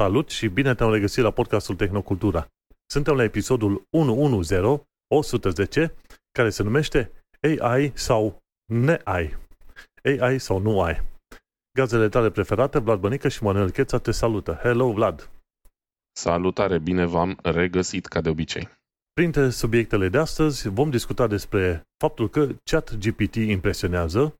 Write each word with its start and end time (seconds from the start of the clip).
Salut 0.00 0.30
și 0.30 0.48
bine 0.48 0.74
te-am 0.74 0.92
regăsit 0.92 1.22
la 1.22 1.30
podcastul 1.30 1.76
Tehnocultura. 1.76 2.46
Suntem 2.86 3.16
la 3.16 3.22
episodul 3.22 3.82
110, 3.90 4.86
110, 5.14 5.94
care 6.32 6.50
se 6.50 6.62
numește 6.62 7.12
AI 7.40 7.92
sau 7.94 8.38
ne-AI. 8.72 9.36
AI 10.20 10.38
sau 10.38 10.58
nu 10.58 10.82
ai. 10.82 11.02
Gazele 11.78 12.08
tale 12.08 12.30
preferate, 12.30 12.78
Vlad 12.78 13.00
Bănică 13.00 13.28
și 13.28 13.42
Manuel 13.42 13.70
Cheța 13.70 13.98
te 13.98 14.10
salută. 14.10 14.58
Hello, 14.62 14.92
Vlad! 14.92 15.30
Salutare, 16.12 16.78
bine 16.78 17.04
v-am 17.04 17.38
regăsit 17.42 18.06
ca 18.06 18.20
de 18.20 18.28
obicei. 18.28 18.68
Printre 19.12 19.50
subiectele 19.50 20.08
de 20.08 20.18
astăzi 20.18 20.68
vom 20.68 20.90
discuta 20.90 21.26
despre 21.26 21.82
faptul 21.96 22.28
că 22.28 22.48
ChatGPT 22.64 23.34
impresionează, 23.34 24.34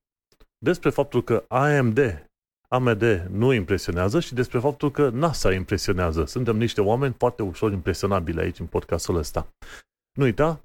despre 0.58 0.90
faptul 0.90 1.22
că 1.22 1.44
AMD 1.48 2.29
AMD 2.74 3.26
nu 3.30 3.52
impresionează 3.52 4.20
și 4.20 4.34
despre 4.34 4.58
faptul 4.58 4.90
că 4.90 5.08
NASA 5.08 5.52
impresionează. 5.52 6.24
Suntem 6.24 6.56
niște 6.56 6.80
oameni 6.80 7.14
foarte 7.18 7.42
ușor 7.42 7.72
impresionabili 7.72 8.40
aici 8.40 8.58
în 8.58 8.66
podcastul 8.66 9.16
ăsta. 9.16 9.48
Nu 10.18 10.24
uita, 10.24 10.60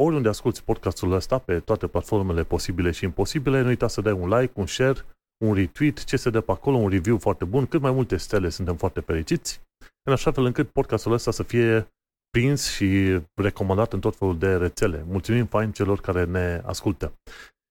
oriunde 0.00 0.28
asculti 0.28 0.62
podcastul 0.62 1.12
ăsta, 1.12 1.38
pe 1.38 1.60
toate 1.60 1.86
platformele 1.86 2.44
posibile 2.44 2.90
și 2.90 3.04
imposibile, 3.04 3.60
nu 3.60 3.66
uita 3.66 3.88
să 3.88 4.00
dai 4.00 4.12
un 4.12 4.28
like, 4.28 4.52
un 4.54 4.66
share, 4.66 5.04
un 5.44 5.54
retweet, 5.54 6.04
ce 6.04 6.16
se 6.16 6.30
dă 6.30 6.40
pe 6.40 6.52
acolo, 6.52 6.76
un 6.76 6.88
review 6.88 7.18
foarte 7.18 7.44
bun, 7.44 7.66
cât 7.66 7.80
mai 7.80 7.90
multe 7.90 8.16
stele 8.16 8.48
suntem 8.48 8.76
foarte 8.76 9.00
fericiți, 9.00 9.60
în 10.02 10.12
așa 10.12 10.30
fel 10.30 10.44
încât 10.44 10.70
podcastul 10.70 11.12
ăsta 11.12 11.30
să 11.30 11.42
fie 11.42 11.88
prins 12.30 12.70
și 12.70 13.20
recomandat 13.34 13.92
în 13.92 14.00
tot 14.00 14.16
felul 14.16 14.38
de 14.38 14.56
rețele. 14.56 15.04
Mulțumim 15.08 15.46
fain 15.46 15.72
celor 15.72 16.00
care 16.00 16.24
ne 16.24 16.62
ascultă. 16.64 17.12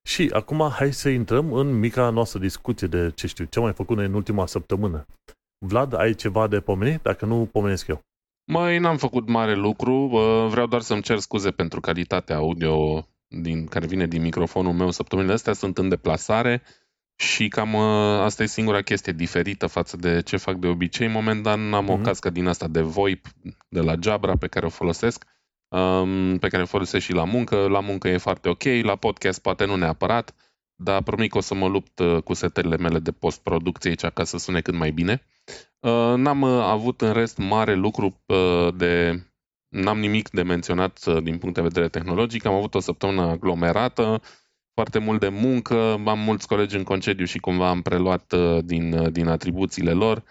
Și 0.05 0.29
acum 0.33 0.69
hai 0.69 0.93
să 0.93 1.09
intrăm 1.09 1.53
în 1.53 1.79
mica 1.79 2.09
noastră 2.09 2.39
discuție 2.39 2.87
de, 2.87 3.11
ce 3.15 3.27
știu, 3.27 3.45
ce 3.45 3.59
mai 3.59 3.73
făcut 3.73 3.95
noi 3.95 4.05
în 4.05 4.13
ultima 4.13 4.45
săptămână. 4.45 5.05
Vlad, 5.65 5.93
ai 5.93 6.13
ceva 6.13 6.47
de 6.47 6.59
pomenit? 6.59 7.01
Dacă 7.01 7.25
nu, 7.25 7.49
pomenesc 7.51 7.87
eu. 7.87 8.01
Mai 8.51 8.79
n-am 8.79 8.97
făcut 8.97 9.27
mare 9.27 9.55
lucru, 9.55 10.07
vreau 10.49 10.67
doar 10.67 10.81
să-mi 10.81 11.01
cer 11.01 11.19
scuze 11.19 11.51
pentru 11.51 11.79
calitatea 11.79 12.35
audio 12.35 13.07
din, 13.27 13.65
care 13.65 13.85
vine 13.85 14.07
din 14.07 14.21
microfonul 14.21 14.73
meu 14.73 14.91
săptămânile 14.91 15.33
astea, 15.33 15.53
sunt 15.53 15.77
în 15.77 15.89
deplasare 15.89 16.61
și 17.15 17.47
cam 17.47 17.75
asta 17.75 18.43
e 18.43 18.45
singura 18.45 18.81
chestie 18.81 19.13
diferită 19.13 19.67
față 19.67 19.97
de 19.97 20.21
ce 20.21 20.37
fac 20.37 20.55
de 20.55 20.67
obicei. 20.67 21.07
Momentan 21.07 21.73
am 21.73 21.85
mm-hmm. 21.85 21.89
o 21.89 21.93
mhm. 21.93 22.03
cască 22.03 22.29
din 22.29 22.47
asta 22.47 22.67
de 22.67 22.81
VoIP 22.81 23.27
de 23.69 23.79
la 23.79 23.93
Jabra 24.01 24.37
pe 24.37 24.47
care 24.47 24.65
o 24.65 24.69
folosesc 24.69 25.25
um, 25.67 26.37
pe 26.37 26.47
care 26.47 26.63
o 26.63 26.65
folosesc 26.65 27.05
și 27.05 27.13
la 27.13 27.23
muncă. 27.23 27.67
La 27.67 27.79
muncă 27.79 28.07
e 28.07 28.17
foarte 28.17 28.49
ok, 28.49 28.63
la 28.81 28.95
podcast 28.95 29.41
poate 29.41 29.65
nu 29.65 29.75
neapărat, 29.75 30.35
dar 30.75 31.03
promit 31.03 31.31
că 31.31 31.37
o 31.37 31.41
să 31.41 31.55
mă 31.55 31.67
lupt 31.67 31.99
uh, 31.99 32.21
cu 32.23 32.33
setările 32.33 32.77
mele 32.77 32.99
de 32.99 33.11
post-producție 33.11 33.89
aici 33.89 34.13
ca 34.13 34.23
să 34.23 34.37
sune 34.37 34.61
cât 34.61 34.73
mai 34.73 34.91
bine. 34.91 35.21
Uh, 35.79 36.13
n-am 36.15 36.41
uh, 36.41 36.63
avut 36.63 37.01
în 37.01 37.13
rest 37.13 37.37
mare 37.37 37.73
lucru 37.73 38.23
de... 38.75 39.23
N-am 39.69 39.99
nimic 39.99 40.29
de 40.29 40.41
menționat 40.41 41.21
din 41.23 41.37
punct 41.37 41.55
de 41.55 41.61
vedere 41.61 41.87
tehnologic. 41.87 42.45
Am 42.45 42.53
avut 42.53 42.75
o 42.75 42.79
săptămână 42.79 43.21
aglomerată, 43.21 44.21
foarte 44.73 44.99
mult 44.99 45.19
de 45.19 45.27
muncă, 45.27 46.01
am 46.05 46.19
mulți 46.19 46.47
colegi 46.47 46.75
în 46.75 46.83
concediu 46.83 47.25
și 47.25 47.39
cumva 47.39 47.69
am 47.69 47.81
preluat 47.81 48.33
din, 48.63 49.11
din 49.11 49.27
atribuțiile 49.27 49.91
lor 49.91 50.23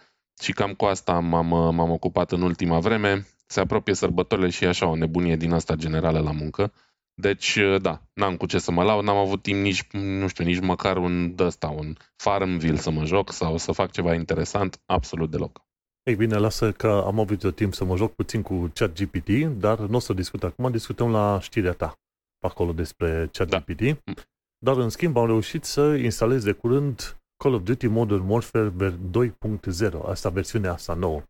și 0.42 0.52
cam 0.52 0.74
cu 0.74 0.84
asta 0.84 1.18
m-am, 1.18 1.46
m-am 1.46 1.90
ocupat 1.90 2.32
în 2.32 2.42
ultima 2.42 2.78
vreme 2.78 3.26
se 3.46 3.60
apropie 3.60 3.94
sărbătorile 3.94 4.48
și 4.50 4.64
e 4.64 4.68
așa 4.68 4.86
o 4.86 4.96
nebunie 4.96 5.36
din 5.36 5.52
asta 5.52 5.74
generală 5.74 6.20
la 6.20 6.32
muncă. 6.32 6.72
Deci, 7.14 7.56
uh, 7.56 7.80
da, 7.80 8.02
n-am 8.14 8.36
cu 8.36 8.46
ce 8.46 8.58
să 8.58 8.70
mă 8.70 8.82
lau, 8.82 9.00
n-am 9.00 9.16
avut 9.16 9.42
timp 9.42 9.60
nici, 9.60 9.86
nu 9.92 10.28
știu, 10.28 10.44
nici 10.44 10.60
măcar 10.60 10.96
un 10.96 11.34
ăsta, 11.38 11.68
un 11.68 11.94
Farmville 12.16 12.76
să 12.76 12.90
mă 12.90 13.04
joc 13.04 13.32
sau 13.32 13.56
să 13.56 13.72
fac 13.72 13.90
ceva 13.90 14.14
interesant, 14.14 14.82
absolut 14.86 15.30
deloc. 15.30 15.62
Ei 16.02 16.14
bine, 16.14 16.36
lasă 16.36 16.72
că 16.72 17.02
am 17.06 17.20
avut 17.20 17.42
eu 17.42 17.50
timp 17.50 17.74
să 17.74 17.84
mă 17.84 17.96
joc 17.96 18.14
puțin 18.14 18.42
cu 18.42 18.70
ChatGPT, 18.74 19.28
dar 19.58 19.78
nu 19.78 19.96
o 19.96 19.98
să 19.98 20.12
discut 20.12 20.42
acum, 20.42 20.70
discutăm 20.70 21.10
la 21.10 21.38
știrea 21.40 21.72
ta 21.72 21.98
acolo 22.40 22.72
despre 22.72 23.28
ChatGPT. 23.32 23.80
Da. 23.80 24.22
Dar, 24.58 24.76
în 24.76 24.88
schimb, 24.88 25.16
am 25.16 25.26
reușit 25.26 25.64
să 25.64 25.94
instalez 25.94 26.44
de 26.44 26.52
curând 26.52 27.16
Call 27.36 27.54
of 27.54 27.62
Duty 27.62 27.86
Modern 27.86 28.28
Warfare 28.28 28.72
2.0, 28.72 30.00
asta 30.04 30.28
versiunea 30.28 30.72
asta 30.72 30.94
nouă 30.94 31.22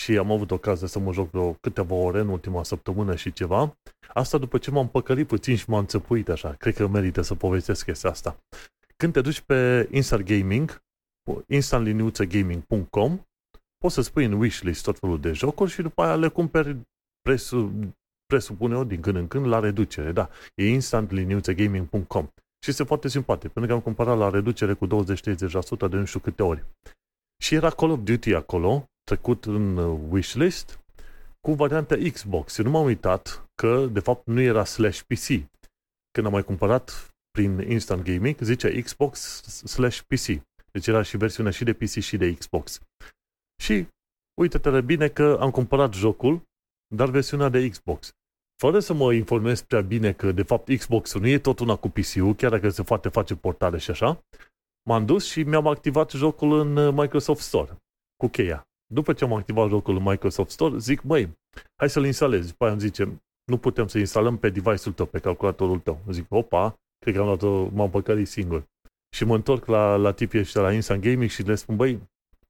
și 0.00 0.16
am 0.16 0.30
avut 0.30 0.50
ocazia 0.50 0.86
să 0.86 0.98
mă 0.98 1.12
joc 1.12 1.30
vreo 1.30 1.52
câteva 1.52 1.94
ore 1.94 2.20
în 2.20 2.28
ultima 2.28 2.62
săptămână 2.62 3.16
și 3.16 3.32
ceva. 3.32 3.76
Asta 4.08 4.38
după 4.38 4.58
ce 4.58 4.70
m-am 4.70 4.88
păcălit 4.88 5.26
puțin 5.26 5.56
și 5.56 5.70
m-am 5.70 5.86
țăpuit 5.86 6.28
așa. 6.28 6.52
Cred 6.52 6.74
că 6.74 6.86
merită 6.86 7.22
să 7.22 7.34
povestesc 7.34 7.84
chestia 7.84 8.10
asta. 8.10 8.36
Când 8.96 9.12
te 9.12 9.20
duci 9.20 9.40
pe 9.40 9.88
Instant 9.90 10.24
Gaming, 10.24 10.82
instantlinuțagaming.com, 11.46 13.20
poți 13.78 13.94
să 13.94 14.00
spui 14.00 14.24
în 14.24 14.32
wishlist 14.32 14.84
tot 14.84 14.98
felul 14.98 15.20
de 15.20 15.32
jocuri 15.32 15.70
și 15.70 15.82
după 15.82 16.02
aia 16.02 16.16
le 16.16 16.28
cumperi 16.28 16.76
presul, 17.20 17.72
presupune 18.26 18.74
eu 18.74 18.84
din 18.84 19.00
când 19.00 19.16
în 19.16 19.28
când 19.28 19.46
la 19.46 19.58
reducere. 19.60 20.12
Da, 20.12 20.30
e 20.54 20.68
instantlinuțagaming.com 20.68 22.28
și 22.64 22.70
este 22.70 22.84
foarte 22.84 23.08
simpatic, 23.08 23.50
pentru 23.50 23.70
că 23.70 23.76
am 23.76 23.82
cumpărat 23.82 24.18
la 24.18 24.30
reducere 24.30 24.72
cu 24.72 24.86
20-30% 24.86 24.90
de 25.90 25.96
nu 25.96 26.04
știu 26.04 26.20
câte 26.20 26.42
ori. 26.42 26.64
Și 27.42 27.54
era 27.54 27.70
Call 27.70 27.90
of 27.90 27.98
Duty 28.02 28.34
acolo, 28.34 28.89
trecut 29.04 29.44
în 29.44 29.76
uh, 29.76 30.00
wishlist 30.10 30.80
cu 31.40 31.52
varianta 31.54 31.96
Xbox. 32.12 32.58
Eu 32.58 32.64
nu 32.64 32.70
m-am 32.70 32.84
uitat 32.84 33.50
că, 33.54 33.86
de 33.86 34.00
fapt, 34.00 34.26
nu 34.26 34.40
era 34.40 34.64
slash 34.64 35.00
PC. 35.00 35.26
Când 36.10 36.26
am 36.26 36.32
mai 36.32 36.44
cumpărat 36.44 37.10
prin 37.30 37.58
Instant 37.58 38.02
Gaming, 38.02 38.36
zicea 38.40 38.80
Xbox 38.82 39.42
slash 39.64 40.00
PC. 40.00 40.42
Deci 40.72 40.86
era 40.86 41.02
și 41.02 41.16
versiunea 41.16 41.52
și 41.52 41.64
de 41.64 41.72
PC 41.72 41.88
și 41.88 42.16
de 42.16 42.34
Xbox. 42.34 42.80
Și 43.62 43.86
uite-te 44.40 44.80
bine 44.80 45.08
că 45.08 45.36
am 45.40 45.50
cumpărat 45.50 45.94
jocul, 45.94 46.42
dar 46.94 47.08
versiunea 47.10 47.48
de 47.48 47.68
Xbox. 47.68 48.10
Fără 48.60 48.80
să 48.80 48.92
mă 48.92 49.12
informez 49.12 49.62
prea 49.62 49.80
bine 49.80 50.12
că, 50.12 50.32
de 50.32 50.42
fapt, 50.42 50.76
Xbox-ul 50.76 51.20
nu 51.20 51.26
e 51.26 51.38
tot 51.38 51.58
una 51.58 51.76
cu 51.76 51.88
PC-ul, 51.88 52.34
chiar 52.34 52.50
dacă 52.50 52.68
se 52.68 52.82
poate 52.82 53.08
face 53.08 53.36
portare 53.36 53.78
și 53.78 53.90
așa, 53.90 54.24
m-am 54.88 55.06
dus 55.06 55.26
și 55.26 55.42
mi-am 55.42 55.66
activat 55.66 56.10
jocul 56.10 56.60
în 56.60 56.76
uh, 56.76 56.92
Microsoft 56.94 57.40
Store 57.40 57.76
cu 58.16 58.28
cheia. 58.28 58.69
După 58.92 59.12
ce 59.12 59.24
am 59.24 59.32
activat 59.32 59.68
jocul 59.68 59.96
în 59.96 60.02
Microsoft 60.02 60.50
Store, 60.50 60.78
zic, 60.78 61.02
băi, 61.02 61.38
hai 61.76 61.90
să-l 61.90 62.04
instalez. 62.04 62.46
După 62.46 62.64
aia 62.64 62.72
îmi 62.72 62.80
zice, 62.80 63.22
nu 63.44 63.58
putem 63.58 63.86
să 63.86 63.98
instalăm 63.98 64.36
pe 64.36 64.50
device-ul 64.50 64.94
tău, 64.94 65.06
pe 65.06 65.18
calculatorul 65.18 65.78
tău. 65.78 66.00
Zic, 66.10 66.26
opa, 66.28 66.80
cred 66.98 67.14
că 67.14 67.20
am 67.20 67.26
luat 67.26 67.72
m-am 67.72 67.90
păcălit 67.90 68.28
singur. 68.28 68.64
Și 69.16 69.24
mă 69.24 69.34
întorc 69.34 69.66
la, 69.66 69.96
la 69.96 70.12
tipii 70.12 70.40
ăștia 70.40 70.60
la 70.60 70.72
Instant 70.72 71.02
Gaming 71.02 71.30
și 71.30 71.42
le 71.42 71.54
spun, 71.54 71.76
băi, 71.76 72.00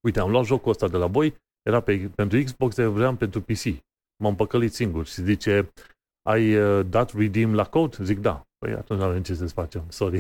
uite, 0.01 0.21
am 0.21 0.31
luat 0.31 0.45
jocul 0.45 0.71
ăsta 0.71 0.89
de 0.89 0.97
la 0.97 1.07
voi, 1.07 1.37
era 1.63 1.81
pe, 1.81 2.11
pentru 2.15 2.43
Xbox, 2.43 2.75
dar 2.75 2.87
vreau 2.87 3.15
pentru 3.15 3.41
PC. 3.41 3.65
M-am 4.23 4.37
păcălit 4.37 4.73
singur 4.73 5.07
și 5.07 5.23
zice, 5.23 5.73
ai 6.29 6.57
uh, 6.57 6.87
dat 6.87 7.15
redeem 7.15 7.55
la 7.55 7.65
code? 7.65 7.97
Zic, 8.03 8.19
da. 8.19 8.45
Păi 8.59 8.73
atunci 8.73 8.99
nu 8.99 9.05
avem 9.05 9.23
ce 9.23 9.35
să 9.35 9.47
facem, 9.47 9.85
sorry. 9.89 10.19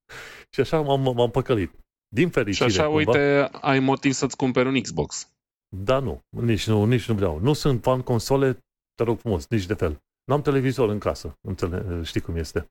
și 0.54 0.60
așa 0.60 0.80
m-am, 0.80 1.14
m-am 1.14 1.30
păcălit. 1.30 1.72
Din 2.08 2.28
fericire. 2.28 2.70
Și 2.70 2.78
așa, 2.78 2.88
cumva, 2.88 3.10
uite, 3.10 3.48
ai 3.60 3.78
motiv 3.78 4.12
să-ți 4.12 4.36
cumperi 4.36 4.68
un 4.68 4.80
Xbox. 4.80 5.35
Da, 5.68 5.98
nu. 5.98 6.22
Nici 6.28 6.66
nu, 6.66 6.84
nici 6.84 7.08
nu 7.08 7.14
vreau. 7.14 7.38
Nu 7.38 7.52
sunt 7.52 7.82
fan 7.82 8.02
console, 8.02 8.52
te 8.94 9.02
rog 9.02 9.18
frumos, 9.18 9.46
nici 9.48 9.66
de 9.66 9.74
fel. 9.74 10.02
N-am 10.24 10.42
televizor 10.42 10.88
în 10.88 10.98
casă. 10.98 11.38
Înțele- 11.40 12.02
știi 12.02 12.20
cum 12.20 12.36
este. 12.36 12.70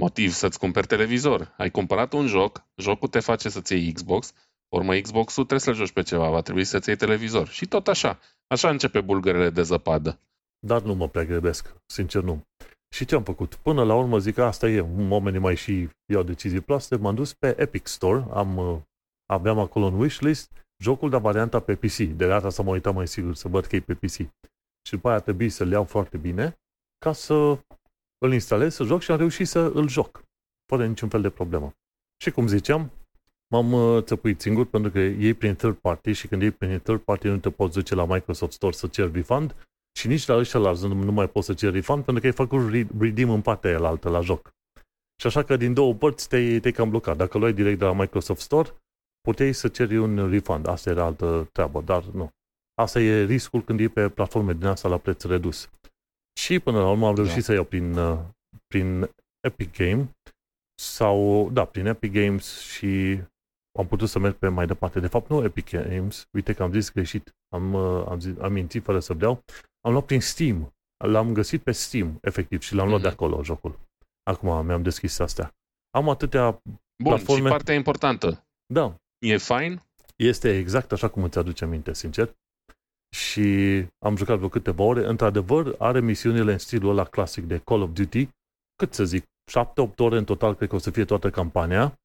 Motiv 0.00 0.30
să-ți 0.30 0.58
cumperi 0.58 0.86
televizor. 0.86 1.54
Ai 1.56 1.70
cumpărat 1.70 2.12
un 2.12 2.26
joc, 2.26 2.64
jocul 2.76 3.08
te 3.08 3.20
face 3.20 3.48
să-ți 3.48 3.72
iei 3.72 3.92
Xbox, 3.92 4.32
urmă 4.68 4.94
Xbox-ul 4.94 5.44
trebuie 5.44 5.60
să-l 5.60 5.74
joci 5.74 5.92
pe 5.92 6.02
ceva, 6.02 6.30
va 6.30 6.40
trebui 6.40 6.64
să-ți 6.64 6.88
iei 6.88 6.96
televizor. 6.98 7.48
Și 7.48 7.66
tot 7.66 7.88
așa. 7.88 8.18
Așa 8.46 8.70
începe 8.70 9.00
bulgărele 9.00 9.50
de 9.50 9.62
zăpadă. 9.62 10.20
Dar 10.66 10.82
nu 10.82 10.94
mă 10.94 11.08
prea 11.08 11.24
grăbesc, 11.24 11.74
sincer 11.86 12.22
nu. 12.22 12.46
Și 12.94 13.04
ce 13.04 13.14
am 13.14 13.22
făcut? 13.22 13.54
Până 13.54 13.84
la 13.84 13.94
urmă 13.94 14.18
zic 14.18 14.34
că 14.34 14.44
asta 14.44 14.68
e, 14.68 14.80
oamenii 15.08 15.40
mai 15.40 15.56
și 15.56 15.88
iau 16.12 16.22
decizii 16.22 16.60
proaste, 16.60 16.96
m-am 16.96 17.14
dus 17.14 17.34
pe 17.34 17.54
Epic 17.58 17.86
Store, 17.86 18.26
am, 18.32 18.56
uh, 18.56 18.78
aveam 19.26 19.58
acolo 19.58 19.84
un 19.86 19.98
wishlist 19.98 20.67
jocul 20.82 21.10
de 21.10 21.16
varianta 21.16 21.60
pe 21.60 21.74
PC. 21.74 21.96
De 21.96 22.26
data 22.26 22.50
să 22.50 22.62
mă 22.62 22.70
uitam 22.70 22.94
mai 22.94 23.08
sigur 23.08 23.34
să 23.34 23.48
văd 23.48 23.64
că 23.64 23.76
e 23.76 23.80
pe 23.80 23.94
PC. 23.94 24.12
Și 24.86 24.94
după 24.94 25.08
aia 25.08 25.20
trebuie 25.20 25.48
să-l 25.48 25.70
iau 25.70 25.84
foarte 25.84 26.16
bine 26.16 26.58
ca 26.98 27.12
să 27.12 27.58
îl 28.18 28.32
instalez, 28.32 28.74
să 28.74 28.84
joc 28.84 29.00
și 29.00 29.10
am 29.10 29.16
reușit 29.16 29.48
să 29.48 29.70
îl 29.74 29.88
joc. 29.88 30.22
Fără 30.66 30.86
niciun 30.86 31.08
fel 31.08 31.20
de 31.20 31.30
problemă. 31.30 31.72
Și 32.22 32.30
cum 32.30 32.46
ziceam, 32.46 32.90
m-am 33.48 33.72
uh, 33.72 34.02
țăpuit 34.02 34.40
singur 34.40 34.66
pentru 34.66 34.90
că 34.90 34.98
ei 34.98 35.34
prin 35.34 35.54
third 35.54 35.76
party 35.76 36.12
și 36.12 36.28
când 36.28 36.42
ei 36.42 36.50
prin 36.50 36.80
third 36.80 37.00
party 37.00 37.26
nu 37.26 37.38
te 37.38 37.50
poți 37.50 37.74
duce 37.74 37.94
la 37.94 38.04
Microsoft 38.04 38.52
Store 38.52 38.72
să 38.72 38.86
ceri 38.86 39.12
refund 39.12 39.68
și 39.98 40.06
nici 40.06 40.26
la 40.26 40.36
ăștia 40.36 40.60
la 40.60 40.72
nu, 40.72 41.02
nu 41.02 41.12
mai 41.12 41.28
poți 41.28 41.46
să 41.46 41.54
ceri 41.54 41.72
refund 41.72 42.04
pentru 42.04 42.22
că 42.22 42.28
ai 42.28 42.46
făcut 42.46 42.70
redeem 42.98 43.30
în 43.30 43.40
partea 43.40 43.70
aia 43.70 43.78
la 43.78 43.88
altă 43.88 44.08
la 44.08 44.20
joc. 44.20 44.50
Și 45.20 45.26
așa 45.26 45.42
că 45.42 45.56
din 45.56 45.74
două 45.74 45.94
părți 45.94 46.28
te-ai, 46.28 46.60
te 46.60 46.70
cam 46.70 46.90
blocat. 46.90 47.16
Dacă 47.16 47.38
luai 47.38 47.52
direct 47.52 47.78
de 47.78 47.84
la 47.84 47.92
Microsoft 47.92 48.40
Store, 48.40 48.74
puteai 49.28 49.52
să 49.52 49.68
ceri 49.68 49.96
un 49.96 50.30
refund. 50.30 50.68
Asta 50.68 50.90
era 50.90 51.04
altă 51.04 51.48
treabă, 51.52 51.80
dar 51.80 52.04
nu. 52.04 52.30
Asta 52.74 53.00
e 53.00 53.24
riscul 53.24 53.62
când 53.62 53.80
e 53.80 53.88
pe 53.88 54.08
platforme 54.08 54.52
din 54.52 54.66
asta 54.66 54.88
la 54.88 54.98
preț 54.98 55.24
redus. 55.24 55.68
Și 56.40 56.58
până 56.58 56.78
la 56.78 56.90
urmă 56.90 57.06
am 57.06 57.14
reușit 57.14 57.34
da. 57.34 57.40
să 57.40 57.52
iau 57.52 57.64
prin, 57.64 57.96
uh, 57.96 58.18
prin 58.66 59.10
Epic 59.40 59.76
Game 59.76 60.10
sau, 60.80 61.48
da, 61.52 61.64
prin 61.64 61.86
Epic 61.86 62.12
Games 62.12 62.60
și 62.60 63.22
am 63.78 63.86
putut 63.86 64.08
să 64.08 64.18
merg 64.18 64.34
pe 64.34 64.48
mai 64.48 64.66
departe. 64.66 65.00
De 65.00 65.06
fapt, 65.06 65.28
nu 65.28 65.44
Epic 65.44 65.70
Games, 65.70 66.26
uite 66.32 66.52
că 66.52 66.62
am 66.62 66.72
zis 66.72 66.92
greșit, 66.92 67.34
am, 67.54 67.72
uh, 67.72 68.04
am, 68.08 68.20
zis, 68.20 68.38
am 68.38 68.52
mințit 68.52 68.82
fără 68.82 69.00
să 69.00 69.12
vreau, 69.12 69.42
am 69.80 69.92
luat 69.92 70.04
prin 70.04 70.20
Steam, 70.20 70.72
l-am 71.04 71.32
găsit 71.32 71.62
pe 71.62 71.72
Steam, 71.72 72.18
efectiv, 72.22 72.60
și 72.60 72.74
l-am 72.74 72.86
mm-hmm. 72.86 72.88
luat 72.88 73.00
de 73.00 73.08
mhm. 73.08 73.16
acolo 73.16 73.42
jocul. 73.42 73.78
Acum 74.30 74.66
mi-am 74.66 74.82
deschis 74.82 75.18
astea. 75.18 75.54
Am 75.90 76.08
atâtea 76.08 76.50
Bun, 77.02 77.12
platforme... 77.12 77.42
și 77.42 77.48
partea 77.48 77.74
importantă. 77.74 78.46
Da. 78.72 78.96
E 79.18 79.36
fain? 79.36 79.82
Este 80.16 80.58
exact 80.58 80.92
așa 80.92 81.08
cum 81.08 81.22
îți 81.22 81.38
aduce 81.38 81.64
aminte, 81.64 81.94
sincer. 81.94 82.36
Și 83.16 83.42
am 83.98 84.16
jucat 84.16 84.36
vreo 84.36 84.48
câteva 84.48 84.82
ore. 84.82 85.06
Într-adevăr, 85.06 85.74
are 85.78 86.00
misiunile 86.00 86.52
în 86.52 86.58
stilul 86.58 86.90
ăla 86.90 87.04
clasic 87.04 87.44
de 87.44 87.58
Call 87.58 87.82
of 87.82 87.90
Duty. 87.92 88.28
Cât 88.76 88.94
să 88.94 89.04
zic, 89.04 89.24
7-8 89.24 89.96
ore 89.96 90.18
în 90.18 90.24
total, 90.24 90.54
cred 90.54 90.68
că 90.68 90.74
o 90.74 90.78
să 90.78 90.90
fie 90.90 91.04
toată 91.04 91.30
campania. 91.30 92.00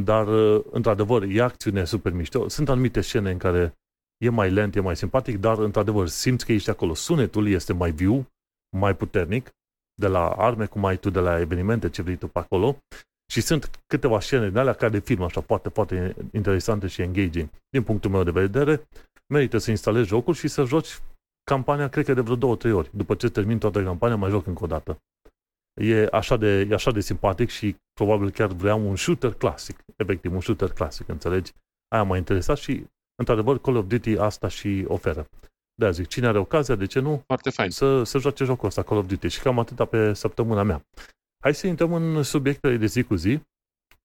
Dar, 0.00 0.26
uh, 0.26 0.64
într-adevăr, 0.70 1.22
e 1.22 1.42
acțiune 1.42 1.84
super 1.84 2.12
mișto. 2.12 2.48
Sunt 2.48 2.68
anumite 2.68 3.00
scene 3.00 3.30
în 3.30 3.38
care 3.38 3.74
e 4.16 4.28
mai 4.28 4.50
lent, 4.50 4.76
e 4.76 4.80
mai 4.80 4.96
simpatic, 4.96 5.38
dar, 5.38 5.58
într-adevăr, 5.58 6.08
simți 6.08 6.46
că 6.46 6.52
ești 6.52 6.70
acolo. 6.70 6.94
Sunetul 6.94 7.48
este 7.48 7.72
mai 7.72 7.90
viu, 7.90 8.28
mai 8.76 8.96
puternic, 8.96 9.50
de 9.94 10.06
la 10.06 10.28
arme, 10.28 10.66
cum 10.66 10.84
ai 10.84 10.96
tu, 10.96 11.10
de 11.10 11.20
la 11.20 11.40
evenimente, 11.40 11.90
ce 11.90 12.02
vrei 12.02 12.16
tu 12.16 12.28
pe 12.28 12.38
acolo. 12.38 12.78
Și 13.32 13.40
sunt 13.40 13.70
câteva 13.86 14.20
scene 14.20 14.48
din 14.48 14.58
alea 14.58 14.72
ca 14.72 14.88
de 14.88 14.98
film, 14.98 15.22
așa, 15.22 15.40
poate, 15.40 15.68
poate 15.68 16.16
interesante 16.32 16.86
și 16.86 17.02
engaging. 17.02 17.48
Din 17.68 17.82
punctul 17.82 18.10
meu 18.10 18.22
de 18.22 18.30
vedere, 18.30 18.88
merită 19.26 19.58
să 19.58 19.70
instalezi 19.70 20.08
jocul 20.08 20.34
și 20.34 20.48
să 20.48 20.64
joci 20.64 20.98
campania, 21.50 21.88
cred 21.88 22.04
că 22.04 22.14
de 22.14 22.20
vreo 22.20 22.36
două, 22.36 22.56
trei 22.56 22.72
ori. 22.72 22.90
După 22.92 23.14
ce 23.14 23.28
termin 23.28 23.58
toată 23.58 23.82
campania, 23.82 24.16
mai 24.16 24.30
joc 24.30 24.46
încă 24.46 24.64
o 24.64 24.66
dată. 24.66 24.98
E 25.80 26.08
așa 26.12 26.36
de, 26.36 26.66
e 26.70 26.74
așa 26.74 26.90
de 26.90 27.00
simpatic 27.00 27.48
și 27.48 27.76
probabil 27.92 28.30
chiar 28.30 28.48
vreau 28.48 28.88
un 28.88 28.96
shooter 28.96 29.32
clasic, 29.32 29.78
efectiv, 29.96 30.32
un 30.32 30.40
shooter 30.40 30.70
clasic, 30.72 31.08
înțelegi? 31.08 31.52
Aia 31.88 32.02
m-a 32.02 32.16
interesat 32.16 32.56
și, 32.56 32.86
într-adevăr, 33.18 33.58
Call 33.58 33.76
of 33.76 33.86
Duty 33.86 34.18
asta 34.18 34.48
și 34.48 34.84
oferă. 34.88 35.26
De 35.74 35.90
zic, 35.90 36.06
cine 36.06 36.26
are 36.26 36.38
ocazia, 36.38 36.74
de 36.74 36.86
ce 36.86 37.00
nu? 37.00 37.22
Foarte 37.26 37.50
fain. 37.50 37.70
Să, 37.70 38.02
să 38.02 38.18
joace 38.18 38.44
jocul 38.44 38.68
ăsta, 38.68 38.82
Call 38.82 39.00
of 39.00 39.06
Duty. 39.06 39.28
Și 39.28 39.40
cam 39.40 39.58
atâta 39.58 39.84
pe 39.84 40.12
săptămâna 40.12 40.62
mea. 40.62 40.82
Hai 41.46 41.54
să 41.54 41.66
intrăm 41.66 41.92
în 41.92 42.22
subiectele 42.22 42.76
de 42.76 42.86
zi 42.86 43.02
cu 43.02 43.14
zi. 43.14 43.40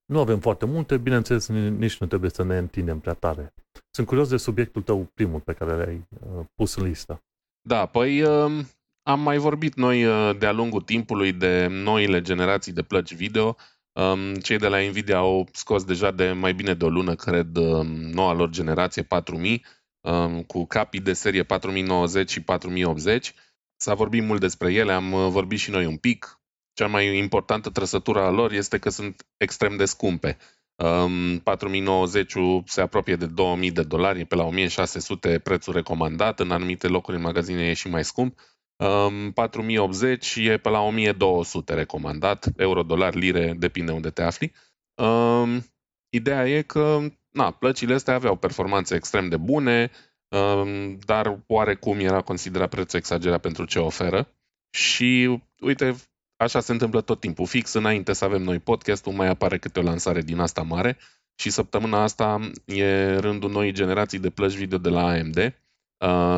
Nu 0.06 0.20
avem 0.20 0.40
foarte 0.40 0.66
multe, 0.66 0.98
bineînțeles, 0.98 1.48
nici 1.48 1.98
nu 1.98 2.08
trebuie 2.08 2.30
să 2.30 2.44
ne 2.44 2.58
întindem 2.58 3.00
prea 3.00 3.14
tare. 3.14 3.54
Sunt 3.92 4.08
curios 4.08 4.30
de 4.30 4.38
subiectul 4.38 4.82
tău, 4.82 5.12
primul 5.14 5.40
pe 5.40 5.54
care 5.54 5.76
l-ai 5.76 6.08
uh, 6.10 6.46
pus 6.56 6.76
în 6.76 6.88
listă. 6.88 7.24
Da, 7.62 7.86
păi 7.86 8.22
uh, 8.22 8.66
am 9.04 9.20
mai 9.20 9.38
vorbit 9.38 9.76
noi 9.76 10.06
uh, 10.06 10.38
de-a 10.38 10.52
lungul 10.52 10.82
timpului 10.82 11.34
de 11.34 11.68
noile 11.68 12.22
generații 12.22 12.72
de 12.72 12.82
plăci 12.82 13.16
video. 13.16 13.56
Um, 13.92 14.34
cei 14.34 14.58
de 14.58 14.68
la 14.68 14.80
Nvidia 14.80 15.18
au 15.18 15.48
scos 15.52 15.84
deja 15.84 16.12
de 16.12 16.32
mai 16.32 16.54
bine 16.54 16.74
de 16.74 16.86
o 16.86 16.90
lună, 16.90 17.16
cred, 17.16 17.56
um, 17.56 17.88
noua 17.88 18.34
lor 18.34 18.50
generație 18.50 19.04
4000, 19.04 19.66
um, 20.02 20.44
cu 20.44 20.66
capii 20.66 21.02
de 21.02 21.14
serie 21.14 21.44
4090 21.44 22.32
și 22.32 22.42
4080. 22.42 23.34
S-a 23.76 23.94
vorbit 23.94 24.24
mult 24.24 24.40
despre 24.40 24.74
ele, 24.74 24.92
am 24.92 25.12
uh, 25.12 25.28
vorbit 25.30 25.60
și 25.60 25.72
noi 25.72 25.86
un 25.86 25.98
pic. 25.98 26.41
Cea 26.74 26.88
mai 26.88 27.18
importantă 27.18 27.70
trăsătură 27.70 28.20
a 28.20 28.30
lor 28.30 28.52
este 28.52 28.78
că 28.78 28.90
sunt 28.90 29.26
extrem 29.38 29.78
de 29.78 29.86
scumpe. 29.86 30.38
4090 31.44 32.34
se 32.66 32.82
apropie 32.82 33.16
de 33.16 33.26
2000 33.26 33.72
de 33.72 33.84
dolari, 33.84 34.26
pe 34.26 34.36
la 34.36 34.44
1600 34.44 35.40
prețul 35.40 35.74
recomandat, 35.74 36.40
în 36.40 36.52
anumite 36.52 36.88
locuri 36.88 37.18
în 37.18 37.24
magazine 37.24 37.68
e 37.68 37.74
și 37.74 37.90
mai 37.90 38.04
scump. 38.04 38.40
4080 39.34 40.36
e 40.36 40.58
pe 40.58 40.70
la 40.70 40.80
1200 40.80 41.74
recomandat, 41.74 42.52
euro, 42.58 42.84
dolar, 42.84 43.14
lire, 43.14 43.56
depinde 43.58 43.92
unde 43.92 44.10
te 44.10 44.22
afli. 44.22 44.54
Ideea 46.10 46.48
e 46.48 46.62
că 46.62 47.00
na, 47.30 47.52
plăcile 47.52 47.94
astea 47.94 48.14
aveau 48.14 48.36
performanțe 48.36 48.96
extrem 48.96 49.30
de 49.30 49.38
bune, 49.38 49.92
dar 51.06 51.44
oarecum 51.48 52.00
era 52.00 52.22
considerat 52.22 52.70
prețul 52.70 53.00
exagerat 53.00 53.42
pentru 53.42 53.66
ce 53.66 53.80
oferă. 53.80 54.36
Și 54.70 55.42
uite, 55.60 55.96
așa 56.42 56.60
se 56.60 56.72
întâmplă 56.72 57.02
tot 57.02 57.20
timpul. 57.20 57.46
Fix 57.46 57.74
înainte 57.74 58.14
să 58.14 58.26
avem 58.26 58.42
noi 58.42 58.60
podcastul, 58.60 59.14
mai 59.14 59.28
apare 59.28 59.58
câte 59.58 59.80
o 59.80 59.84
lansare 59.84 60.22
din 60.22 60.40
asta 60.40 60.62
mare 60.62 60.98
și 61.36 61.50
săptămâna 61.50 62.04
asta 62.04 62.52
e 62.66 63.16
rândul 63.16 63.52
noii 63.52 63.72
generații 63.72 64.20
de 64.20 64.30
plăci 64.30 64.54
video 64.54 64.78
de 64.78 64.90
la 64.90 65.08
AMD, 65.08 65.56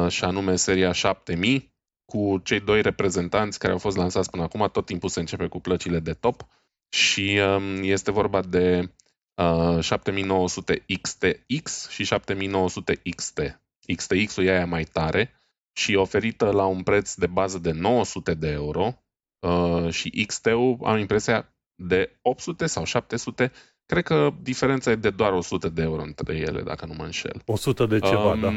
și 0.09 0.23
anume 0.23 0.55
seria 0.55 0.91
7000, 0.91 1.73
cu 2.05 2.41
cei 2.43 2.59
doi 2.59 2.81
reprezentanți 2.81 3.59
care 3.59 3.73
au 3.73 3.79
fost 3.79 3.97
lansați 3.97 4.29
până 4.29 4.43
acum, 4.43 4.69
tot 4.71 4.85
timpul 4.85 5.09
se 5.09 5.19
începe 5.19 5.47
cu 5.47 5.59
plăcile 5.59 5.99
de 5.99 6.13
top 6.13 6.47
și 6.89 7.39
um, 7.55 7.83
este 7.83 8.11
vorba 8.11 8.41
de 8.41 8.91
uh, 9.35 9.79
7900 9.79 10.83
XTX 11.01 11.89
și 11.89 12.03
7900 12.03 13.01
XT. 13.15 13.59
XTX-ul 13.95 14.43
e 14.43 14.51
aia 14.51 14.65
mai 14.65 14.83
tare 14.83 15.31
și 15.73 15.95
oferită 15.95 16.51
la 16.51 16.65
un 16.65 16.83
preț 16.83 17.13
de 17.13 17.27
bază 17.27 17.57
de 17.57 17.71
900 17.71 18.33
de 18.33 18.49
euro 18.49 19.03
uh, 19.43 19.89
și 19.89 20.25
XT-ul 20.27 20.77
am 20.83 20.97
impresia 20.97 21.53
de 21.75 22.19
800 22.21 22.65
sau 22.65 22.83
700 22.83 23.51
Cred 23.85 24.03
că 24.03 24.33
diferența 24.41 24.91
e 24.91 24.95
de 24.95 25.09
doar 25.09 25.33
100 25.33 25.69
de 25.69 25.81
euro 25.81 26.01
între 26.01 26.35
ele, 26.35 26.61
dacă 26.61 26.85
nu 26.85 26.93
mă 26.93 27.03
înșel. 27.03 27.41
100 27.45 27.85
de 27.85 27.99
ceva, 27.99 28.31
um, 28.31 28.39
da. 28.39 28.51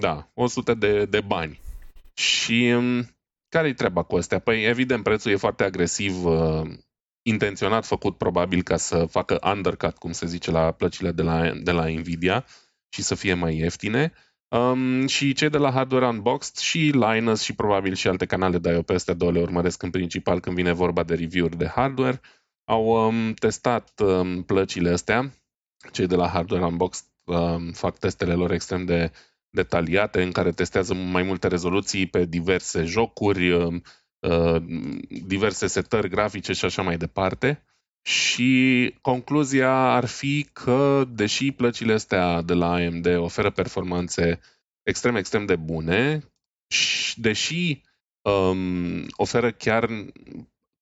Da, 0.00 0.30
100 0.34 0.74
de, 0.74 1.04
de 1.04 1.20
bani. 1.20 1.60
Și 2.14 2.72
um, 2.76 3.16
care-i 3.48 3.74
treaba 3.74 4.02
cu 4.02 4.16
astea? 4.16 4.38
Păi, 4.38 4.64
evident, 4.64 5.02
prețul 5.02 5.30
e 5.30 5.36
foarte 5.36 5.64
agresiv, 5.64 6.24
uh, 6.24 6.70
intenționat 7.22 7.86
făcut 7.86 8.16
probabil 8.16 8.62
ca 8.62 8.76
să 8.76 9.04
facă 9.04 9.38
undercut, 9.42 9.96
cum 9.96 10.12
se 10.12 10.26
zice, 10.26 10.50
la 10.50 10.70
plăcile 10.72 11.12
de 11.12 11.22
la, 11.22 11.52
de 11.62 11.70
la 11.70 11.88
Nvidia 11.88 12.44
și 12.88 13.02
să 13.02 13.14
fie 13.14 13.34
mai 13.34 13.56
ieftine. 13.56 14.12
Um, 14.50 15.06
și 15.06 15.32
cei 15.32 15.48
de 15.48 15.58
la 15.58 15.70
Hardware 15.70 16.06
Unboxed 16.06 16.56
și 16.56 16.78
Linus 16.78 17.42
și 17.42 17.54
probabil 17.54 17.94
și 17.94 18.08
alte 18.08 18.26
canale 18.26 18.58
de 18.58 18.82
pe 18.86 18.92
astea 18.92 19.14
două 19.14 19.32
le 19.32 19.40
urmăresc 19.40 19.82
în 19.82 19.90
principal 19.90 20.40
când 20.40 20.56
vine 20.56 20.72
vorba 20.72 21.02
de 21.02 21.14
review-uri 21.14 21.56
de 21.56 21.66
hardware. 21.66 22.20
Au 22.64 23.06
um, 23.06 23.32
testat 23.32 24.00
um, 24.00 24.42
plăcile 24.42 24.90
astea. 24.90 25.32
Cei 25.92 26.06
de 26.06 26.14
la 26.14 26.28
Hardware 26.28 26.64
Unboxed 26.64 27.06
um, 27.24 27.72
fac 27.72 27.98
testele 27.98 28.34
lor 28.34 28.50
extrem 28.50 28.84
de 28.84 29.12
detaliate 29.50 30.22
în 30.22 30.32
care 30.32 30.50
testează 30.50 30.94
mai 30.94 31.22
multe 31.22 31.48
rezoluții 31.48 32.06
pe 32.06 32.24
diverse 32.24 32.84
jocuri, 32.84 33.50
uh, 33.50 33.74
uh, 34.18 34.62
diverse 35.26 35.66
setări 35.66 36.08
grafice 36.08 36.52
și 36.52 36.64
așa 36.64 36.82
mai 36.82 36.96
departe. 36.96 37.62
Și 38.08 38.94
concluzia 39.00 39.72
ar 39.72 40.04
fi 40.04 40.46
că, 40.52 41.04
deși 41.08 41.52
plăcile 41.52 41.92
astea 41.92 42.42
de 42.42 42.54
la 42.54 42.72
AMD 42.72 43.06
oferă 43.16 43.50
performanțe 43.50 44.40
extrem, 44.82 45.16
extrem 45.16 45.46
de 45.46 45.56
bune, 45.56 46.22
și 46.68 47.20
deși 47.20 47.82
um, 48.22 49.06
oferă 49.16 49.52
chiar 49.52 49.88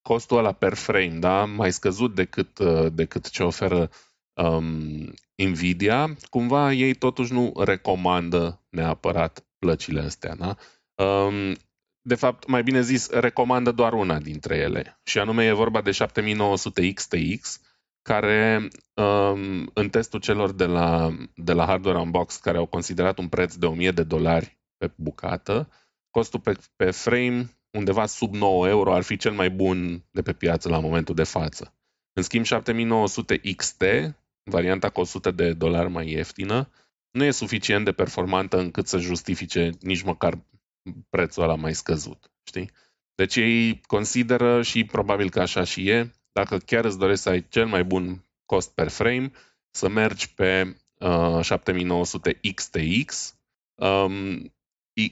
costul 0.02 0.38
ăla 0.38 0.52
per 0.52 0.74
frame, 0.74 1.18
da, 1.18 1.44
mai 1.44 1.72
scăzut 1.72 2.14
decât, 2.14 2.58
uh, 2.58 2.92
decât 2.92 3.30
ce 3.30 3.42
oferă 3.42 3.90
um, 4.42 5.14
Nvidia, 5.36 6.16
cumva 6.30 6.72
ei 6.72 6.94
totuși 6.94 7.32
nu 7.32 7.52
recomandă 7.56 8.66
neapărat 8.68 9.46
plăcile 9.58 10.00
astea. 10.00 10.34
Da? 10.34 10.56
Um, 11.04 11.56
de 12.06 12.14
fapt, 12.14 12.46
mai 12.46 12.62
bine 12.62 12.80
zis, 12.80 13.10
recomandă 13.10 13.72
doar 13.72 13.92
una 13.92 14.18
dintre 14.18 14.56
ele. 14.56 15.00
Și 15.02 15.18
anume 15.18 15.44
e 15.44 15.52
vorba 15.52 15.80
de 15.80 15.90
7900 15.90 16.92
XTX, 16.92 17.60
care 18.02 18.68
um, 18.94 19.70
în 19.74 19.88
testul 19.90 20.20
celor 20.20 20.52
de 20.52 20.64
la, 20.64 21.16
de 21.34 21.52
la 21.52 21.64
Hardware 21.64 21.98
Unboxed, 21.98 22.40
care 22.40 22.58
au 22.58 22.66
considerat 22.66 23.18
un 23.18 23.28
preț 23.28 23.54
de 23.54 23.66
1000 23.66 23.90
de 23.90 24.02
dolari 24.02 24.58
pe 24.76 24.90
bucată, 24.94 25.68
costul 26.10 26.40
pe, 26.40 26.56
pe 26.76 26.90
frame 26.90 27.58
undeva 27.70 28.06
sub 28.06 28.34
9 28.34 28.68
euro 28.68 28.94
ar 28.94 29.02
fi 29.02 29.16
cel 29.16 29.32
mai 29.32 29.50
bun 29.50 30.04
de 30.10 30.22
pe 30.22 30.32
piață 30.32 30.68
la 30.68 30.78
momentul 30.78 31.14
de 31.14 31.24
față. 31.24 31.74
În 32.12 32.22
schimb, 32.22 32.44
7900 32.44 33.40
XT 33.56 33.82
varianta 34.50 34.88
cu 34.88 35.00
100 35.00 35.30
de 35.30 35.52
dolari 35.52 35.90
mai 35.90 36.10
ieftină, 36.10 36.68
nu 37.10 37.24
e 37.24 37.30
suficient 37.30 37.84
de 37.84 37.92
performantă 37.92 38.58
încât 38.58 38.86
să 38.86 38.98
justifice 38.98 39.70
nici 39.80 40.02
măcar 40.02 40.38
prețul 41.10 41.42
ăla 41.42 41.54
mai 41.54 41.74
scăzut. 41.74 42.30
Știi? 42.48 42.70
Deci 43.14 43.36
ei 43.36 43.80
consideră 43.80 44.62
și 44.62 44.84
probabil 44.84 45.30
că 45.30 45.40
așa 45.40 45.64
și 45.64 45.88
e, 45.88 46.10
dacă 46.32 46.58
chiar 46.58 46.84
îți 46.84 46.98
dorești 46.98 47.22
să 47.22 47.28
ai 47.28 47.46
cel 47.48 47.66
mai 47.66 47.84
bun 47.84 48.24
cost 48.44 48.74
per 48.74 48.88
frame, 48.88 49.30
să 49.70 49.88
mergi 49.88 50.34
pe 50.34 50.76
uh, 50.98 51.40
7900 51.42 52.40
XTX. 52.54 53.38
Um, 53.74 54.52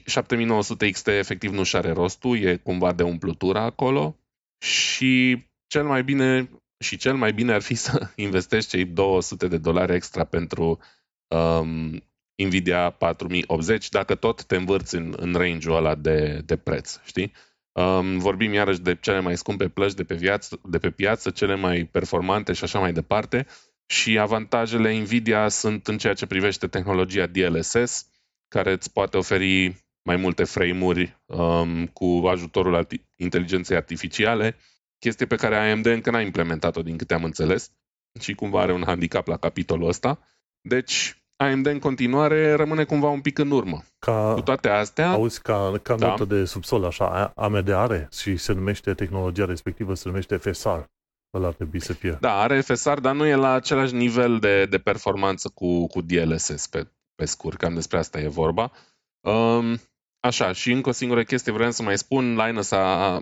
7900 0.05 0.89
XT 0.89 1.07
efectiv 1.07 1.51
nu 1.51 1.63
și 1.63 1.75
are 1.75 1.91
rostul, 1.91 2.37
e 2.37 2.57
cumva 2.57 2.93
de 2.93 3.03
umplutură 3.03 3.59
acolo 3.59 4.19
și 4.57 5.43
cel 5.67 5.85
mai 5.85 6.03
bine 6.03 6.49
și 6.83 6.97
cel 6.97 7.15
mai 7.15 7.33
bine 7.33 7.53
ar 7.53 7.61
fi 7.61 7.75
să 7.85 8.11
investești 8.15 8.69
cei 8.69 8.85
200 8.85 9.47
de 9.47 9.57
dolari 9.57 9.93
extra 9.93 10.23
pentru 10.23 10.79
um, 11.27 12.03
Nvidia 12.43 12.89
4080, 12.89 13.89
dacă 13.89 14.15
tot 14.15 14.43
te 14.43 14.55
învârți 14.55 14.95
în, 14.95 15.13
în 15.17 15.33
range-ul 15.33 15.75
ăla 15.75 15.95
de, 15.95 16.41
de 16.45 16.57
preț, 16.57 16.97
știi? 17.03 17.31
Um, 17.71 18.19
vorbim 18.19 18.53
iarăși 18.53 18.79
de 18.81 18.95
cele 18.95 19.19
mai 19.19 19.37
scumpe 19.37 19.67
plăci 19.67 19.93
de 19.93 20.03
pe, 20.03 20.15
viață, 20.15 20.59
de 20.63 20.77
pe 20.77 20.89
piață, 20.91 21.29
cele 21.29 21.55
mai 21.55 21.85
performante 21.85 22.53
și 22.53 22.63
așa 22.63 22.79
mai 22.79 22.93
departe. 22.93 23.45
și 23.87 24.19
avantajele 24.19 24.97
Nvidia 24.97 25.47
sunt 25.47 25.87
în 25.87 25.97
ceea 25.97 26.13
ce 26.13 26.25
privește 26.25 26.67
tehnologia 26.67 27.25
DLSS, 27.25 28.07
care 28.47 28.71
îți 28.71 28.91
poate 28.91 29.17
oferi 29.17 29.75
mai 30.03 30.15
multe 30.15 30.43
frame-uri 30.43 31.21
um, 31.25 31.85
cu 31.85 32.05
ajutorul 32.05 32.85
arti- 32.85 33.03
inteligenței 33.15 33.75
artificiale, 33.77 34.57
chestie 34.99 35.25
pe 35.25 35.35
care 35.35 35.71
AMD 35.71 35.85
încă 35.85 36.11
n-a 36.11 36.21
implementat-o 36.21 36.81
din 36.81 36.97
câte 36.97 37.13
am 37.13 37.23
înțeles 37.23 37.71
și 38.19 38.33
cumva 38.33 38.61
are 38.61 38.73
un 38.73 38.83
handicap 38.85 39.27
la 39.27 39.37
capitolul 39.37 39.87
ăsta. 39.87 40.19
Deci, 40.61 41.24
AMD 41.37 41.65
în 41.65 41.79
continuare 41.79 42.53
rămâne 42.53 42.83
cumva 42.83 43.07
un 43.09 43.21
pic 43.21 43.37
în 43.37 43.51
urmă. 43.51 43.83
Ca, 43.99 44.31
Cu 44.33 44.41
toate 44.41 44.69
astea, 44.69 45.09
auzi, 45.09 45.41
ca, 45.41 45.79
ca 45.83 45.95
Da. 45.95 46.07
notă 46.07 46.25
de 46.25 46.45
subsol, 46.45 46.85
așa, 46.85 47.31
AMD 47.35 47.69
are 47.69 48.07
și 48.19 48.37
se 48.37 48.53
numește 48.53 48.93
tehnologia 48.93 49.45
respectivă, 49.45 49.93
se 49.93 50.07
numește 50.07 50.37
FSR. 50.37 50.79
Ăla 51.33 51.47
ar 51.47 51.53
trebui 51.53 51.81
să 51.81 51.93
fie. 51.93 52.17
da, 52.21 52.39
are 52.39 52.61
FSR, 52.61 52.99
dar 52.99 53.15
nu 53.15 53.25
e 53.25 53.35
la 53.35 53.51
același 53.51 53.93
nivel 53.93 54.39
de, 54.39 54.65
de 54.65 54.77
performanță 54.77 55.51
cu, 55.53 55.87
cu 55.87 56.01
DLSS, 56.01 56.67
pe, 56.67 56.87
pe 57.15 57.25
scurt, 57.25 57.57
cam 57.57 57.73
despre 57.73 57.97
asta 57.97 58.19
e 58.19 58.27
vorba. 58.27 58.71
Um, 59.21 59.79
așa, 60.19 60.51
și 60.51 60.71
încă 60.71 60.89
o 60.89 60.91
singură 60.91 61.23
chestie 61.23 61.51
vreau 61.51 61.71
să 61.71 61.83
mai 61.83 61.97
spun, 61.97 62.35
Linus 62.35 62.71
a, 62.71 62.79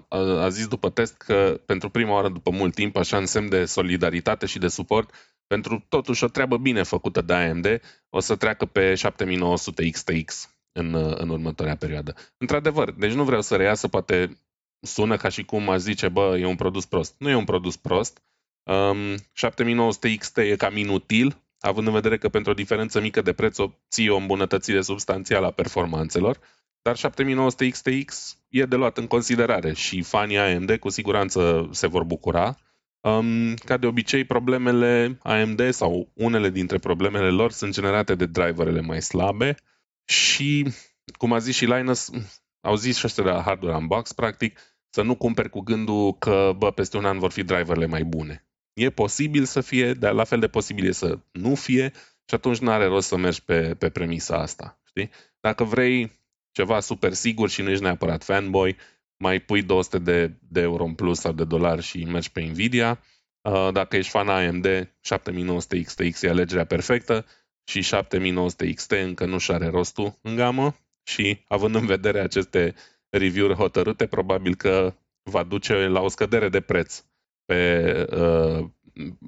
a, 0.07 0.17
a 0.17 0.49
zis 0.49 0.67
după 0.67 0.89
test 0.89 1.17
că 1.17 1.59
pentru 1.65 1.89
prima 1.89 2.13
oară 2.13 2.29
după 2.29 2.49
mult 2.51 2.73
timp, 2.73 2.95
așa 2.95 3.17
în 3.17 3.25
semn 3.25 3.49
de 3.49 3.65
solidaritate 3.65 4.45
și 4.45 4.59
de 4.59 4.67
suport, 4.67 5.13
pentru 5.53 5.85
totuși 5.89 6.23
o 6.23 6.27
treabă 6.27 6.57
bine 6.57 6.83
făcută 6.83 7.21
de 7.21 7.33
AMD, 7.33 7.81
o 8.09 8.19
să 8.19 8.35
treacă 8.35 8.65
pe 8.65 8.95
7900 8.95 9.89
XTX 9.89 10.55
în, 10.71 10.95
în 11.17 11.29
următoarea 11.29 11.75
perioadă. 11.75 12.15
Într-adevăr, 12.37 12.91
deci 12.91 13.11
nu 13.11 13.23
vreau 13.23 13.41
să 13.41 13.55
reiasă, 13.55 13.87
poate 13.87 14.41
sună 14.79 15.17
ca 15.17 15.29
și 15.29 15.43
cum 15.43 15.69
aș 15.69 15.79
zice, 15.79 16.09
bă, 16.09 16.37
e 16.39 16.45
un 16.45 16.55
produs 16.55 16.85
prost. 16.85 17.15
Nu 17.17 17.29
e 17.29 17.35
un 17.35 17.43
produs 17.43 17.75
prost. 17.77 18.21
Um, 18.63 19.17
7900 19.33 20.15
XT 20.15 20.37
e 20.37 20.55
cam 20.55 20.77
inutil, 20.77 21.43
având 21.59 21.87
în 21.87 21.93
vedere 21.93 22.17
că 22.17 22.29
pentru 22.29 22.51
o 22.51 22.55
diferență 22.55 23.01
mică 23.01 23.21
de 23.21 23.33
preț 23.33 23.57
obții 23.57 24.09
o 24.09 24.17
îmbunătățire 24.17 24.81
substanțială 24.81 25.45
a 25.45 25.51
performanțelor, 25.51 26.39
dar 26.81 26.95
7900 26.95 27.69
XTX 27.69 28.37
e 28.49 28.65
de 28.65 28.75
luat 28.75 28.97
în 28.97 29.07
considerare 29.07 29.73
și 29.73 30.01
fanii 30.01 30.37
AMD 30.37 30.75
cu 30.75 30.89
siguranță 30.89 31.69
se 31.71 31.87
vor 31.87 32.03
bucura. 32.03 32.57
Um, 33.03 33.53
ca 33.53 33.77
de 33.77 33.85
obicei, 33.85 34.23
problemele 34.23 35.17
AMD 35.23 35.69
sau 35.69 36.11
unele 36.13 36.49
dintre 36.49 36.77
problemele 36.77 37.29
lor 37.29 37.51
sunt 37.51 37.73
generate 37.73 38.15
de 38.15 38.25
driverele 38.25 38.81
mai 38.81 39.01
slabe 39.01 39.55
și, 40.05 40.67
cum 41.17 41.33
a 41.33 41.37
zis 41.37 41.55
și 41.55 41.65
Linus, 41.65 42.09
au 42.61 42.75
zis 42.75 42.97
și 42.97 43.05
ăștia 43.05 43.23
de 43.23 43.29
la 43.29 43.41
Hardware 43.41 43.77
Unbox, 43.77 44.13
practic, 44.13 44.59
să 44.89 45.01
nu 45.01 45.15
cumperi 45.15 45.49
cu 45.49 45.59
gândul 45.59 46.13
că, 46.17 46.53
bă, 46.57 46.71
peste 46.71 46.97
un 46.97 47.05
an 47.05 47.19
vor 47.19 47.31
fi 47.31 47.43
driverele 47.43 47.85
mai 47.85 48.03
bune. 48.03 48.47
E 48.73 48.89
posibil 48.89 49.45
să 49.45 49.61
fie, 49.61 49.93
dar 49.93 50.13
la 50.13 50.23
fel 50.23 50.39
de 50.39 50.47
posibil 50.47 50.87
e 50.87 50.91
să 50.91 51.19
nu 51.31 51.55
fie 51.55 51.91
și 52.25 52.35
atunci 52.35 52.57
nu 52.57 52.71
are 52.71 52.85
rost 52.85 53.07
să 53.07 53.17
mergi 53.17 53.43
pe, 53.43 53.75
pe 53.75 53.89
premisa 53.89 54.37
asta. 54.37 54.79
Știi? 54.87 55.09
Dacă 55.39 55.63
vrei 55.63 56.19
ceva 56.51 56.79
super 56.79 57.13
sigur 57.13 57.49
și 57.49 57.61
nu 57.61 57.69
ești 57.69 57.83
neapărat 57.83 58.23
fanboy, 58.23 58.77
mai 59.23 59.39
pui 59.39 59.61
200 59.61 59.99
de, 59.99 60.33
de 60.49 60.61
euro 60.61 60.83
în 60.83 60.93
plus 60.93 61.19
sau 61.19 61.31
de 61.31 61.43
dolari 61.43 61.81
și 61.81 62.03
mergi 62.03 62.31
pe 62.31 62.41
Nvidia. 62.41 62.99
Uh, 63.41 63.69
Dacă 63.71 63.95
ești 63.95 64.11
fan 64.11 64.29
AMD, 64.29 64.93
7900 65.01 65.81
XTX 65.81 66.21
e 66.21 66.29
alegerea 66.29 66.65
perfectă 66.65 67.25
și 67.63 67.81
7900 67.81 68.73
XT 68.73 68.91
încă 68.91 69.25
nu 69.25 69.37
și 69.37 69.51
are 69.51 69.67
rostul 69.67 70.19
în 70.21 70.35
gamă 70.35 70.75
și 71.03 71.43
având 71.47 71.75
în 71.75 71.85
vedere 71.85 72.19
aceste 72.19 72.75
review-uri 73.09 73.53
hotărâte, 73.53 74.05
probabil 74.05 74.55
că 74.55 74.93
va 75.29 75.43
duce 75.43 75.73
la 75.73 76.01
o 76.01 76.07
scădere 76.07 76.49
de 76.49 76.61
preț 76.61 77.03
pe 77.45 77.61
uh, 78.11 78.69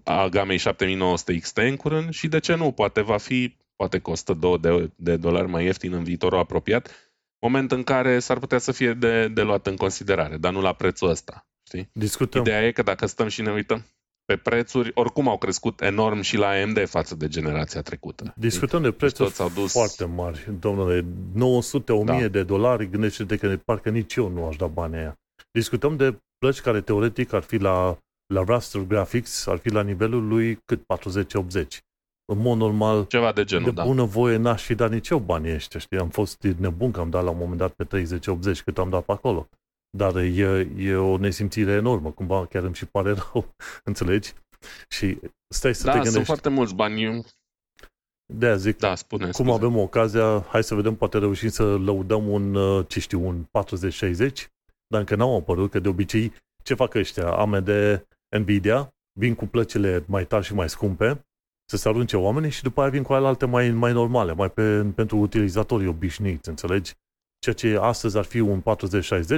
a 0.04 0.28
gamei 0.28 0.58
7900 0.58 1.38
XT 1.38 1.58
în 1.58 1.76
curând 1.76 2.14
și 2.14 2.28
de 2.28 2.40
ce 2.40 2.56
nu, 2.56 2.72
poate 2.72 3.02
va 3.02 3.18
fi, 3.18 3.58
poate 3.76 4.00
costă 4.00 4.34
2 4.34 4.58
de, 4.60 4.92
de 4.96 5.18
dolari 5.18 5.48
mai 5.48 5.66
ieftin 5.66 5.94
în 5.94 6.04
viitorul 6.04 6.40
apropiat, 6.40 7.05
moment 7.40 7.72
în 7.72 7.84
care 7.84 8.20
s-ar 8.20 8.40
putea 8.40 8.58
să 8.58 8.72
fie 8.72 8.94
de, 8.94 9.28
de 9.28 9.42
luat 9.42 9.68
în 9.68 9.76
considerare, 9.76 10.38
dar 10.38 10.52
nu 10.54 10.62
la 10.62 10.74
prețul 10.74 11.10
ăsta. 11.10 11.48
Știi? 11.68 11.90
Discutăm. 11.94 12.42
Ideea 12.42 12.66
e 12.66 12.72
că 12.72 12.82
dacă 12.82 13.06
stăm 13.06 13.28
și 13.28 13.42
ne 13.42 13.52
uităm 13.52 13.86
pe 14.26 14.36
prețuri, 14.38 14.92
oricum 14.94 15.28
au 15.28 15.38
crescut 15.38 15.82
enorm 15.82 16.22
și 16.22 16.38
la 16.38 16.48
AMD 16.48 16.88
față 16.88 17.16
de 17.16 17.28
generația 17.28 17.82
trecută. 17.82 18.34
Discutăm 18.36 18.82
de 18.82 18.92
prețuri 18.92 19.28
toți 19.28 19.42
au 19.42 19.50
dus- 19.50 19.72
foarte 19.72 20.06
mari, 20.06 20.50
domnule, 20.60 21.06
900, 21.34 21.92
1000 21.92 22.22
Da. 22.22 22.28
de 22.28 22.44
dolari, 22.44 22.90
gândește-te 22.90 23.38
că 23.38 23.58
parcă 23.66 23.90
nici 23.90 24.16
eu 24.16 24.28
nu 24.30 24.46
aș 24.46 24.56
da 24.56 24.68
banii 24.68 24.98
aia. 24.98 25.16
Discutăm 25.52 25.96
de 25.96 26.18
plăci 26.38 26.62
care 26.62 26.82
teoretic 26.82 27.34
ar 27.34 27.42
fi 27.42 27.58
la, 27.58 27.98
la 28.34 28.44
raster 28.44 28.82
graphics, 28.82 29.48
ar 29.48 29.58
fi 29.58 29.70
la 29.70 29.82
nivelul 29.82 30.28
lui 30.28 30.60
cât 30.66 30.82
40-80. 30.82 31.80
În 32.26 32.38
mod 32.38 32.58
normal, 32.58 33.06
Ceva 33.06 33.32
de 33.32 33.44
genul, 33.44 33.66
de 33.66 33.72
da. 33.72 33.84
bună 33.84 34.04
voie 34.04 34.38
n-aș 34.38 34.64
fi 34.64 34.76
dat 34.76 34.92
nici 34.92 35.10
eu 35.10 35.20
banii 35.20 35.54
ăștia, 35.54 35.80
știi? 35.80 35.98
Am 36.00 36.10
fost 36.10 36.42
nebun 36.44 36.92
că 36.92 37.00
am 37.00 37.10
dat 37.10 37.24
la 37.24 37.30
un 37.30 37.38
moment 37.38 37.58
dat 37.58 37.74
pe 37.74 38.06
30-80 38.18 38.64
cât 38.66 38.78
am 38.78 38.90
dat 38.90 39.04
pe 39.06 39.12
acolo. 39.12 39.50
Dar 39.98 40.16
e, 40.16 40.70
e 40.78 40.96
o 40.96 41.18
nesimțire 41.18 41.72
enormă, 41.72 42.12
cumva 42.12 42.46
chiar 42.46 42.64
îmi 42.64 42.76
și 42.76 42.86
pare 42.86 43.14
rău, 43.34 43.46
înțelegi? 43.84 44.34
Și 44.90 45.20
stai 45.48 45.76
să 45.76 45.82
te 45.82 45.88
Da, 45.88 45.94
gândești. 45.94 46.14
sunt 46.14 46.26
foarte 46.26 46.50
mulți 46.50 46.76
bani. 46.76 47.26
De 48.34 48.46
aia 48.46 48.56
zic, 48.56 48.78
Da, 48.78 48.96
spune. 48.96 49.24
cum 49.24 49.32
scuze. 49.34 49.52
avem 49.52 49.78
ocazia, 49.78 50.42
hai 50.50 50.64
să 50.64 50.76
vedem, 50.76 50.96
poate 50.96 51.18
reușim 51.18 51.50
să 51.50 51.64
lăudăm 51.78 52.28
un, 52.30 52.56
uh, 52.56 52.86
ce 52.88 53.00
știu, 53.00 53.28
un 53.28 53.44
40-60, 53.52 54.48
dar 54.88 55.00
încă 55.00 55.16
n-au 55.16 55.38
apărut, 55.38 55.72
că 55.72 55.80
de 55.80 55.88
obicei, 55.90 56.34
ce 56.64 56.74
fac 56.74 56.94
ăștia? 56.94 57.32
AMD, 57.32 57.70
Nvidia, 58.38 58.94
vin 59.20 59.36
cu 59.36 59.46
plăcile 59.46 60.04
mai 60.08 60.26
tari 60.26 60.46
și 60.46 60.54
mai 60.54 60.70
scumpe, 60.70 61.26
să 61.66 61.78
se 61.78 61.88
arunce 61.90 62.18
oamenii 62.18 62.50
și 62.50 62.64
după 62.64 62.82
aia 62.82 62.90
vin 62.90 63.04
cu 63.04 63.14
alte 63.14 63.46
mai, 63.46 63.70
mai 63.70 63.92
normale, 63.94 64.34
mai 64.34 64.50
pe, 64.52 64.84
pentru 64.96 65.18
utilizatorii 65.18 65.88
obișnuiți, 65.88 66.50
înțelegi? 66.50 66.94
Ceea 67.40 67.56
ce 67.56 67.78
astăzi 67.82 68.18
ar 68.18 68.24
fi 68.24 68.40
un 68.40 68.62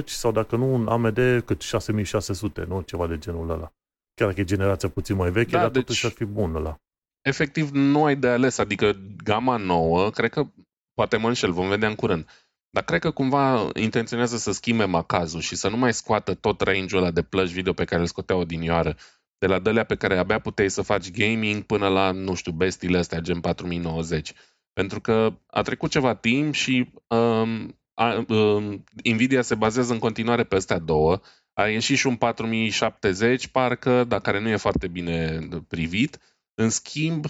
40-60 0.02 0.04
sau 0.04 0.32
dacă 0.32 0.56
nu 0.56 0.74
un 0.74 0.88
AMD 0.88 1.18
cât 1.44 1.60
6600, 1.60 2.64
nu? 2.68 2.80
Ceva 2.80 3.06
de 3.06 3.18
genul 3.18 3.50
ăla. 3.50 3.72
Chiar 4.14 4.28
dacă 4.28 4.40
e 4.40 4.44
generația 4.44 4.88
puțin 4.88 5.16
mai 5.16 5.30
veche, 5.30 5.50
Da, 5.50 5.58
dar 5.60 5.70
deci- 5.70 5.80
totuși 5.82 6.06
ar 6.06 6.12
fi 6.12 6.24
bun 6.24 6.54
ăla. 6.54 6.76
efectiv 7.22 7.70
nu 7.70 8.04
ai 8.04 8.16
de 8.16 8.28
ales, 8.28 8.58
adică 8.58 8.96
gama 9.24 9.56
nouă, 9.56 10.10
cred 10.10 10.30
că, 10.30 10.46
poate 10.94 11.16
mă 11.16 11.28
înșel, 11.28 11.52
vom 11.52 11.68
vedea 11.68 11.88
în 11.88 11.94
curând, 11.94 12.28
dar 12.70 12.84
cred 12.84 13.00
că 13.00 13.10
cumva 13.10 13.70
intenționează 13.74 14.36
să 14.36 14.52
schimbe 14.52 14.84
macazul 14.84 15.40
și 15.40 15.56
să 15.56 15.68
nu 15.68 15.76
mai 15.76 15.94
scoată 15.94 16.34
tot 16.34 16.60
range-ul 16.60 17.02
ăla 17.02 17.10
de 17.10 17.22
plăci 17.22 17.50
video 17.50 17.72
pe 17.72 17.84
care 17.84 18.00
îl 18.00 18.06
scoteau 18.06 18.40
odinioară, 18.40 18.96
de 19.38 19.46
la 19.46 19.58
dălea 19.58 19.84
pe 19.84 19.96
care 19.96 20.18
abia 20.18 20.38
puteai 20.38 20.70
să 20.70 20.82
faci 20.82 21.10
gaming 21.10 21.62
până 21.62 21.88
la, 21.88 22.10
nu 22.10 22.34
știu, 22.34 22.52
bestiile 22.52 22.98
astea 22.98 23.20
gen 23.20 23.40
4090. 23.40 24.32
Pentru 24.72 25.00
că 25.00 25.38
a 25.46 25.62
trecut 25.62 25.90
ceva 25.90 26.14
timp 26.14 26.54
și 26.54 26.90
um, 27.06 27.78
a, 27.94 28.24
um, 28.28 28.84
Nvidia 29.04 29.42
se 29.42 29.54
bazează 29.54 29.92
în 29.92 29.98
continuare 29.98 30.44
pe 30.44 30.54
astea 30.54 30.78
două. 30.78 31.20
A 31.52 31.68
ieșit 31.68 31.96
și 31.96 32.06
un 32.06 32.16
4070, 32.16 33.46
parcă, 33.46 34.04
dar 34.04 34.20
care 34.20 34.40
nu 34.40 34.48
e 34.48 34.56
foarte 34.56 34.88
bine 34.88 35.48
privit. 35.68 36.18
În 36.54 36.70
schimb, 36.70 37.24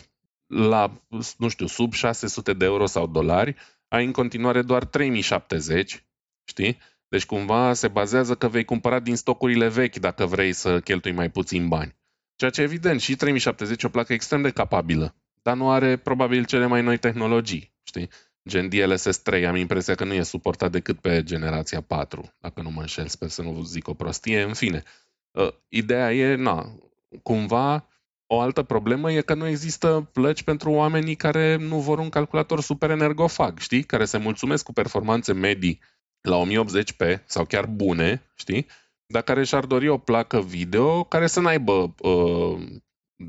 la, 0.46 1.02
nu 1.38 1.48
știu, 1.48 1.66
sub 1.66 1.92
600 1.92 2.52
de 2.52 2.64
euro 2.64 2.86
sau 2.86 3.06
dolari, 3.06 3.56
ai 3.88 4.04
în 4.04 4.12
continuare 4.12 4.62
doar 4.62 4.84
3070, 4.84 6.06
știi? 6.44 6.78
Deci 7.08 7.26
cumva 7.26 7.72
se 7.72 7.88
bazează 7.88 8.34
că 8.34 8.48
vei 8.48 8.64
cumpăra 8.64 9.00
din 9.00 9.16
stocurile 9.16 9.68
vechi 9.68 9.96
dacă 9.96 10.26
vrei 10.26 10.52
să 10.52 10.80
cheltui 10.80 11.12
mai 11.12 11.30
puțin 11.30 11.68
bani. 11.68 11.97
Ceea 12.38 12.50
ce 12.50 12.62
evident, 12.62 13.00
și 13.00 13.16
3070 13.16 13.82
e 13.82 13.86
o 13.86 13.90
placă 13.90 14.12
extrem 14.12 14.42
de 14.42 14.50
capabilă, 14.50 15.14
dar 15.42 15.56
nu 15.56 15.70
are 15.70 15.96
probabil 15.96 16.44
cele 16.44 16.66
mai 16.66 16.82
noi 16.82 16.98
tehnologii, 16.98 17.72
știi? 17.82 18.08
Gen 18.48 18.68
DLSS 18.68 19.18
3, 19.18 19.46
am 19.46 19.56
impresia 19.56 19.94
că 19.94 20.04
nu 20.04 20.12
e 20.12 20.22
suportat 20.22 20.70
decât 20.70 21.00
pe 21.00 21.22
generația 21.22 21.80
4, 21.80 22.34
dacă 22.40 22.62
nu 22.62 22.70
mă 22.70 22.80
înșel, 22.80 23.06
sper 23.06 23.28
să 23.28 23.42
nu 23.42 23.62
zic 23.62 23.88
o 23.88 23.94
prostie, 23.94 24.42
în 24.42 24.54
fine. 24.54 24.82
Uh, 25.30 25.48
ideea 25.68 26.14
e, 26.14 26.34
na, 26.34 26.78
cumva 27.22 27.88
o 28.26 28.40
altă 28.40 28.62
problemă 28.62 29.12
e 29.12 29.20
că 29.20 29.34
nu 29.34 29.46
există 29.46 30.10
plăci 30.12 30.42
pentru 30.42 30.70
oamenii 30.70 31.14
care 31.14 31.56
nu 31.56 31.78
vor 31.78 31.98
un 31.98 32.08
calculator 32.08 32.60
super 32.60 32.90
energofag, 32.90 33.58
știi? 33.58 33.82
Care 33.82 34.04
se 34.04 34.18
mulțumesc 34.18 34.64
cu 34.64 34.72
performanțe 34.72 35.32
medii 35.32 35.80
la 36.20 36.42
1080p 36.46 37.24
sau 37.24 37.44
chiar 37.44 37.66
bune, 37.66 38.22
știi? 38.34 38.66
Dar 39.12 39.22
care 39.22 39.44
și-ar 39.44 39.64
dori 39.64 39.88
o 39.88 39.98
placă 39.98 40.40
video 40.40 41.04
care 41.04 41.26
să 41.26 41.40
n-aibă 41.40 41.94
uh, 42.02 42.58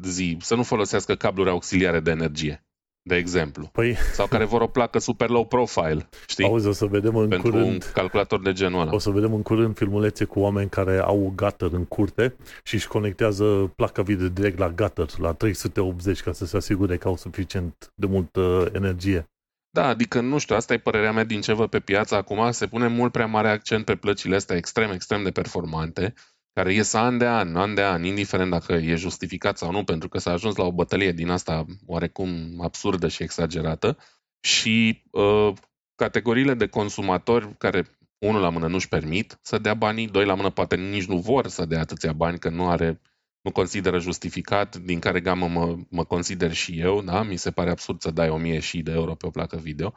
zi, 0.03 0.37
să 0.39 0.55
nu 0.55 0.63
folosească 0.63 1.15
cabluri 1.15 1.49
auxiliare 1.49 1.99
de 1.99 2.11
energie, 2.11 2.65
de 3.01 3.15
exemplu. 3.15 3.69
Păi, 3.71 3.95
Sau 4.13 4.27
care 4.27 4.45
vor 4.45 4.61
o 4.61 4.67
placă 4.67 4.99
super 4.99 5.29
low 5.29 5.45
profile, 5.45 6.09
știi? 6.27 6.45
auzi, 6.45 6.67
o 6.67 6.71
să 6.71 6.85
vedem 6.85 7.15
în 7.15 7.27
pentru 7.27 7.49
curând... 7.49 7.71
un 7.71 7.79
calculator 7.93 8.41
de 8.41 8.51
genul 8.51 8.81
ăla. 8.81 8.93
O 8.93 8.97
să 8.97 9.09
vedem 9.09 9.33
în 9.33 9.41
curând 9.41 9.75
filmulețe 9.75 10.25
cu 10.25 10.39
oameni 10.39 10.69
care 10.69 10.97
au 10.97 11.33
gutter 11.35 11.71
în 11.71 11.85
curte 11.85 12.35
și 12.63 12.75
își 12.75 12.87
conectează 12.87 13.73
placa 13.75 14.01
video 14.01 14.27
direct 14.27 14.57
la 14.57 14.69
gutter, 14.69 15.07
la 15.17 15.33
380, 15.33 16.21
ca 16.21 16.31
să 16.31 16.45
se 16.45 16.57
asigure 16.57 16.97
că 16.97 17.07
au 17.07 17.15
suficient 17.15 17.91
de 17.95 18.05
multă 18.05 18.69
energie. 18.73 19.29
Da, 19.71 19.87
adică 19.87 20.21
nu 20.21 20.37
știu, 20.37 20.55
asta 20.55 20.73
e 20.73 20.77
părerea 20.77 21.11
mea 21.11 21.23
din 21.23 21.41
ce 21.41 21.53
văd 21.53 21.69
pe 21.69 21.79
piață. 21.79 22.15
Acum, 22.15 22.51
se 22.51 22.67
pune 22.67 22.87
mult 22.87 23.11
prea 23.11 23.25
mare 23.25 23.49
accent 23.49 23.85
pe 23.85 23.95
plăcile 23.95 24.35
astea 24.35 24.55
extrem, 24.55 24.91
extrem 24.91 25.23
de 25.23 25.31
performante, 25.31 26.13
care 26.53 26.73
ies 26.73 26.93
an 26.93 27.17
de 27.17 27.25
an, 27.25 27.55
an 27.55 27.73
de 27.73 27.83
an, 27.83 28.03
indiferent 28.03 28.51
dacă 28.51 28.73
e 28.73 28.95
justificat 28.95 29.57
sau 29.57 29.71
nu, 29.71 29.83
pentru 29.83 30.09
că 30.09 30.17
s-a 30.17 30.31
ajuns 30.31 30.55
la 30.55 30.63
o 30.63 30.71
bătălie 30.71 31.11
din 31.11 31.29
asta 31.29 31.65
oarecum 31.85 32.59
absurdă 32.61 33.07
și 33.07 33.23
exagerată. 33.23 33.97
Și 34.41 35.03
uh, 35.11 35.53
categoriile 35.95 36.53
de 36.53 36.67
consumatori 36.67 37.57
care 37.57 37.85
unul 38.17 38.41
la 38.41 38.49
mână 38.49 38.67
nu-și 38.67 38.87
permit 38.87 39.39
să 39.41 39.57
dea 39.57 39.73
banii, 39.73 40.07
doi 40.07 40.25
la 40.25 40.33
mână 40.33 40.49
poate 40.49 40.75
nici 40.75 41.05
nu 41.05 41.17
vor 41.17 41.47
să 41.47 41.65
dea 41.65 41.79
atâția 41.79 42.13
bani, 42.13 42.39
că 42.39 42.49
nu 42.49 42.69
are 42.69 43.01
nu 43.41 43.51
consideră 43.51 43.99
justificat, 43.99 44.75
din 44.75 44.99
care 44.99 45.19
gamă 45.21 45.47
mă, 45.47 45.77
mă 45.89 46.03
consider 46.03 46.53
și 46.53 46.79
eu, 46.79 47.01
da? 47.01 47.23
mi 47.23 47.35
se 47.35 47.51
pare 47.51 47.69
absurd 47.69 48.01
să 48.01 48.11
dai 48.11 48.29
1000 48.29 48.59
și 48.59 48.81
de 48.81 48.91
euro 48.91 49.15
pe 49.15 49.25
o 49.25 49.29
placă 49.29 49.57
video. 49.57 49.93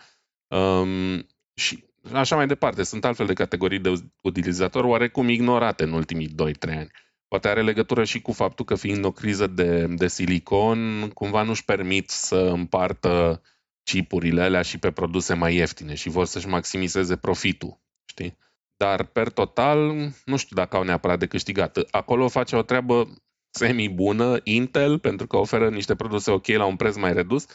Um, 0.48 1.26
și 1.54 1.84
așa 2.12 2.36
mai 2.36 2.46
departe. 2.46 2.82
Sunt 2.82 3.04
altfel 3.04 3.26
de 3.26 3.32
categorii 3.32 3.78
de 3.78 3.92
utilizatori 4.22 4.86
oarecum 4.86 5.28
ignorate 5.28 5.84
în 5.84 5.92
ultimii 5.92 6.28
2-3 6.28 6.34
ani. 6.68 6.90
Poate 7.28 7.48
are 7.48 7.62
legătură 7.62 8.04
și 8.04 8.20
cu 8.20 8.32
faptul 8.32 8.64
că 8.64 8.74
fiind 8.74 9.04
o 9.04 9.12
criză 9.12 9.46
de, 9.46 9.86
de 9.86 10.08
silicon, 10.08 11.10
cumva 11.14 11.42
nu-și 11.42 11.64
permit 11.64 12.10
să 12.10 12.36
împartă 12.36 13.42
chipurile 13.82 14.42
alea 14.42 14.62
și 14.62 14.78
pe 14.78 14.90
produse 14.90 15.34
mai 15.34 15.54
ieftine 15.54 15.94
și 15.94 16.08
vor 16.08 16.26
să-și 16.26 16.48
maximizeze 16.48 17.16
profitul, 17.16 17.80
știi? 18.04 18.36
Dar, 18.76 19.04
per 19.04 19.30
total, 19.30 19.78
nu 20.24 20.36
știu 20.36 20.56
dacă 20.56 20.76
au 20.76 20.82
neapărat 20.82 21.18
de 21.18 21.26
câștigat. 21.26 21.78
Acolo 21.90 22.28
face 22.28 22.56
o 22.56 22.62
treabă 22.62 23.08
semi-bună 23.52 24.40
Intel, 24.42 24.98
pentru 24.98 25.26
că 25.26 25.36
oferă 25.36 25.68
niște 25.68 25.94
produse 25.94 26.30
ok 26.30 26.46
la 26.46 26.64
un 26.64 26.76
preț 26.76 26.96
mai 26.96 27.12
redus, 27.12 27.46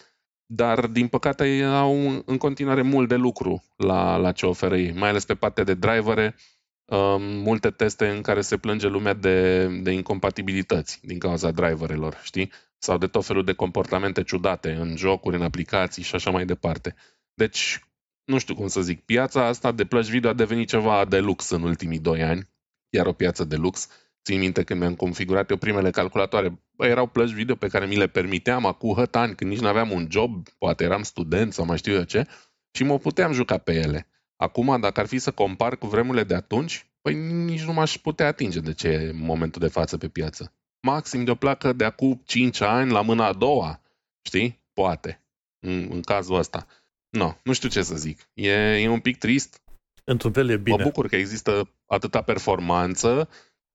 dar 0.46 0.88
din 0.88 1.08
păcate 1.08 1.64
au 1.64 2.24
în 2.26 2.38
continuare 2.38 2.82
mult 2.82 3.08
de 3.08 3.16
lucru 3.16 3.64
la, 3.76 4.16
la 4.16 4.32
ce 4.32 4.46
oferă 4.46 4.78
ei, 4.78 4.94
mai 4.94 5.10
ales 5.10 5.26
pe 5.26 5.36
partea 5.36 5.64
de 5.64 5.74
drivere, 5.74 6.36
um, 6.86 7.22
multe 7.22 7.70
teste 7.70 8.08
în 8.08 8.22
care 8.22 8.42
se 8.42 8.58
plânge 8.58 8.88
lumea 8.88 9.14
de, 9.14 9.68
de 9.68 9.92
incompatibilități 9.92 11.00
din 11.04 11.20
cauza 11.20 11.52
driverelor, 11.52 12.20
știi? 12.24 12.52
Sau 12.78 12.98
de 12.98 13.08
tot 13.08 13.26
felul 13.26 13.44
de 13.44 13.54
comportamente 13.54 14.24
ciudate 14.24 14.72
în 14.72 14.96
jocuri, 14.96 15.36
în 15.36 15.42
aplicații 15.42 16.04
și 16.04 16.16
așa 16.16 16.30
mai 16.32 16.46
departe. 16.46 16.96
Deci, 17.34 17.80
nu 18.24 18.38
știu 18.38 18.56
cum 18.56 18.68
să 18.68 18.82
zic, 18.82 19.06
piața 19.06 19.46
asta 19.46 19.72
de 19.72 19.86
plăci 19.86 20.10
video 20.10 20.30
a 20.30 20.34
devenit 20.34 20.68
ceva 20.68 21.06
de 21.06 21.20
lux 21.20 21.50
în 21.50 21.62
ultimii 21.62 22.00
doi 22.00 22.24
ani, 22.24 22.50
iar 22.90 23.06
o 23.06 23.14
piață 23.14 23.44
de 23.44 23.56
lux 23.56 23.88
Țin 24.28 24.40
minte 24.40 24.64
când 24.64 24.80
mi-am 24.80 24.96
configurat 24.96 25.50
eu 25.50 25.58
primele 25.58 25.92
calculatoare, 25.92 26.60
bă, 26.72 26.86
erau 26.86 27.08
plăci 27.08 27.30
video 27.30 27.56
pe 27.56 27.68
care 27.68 27.86
mi 27.86 27.96
le 27.96 28.08
permiteam 28.08 28.66
acum 28.66 28.94
hătani, 28.94 29.36
când 29.36 29.50
nici 29.50 29.60
nu 29.60 29.68
aveam 29.68 29.92
un 29.92 30.08
job, 30.10 30.48
poate 30.58 30.84
eram 30.84 31.04
student 31.04 31.54
sau 31.54 31.66
mai 31.66 31.78
știu 31.78 31.94
eu 31.94 32.04
ce, 32.04 32.28
și 32.72 32.84
mă 32.84 33.00
puteam 33.00 33.32
juca 33.32 33.58
pe 33.58 33.74
ele. 33.74 34.08
Acum, 34.36 34.80
dacă 34.80 35.00
ar 35.00 35.06
fi 35.06 35.18
să 35.18 35.32
compar 35.32 35.78
cu 35.78 35.88
vremurile 35.88 36.24
de 36.24 36.36
atunci, 36.36 36.88
păi 37.02 37.14
nici 37.16 37.64
nu 37.64 37.74
m-aș 37.74 37.98
putea 37.98 38.28
atinge 38.28 38.60
de 38.60 38.74
ce 38.74 38.88
e 38.88 39.10
în 39.10 39.20
momentul 39.20 39.62
de 39.62 39.68
față 39.68 39.98
pe 39.98 40.08
piață. 40.08 40.54
Maxim 40.82 41.24
de 41.24 41.32
o 41.32 41.36
placă 41.36 41.74
de 41.74 41.84
acum 41.84 42.22
5 42.26 42.62
ani 42.62 42.92
la 42.92 43.02
mâna 43.02 43.26
a 43.26 43.34
doua, 43.34 43.82
știi? 44.22 44.64
Poate, 44.74 45.24
în, 45.60 45.88
în 45.92 46.02
cazul 46.02 46.36
ăsta. 46.36 46.68
No, 47.10 47.34
nu 47.44 47.54
știu 47.54 47.70
ce 47.70 47.82
să 47.82 47.96
zic. 47.96 48.30
E, 48.34 48.52
e 48.82 48.88
un 48.88 49.00
pic 49.00 49.18
trist. 49.18 49.62
Într-un 50.04 50.32
fel 50.32 50.50
e 50.50 50.58
bine. 50.58 50.78
Mă 50.78 50.84
bucur 50.84 51.08
că 51.08 51.16
există 51.16 51.70
atâta 51.86 52.22
performanță 52.22 53.30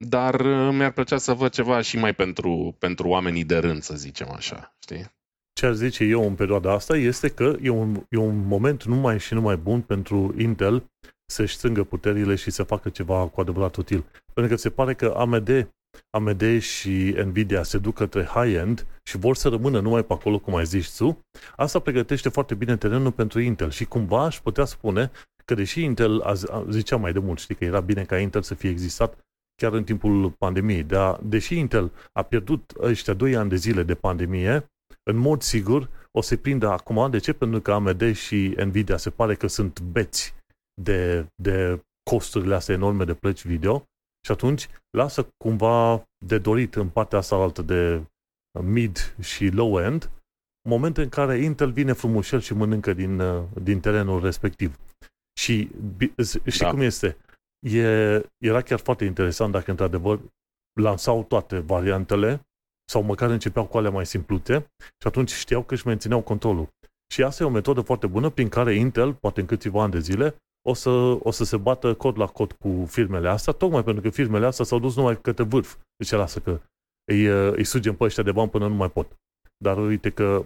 dar 0.07 0.39
uh, 0.39 0.69
mi-ar 0.71 0.91
plăcea 0.91 1.17
să 1.17 1.33
văd 1.33 1.51
ceva 1.51 1.81
și 1.81 1.97
mai 1.97 2.13
pentru, 2.13 2.75
pentru 2.79 3.07
oamenii 3.07 3.43
de 3.43 3.57
rând, 3.57 3.81
să 3.81 3.95
zicem 3.95 4.31
așa, 4.31 4.75
știi? 4.79 5.11
Ce 5.53 5.65
ar 5.65 5.73
zice 5.73 6.03
eu 6.03 6.27
în 6.27 6.35
perioada 6.35 6.71
asta 6.71 6.97
este 6.97 7.29
că 7.29 7.55
e 7.61 7.69
un, 7.69 8.05
e 8.09 8.17
un 8.17 8.47
moment 8.47 8.83
numai 8.83 9.19
și 9.19 9.33
numai 9.33 9.57
bun 9.57 9.81
pentru 9.81 10.35
Intel 10.37 10.83
să-și 11.25 11.55
strângă 11.55 11.83
puterile 11.83 12.35
și 12.35 12.51
să 12.51 12.63
facă 12.63 12.89
ceva 12.89 13.27
cu 13.27 13.41
adevărat 13.41 13.75
util. 13.75 14.05
Pentru 14.33 14.53
că 14.53 14.59
se 14.59 14.69
pare 14.69 14.93
că 14.93 15.13
AMD, 15.17 15.73
AMD 16.09 16.59
și 16.59 17.15
Nvidia 17.25 17.63
se 17.63 17.77
duc 17.77 17.95
către 17.95 18.23
high-end 18.23 18.87
și 19.03 19.17
vor 19.17 19.35
să 19.35 19.49
rămână 19.49 19.79
numai 19.79 20.03
pe 20.03 20.13
acolo, 20.13 20.39
cum 20.39 20.55
ai 20.55 20.65
zis 20.65 20.97
tu. 20.97 21.25
Asta 21.55 21.79
pregătește 21.79 22.29
foarte 22.29 22.55
bine 22.55 22.77
terenul 22.77 23.11
pentru 23.11 23.39
Intel 23.39 23.69
și 23.69 23.85
cumva 23.85 24.23
aș 24.23 24.39
putea 24.39 24.65
spune 24.65 25.11
că 25.45 25.53
deși 25.53 25.83
Intel, 25.83 26.23
zicea 26.69 26.95
mai 26.95 27.13
de 27.13 27.19
mult, 27.19 27.39
știi 27.39 27.55
că 27.55 27.63
era 27.63 27.79
bine 27.79 28.03
ca 28.03 28.17
Intel 28.17 28.41
să 28.41 28.53
fie 28.53 28.69
existat 28.69 29.22
chiar 29.55 29.73
în 29.73 29.83
timpul 29.83 30.31
pandemiei. 30.31 30.83
Dar, 30.83 31.19
deși 31.23 31.57
Intel 31.57 31.91
a 32.13 32.21
pierdut 32.21 32.73
ăștia 32.79 33.13
2 33.13 33.35
ani 33.35 33.49
de 33.49 33.55
zile 33.55 33.83
de 33.83 33.95
pandemie, 33.95 34.65
în 35.03 35.15
mod 35.15 35.41
sigur 35.41 35.89
o 36.11 36.21
să 36.21 36.37
prindă 36.37 36.69
acum. 36.69 37.09
De 37.09 37.17
ce? 37.17 37.33
Pentru 37.33 37.61
că 37.61 37.71
AMD 37.71 38.13
și 38.13 38.55
Nvidia 38.57 38.97
se 38.97 39.09
pare 39.09 39.35
că 39.35 39.47
sunt 39.47 39.81
beți 39.81 40.33
de, 40.81 41.27
de 41.35 41.81
costurile 42.09 42.55
astea 42.55 42.75
enorme 42.75 43.03
de 43.03 43.13
plăci 43.13 43.45
video 43.45 43.83
și 44.25 44.31
atunci 44.31 44.67
lasă 44.97 45.27
cumva 45.43 46.03
de 46.25 46.37
dorit 46.37 46.75
în 46.75 46.89
partea 46.89 47.17
asta 47.17 47.35
altă 47.35 47.61
de 47.61 48.03
mid 48.61 49.15
și 49.21 49.47
low-end 49.47 50.11
momente 50.69 51.01
în 51.01 51.09
care 51.09 51.37
Intel 51.37 51.71
vine 51.71 51.93
frumușel 51.93 52.39
și 52.39 52.53
mănâncă 52.53 52.93
din, 52.93 53.21
din 53.61 53.79
terenul 53.79 54.21
respectiv. 54.21 54.79
Și 55.39 55.69
știi 56.25 56.65
da. 56.65 56.69
cum 56.69 56.81
este? 56.81 57.17
E, 57.63 57.81
era 58.37 58.61
chiar 58.61 58.79
foarte 58.79 59.05
interesant 59.05 59.51
dacă 59.51 59.71
într-adevăr 59.71 60.19
lansau 60.79 61.23
toate 61.23 61.59
variantele 61.59 62.47
sau 62.89 63.03
măcar 63.03 63.29
începeau 63.29 63.65
cu 63.65 63.77
alea 63.77 63.91
mai 63.91 64.05
simplute 64.05 64.71
și 64.81 65.07
atunci 65.07 65.31
știau 65.31 65.63
că 65.63 65.73
își 65.73 65.87
mențineau 65.87 66.21
controlul. 66.21 66.67
Și 67.13 67.23
asta 67.23 67.43
e 67.43 67.47
o 67.47 67.49
metodă 67.49 67.81
foarte 67.81 68.07
bună 68.07 68.29
prin 68.29 68.49
care 68.49 68.73
Intel, 68.73 69.13
poate 69.13 69.39
în 69.39 69.45
câțiva 69.45 69.81
ani 69.81 69.91
de 69.91 69.99
zile, 69.99 70.35
o 70.69 70.73
să, 70.73 70.89
o 71.23 71.31
să 71.31 71.43
se 71.43 71.57
bată 71.57 71.93
cod 71.93 72.17
la 72.17 72.25
cod 72.25 72.51
cu 72.51 72.85
firmele 72.87 73.29
astea, 73.29 73.53
tocmai 73.53 73.83
pentru 73.83 74.01
că 74.01 74.09
firmele 74.09 74.45
astea 74.45 74.65
s-au 74.65 74.79
dus 74.79 74.95
numai 74.95 75.21
către 75.21 75.43
vârf. 75.43 75.77
Deci 75.95 76.11
lasă 76.11 76.39
că 76.39 76.61
îi, 77.11 77.25
îi 77.51 77.63
sugem 77.63 77.95
pe 77.95 78.03
ăștia 78.03 78.23
de 78.23 78.31
bani 78.31 78.49
până 78.49 78.67
nu 78.67 78.73
mai 78.73 78.89
pot. 78.89 79.19
Dar 79.57 79.77
uite 79.77 80.09
că 80.09 80.45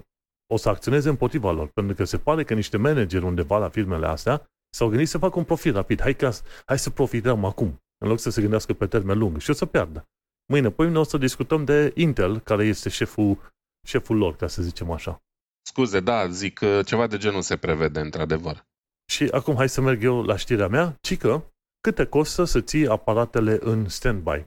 o 0.53 0.57
să 0.57 0.69
acționeze 0.69 1.09
împotriva 1.09 1.51
lor, 1.51 1.69
pentru 1.73 1.95
că 1.95 2.03
se 2.03 2.17
pare 2.17 2.43
că 2.43 2.53
niște 2.53 2.77
manageri 2.77 3.25
undeva 3.25 3.57
la 3.57 3.69
firmele 3.69 4.07
astea 4.07 4.49
S-au 4.77 4.89
gândit 4.89 5.07
să 5.07 5.17
facă 5.17 5.37
un 5.37 5.43
profit 5.43 5.73
rapid. 5.73 6.01
Hai, 6.01 6.15
că, 6.15 6.31
hai 6.65 6.79
să 6.79 6.89
profităm 6.89 7.45
acum, 7.45 7.83
în 7.97 8.07
loc 8.07 8.19
să 8.19 8.29
se 8.29 8.41
gândească 8.41 8.73
pe 8.73 8.87
termen 8.87 9.17
lung. 9.17 9.39
Și 9.39 9.49
o 9.49 9.53
să 9.53 9.65
piardă. 9.65 10.07
Mâine, 10.45 10.71
păi 10.71 10.95
o 10.95 11.03
să 11.03 11.17
discutăm 11.17 11.65
de 11.65 11.91
Intel, 11.95 12.39
care 12.39 12.65
este 12.65 12.89
șeful, 12.89 13.53
șeful 13.87 14.17
lor, 14.17 14.35
ca 14.35 14.47
să 14.47 14.61
zicem 14.61 14.91
așa. 14.91 15.21
Scuze, 15.61 15.99
da, 15.99 16.27
zic 16.27 16.59
ceva 16.85 17.07
de 17.07 17.17
genul 17.17 17.41
se 17.41 17.57
prevede, 17.57 17.99
într-adevăr. 17.99 18.65
Și 19.11 19.23
acum 19.23 19.55
hai 19.55 19.69
să 19.69 19.81
merg 19.81 20.03
eu 20.03 20.23
la 20.23 20.37
știrea 20.37 20.67
mea, 20.67 20.97
cică, 21.01 21.53
câte 21.81 22.05
costă 22.05 22.43
să 22.43 22.61
ții 22.61 22.87
aparatele 22.87 23.57
în 23.61 23.89
standby? 23.89 24.45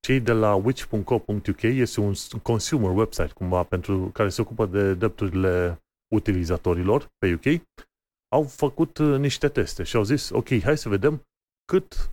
Cei 0.00 0.20
de 0.20 0.32
la 0.32 0.54
which.co.uk 0.54 1.62
este 1.62 2.00
un 2.00 2.12
consumer 2.42 2.90
website 2.90 3.32
cumva 3.34 3.62
pentru 3.62 4.10
care 4.12 4.28
se 4.28 4.40
ocupă 4.40 4.66
de 4.66 4.94
drepturile 4.94 5.80
utilizatorilor 6.14 7.06
pe 7.18 7.32
UK 7.32 7.62
au 8.28 8.42
făcut 8.42 8.98
uh, 8.98 9.18
niște 9.18 9.48
teste 9.48 9.82
și 9.82 9.96
au 9.96 10.02
zis, 10.02 10.30
ok, 10.30 10.60
hai 10.62 10.78
să 10.78 10.88
vedem 10.88 11.22
cât 11.64 12.10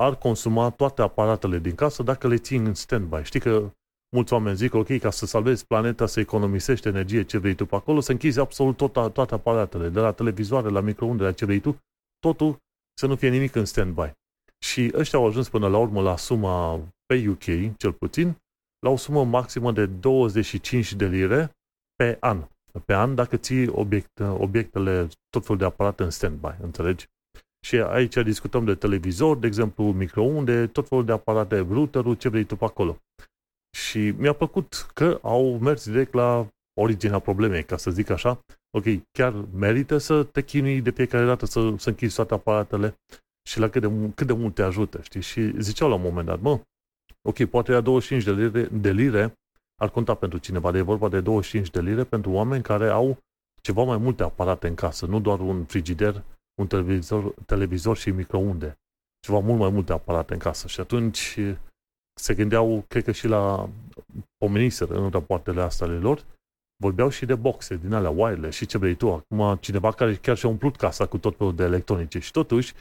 ar 0.00 0.16
consuma 0.16 0.70
toate 0.70 1.02
aparatele 1.02 1.58
din 1.58 1.74
casă 1.74 2.02
dacă 2.02 2.28
le 2.28 2.36
țin 2.36 2.66
în 2.66 2.74
standby. 2.74 3.22
Știi 3.22 3.40
că 3.40 3.72
mulți 4.16 4.32
oameni 4.32 4.56
zic, 4.56 4.74
ok, 4.74 4.98
ca 4.98 5.10
să 5.10 5.26
salvezi 5.26 5.66
planeta, 5.66 6.06
să 6.06 6.20
economisești 6.20 6.88
energie, 6.88 7.22
ce 7.24 7.38
vrei 7.38 7.54
tu 7.54 7.66
pe 7.66 7.74
acolo, 7.74 8.00
să 8.00 8.12
închizi 8.12 8.40
absolut 8.40 8.76
tot, 8.76 9.12
toate 9.12 9.34
aparatele, 9.34 9.88
de 9.88 10.00
la 10.00 10.12
televizoare, 10.12 10.68
la 10.68 10.80
microunde, 10.80 11.22
la 11.22 11.32
ce 11.32 11.44
vrei 11.44 11.60
tu, 11.60 11.78
totul 12.18 12.56
să 12.98 13.06
nu 13.06 13.16
fie 13.16 13.28
nimic 13.28 13.54
în 13.54 13.64
standby. 13.64 14.12
Și 14.58 14.90
ăștia 14.94 15.18
au 15.18 15.26
ajuns 15.26 15.48
până 15.48 15.68
la 15.68 15.78
urmă 15.78 16.02
la 16.02 16.16
suma 16.16 16.80
pe 17.06 17.28
UK, 17.28 17.76
cel 17.76 17.92
puțin, 17.92 18.36
la 18.78 18.90
o 18.90 18.96
sumă 18.96 19.24
maximă 19.24 19.72
de 19.72 19.86
25 19.86 20.92
de 20.92 21.06
lire 21.06 21.50
pe 21.94 22.16
an 22.20 22.46
pe 22.84 22.94
an 22.94 23.14
dacă 23.14 23.36
ții 23.36 23.68
obiect, 23.68 24.20
obiectele, 24.20 25.08
tot 25.28 25.42
felul 25.42 25.58
de 25.58 25.64
aparate 25.64 26.02
în 26.02 26.10
standby, 26.10 26.54
înțelegi? 26.60 27.06
Și 27.66 27.76
aici 27.76 28.14
discutăm 28.14 28.64
de 28.64 28.74
televizor, 28.74 29.36
de 29.36 29.46
exemplu, 29.46 29.84
microunde, 29.84 30.66
tot 30.66 30.88
felul 30.88 31.04
de 31.04 31.12
aparate, 31.12 31.58
routerul, 31.58 32.14
ce 32.14 32.28
vrei 32.28 32.44
tu 32.44 32.56
pe 32.56 32.64
acolo. 32.64 32.98
Și 33.76 33.98
mi-a 33.98 34.32
plăcut 34.32 34.86
că 34.94 35.18
au 35.22 35.58
mers 35.58 35.84
direct 35.90 36.14
la 36.14 36.48
originea 36.80 37.18
problemei, 37.18 37.64
ca 37.64 37.76
să 37.76 37.90
zic 37.90 38.10
așa. 38.10 38.40
Ok, 38.70 38.84
chiar 39.10 39.32
merită 39.54 39.98
să 39.98 40.24
te 40.24 40.42
chinui 40.42 40.80
de 40.80 40.90
fiecare 40.90 41.24
dată 41.24 41.46
să, 41.46 41.74
să 41.78 41.88
închizi 41.88 42.14
toate 42.14 42.34
aparatele 42.34 42.94
și 43.48 43.58
la 43.58 43.68
cât 43.68 43.82
de, 43.82 44.10
cât 44.14 44.26
de 44.26 44.32
mult 44.32 44.54
te 44.54 44.62
ajută, 44.62 45.00
știi? 45.02 45.20
Și 45.20 45.60
ziceau 45.60 45.88
la 45.88 45.94
un 45.94 46.02
moment 46.02 46.26
dat, 46.26 46.40
mă, 46.40 46.60
ok, 47.22 47.44
poate 47.44 47.72
ia 47.72 47.80
25 47.80 48.24
de 48.24 48.32
lire, 48.32 48.68
de 48.72 48.92
lire 48.92 49.34
ar 49.82 49.90
conta 49.90 50.14
pentru 50.14 50.38
cineva, 50.38 50.70
de 50.70 50.78
e 50.78 50.82
vorba 50.82 51.08
de 51.08 51.20
25 51.20 51.70
de 51.70 51.80
lire 51.80 52.04
pentru 52.04 52.30
oameni 52.30 52.62
care 52.62 52.88
au 52.88 53.18
ceva 53.60 53.82
mai 53.82 53.96
multe 53.96 54.22
aparate 54.22 54.68
în 54.68 54.74
casă, 54.74 55.06
nu 55.06 55.20
doar 55.20 55.40
un 55.40 55.64
frigider, 55.64 56.24
un 56.60 56.66
televizor, 56.66 57.34
televizor 57.46 57.96
și 57.96 58.10
microunde, 58.10 58.78
ceva 59.20 59.38
mult 59.38 59.58
mai 59.58 59.70
multe 59.70 59.92
aparate 59.92 60.32
în 60.32 60.38
casă. 60.38 60.66
Și 60.66 60.80
atunci 60.80 61.38
se 62.20 62.34
gândeau, 62.34 62.84
cred 62.88 63.04
că 63.04 63.12
și 63.12 63.26
la 63.26 63.70
pomeniseră 64.36 64.94
în 64.94 65.10
rapoartele 65.10 65.60
astea 65.62 65.86
ale 65.86 65.98
lor, 65.98 66.24
vorbeau 66.82 67.08
și 67.08 67.26
de 67.26 67.34
boxe 67.34 67.76
din 67.76 67.92
alea 67.92 68.10
wireless 68.10 68.56
și 68.56 68.66
ce 68.66 68.78
vrei 68.78 68.94
tu. 68.94 69.12
Acum 69.12 69.56
cineva 69.60 69.92
care 69.92 70.14
chiar 70.14 70.36
și-a 70.36 70.48
umplut 70.48 70.76
casa 70.76 71.06
cu 71.06 71.18
tot 71.18 71.36
felul 71.36 71.54
de 71.54 71.62
electronice 71.62 72.18
și 72.18 72.30
totuși 72.30 72.74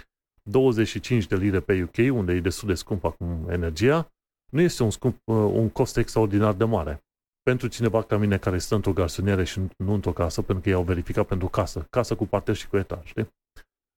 25 0.44 1.28
de 1.28 1.36
lire 1.36 1.60
pe 1.60 1.84
UK, 1.84 2.16
unde 2.16 2.34
e 2.34 2.40
destul 2.40 2.68
de 2.68 2.74
scump 2.74 3.04
acum 3.04 3.50
energia, 3.50 4.12
nu 4.56 4.62
este 4.62 4.84
un, 4.84 4.90
scump, 4.90 5.16
uh, 5.24 5.36
un 5.36 5.70
cost 5.70 5.98
extraordinar 5.98 6.54
de 6.54 6.64
mare. 6.64 7.04
Pentru 7.42 7.68
cineva 7.68 8.04
ca 8.04 8.18
mine 8.18 8.38
care 8.38 8.58
stă 8.58 8.76
într-o 8.76 8.94
garsonieră 8.94 9.44
și 9.44 9.60
nu 9.78 9.94
într-o 9.94 10.14
casă, 10.14 10.42
pentru 10.42 10.64
că 10.64 10.70
ei 10.70 10.76
au 10.76 10.84
verificat 10.84 11.28
pentru 11.28 11.48
casă, 11.48 11.88
casă 11.90 12.16
cu 12.16 12.26
parter 12.26 12.56
și 12.56 12.68
cu 12.68 12.78
etaj, 12.78 13.06
știi? 13.06 13.28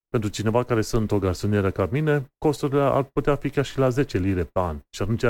Pentru 0.08 0.30
cineva 0.30 0.64
care 0.64 0.80
stă 0.80 0.96
într-o 0.96 1.18
garsonieră 1.18 1.70
ca 1.70 1.88
mine, 1.90 2.32
costurile 2.38 2.80
ar 2.80 3.02
putea 3.02 3.36
fi 3.36 3.50
chiar 3.50 3.64
și 3.64 3.78
la 3.78 3.88
10 3.88 4.18
lire 4.18 4.44
pe 4.44 4.60
an. 4.60 4.78
Și 4.90 5.02
atunci 5.02 5.24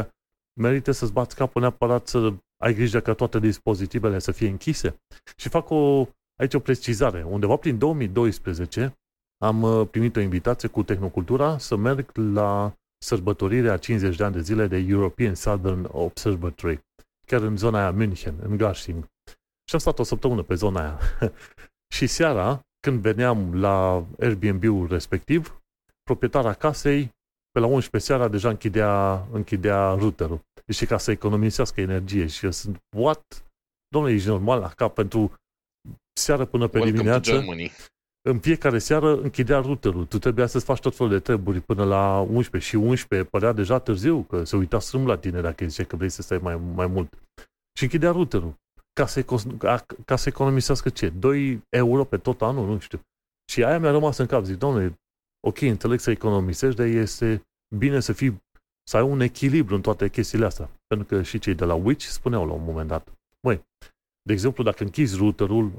merită 0.61 0.91
să-ți 0.91 1.13
bați 1.13 1.35
capul 1.35 1.61
neapărat 1.61 2.07
să 2.07 2.35
ai 2.65 2.75
grijă 2.75 3.01
ca 3.01 3.15
toate 3.15 3.39
dispozitivele 3.39 4.19
să 4.19 4.33
fie 4.33 4.49
închise. 4.49 5.03
Și 5.37 5.49
fac 5.49 5.71
o, 5.71 6.07
aici 6.41 6.55
o 6.55 6.59
precizare. 6.59 7.23
Undeva 7.23 7.57
prin 7.57 7.79
2012 7.79 8.93
am 9.45 9.63
uh, 9.63 9.89
primit 9.91 10.17
o 10.17 10.21
invitație 10.21 10.69
cu 10.69 10.83
Tehnocultura 10.83 11.59
să 11.59 11.77
merg 11.77 12.17
la 12.17 12.73
sărbătorirea 12.99 13.77
50 13.77 14.17
de 14.17 14.25
ani 14.25 14.35
de 14.35 14.41
zile 14.41 14.67
de 14.67 14.77
European 14.77 15.35
Southern 15.35 15.89
Observatory, 15.93 16.81
chiar 17.27 17.43
în 17.43 17.57
zona 17.57 17.79
aia 17.79 17.91
München, 17.91 18.35
în 18.43 18.57
Garching. 18.57 19.05
Și 19.65 19.75
am 19.75 19.79
stat 19.79 19.99
o 19.99 20.03
săptămână 20.03 20.43
pe 20.43 20.55
zona 20.55 20.81
aia. 20.81 20.99
și 21.97 22.07
seara, 22.07 22.61
când 22.81 23.01
veneam 23.01 23.61
la 23.61 24.07
Airbnb-ul 24.21 24.89
respectiv, 24.89 25.63
proprietara 26.03 26.55
casei, 26.55 27.17
pe 27.51 27.61
la 27.61 27.67
11 27.67 28.11
seara, 28.11 28.29
deja 28.29 28.49
închidea, 28.49 29.27
închidea 29.33 29.93
routerul. 29.93 30.41
Și 30.73 30.87
ca 30.87 30.99
să 30.99 31.11
economisească 31.11 31.81
energie. 31.81 32.27
Și 32.27 32.45
eu 32.45 32.51
sunt, 32.51 32.83
what? 32.97 33.45
Domnule, 33.89 34.15
ești 34.15 34.29
normal 34.29 34.61
la 34.61 34.69
cap 34.69 34.95
pentru 34.95 35.35
seară 36.13 36.45
până 36.45 36.67
pe 36.67 36.79
Welcome 36.79 36.97
dimineață 36.97 37.33
în 38.29 38.39
fiecare 38.39 38.79
seară 38.79 39.21
închidea 39.21 39.59
routerul. 39.61 40.07
Tu 40.07 40.19
trebuia 40.19 40.47
să-ți 40.47 40.65
faci 40.65 40.81
tot 40.81 40.97
felul 40.97 41.13
de 41.13 41.19
treburi 41.19 41.61
până 41.61 41.85
la 41.85 42.21
11 42.21 42.71
și 42.71 42.77
11 42.77 43.29
părea 43.29 43.53
deja 43.53 43.79
târziu, 43.79 44.23
că 44.23 44.45
se 44.45 44.57
uita 44.57 44.79
strâm 44.79 45.07
la 45.07 45.19
tine 45.19 45.41
dacă 45.41 45.67
zice 45.67 45.85
că 45.85 45.97
vrei 45.97 46.09
să 46.09 46.23
stai 46.23 46.39
mai, 46.39 46.57
mai 46.57 46.87
mult. 46.87 47.19
Și 47.77 47.83
închidea 47.83 48.11
routerul. 48.11 48.55
Ca 48.93 49.07
să, 49.07 49.25
ca, 49.59 49.85
ca 50.05 50.17
să 50.17 50.29
economisească 50.29 50.89
ce? 50.89 51.09
2 51.09 51.63
euro 51.69 52.05
pe 52.05 52.17
tot 52.17 52.43
anul? 52.43 52.67
Nu 52.67 52.79
știu. 52.79 53.01
Și 53.51 53.65
aia 53.65 53.79
mi-a 53.79 53.91
rămas 53.91 54.17
în 54.17 54.27
cap. 54.27 54.45
Zic, 54.45 54.59
doamne, 54.59 54.99
ok, 55.47 55.61
înțeleg 55.61 55.99
să 55.99 56.11
economisești, 56.11 56.77
dar 56.77 56.87
este 56.87 57.43
bine 57.77 58.01
să 58.01 58.13
fii, 58.13 58.43
să 58.89 58.97
ai 58.97 59.03
un 59.03 59.21
echilibru 59.21 59.75
în 59.75 59.81
toate 59.81 60.09
chestiile 60.09 60.45
astea. 60.45 60.71
Pentru 60.87 61.07
că 61.07 61.23
și 61.23 61.39
cei 61.39 61.55
de 61.55 61.65
la 61.65 61.75
Witch 61.75 62.05
spuneau 62.05 62.47
la 62.47 62.53
un 62.53 62.65
moment 62.65 62.89
dat, 62.89 63.13
măi, 63.47 63.63
de 64.23 64.33
exemplu, 64.33 64.63
dacă 64.63 64.83
închizi 64.83 65.17
routerul 65.17 65.73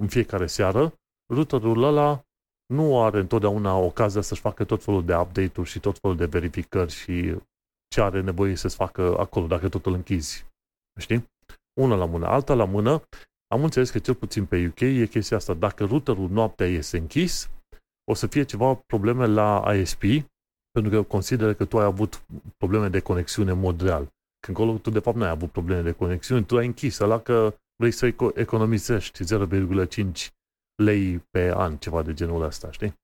în 0.00 0.08
fiecare 0.08 0.46
seară, 0.46 0.94
routerul 1.34 1.82
ăla 1.82 2.24
nu 2.66 3.02
are 3.02 3.18
întotdeauna 3.18 3.76
ocazia 3.76 4.20
să-și 4.20 4.40
facă 4.40 4.64
tot 4.64 4.84
felul 4.84 5.04
de 5.04 5.14
update-uri 5.16 5.68
și 5.68 5.80
tot 5.80 5.98
felul 5.98 6.16
de 6.16 6.26
verificări 6.26 6.92
și 6.92 7.36
ce 7.88 8.00
are 8.00 8.20
nevoie 8.20 8.54
să-ți 8.54 8.76
facă 8.76 9.18
acolo, 9.18 9.46
dacă 9.46 9.68
tot 9.68 9.86
îl 9.86 9.92
închizi. 9.92 10.46
Știi? 11.00 11.30
Una 11.80 11.94
la 11.94 12.04
mână. 12.04 12.26
Alta 12.26 12.54
la 12.54 12.64
mână, 12.64 13.02
am 13.46 13.64
înțeles 13.64 13.90
că 13.90 13.98
cel 13.98 14.14
puțin 14.14 14.46
pe 14.46 14.66
UK 14.66 14.80
e 14.80 15.06
chestia 15.06 15.36
asta. 15.36 15.54
Dacă 15.54 15.84
routerul 15.84 16.30
noaptea 16.30 16.66
este 16.66 16.98
închis, 16.98 17.50
o 18.10 18.14
să 18.14 18.26
fie 18.26 18.42
ceva 18.42 18.74
probleme 18.74 19.26
la 19.26 19.74
ISP, 19.74 20.02
pentru 20.70 20.90
că 20.90 21.02
consideră 21.02 21.54
că 21.54 21.64
tu 21.64 21.78
ai 21.78 21.84
avut 21.84 22.24
probleme 22.56 22.88
de 22.88 23.00
conexiune 23.00 23.50
în 23.50 23.58
mod 23.58 23.80
real. 23.80 24.08
Când 24.46 24.56
acolo 24.56 24.78
tu 24.78 24.90
de 24.90 24.98
fapt 24.98 25.16
nu 25.16 25.22
ai 25.22 25.30
avut 25.30 25.50
probleme 25.50 25.82
de 25.82 25.92
conexiune, 25.92 26.42
tu 26.42 26.56
ai 26.56 26.66
închis 26.66 26.98
ăla 26.98 27.18
că 27.20 27.54
vrei 27.76 27.90
să 27.90 28.14
economisești 28.34 29.24
0,5 29.24 30.28
lei 30.74 31.26
pe 31.30 31.52
an, 31.54 31.76
ceva 31.76 32.02
de 32.02 32.12
genul 32.12 32.42
ăsta, 32.42 32.70
știi? 32.70 33.00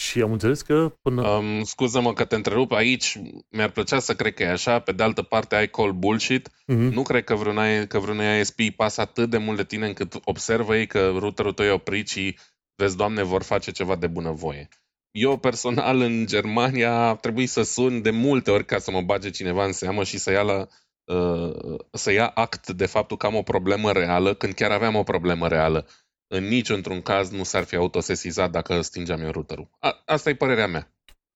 Și 0.00 0.22
am 0.22 0.32
înțeles 0.32 0.62
că 0.62 0.92
până... 1.02 1.28
Um, 1.28 1.62
scuză-mă 1.62 2.12
că 2.12 2.24
te 2.24 2.34
întrerup 2.34 2.72
aici, 2.72 3.18
mi-ar 3.50 3.70
plăcea 3.70 3.98
să 3.98 4.14
cred 4.14 4.34
că 4.34 4.42
e 4.42 4.50
așa, 4.50 4.78
pe 4.78 4.92
de 4.92 5.02
altă 5.02 5.22
parte 5.22 5.54
ai 5.54 5.68
call 5.68 5.92
bullshit, 5.92 6.48
uh-huh. 6.48 6.90
nu 6.90 7.02
cred 7.02 7.24
că 7.24 7.34
vreun, 7.34 7.86
că 7.86 7.98
vreun 7.98 8.38
ISP 8.40 8.60
pasă 8.76 9.00
atât 9.00 9.30
de 9.30 9.38
mult 9.38 9.56
de 9.56 9.64
tine 9.64 9.86
încât 9.86 10.20
observă 10.24 10.76
ei 10.76 10.86
că 10.86 11.08
routerul 11.08 11.52
tău 11.52 11.66
e 11.66 11.70
oprit 11.70 12.08
și 12.08 12.38
vezi, 12.76 12.96
doamne, 12.96 13.22
vor 13.22 13.42
face 13.42 13.70
ceva 13.70 13.96
de 13.96 14.06
bunăvoie. 14.06 14.68
Eu 15.10 15.36
personal 15.36 16.00
în 16.00 16.26
Germania 16.26 17.14
trebuie 17.14 17.46
să 17.46 17.62
sun 17.62 18.02
de 18.02 18.10
multe 18.10 18.50
ori 18.50 18.64
ca 18.64 18.78
să 18.78 18.90
mă 18.90 19.00
bage 19.00 19.30
cineva 19.30 19.64
în 19.64 19.72
seamă 19.72 20.04
și 20.04 20.18
să 20.18 20.30
ia, 20.30 20.42
la, 20.42 20.66
uh, 21.04 21.78
să 21.92 22.12
ia 22.12 22.26
act 22.26 22.70
de 22.70 22.86
faptul 22.86 23.16
că 23.16 23.26
am 23.26 23.34
o 23.34 23.42
problemă 23.42 23.92
reală 23.92 24.34
când 24.34 24.52
chiar 24.52 24.70
aveam 24.70 24.94
o 24.94 25.02
problemă 25.02 25.48
reală 25.48 25.86
în 26.28 26.44
niciun 26.44 27.02
caz 27.02 27.30
nu 27.30 27.42
s-ar 27.42 27.64
fi 27.64 27.76
autosesizat 27.76 28.50
dacă 28.50 28.80
stingeam 28.80 29.20
eu 29.20 29.30
routerul. 29.30 29.68
A, 29.78 30.02
asta 30.04 30.30
e 30.30 30.34
părerea 30.34 30.66
mea. 30.66 30.92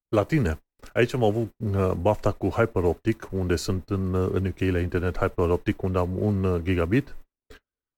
La 0.08 0.24
tine. 0.24 0.62
Aici 0.92 1.14
am 1.14 1.22
avut 1.22 1.54
uh, 1.56 1.92
bafta 1.92 2.32
cu 2.32 2.48
HyperOptic, 2.48 3.28
unde 3.30 3.56
sunt 3.56 3.90
în, 3.90 4.14
uh, 4.14 4.30
în 4.32 4.46
UK 4.46 4.58
la 4.58 4.80
internet 4.80 5.18
HyperOptic, 5.18 5.82
unde 5.82 5.98
am 5.98 6.22
un 6.22 6.44
uh, 6.44 6.62
gigabit, 6.62 7.16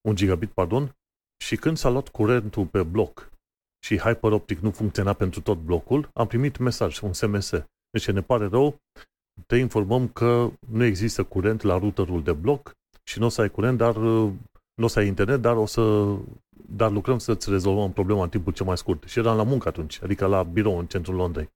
un 0.09 0.15
gigabit, 0.15 0.51
pardon, 0.51 0.97
și 1.45 1.57
când 1.57 1.77
s-a 1.77 1.89
luat 1.89 2.09
curentul 2.09 2.67
pe 2.67 2.83
bloc 2.83 3.31
și 3.85 3.99
HyperOptic 3.99 4.59
nu 4.59 4.71
funcționa 4.71 5.13
pentru 5.13 5.41
tot 5.41 5.59
blocul, 5.59 6.11
am 6.15 6.27
primit 6.27 6.57
mesaj, 6.57 7.01
un 7.01 7.13
SMS. 7.13 7.51
Deci 7.91 8.11
ne 8.11 8.23
pare 8.23 8.47
rău, 8.47 8.77
te 9.47 9.57
informăm 9.57 10.09
că 10.09 10.51
nu 10.69 10.85
există 10.85 11.25
curent 11.25 11.63
la 11.63 11.79
routerul 11.79 12.23
de 12.23 12.33
bloc 12.33 12.73
și 13.03 13.19
nu 13.19 13.25
o 13.25 13.29
să 13.29 13.41
ai 13.41 13.51
curent, 13.51 13.79
dar 13.79 13.97
nu 14.75 14.85
o 14.85 14.89
să 14.89 14.99
ai 14.99 15.07
internet, 15.07 15.41
dar 15.41 15.57
o 15.57 15.67
să 15.67 16.17
dar 16.69 16.91
lucrăm 16.91 17.19
să-ți 17.19 17.51
rezolvăm 17.51 17.93
problema 17.93 18.23
în 18.23 18.29
timpul 18.29 18.53
cel 18.53 18.67
mai 18.67 18.77
scurt. 18.77 19.09
Și 19.09 19.19
eram 19.19 19.37
la 19.37 19.43
muncă 19.43 19.69
atunci, 19.69 20.03
adică 20.03 20.27
la 20.27 20.43
birou 20.43 20.79
în 20.79 20.87
centrul 20.87 21.15
Londrei. 21.15 21.53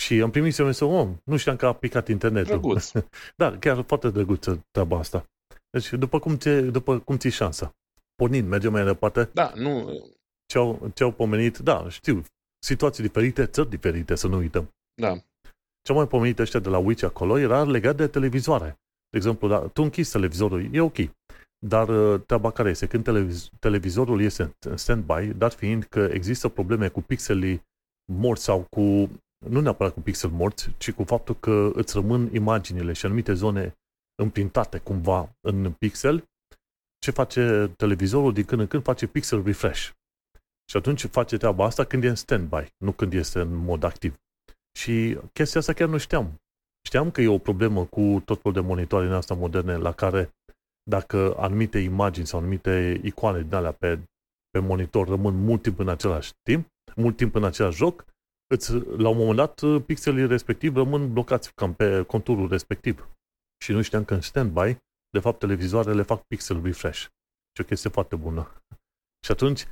Și 0.00 0.20
am 0.20 0.30
primit 0.30 0.54
SMS 0.54 0.80
om, 0.80 1.16
nu 1.24 1.36
știam 1.36 1.56
că 1.56 1.66
a 1.66 1.72
picat 1.72 2.08
internetul. 2.08 2.48
Drăguț. 2.50 2.92
da, 3.36 3.58
chiar 3.58 3.82
foarte 3.82 4.10
drăguță 4.10 4.66
treaba 4.70 4.98
asta. 4.98 5.26
Deci, 5.70 5.92
după 5.92 6.18
cum, 6.18 6.36
ți, 6.36 6.50
după 6.50 6.98
cum 6.98 7.16
ți 7.16 7.28
șansa. 7.28 7.74
Pornind, 8.14 8.48
mergem 8.48 8.72
mai 8.72 8.84
departe. 8.84 9.30
Da, 9.32 9.52
nu... 9.54 10.00
Ce-au, 10.46 10.90
ce-au 10.94 11.12
pomenit, 11.12 11.58
da, 11.58 11.88
știu, 11.88 12.22
situații 12.58 13.02
diferite, 13.02 13.46
țări 13.46 13.68
diferite, 13.68 14.14
să 14.14 14.26
nu 14.26 14.36
uităm. 14.36 14.74
Da. 14.94 15.12
Ce-au 15.82 15.98
mai 15.98 16.06
pomenit 16.06 16.38
ăștia 16.38 16.60
de 16.60 16.68
la 16.68 16.78
Witch 16.78 17.04
acolo 17.04 17.38
era 17.38 17.64
legat 17.64 17.96
de 17.96 18.06
televizoare. 18.06 18.80
De 19.10 19.16
exemplu, 19.16 19.48
da, 19.48 19.58
tu 19.68 19.82
închizi 19.82 20.12
televizorul, 20.12 20.74
e 20.74 20.80
ok. 20.80 20.96
Dar 21.66 21.88
uh, 21.88 22.20
treaba 22.26 22.50
care 22.50 22.70
este? 22.70 22.86
Când 22.86 23.04
televiz- 23.04 23.58
televizorul 23.58 24.20
este 24.20 24.56
în 24.60 24.76
stand-by, 24.76 25.36
dat 25.36 25.54
fiind 25.54 25.84
că 25.84 26.08
există 26.12 26.48
probleme 26.48 26.88
cu 26.88 27.00
pixelii 27.00 27.62
morți 28.12 28.42
sau 28.42 28.66
cu, 28.70 29.10
nu 29.48 29.60
neapărat 29.60 29.92
cu 29.92 30.00
pixel 30.00 30.30
morți, 30.30 30.70
ci 30.78 30.92
cu 30.92 31.04
faptul 31.04 31.34
că 31.34 31.70
îți 31.74 31.94
rămân 31.94 32.34
imaginile 32.34 32.92
și 32.92 33.06
anumite 33.06 33.32
zone 33.32 33.74
împrintate 34.22 34.78
cumva 34.78 35.36
în 35.40 35.72
pixel, 35.72 36.24
ce 36.98 37.10
face 37.10 37.72
televizorul 37.76 38.32
din 38.32 38.44
când 38.44 38.60
în 38.60 38.66
când? 38.66 38.82
Face 38.82 39.06
pixel 39.06 39.42
refresh. 39.42 39.90
Și 40.70 40.76
atunci 40.76 41.04
face 41.04 41.36
treaba 41.36 41.64
asta 41.64 41.84
când 41.84 42.04
e 42.04 42.08
în 42.08 42.14
stand-by, 42.14 42.66
nu 42.76 42.92
când 42.92 43.12
este 43.12 43.40
în 43.40 43.54
mod 43.54 43.82
activ. 43.82 44.16
Și 44.78 45.18
chestia 45.32 45.60
asta 45.60 45.72
chiar 45.72 45.88
nu 45.88 45.98
știam. 45.98 46.40
Știam 46.86 47.10
că 47.10 47.20
e 47.20 47.28
o 47.28 47.38
problemă 47.38 47.84
cu 47.84 48.22
tot 48.24 48.40
felul 48.42 48.62
de 48.62 48.68
monitoare 48.68 49.06
în 49.06 49.12
asta 49.12 49.34
moderne 49.34 49.76
la 49.76 49.92
care 49.92 50.30
dacă 50.82 51.34
anumite 51.36 51.78
imagini 51.78 52.26
sau 52.26 52.38
anumite 52.38 53.00
icoane 53.02 53.42
din 53.42 53.54
alea 53.54 53.72
pe, 53.72 54.00
pe 54.50 54.58
monitor 54.58 55.08
rămân 55.08 55.34
mult 55.34 55.62
timp 55.62 55.78
în 55.78 55.88
același 55.88 56.32
timp, 56.42 56.68
mult 56.96 57.16
timp 57.16 57.34
în 57.34 57.44
același 57.44 57.76
joc, 57.76 58.04
îți, 58.54 58.72
la 58.74 59.08
un 59.08 59.16
moment 59.16 59.36
dat 59.36 59.82
pixelii 59.86 60.26
respectiv 60.26 60.76
rămân 60.76 61.12
blocați 61.12 61.54
cam 61.54 61.74
pe 61.74 62.02
conturul 62.02 62.48
respectiv. 62.48 63.08
Și 63.64 63.72
nu 63.72 63.82
știam 63.82 64.04
că 64.04 64.14
în 64.14 64.20
standby, 64.20 64.76
de 65.10 65.18
fapt, 65.18 65.38
televizoarele 65.38 66.02
fac 66.02 66.22
pixel 66.22 66.62
refresh. 66.62 67.00
Și 67.54 67.60
o 67.60 67.64
chestie 67.64 67.90
foarte 67.90 68.16
bună. 68.16 68.52
Și 69.24 69.30
atunci, 69.30 69.64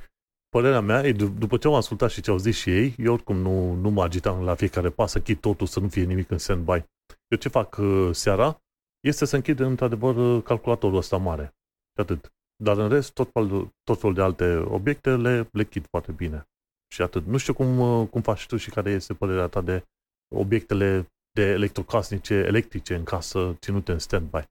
părerea 0.49 0.81
mea, 0.81 1.03
e, 1.03 1.11
după 1.11 1.57
ce 1.57 1.67
am 1.67 1.73
ascultat 1.73 2.09
și 2.09 2.21
ce 2.21 2.29
au 2.29 2.37
zis 2.37 2.57
și 2.57 2.69
ei, 2.69 2.95
eu 2.97 3.13
oricum 3.13 3.37
nu, 3.37 3.73
nu 3.73 3.89
mă 3.89 4.03
agitam 4.03 4.43
la 4.43 4.55
fiecare 4.55 4.89
pas 4.89 5.11
să 5.11 5.21
chit 5.21 5.41
totul, 5.41 5.67
să 5.67 5.79
nu 5.79 5.89
fie 5.89 6.03
nimic 6.03 6.29
în 6.31 6.37
standby. 6.37 6.85
Eu 7.27 7.37
ce 7.37 7.49
fac 7.49 7.77
uh, 7.77 8.09
seara? 8.11 8.61
Este 9.01 9.25
să 9.25 9.35
închid 9.35 9.59
într-adevăr 9.59 10.41
calculatorul 10.41 10.97
ăsta 10.97 11.17
mare. 11.17 11.45
Și 11.93 12.01
atât. 12.01 12.33
Dar 12.63 12.77
în 12.77 12.89
rest, 12.89 13.13
tot, 13.13 13.31
tot 13.83 13.99
felul 13.99 14.15
de 14.15 14.21
alte 14.21 14.55
obiecte 14.55 15.15
le, 15.15 15.49
le 15.51 15.65
chid 15.65 15.85
foarte 15.89 16.11
bine. 16.11 16.49
Și 16.93 17.01
atât. 17.01 17.25
Nu 17.25 17.37
știu 17.37 17.53
cum, 17.53 18.05
cum 18.05 18.21
faci 18.21 18.45
tu 18.45 18.57
și 18.57 18.69
care 18.69 18.91
este 18.91 19.13
părerea 19.13 19.47
ta 19.47 19.61
de 19.61 19.83
obiectele 20.35 21.11
de 21.31 21.41
electrocasnice, 21.41 22.33
electrice 22.33 22.95
în 22.95 23.03
casă, 23.03 23.57
ținute 23.59 23.91
în 23.91 23.99
stand-by. 23.99 24.43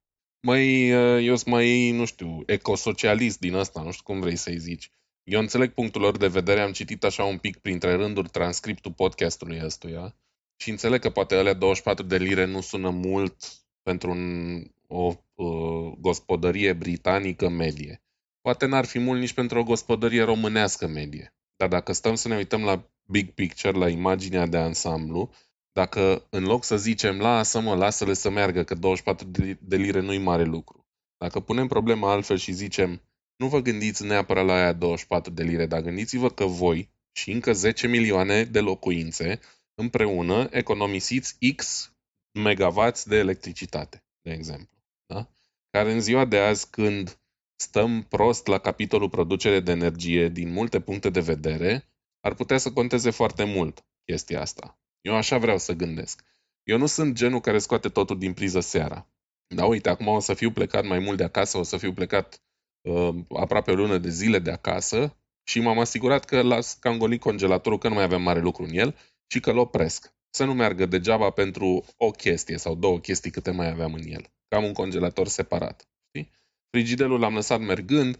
Mai, 0.47 0.89
eu 1.25 1.37
sunt 1.37 1.55
mai, 1.55 1.91
nu 1.91 2.05
știu, 2.05 2.43
ecosocialist 2.47 3.39
din 3.39 3.55
asta, 3.55 3.83
nu 3.83 3.91
știu 3.91 4.05
cum 4.05 4.21
vrei 4.21 4.37
să-i 4.37 4.59
zici. 4.59 4.91
Eu 5.23 5.41
înțeleg 5.41 5.73
punctul 5.73 6.01
lor 6.01 6.17
de 6.17 6.27
vedere, 6.27 6.61
am 6.61 6.73
citit 6.73 7.05
așa 7.05 7.25
un 7.25 7.39
pic 7.39 7.57
printre 7.59 7.95
rânduri 7.95 8.29
transcriptul 8.29 8.93
podcastului 8.93 9.61
ăstuia 9.65 10.15
și 10.57 10.71
înțeleg 10.71 11.01
că 11.01 11.11
poate 11.11 11.35
alea 11.35 11.55
24 11.55 12.05
de 12.05 12.17
lire 12.17 12.45
nu 12.45 12.61
sună 12.61 12.91
mult 12.91 13.60
pentru 13.83 14.11
un, 14.11 14.63
o 14.87 15.13
uh, 15.35 15.93
gospodărie 15.99 16.73
britanică 16.73 17.49
medie. 17.49 18.03
Poate 18.41 18.67
n-ar 18.67 18.85
fi 18.85 18.99
mult 18.99 19.21
nici 19.21 19.33
pentru 19.33 19.59
o 19.59 19.63
gospodărie 19.63 20.23
românească 20.23 20.87
medie. 20.87 21.35
Dar 21.57 21.69
dacă 21.69 21.93
stăm 21.93 22.15
să 22.15 22.29
ne 22.29 22.37
uităm 22.37 22.65
la 22.65 22.91
big 23.07 23.31
picture, 23.31 23.79
la 23.79 23.89
imaginea 23.89 24.47
de 24.47 24.57
ansamblu, 24.57 25.31
Dacă 25.73 26.27
în 26.31 26.45
loc 26.45 26.65
să 26.65 26.77
zicem, 26.77 27.19
lasă-mă, 27.19 27.75
lasă-le 27.75 28.15
să 28.15 28.31
meargă, 28.31 28.63
că 28.63 28.75
24 28.75 29.27
de 29.61 29.77
lire 29.77 30.01
nu-i 30.01 30.19
mare 30.19 30.45
lucru. 30.45 30.87
Dacă 31.19 31.41
punem 31.41 31.67
problema 31.67 32.13
altfel 32.13 32.37
și 32.37 32.53
zicem, 32.53 33.03
nu 33.37 33.49
vă 33.49 33.61
gândiți 33.61 34.05
neapărat 34.05 34.47
la 34.47 34.55
aia 34.55 34.73
24 34.73 35.33
de 35.33 35.43
lire, 35.43 35.67
dar 35.67 35.81
gândiți-vă 35.81 36.31
că 36.31 36.45
voi 36.45 36.91
și 37.13 37.31
încă 37.31 37.53
10 37.53 37.87
milioane 37.87 38.45
de 38.45 38.61
locuințe 38.61 39.41
împreună 39.75 40.49
economisiți 40.51 41.37
X 41.57 41.93
megawatts 42.33 43.05
de 43.05 43.17
electricitate, 43.17 44.05
de 44.23 44.33
exemplu. 44.33 44.79
Da? 45.07 45.31
Care 45.71 45.93
în 45.93 46.01
ziua 46.01 46.25
de 46.25 46.39
azi, 46.39 46.71
când 46.71 47.21
stăm 47.57 48.03
prost 48.03 48.47
la 48.47 48.59
capitolul 48.59 49.09
producere 49.09 49.61
de 49.61 49.71
energie 49.71 50.29
din 50.29 50.53
multe 50.53 50.81
puncte 50.81 51.11
de 51.11 51.21
vedere, 51.21 51.89
ar 52.21 52.35
putea 52.35 52.59
să 52.59 52.73
conteze 52.73 53.11
foarte 53.11 53.45
mult 53.45 53.85
chestia 54.05 54.41
asta. 54.41 54.79
Eu 55.01 55.15
așa 55.15 55.39
vreau 55.39 55.59
să 55.59 55.73
gândesc. 55.73 56.25
Eu 56.63 56.79
nu 56.79 56.87
sunt 56.87 57.15
genul 57.15 57.41
care 57.41 57.59
scoate 57.59 57.89
totul 57.89 58.19
din 58.19 58.33
priză 58.33 58.61
seara. 58.61 59.09
Dar 59.55 59.69
uite, 59.69 59.89
acum 59.89 60.07
o 60.07 60.21
să 60.21 60.35
fiu 60.35 60.51
plecat 60.51 60.85
mai 60.85 60.99
mult 60.99 61.17
de 61.17 61.25
acasă, 61.25 61.59
o 61.59 61.63
să 61.63 61.77
fiu 61.77 61.93
plecat 61.93 62.43
uh, 62.81 63.15
aproape 63.29 63.71
o 63.71 63.75
lună 63.75 63.99
de 63.99 64.09
zile 64.09 64.39
de 64.39 64.51
acasă 64.51 65.17
și 65.45 65.61
m-am 65.61 65.79
asigurat 65.79 66.25
că 66.25 66.43
las 66.43 66.75
cangolit 66.75 67.21
congelatorul, 67.21 67.79
că 67.79 67.89
nu 67.89 67.95
mai 67.95 68.05
avem 68.05 68.23
mare 68.23 68.41
lucru 68.41 68.63
în 68.63 68.71
el 68.73 68.97
și 69.27 69.41
că 69.41 69.51
îl 69.51 69.59
opresc. 69.59 70.15
Să 70.31 70.45
nu 70.45 70.55
meargă 70.55 70.87
degeaba 70.87 71.31
pentru 71.31 71.85
o 71.97 72.11
chestie 72.11 72.57
sau 72.57 72.75
două 72.75 72.99
chestii 72.99 73.31
câte 73.31 73.51
mai 73.51 73.69
aveam 73.69 73.95
în 73.95 74.03
el. 74.05 74.33
Cam 74.49 74.65
un 74.65 74.73
congelator 74.73 75.29
separat. 75.29 75.89
Știi? 76.09 76.31
Frigiderul 76.71 77.21
l-am 77.21 77.35
lăsat 77.35 77.61
mergând, 77.61 78.19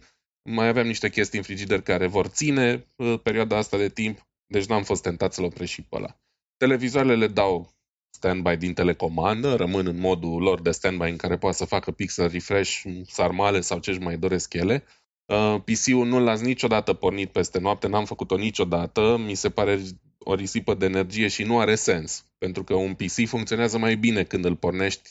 mai 0.49 0.67
aveam 0.67 0.87
niște 0.87 1.09
chestii 1.09 1.37
în 1.37 1.43
frigider 1.43 1.81
care 1.81 2.07
vor 2.07 2.27
ține 2.27 2.87
uh, 2.95 3.19
perioada 3.23 3.57
asta 3.57 3.77
de 3.77 3.89
timp, 3.89 4.27
deci 4.45 4.65
n-am 4.65 4.83
fost 4.83 5.01
tentat 5.01 5.33
să-l 5.33 5.43
opresc 5.43 5.71
și 5.71 5.81
pe 5.81 5.95
ăla. 5.95 6.19
Televizoarele 6.57 7.15
le 7.15 7.27
dau 7.27 7.69
standby 8.09 8.55
din 8.55 8.73
telecomandă, 8.73 9.55
rămân 9.55 9.87
în 9.87 9.99
modul 9.99 10.41
lor 10.41 10.61
de 10.61 10.71
standby 10.71 11.09
în 11.09 11.17
care 11.17 11.37
poate 11.37 11.57
să 11.57 11.65
facă 11.65 11.91
pixel 11.91 12.27
refresh, 12.27 12.83
sarmale 13.07 13.61
sau 13.61 13.79
ce-și 13.79 13.99
mai 13.99 14.17
doresc 14.17 14.53
ele. 14.53 14.83
Uh, 15.25 15.61
PC-ul 15.65 16.07
nu 16.07 16.19
l-ați 16.19 16.43
niciodată 16.43 16.93
pornit 16.93 17.31
peste 17.31 17.59
noapte, 17.59 17.87
n-am 17.87 18.05
făcut-o 18.05 18.37
niciodată, 18.37 19.17
mi 19.25 19.33
se 19.33 19.49
pare 19.49 19.81
o 20.23 20.35
risipă 20.35 20.73
de 20.73 20.85
energie 20.85 21.27
și 21.27 21.43
nu 21.43 21.59
are 21.59 21.75
sens, 21.75 22.25
pentru 22.37 22.63
că 22.63 22.73
un 22.73 22.93
PC 22.93 23.27
funcționează 23.27 23.77
mai 23.77 23.95
bine 23.95 24.23
când 24.23 24.45
îl 24.45 24.55
pornești 24.55 25.09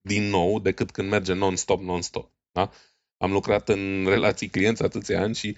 din 0.00 0.22
nou 0.22 0.60
decât 0.60 0.90
când 0.90 1.08
merge 1.08 1.32
non-stop, 1.32 1.80
non-stop. 1.80 2.32
Da? 2.52 2.70
Am 3.16 3.32
lucrat 3.32 3.68
în 3.68 4.04
relații 4.08 4.48
clienți 4.48 4.82
atâția 4.82 5.22
ani 5.22 5.34
și 5.34 5.56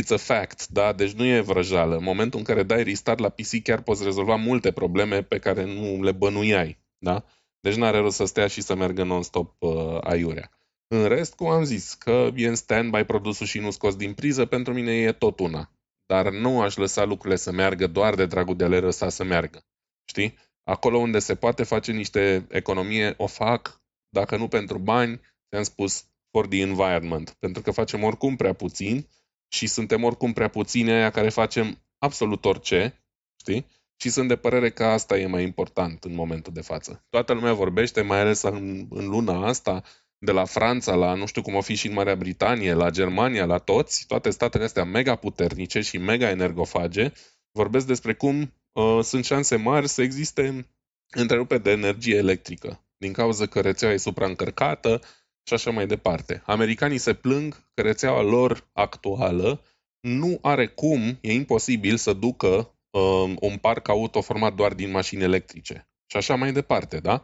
it's 0.00 0.10
a 0.10 0.16
fact, 0.16 0.68
da? 0.68 0.92
Deci 0.92 1.12
nu 1.12 1.24
e 1.24 1.40
vrăjală. 1.40 1.96
În 1.96 2.02
momentul 2.02 2.38
în 2.38 2.44
care 2.44 2.62
dai 2.62 2.82
restart 2.82 3.18
la 3.18 3.28
PC 3.28 3.62
chiar 3.62 3.82
poți 3.82 4.04
rezolva 4.04 4.36
multe 4.36 4.72
probleme 4.72 5.22
pe 5.22 5.38
care 5.38 5.64
nu 5.64 6.02
le 6.02 6.12
bănuiai, 6.12 6.78
da? 6.98 7.24
Deci 7.60 7.74
n-are 7.74 7.98
rost 7.98 8.16
să 8.16 8.24
stea 8.24 8.46
și 8.46 8.60
să 8.60 8.74
meargă 8.74 9.02
non-stop 9.02 9.54
uh, 9.58 9.98
aiurea. 10.00 10.50
În 10.88 11.04
rest, 11.08 11.34
cum 11.34 11.46
am 11.46 11.64
zis, 11.64 11.94
că 11.94 12.30
e 12.34 12.48
în 12.48 12.54
stand-by 12.54 13.04
produsul 13.06 13.46
și 13.46 13.58
nu 13.58 13.70
scos 13.70 13.96
din 13.96 14.14
priză, 14.14 14.44
pentru 14.44 14.72
mine 14.72 14.92
e 14.92 15.12
tot 15.12 15.40
una. 15.40 15.70
Dar 16.06 16.30
nu 16.30 16.60
aș 16.60 16.76
lăsa 16.76 17.04
lucrurile 17.04 17.36
să 17.36 17.52
meargă 17.52 17.86
doar 17.86 18.14
de 18.14 18.26
dragul 18.26 18.56
de 18.56 18.64
a 18.64 18.68
le 18.68 18.78
lăsa 18.78 19.08
să 19.08 19.24
meargă. 19.24 19.64
Știi? 20.04 20.38
Acolo 20.64 20.98
unde 20.98 21.18
se 21.18 21.34
poate 21.34 21.62
face 21.62 21.92
niște 21.92 22.46
economie, 22.50 23.14
o 23.16 23.26
fac, 23.26 23.82
dacă 24.08 24.36
nu 24.36 24.48
pentru 24.48 24.78
bani, 24.78 25.20
ți-am 25.48 25.62
spus, 25.62 26.04
for 26.30 26.46
the 26.46 26.60
environment. 26.60 27.36
Pentru 27.38 27.62
că 27.62 27.70
facem 27.70 28.02
oricum 28.02 28.36
prea 28.36 28.52
puțin 28.52 29.08
și 29.48 29.66
suntem 29.66 30.04
oricum 30.04 30.32
prea 30.32 30.48
puțini 30.48 30.90
aia 30.90 31.10
care 31.10 31.28
facem 31.28 31.78
absolut 31.98 32.44
orice, 32.44 33.04
știi? 33.40 33.66
Și 33.96 34.10
sunt 34.10 34.28
de 34.28 34.36
părere 34.36 34.70
că 34.70 34.84
asta 34.84 35.18
e 35.18 35.26
mai 35.26 35.42
important 35.42 36.04
în 36.04 36.14
momentul 36.14 36.52
de 36.52 36.60
față. 36.60 37.06
Toată 37.08 37.32
lumea 37.32 37.52
vorbește, 37.52 38.00
mai 38.02 38.20
ales 38.20 38.42
în, 38.42 38.86
în 38.90 39.08
luna 39.08 39.46
asta, 39.46 39.82
de 40.24 40.32
la 40.32 40.44
Franța 40.44 40.94
la 40.94 41.14
nu 41.14 41.26
știu 41.26 41.42
cum 41.42 41.54
o 41.54 41.60
fi 41.60 41.74
și 41.74 41.86
în 41.86 41.92
Marea 41.92 42.14
Britanie, 42.14 42.72
la 42.72 42.90
Germania, 42.90 43.44
la 43.44 43.58
toți, 43.58 44.04
toate 44.06 44.30
statele 44.30 44.64
astea 44.64 44.84
mega 44.84 45.16
puternice 45.16 45.80
și 45.80 45.98
mega 45.98 46.30
energofage, 46.30 47.12
vorbesc 47.52 47.86
despre 47.86 48.14
cum 48.14 48.54
uh, 48.72 48.98
sunt 49.02 49.24
șanse 49.24 49.56
mari 49.56 49.88
să 49.88 50.02
existe 50.02 50.68
întrerupe 51.10 51.58
de 51.58 51.70
energie 51.70 52.16
electrică, 52.16 52.84
din 52.96 53.12
cauza 53.12 53.46
că 53.46 53.60
rețeaua 53.60 53.94
e 53.94 53.96
supraîncărcată 53.96 55.00
și 55.46 55.54
așa 55.54 55.70
mai 55.70 55.86
departe. 55.86 56.42
Americanii 56.46 56.98
se 56.98 57.14
plâng 57.14 57.54
că 57.74 57.82
rețeaua 57.82 58.22
lor 58.22 58.70
actuală 58.72 59.64
nu 60.00 60.38
are 60.42 60.66
cum, 60.66 61.18
e 61.20 61.32
imposibil 61.32 61.96
să 61.96 62.12
ducă 62.12 62.74
uh, 62.90 63.34
un 63.40 63.56
parc 63.56 63.88
auto 63.88 64.20
format 64.20 64.54
doar 64.54 64.74
din 64.74 64.90
mașini 64.90 65.22
electrice. 65.22 65.88
Și 66.06 66.16
așa 66.16 66.34
mai 66.34 66.52
departe, 66.52 66.98
da? 66.98 67.22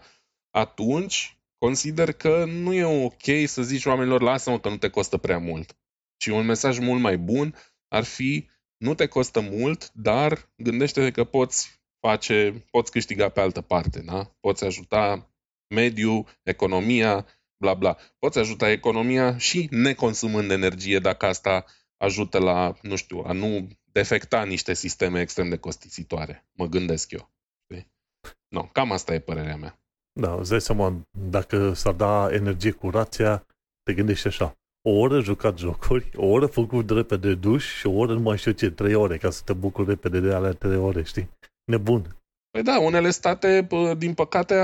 Atunci, 0.51 1.38
consider 1.59 2.13
că 2.13 2.45
nu 2.45 2.73
e 2.73 2.85
ok 2.85 3.47
să 3.47 3.63
zici 3.63 3.85
oamenilor, 3.85 4.21
lasă-mă 4.21 4.61
că 4.61 4.69
nu 4.69 4.77
te 4.77 4.89
costă 4.89 5.17
prea 5.17 5.39
mult. 5.39 5.77
Și 6.23 6.31
un 6.31 6.47
mesaj 6.47 6.79
mult 6.79 7.01
mai 7.01 7.19
bun 7.19 7.55
ar 7.89 8.05
fi, 8.05 8.49
nu 8.77 8.95
te 8.95 9.07
costă 9.07 9.41
mult, 9.41 9.93
dar 9.93 10.53
gândește-te 10.57 11.11
că 11.11 11.25
poți 11.25 11.81
face, 12.01 12.67
poți 12.71 12.91
câștiga 12.91 13.29
pe 13.29 13.41
altă 13.41 13.61
parte, 13.61 14.01
da? 14.01 14.37
Poți 14.41 14.65
ajuta 14.65 15.33
mediul, 15.75 16.27
economia, 16.43 17.27
bla 17.57 17.75
bla. 17.75 17.97
Poți 18.19 18.39
ajuta 18.39 18.71
economia 18.71 19.39
și 19.39 19.69
neconsumând 19.71 20.51
energie 20.51 20.99
dacă 20.99 21.27
asta 21.27 21.65
ajută 21.97 22.39
la, 22.39 22.75
nu 22.83 22.97
știu, 22.97 23.19
a 23.19 23.33
nu 23.33 23.69
defecta 23.93 24.45
niște 24.45 24.75
sisteme 24.75 25.21
extrem 25.21 25.49
de 25.49 25.57
costisitoare. 25.57 26.49
Mă 26.53 26.67
gândesc 26.67 27.11
eu. 27.11 27.31
Nu, 27.67 28.61
no, 28.61 28.69
cam 28.73 28.93
asta 28.93 29.15
e 29.15 29.21
părerea 29.21 29.57
mea. 29.57 29.81
Da, 30.21 30.35
îți 30.39 30.51
dai 30.51 30.61
seama, 30.61 31.07
dacă 31.31 31.73
s-ar 31.73 31.93
da 31.93 32.29
energie 32.33 32.71
cu 32.71 32.91
rația, 32.91 33.47
te 33.83 33.95
gândești 33.95 34.27
așa. 34.27 34.57
O 34.83 34.91
oră 34.91 35.21
jucat 35.21 35.59
jocuri, 35.59 36.11
o 36.17 36.27
oră 36.27 36.47
făcut 36.47 36.87
de 36.87 36.95
repede 36.95 37.35
duș 37.35 37.79
și 37.79 37.87
o 37.87 37.93
oră 37.93 38.13
nu 38.13 38.21
mai 38.21 38.39
știu 38.39 38.53
ce, 38.53 38.71
trei 38.71 38.95
ore, 38.95 39.17
ca 39.17 39.31
să 39.31 39.43
te 39.45 39.53
bucuri 39.53 39.89
repede 39.89 40.21
de 40.21 40.33
alea 40.33 40.53
trei 40.53 40.77
ore, 40.77 41.03
știi? 41.03 41.31
Nebun. 41.65 42.17
Păi 42.51 42.63
da, 42.63 42.81
unele 42.81 43.11
state, 43.11 43.69
din 43.99 44.15
păcate, 44.15 44.55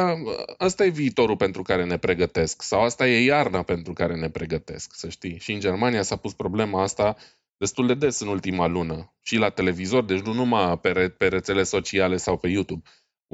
asta 0.56 0.84
e 0.84 0.88
viitorul 0.88 1.36
pentru 1.36 1.62
care 1.62 1.84
ne 1.84 1.98
pregătesc. 1.98 2.62
Sau 2.62 2.82
asta 2.82 3.08
e 3.08 3.24
iarna 3.24 3.62
pentru 3.62 3.92
care 3.92 4.14
ne 4.16 4.30
pregătesc, 4.30 4.94
să 4.94 5.08
știi. 5.08 5.38
Și 5.38 5.52
în 5.52 5.60
Germania 5.60 6.02
s-a 6.02 6.16
pus 6.16 6.32
problema 6.32 6.82
asta 6.82 7.16
destul 7.56 7.86
de 7.86 7.94
des 7.94 8.20
în 8.20 8.28
ultima 8.28 8.66
lună. 8.66 9.14
Și 9.22 9.36
la 9.36 9.50
televizor, 9.50 10.04
deci 10.04 10.20
nu 10.20 10.32
numai 10.32 10.78
pe, 10.78 10.90
re- 10.90 11.08
pe 11.08 11.28
rețele 11.28 11.62
sociale 11.62 12.16
sau 12.16 12.36
pe 12.36 12.48
YouTube 12.48 12.82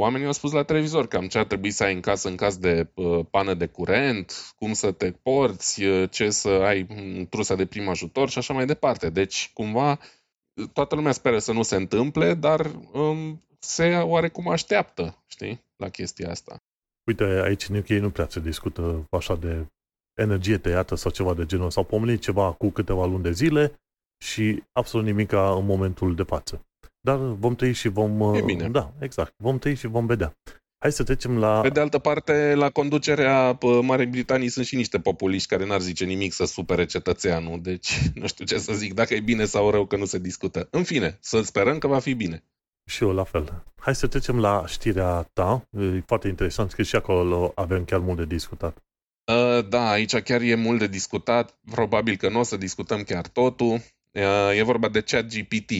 Oamenii 0.01 0.27
au 0.27 0.33
spus 0.33 0.53
la 0.53 0.63
televizor 0.63 1.07
cam 1.07 1.29
ce 1.29 1.39
ar 1.39 1.45
trebui 1.45 1.71
să 1.71 1.85
ai 1.85 1.95
în 1.95 2.01
casă 2.01 2.29
în 2.29 2.37
caz 2.37 2.57
de 2.57 2.91
uh, 2.95 3.27
pană 3.31 3.55
de 3.55 3.67
curent, 3.67 4.53
cum 4.57 4.73
să 4.73 4.93
te 4.93 5.11
porți, 5.11 5.85
uh, 5.85 6.11
ce 6.11 6.31
să 6.31 6.49
ai 6.49 6.87
în 6.89 7.27
trusa 7.29 7.55
de 7.55 7.67
prim 7.67 7.89
ajutor 7.89 8.29
și 8.29 8.39
așa 8.39 8.55
mai 8.55 8.67
departe. 8.67 9.11
Deci, 9.11 9.51
cumva, 9.55 9.99
toată 10.73 10.95
lumea 10.95 11.13
speră 11.13 11.39
să 11.39 11.53
nu 11.53 11.63
se 11.63 11.77
întâmple, 11.77 12.35
dar 12.35 12.71
um, 12.93 13.45
se 13.59 13.97
oarecum 13.97 14.49
așteaptă, 14.49 15.25
știi, 15.27 15.65
la 15.77 15.89
chestia 15.89 16.31
asta. 16.31 16.57
Uite, 17.07 17.25
aici 17.25 17.69
în 17.69 17.77
UK 17.77 17.89
nu 17.89 18.11
prea 18.11 18.27
se 18.29 18.41
discută 18.41 19.07
așa 19.11 19.37
de 19.37 19.67
energie 20.15 20.59
tăiată 20.59 20.95
sau 20.95 21.11
ceva 21.11 21.35
de 21.35 21.47
genul. 21.47 21.71
S-au 21.71 21.85
pomenit 21.85 22.21
ceva 22.21 22.53
cu 22.53 22.71
câteva 22.71 23.07
luni 23.07 23.23
de 23.23 23.33
zile 23.33 23.81
și 24.25 24.63
absolut 24.73 25.07
nimic 25.07 25.33
în 25.33 25.65
momentul 25.65 26.15
de 26.15 26.23
față. 26.23 26.65
Dar 27.01 27.17
vom 27.17 27.55
trăi 27.55 27.73
și 27.73 27.89
vom... 27.89 28.35
E 28.35 28.43
bine. 28.43 28.69
Da, 28.69 28.93
exact. 28.99 29.35
Vom 29.37 29.59
trăi 29.59 29.75
și 29.75 29.87
vom 29.87 30.07
vedea. 30.07 30.37
Hai 30.79 30.93
să 30.93 31.03
trecem 31.03 31.39
la... 31.39 31.61
Pe 31.61 31.69
de 31.69 31.81
altă 31.81 31.99
parte, 31.99 32.55
la 32.55 32.71
conducerea 32.71 33.59
Marii 33.83 34.07
Britanii 34.07 34.49
sunt 34.49 34.67
și 34.67 34.77
niște 34.77 34.99
populiști 34.99 35.49
care 35.49 35.67
n-ar 35.67 35.81
zice 35.81 36.05
nimic 36.05 36.33
să 36.33 36.45
supere 36.45 36.85
cetățeanul. 36.85 37.61
Deci, 37.63 38.11
nu 38.15 38.27
știu 38.27 38.45
ce 38.45 38.59
să 38.59 38.73
zic, 38.73 38.95
dacă 38.95 39.15
e 39.15 39.21
bine 39.21 39.45
sau 39.45 39.71
rău 39.71 39.87
că 39.87 39.97
nu 39.97 40.05
se 40.05 40.19
discută. 40.19 40.69
În 40.71 40.83
fine, 40.83 41.19
să 41.21 41.43
sperăm 41.43 41.79
că 41.79 41.87
va 41.87 41.99
fi 41.99 42.15
bine. 42.15 42.45
Și 42.87 43.03
eu 43.05 43.13
la 43.13 43.25
fel. 43.25 43.65
Hai 43.79 43.95
să 43.95 44.07
trecem 44.07 44.41
la 44.41 44.65
știrea 44.67 45.23
ta. 45.33 45.69
E 45.79 46.03
foarte 46.07 46.29
interesant 46.29 46.73
că 46.73 46.83
și 46.83 46.97
acolo 46.97 47.53
avem 47.55 47.85
chiar 47.85 48.01
mult 48.01 48.17
de 48.17 48.25
discutat. 48.25 48.77
Uh, 49.33 49.69
da, 49.69 49.91
aici 49.91 50.17
chiar 50.17 50.41
e 50.41 50.55
mult 50.55 50.79
de 50.79 50.87
discutat. 50.87 51.59
Probabil 51.71 52.17
că 52.17 52.29
nu 52.29 52.39
o 52.39 52.43
să 52.43 52.57
discutăm 52.57 53.03
chiar 53.03 53.27
totul. 53.27 53.73
Uh, 54.13 54.57
e 54.57 54.63
vorba 54.63 54.89
de 54.89 55.01
ChatGPT. 55.01 55.71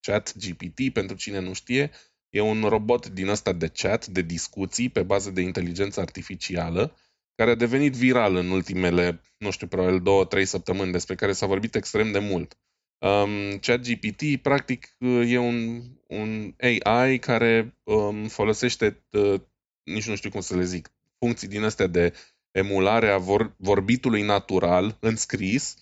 ChatGPT, 0.00 0.92
pentru 0.92 1.16
cine 1.16 1.38
nu 1.38 1.52
știe, 1.52 1.90
e 2.30 2.40
un 2.40 2.62
robot 2.62 3.08
din 3.08 3.28
ăsta 3.28 3.52
de 3.52 3.68
chat, 3.68 4.06
de 4.06 4.22
discuții 4.22 4.88
pe 4.88 5.02
bază 5.02 5.30
de 5.30 5.40
inteligență 5.40 6.00
artificială, 6.00 6.96
care 7.34 7.50
a 7.50 7.54
devenit 7.54 7.92
viral 7.92 8.34
în 8.34 8.50
ultimele, 8.50 9.20
nu 9.38 9.50
știu, 9.50 9.66
probabil 9.66 10.00
două, 10.00 10.24
trei 10.24 10.44
săptămâni, 10.44 10.92
despre 10.92 11.14
care 11.14 11.32
s-a 11.32 11.46
vorbit 11.46 11.74
extrem 11.74 12.12
de 12.12 12.18
mult. 12.18 12.58
Um, 12.98 13.58
ChatGPT, 13.58 14.42
practic, 14.42 14.96
e 15.26 15.38
un, 15.38 15.82
un 16.06 16.54
AI 16.60 17.18
care 17.18 17.78
um, 17.82 18.28
folosește, 18.28 19.06
uh, 19.10 19.40
nici 19.82 20.08
nu 20.08 20.16
știu 20.16 20.30
cum 20.30 20.40
să 20.40 20.56
le 20.56 20.64
zic, 20.64 20.90
funcții 21.18 21.48
din 21.48 21.62
astea 21.62 21.86
de 21.86 22.12
emulare 22.50 23.10
a 23.10 23.18
vor, 23.18 23.54
vorbitului 23.58 24.22
natural 24.22 24.96
în 25.00 25.16
scris, 25.16 25.74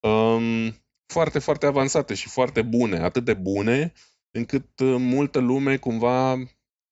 um, 0.00 0.81
foarte, 1.06 1.38
foarte 1.38 1.66
avansate 1.66 2.14
și 2.14 2.28
foarte 2.28 2.62
bune, 2.62 2.98
atât 2.98 3.24
de 3.24 3.34
bune 3.34 3.92
încât 4.30 4.80
uh, 4.80 4.96
multă 4.98 5.38
lume 5.38 5.76
cumva 5.76 6.32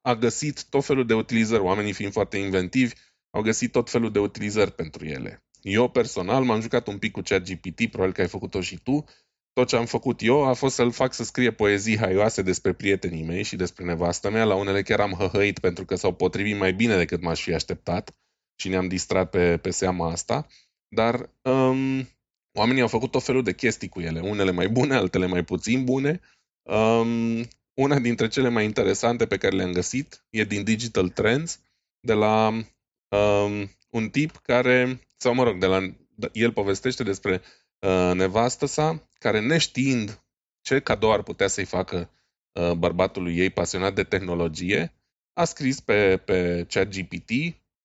a 0.02 0.14
găsit 0.14 0.64
tot 0.68 0.84
felul 0.84 1.06
de 1.06 1.14
utilizări, 1.14 1.62
oamenii 1.62 1.92
fiind 1.92 2.12
foarte 2.12 2.36
inventivi, 2.36 2.94
au 3.30 3.42
găsit 3.42 3.72
tot 3.72 3.90
felul 3.90 4.12
de 4.12 4.18
utilizări 4.18 4.72
pentru 4.72 5.04
ele. 5.04 5.44
Eu 5.62 5.88
personal 5.88 6.44
m-am 6.44 6.60
jucat 6.60 6.86
un 6.86 6.98
pic 6.98 7.12
cu 7.12 7.20
ChatGPT, 7.20 7.90
probabil 7.90 8.14
că 8.14 8.20
ai 8.20 8.28
făcut-o 8.28 8.60
și 8.60 8.78
tu. 8.82 9.04
Tot 9.52 9.68
ce 9.68 9.76
am 9.76 9.86
făcut 9.86 10.22
eu 10.22 10.44
a 10.44 10.52
fost 10.52 10.74
să-l 10.74 10.90
fac 10.90 11.12
să 11.12 11.24
scrie 11.24 11.50
poezii 11.50 11.98
haioase 11.98 12.42
despre 12.42 12.72
prietenii 12.72 13.24
mei 13.24 13.42
și 13.42 13.56
despre 13.56 13.84
nevastă 13.84 14.30
mea. 14.30 14.44
La 14.44 14.54
unele 14.54 14.82
chiar 14.82 15.00
am 15.00 15.12
hăhăit 15.12 15.58
pentru 15.58 15.84
că 15.84 15.94
s-au 15.94 16.14
potrivit 16.14 16.58
mai 16.58 16.72
bine 16.72 16.96
decât 16.96 17.22
m-aș 17.22 17.42
fi 17.42 17.54
așteptat 17.54 18.16
și 18.56 18.68
ne-am 18.68 18.88
distrat 18.88 19.30
pe, 19.30 19.56
pe 19.56 19.70
seama 19.70 20.10
asta. 20.10 20.46
Dar 20.88 21.30
um, 21.42 22.08
oamenii 22.52 22.82
au 22.82 22.88
făcut 22.88 23.10
tot 23.10 23.22
felul 23.22 23.42
de 23.42 23.54
chestii 23.54 23.88
cu 23.88 24.00
ele, 24.00 24.20
unele 24.20 24.50
mai 24.50 24.68
bune, 24.68 24.94
altele 24.94 25.26
mai 25.26 25.44
puțin 25.44 25.84
bune. 25.84 26.20
Um, 26.62 27.48
una 27.74 27.98
dintre 27.98 28.28
cele 28.28 28.48
mai 28.48 28.64
interesante 28.64 29.26
pe 29.26 29.36
care 29.36 29.56
le-am 29.56 29.72
găsit 29.72 30.24
e 30.30 30.44
din 30.44 30.64
Digital 30.64 31.08
Trends, 31.08 31.60
de 32.00 32.12
la 32.12 32.48
um, 33.08 33.70
un 33.90 34.08
tip 34.10 34.36
care, 34.36 35.00
sau 35.16 35.34
mă 35.34 35.42
rog, 35.42 35.58
de 35.58 35.66
la, 35.66 35.94
el 36.32 36.52
povestește 36.52 37.02
despre 37.02 37.42
uh, 37.78 38.10
nevastă 38.14 38.66
sa, 38.66 39.08
care 39.18 39.40
neștiind 39.40 40.24
ce 40.60 40.80
cadou 40.80 41.12
ar 41.12 41.22
putea 41.22 41.46
să-i 41.46 41.64
facă 41.64 42.10
uh, 42.52 42.72
bărbatului 42.72 43.38
ei 43.38 43.50
pasionat 43.50 43.94
de 43.94 44.04
tehnologie, 44.04 44.94
a 45.32 45.44
scris 45.44 45.80
pe, 45.80 46.16
pe 46.16 46.66
ChatGPT, 46.68 47.30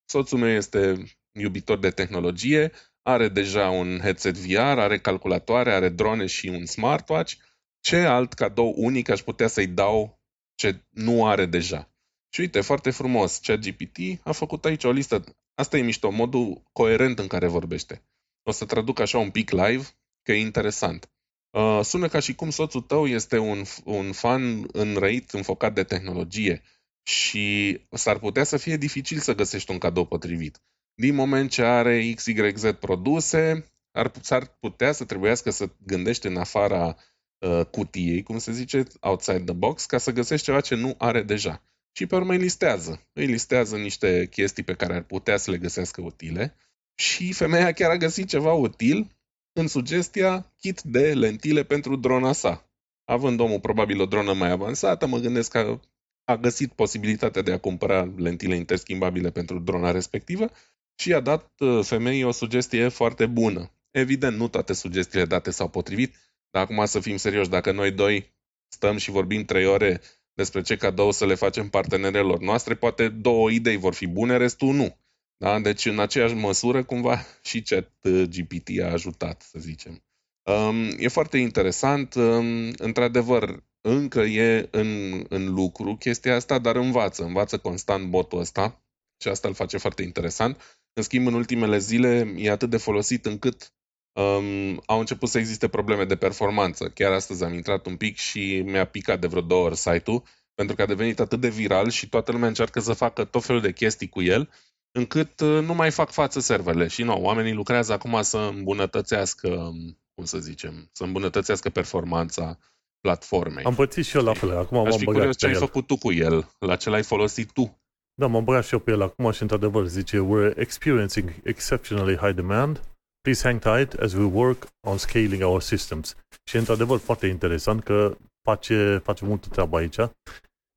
soțul 0.05 0.39
meu 0.39 0.49
este 0.49 1.03
iubitor 1.31 1.79
de 1.79 1.89
tehnologie, 1.89 2.71
are 3.07 3.27
deja 3.27 3.69
un 3.69 3.99
headset 3.99 4.37
VR, 4.37 4.79
are 4.79 4.99
calculatoare, 4.99 5.73
are 5.73 5.89
drone 5.89 6.25
și 6.25 6.47
un 6.47 6.65
smartwatch. 6.65 7.33
Ce 7.79 7.97
alt 7.97 8.33
cadou 8.33 8.73
unic 8.77 9.09
aș 9.09 9.21
putea 9.21 9.47
să-i 9.47 9.67
dau 9.67 10.19
ce 10.55 10.83
nu 10.89 11.27
are 11.27 11.45
deja? 11.45 11.89
Și 12.29 12.39
uite, 12.39 12.61
foarte 12.61 12.91
frumos, 12.91 13.37
ChatGPT 13.37 13.97
a 14.23 14.31
făcut 14.31 14.65
aici 14.65 14.83
o 14.83 14.91
listă. 14.91 15.23
Asta 15.55 15.77
e 15.77 15.81
mișto, 15.81 16.09
modul 16.09 16.63
coerent 16.71 17.19
în 17.19 17.27
care 17.27 17.47
vorbește. 17.47 18.03
O 18.43 18.51
să 18.51 18.65
traduc 18.65 18.99
așa 18.99 19.17
un 19.17 19.31
pic 19.31 19.49
live, 19.49 19.83
că 20.21 20.31
e 20.31 20.39
interesant. 20.39 21.09
Uh, 21.49 21.79
sună 21.83 22.07
ca 22.07 22.19
și 22.19 22.35
cum 22.35 22.49
soțul 22.49 22.81
tău 22.81 23.07
este 23.07 23.37
un, 23.37 23.63
un 23.83 24.11
fan 24.11 24.67
înrăit, 24.71 25.31
înfocat 25.31 25.73
de 25.73 25.83
tehnologie 25.83 26.61
și 27.03 27.79
s-ar 27.91 28.19
putea 28.19 28.43
să 28.43 28.57
fie 28.57 28.77
dificil 28.77 29.19
să 29.19 29.35
găsești 29.35 29.71
un 29.71 29.77
cadou 29.77 30.05
potrivit. 30.05 30.61
Din 30.95 31.15
moment 31.15 31.51
ce 31.51 31.63
are 31.63 32.11
XYZ 32.13 32.71
produse, 32.79 33.71
ar, 33.91 34.11
s-ar 34.21 34.57
putea 34.59 34.91
să 34.91 35.05
trebuiască 35.05 35.49
să 35.49 35.69
gândești 35.85 36.27
în 36.27 36.37
afara 36.37 36.95
uh, 37.37 37.65
cutiei, 37.65 38.23
cum 38.23 38.37
se 38.37 38.51
zice, 38.51 38.83
outside 38.99 39.43
the 39.43 39.53
box, 39.53 39.85
ca 39.85 39.97
să 39.97 40.11
găsești 40.11 40.45
ceva 40.45 40.61
ce 40.61 40.75
nu 40.75 40.95
are 40.97 41.23
deja. 41.23 41.63
Și 41.91 42.05
pe 42.05 42.15
urmă 42.15 42.31
îi 42.31 42.37
listează. 42.37 43.07
Îi 43.13 43.25
listează 43.25 43.77
niște 43.77 44.27
chestii 44.27 44.63
pe 44.63 44.73
care 44.73 44.95
ar 44.95 45.03
putea 45.03 45.37
să 45.37 45.51
le 45.51 45.57
găsească 45.57 46.01
utile 46.01 46.55
și 46.95 47.33
femeia 47.33 47.71
chiar 47.71 47.89
a 47.89 47.97
găsit 47.97 48.27
ceva 48.27 48.53
util 48.53 49.17
în 49.53 49.67
sugestia 49.67 50.53
kit 50.57 50.81
de 50.81 51.13
lentile 51.13 51.63
pentru 51.63 51.95
drona 51.95 52.31
sa. 52.31 52.69
Având 53.03 53.39
omul 53.39 53.59
probabil 53.59 54.01
o 54.01 54.05
dronă 54.05 54.33
mai 54.33 54.49
avansată, 54.49 55.07
mă 55.07 55.17
gândesc 55.17 55.51
că 55.51 55.79
a 56.23 56.37
găsit 56.37 56.73
posibilitatea 56.73 57.41
de 57.41 57.51
a 57.51 57.59
cumpăra 57.59 58.13
lentile 58.17 58.55
interschimbabile 58.55 59.31
pentru 59.31 59.59
drona 59.59 59.91
respectivă 59.91 60.49
și 60.95 61.13
a 61.13 61.19
dat 61.19 61.51
uh, 61.59 61.83
femeii 61.83 62.23
o 62.23 62.31
sugestie 62.31 62.87
foarte 62.87 63.25
bună. 63.25 63.71
Evident, 63.91 64.37
nu 64.37 64.47
toate 64.47 64.73
sugestiile 64.73 65.25
date 65.25 65.51
s-au 65.51 65.69
potrivit, 65.69 66.15
dar 66.49 66.63
acum 66.63 66.85
să 66.85 66.99
fim 66.99 67.17
serioși, 67.17 67.49
dacă 67.49 67.71
noi 67.71 67.91
doi 67.91 68.33
stăm 68.67 68.97
și 68.97 69.11
vorbim 69.11 69.43
trei 69.43 69.65
ore 69.65 70.01
despre 70.33 70.61
ce 70.61 70.77
cadou 70.77 71.11
să 71.11 71.25
le 71.25 71.35
facem 71.35 71.69
partenerelor 71.69 72.39
noastre, 72.39 72.75
poate 72.75 73.09
două 73.09 73.49
idei 73.49 73.77
vor 73.77 73.93
fi 73.93 74.07
bune, 74.07 74.37
restul 74.37 74.73
nu. 74.73 74.97
Da? 75.37 75.59
Deci, 75.59 75.85
în 75.85 75.99
aceeași 75.99 76.33
măsură, 76.33 76.83
cumva, 76.83 77.25
și 77.49 77.61
chat 77.61 77.91
uh, 78.01 78.23
GPT 78.29 78.81
a 78.81 78.91
ajutat, 78.91 79.41
să 79.41 79.59
zicem. 79.59 80.03
Um, 80.43 80.89
e 80.97 81.07
foarte 81.07 81.37
interesant. 81.37 82.13
Um, 82.13 82.73
într-adevăr, 82.77 83.63
încă 83.81 84.19
e 84.19 84.67
în, 84.71 85.23
în 85.29 85.53
lucru 85.53 85.95
chestia 85.95 86.35
asta, 86.35 86.59
dar 86.59 86.75
învață. 86.75 87.23
Învață 87.23 87.57
constant 87.57 88.09
botul 88.09 88.39
ăsta 88.39 88.85
și 89.21 89.27
asta 89.27 89.47
îl 89.47 89.53
face 89.53 89.77
foarte 89.77 90.01
interesant. 90.01 90.61
În 90.97 91.03
schimb, 91.03 91.27
în 91.27 91.33
ultimele 91.33 91.77
zile 91.77 92.33
e 92.37 92.51
atât 92.51 92.69
de 92.69 92.77
folosit 92.77 93.25
încât 93.25 93.73
um, 94.13 94.81
au 94.85 94.99
început 94.99 95.29
să 95.29 95.37
existe 95.37 95.67
probleme 95.67 96.05
de 96.05 96.15
performanță. 96.15 96.89
Chiar 96.89 97.11
astăzi 97.11 97.43
am 97.43 97.53
intrat 97.53 97.85
un 97.85 97.95
pic 97.95 98.17
și 98.17 98.61
mi-a 98.65 98.85
picat 98.85 99.19
de 99.19 99.27
vreo 99.27 99.41
două 99.41 99.65
ori 99.65 99.75
site-ul, 99.75 100.23
pentru 100.53 100.75
că 100.75 100.81
a 100.81 100.85
devenit 100.85 101.19
atât 101.19 101.39
de 101.39 101.49
viral 101.49 101.89
și 101.89 102.09
toată 102.09 102.31
lumea 102.31 102.47
încearcă 102.47 102.79
să 102.79 102.93
facă 102.93 103.23
tot 103.23 103.43
felul 103.43 103.61
de 103.61 103.71
chestii 103.71 104.09
cu 104.09 104.21
el, 104.21 104.49
încât 104.91 105.39
uh, 105.39 105.63
nu 105.63 105.73
mai 105.73 105.91
fac 105.91 106.11
față 106.11 106.39
serverele. 106.39 106.87
Și 106.87 107.03
nu, 107.03 107.21
oamenii 107.21 107.53
lucrează 107.53 107.93
acum 107.93 108.21
să 108.21 108.37
îmbunătățească, 108.37 109.49
um, 109.49 109.99
cum 110.13 110.25
să 110.25 110.37
zicem, 110.37 110.89
să 110.91 111.03
îmbunătățească 111.03 111.69
performanța 111.69 112.57
platformei. 112.99 113.63
Am 113.63 113.75
pățit 113.75 114.05
și 114.05 114.17
eu 114.17 114.23
la 114.23 114.33
fel. 114.33 114.57
Acum 114.57 114.77
Aș 114.77 114.89
m-am 114.89 114.99
fi 114.99 115.05
băgat 115.05 115.19
curios 115.19 115.37
ce 115.37 115.45
pe 115.45 115.51
ai 115.51 115.57
el. 115.57 115.65
făcut 115.65 115.87
tu 115.87 115.97
cu 115.97 116.11
el, 116.11 116.55
la 116.59 116.75
ce 116.75 116.89
l-ai 116.89 117.03
folosit 117.03 117.51
tu. 117.51 117.79
Da, 118.17 118.27
m-am 118.27 118.43
băgat 118.43 118.65
și 118.65 118.73
eu 118.73 118.79
pe 118.79 118.91
el 118.91 119.01
acum 119.01 119.31
și 119.31 119.41
într-adevăr 119.41 119.85
zice 119.85 120.17
We're 120.17 120.57
experiencing 120.57 121.33
exceptionally 121.43 122.17
high 122.17 122.35
demand. 122.35 122.81
Please 123.21 123.43
hang 123.43 123.59
tight 123.59 124.01
as 124.01 124.13
we 124.13 124.23
work 124.23 124.67
on 124.87 124.97
scaling 124.97 125.43
our 125.43 125.61
systems. 125.61 126.15
Și 126.43 126.55
e 126.55 126.59
într-adevăr 126.59 126.99
foarte 126.99 127.27
interesant 127.27 127.83
că 127.83 128.17
face, 128.41 129.01
face 129.03 129.25
multă 129.25 129.47
treabă 129.49 129.77
aici. 129.77 129.97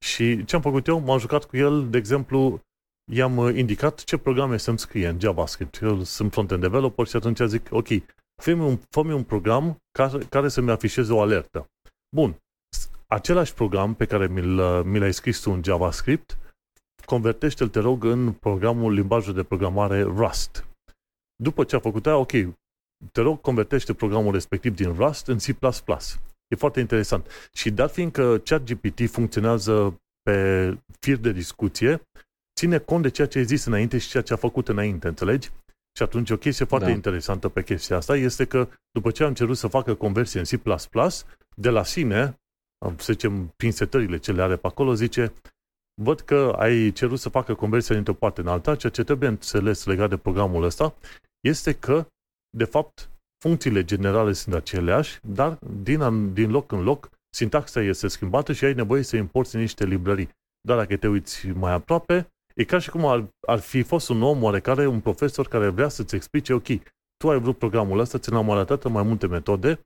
Și 0.04 0.44
ce 0.44 0.56
am 0.56 0.62
făcut 0.62 0.86
eu? 0.86 0.98
M-am 0.98 1.18
jucat 1.18 1.44
cu 1.44 1.56
el, 1.56 1.90
de 1.90 1.98
exemplu, 1.98 2.60
i-am 3.12 3.36
uh, 3.36 3.56
indicat 3.56 4.04
ce 4.04 4.16
programe 4.16 4.56
să-mi 4.56 4.78
scrie 4.78 5.08
în 5.08 5.20
JavaScript. 5.20 5.80
Eu 5.82 6.02
sunt 6.02 6.32
front-end 6.32 6.60
developer 6.60 7.06
și 7.06 7.16
atunci 7.16 7.38
zic, 7.46 7.66
ok, 7.70 7.88
fă-mi 8.42 8.60
un, 8.60 8.76
fă 8.90 9.00
un 9.00 9.22
program 9.22 9.76
care, 9.90 10.24
care 10.24 10.48
să-mi 10.48 10.70
afișeze 10.70 11.12
o 11.12 11.20
alertă. 11.20 11.70
Bun, 12.16 12.36
același 13.06 13.54
program 13.54 13.94
pe 13.94 14.04
care 14.04 14.26
mi, 14.26 14.40
l, 14.40 14.82
mi 14.84 14.98
l-ai 14.98 15.12
scris 15.12 15.40
tu 15.40 15.50
în 15.50 15.62
JavaScript, 15.64 16.38
convertește-l, 17.08 17.68
te 17.68 17.78
rog, 17.78 18.04
în 18.04 18.32
programul 18.32 18.92
limbajul 18.92 19.34
de 19.34 19.42
programare 19.42 20.02
Rust. 20.02 20.66
După 21.42 21.64
ce 21.64 21.76
a 21.76 21.78
făcut 21.78 22.06
aia, 22.06 22.16
ok, 22.16 22.32
te 23.12 23.20
rog, 23.20 23.40
convertește 23.40 23.94
programul 23.94 24.32
respectiv 24.32 24.74
din 24.74 24.92
Rust 24.92 25.26
în 25.26 25.36
C++. 25.36 25.48
E 26.48 26.56
foarte 26.56 26.80
interesant. 26.80 27.48
Și 27.52 27.70
dat 27.70 27.92
fiind 27.92 28.12
că 28.12 28.38
ChatGPT 28.44 29.10
funcționează 29.10 30.00
pe 30.22 30.38
fir 31.00 31.16
de 31.16 31.32
discuție, 31.32 32.02
ține 32.58 32.78
cont 32.78 33.02
de 33.02 33.08
ceea 33.08 33.26
ce 33.26 33.38
ai 33.38 33.44
zis 33.44 33.64
înainte 33.64 33.98
și 33.98 34.08
ceea 34.08 34.22
ce 34.22 34.32
a 34.32 34.36
făcut 34.36 34.68
înainte, 34.68 35.08
înțelegi? 35.08 35.50
Și 35.96 36.02
atunci 36.02 36.30
o 36.30 36.36
chestie 36.36 36.64
foarte 36.64 36.86
Da. 36.86 36.92
interesantă 36.92 37.48
pe 37.48 37.62
chestia 37.62 37.96
asta 37.96 38.16
este 38.16 38.44
că 38.44 38.68
după 38.90 39.10
ce 39.10 39.24
am 39.24 39.34
cerut 39.34 39.56
să 39.56 39.66
facă 39.66 39.94
conversie 39.94 40.40
în 40.40 40.46
C++, 40.46 40.62
de 41.56 41.70
la 41.70 41.84
sine, 41.84 42.40
să 42.96 43.12
zicem, 43.12 43.52
prin 43.56 43.72
setările 43.72 44.18
ce 44.18 44.32
le 44.32 44.42
are 44.42 44.56
pe 44.56 44.66
acolo, 44.66 44.94
zice 44.94 45.32
văd 46.02 46.20
că 46.20 46.54
ai 46.58 46.90
cerut 46.90 47.18
să 47.18 47.28
facă 47.28 47.54
conversia 47.54 47.94
dintr-o 47.94 48.14
parte 48.14 48.40
în 48.40 48.46
alta, 48.46 48.76
ceea 48.76 48.92
ce 48.92 49.04
trebuie 49.04 49.28
înțeles 49.28 49.84
legat 49.84 50.08
de 50.08 50.16
programul 50.16 50.62
ăsta 50.62 50.94
este 51.40 51.72
că, 51.72 52.06
de 52.56 52.64
fapt, 52.64 53.10
funcțiile 53.44 53.84
generale 53.84 54.32
sunt 54.32 54.54
aceleași, 54.54 55.18
dar 55.26 55.58
din, 55.82 56.00
an- 56.00 56.32
din 56.32 56.50
loc 56.50 56.72
în 56.72 56.82
loc, 56.82 57.10
sintaxa 57.34 57.80
este 57.80 58.08
schimbată 58.08 58.52
și 58.52 58.64
ai 58.64 58.74
nevoie 58.74 59.02
să 59.02 59.16
importi 59.16 59.56
niște 59.56 59.84
librării. 59.84 60.28
Dar 60.60 60.76
dacă 60.76 60.96
te 60.96 61.08
uiți 61.08 61.46
mai 61.46 61.72
aproape, 61.72 62.26
e 62.54 62.64
ca 62.64 62.78
și 62.78 62.90
cum 62.90 63.06
ar, 63.06 63.28
ar 63.46 63.58
fi 63.58 63.82
fost 63.82 64.08
un 64.08 64.22
om 64.22 64.42
oarecare, 64.42 64.86
un 64.86 65.00
profesor 65.00 65.48
care 65.48 65.68
vrea 65.68 65.88
să-ți 65.88 66.14
explice, 66.14 66.52
ok, 66.52 66.66
tu 67.16 67.30
ai 67.30 67.38
vrut 67.40 67.58
programul 67.58 67.98
ăsta, 67.98 68.18
ți 68.18 68.30
l-am 68.30 68.50
arătat 68.50 68.84
în 68.84 68.92
mai 68.92 69.02
multe 69.02 69.26
metode, 69.26 69.80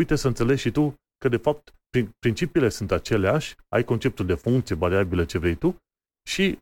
uite 0.00 0.14
să 0.14 0.26
înțelegi 0.26 0.60
și 0.60 0.70
tu 0.70 0.94
că, 1.18 1.28
de 1.28 1.36
fapt, 1.36 1.64
prin- 1.64 1.83
principiile 2.18 2.68
sunt 2.68 2.90
aceleași, 2.92 3.54
ai 3.68 3.84
conceptul 3.84 4.26
de 4.26 4.34
funcție, 4.34 4.74
variabilă, 4.74 5.24
ce 5.24 5.38
vrei 5.38 5.54
tu, 5.54 5.76
și 6.28 6.58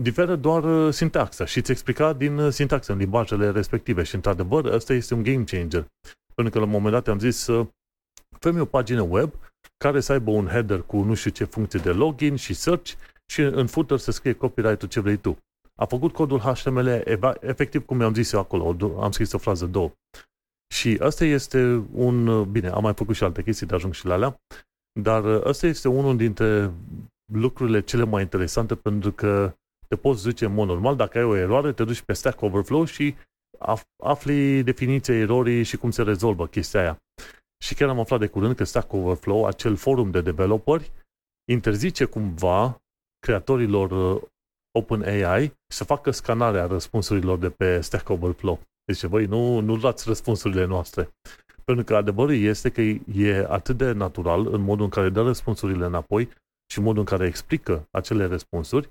diferă 0.00 0.36
doar 0.36 0.64
uh, 0.64 0.92
sintaxa 0.92 1.44
și 1.44 1.58
îți 1.58 1.70
explica 1.70 2.12
din 2.12 2.38
uh, 2.38 2.52
sintaxa 2.52 2.92
în 2.92 2.98
limbajele 2.98 3.50
respective 3.50 4.02
și 4.02 4.14
într-adevăr 4.14 4.64
ăsta 4.64 4.92
este 4.92 5.14
un 5.14 5.22
game 5.22 5.44
changer. 5.44 5.86
Pentru 6.34 6.52
că 6.52 6.58
la 6.58 6.64
un 6.64 6.70
moment 6.70 6.92
dat 6.92 7.08
am 7.08 7.18
zis 7.18 7.36
să 7.36 7.66
fă 8.38 8.60
o 8.60 8.64
pagină 8.64 9.02
web 9.02 9.32
care 9.76 10.00
să 10.00 10.12
aibă 10.12 10.30
un 10.30 10.46
header 10.46 10.82
cu 10.82 11.02
nu 11.02 11.14
știu 11.14 11.30
ce 11.30 11.44
funcție 11.44 11.80
de 11.80 11.90
login 11.90 12.36
și 12.36 12.54
search 12.54 12.92
și 13.26 13.40
în 13.40 13.66
footer 13.66 13.98
să 13.98 14.10
scrie 14.10 14.32
copyright-ul 14.32 14.88
ce 14.88 15.00
vrei 15.00 15.16
tu. 15.16 15.38
A 15.74 15.84
făcut 15.84 16.12
codul 16.12 16.38
HTML 16.38 17.02
eva- 17.04 17.36
efectiv 17.40 17.84
cum 17.84 17.96
mi-am 17.96 18.14
zis 18.14 18.32
eu 18.32 18.40
acolo, 18.40 18.64
o 18.64 18.74
do- 18.74 19.02
am 19.02 19.10
scris 19.10 19.32
o 19.32 19.38
frază 19.38 19.66
două. 19.66 19.92
Și 20.74 20.98
ăsta 21.00 21.24
este 21.24 21.86
un, 21.92 22.26
uh, 22.26 22.46
bine, 22.46 22.68
am 22.68 22.82
mai 22.82 22.94
făcut 22.94 23.14
și 23.14 23.24
alte 23.24 23.42
chestii 23.42 23.66
de 23.66 23.74
ajung 23.74 23.94
și 23.94 24.06
la 24.06 24.14
alea, 24.14 24.40
dar 25.00 25.24
uh, 25.24 25.44
ăsta 25.44 25.66
este 25.66 25.88
unul 25.88 26.16
dintre 26.16 26.72
lucrurile 27.32 27.80
cele 27.80 28.04
mai 28.04 28.22
interesante 28.22 28.74
pentru 28.74 29.12
că 29.12 29.54
te 29.88 29.96
poți 29.96 30.22
duce 30.22 30.44
în 30.44 30.54
mod 30.54 30.68
normal, 30.68 30.96
dacă 30.96 31.18
ai 31.18 31.24
o 31.24 31.36
eroare, 31.36 31.72
te 31.72 31.84
duci 31.84 32.02
pe 32.02 32.12
Stack 32.12 32.40
Overflow 32.42 32.84
și 32.84 33.14
af- 33.58 33.96
afli 34.02 34.62
definiția 34.62 35.14
erorii 35.14 35.62
și 35.62 35.76
cum 35.76 35.90
se 35.90 36.02
rezolvă 36.02 36.46
chestia 36.46 36.80
aia. 36.80 36.98
Și 37.64 37.74
chiar 37.74 37.88
am 37.88 38.00
aflat 38.00 38.20
de 38.20 38.26
curând 38.26 38.54
că 38.54 38.64
Stack 38.64 38.92
Overflow, 38.92 39.46
acel 39.46 39.76
forum 39.76 40.10
de 40.10 40.20
developeri, 40.20 40.92
interzice 41.52 42.04
cumva 42.04 42.82
creatorilor 43.18 43.90
uh, 43.90 44.22
OpenAI 44.78 45.52
să 45.66 45.84
facă 45.84 46.10
scanarea 46.10 46.66
răspunsurilor 46.66 47.38
de 47.38 47.50
pe 47.50 47.80
Stack 47.80 48.08
Overflow. 48.08 48.60
Deci, 48.86 49.04
voi 49.04 49.24
nu, 49.24 49.60
nu 49.60 49.76
dați 49.76 50.04
răspunsurile 50.08 50.64
noastre. 50.64 51.10
Pentru 51.64 51.84
că 51.84 51.96
adevărul 51.96 52.34
este 52.34 52.70
că 52.70 52.80
e 53.20 53.46
atât 53.48 53.76
de 53.76 53.92
natural 53.92 54.46
în 54.46 54.60
modul 54.60 54.84
în 54.84 54.90
care 54.90 55.08
dă 55.08 55.22
răspunsurile 55.22 55.84
înapoi 55.84 56.28
și 56.72 56.80
modul 56.80 56.98
în 56.98 57.04
care 57.04 57.26
explică 57.26 57.88
acele 57.90 58.24
răspunsuri, 58.24 58.88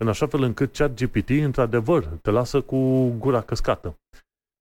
în 0.00 0.08
așa 0.08 0.26
fel 0.26 0.42
încât 0.42 0.76
ChatGPT, 0.76 1.28
într-adevăr, 1.28 2.04
te 2.04 2.30
lasă 2.30 2.60
cu 2.60 3.08
gura 3.08 3.40
căscată. 3.40 3.98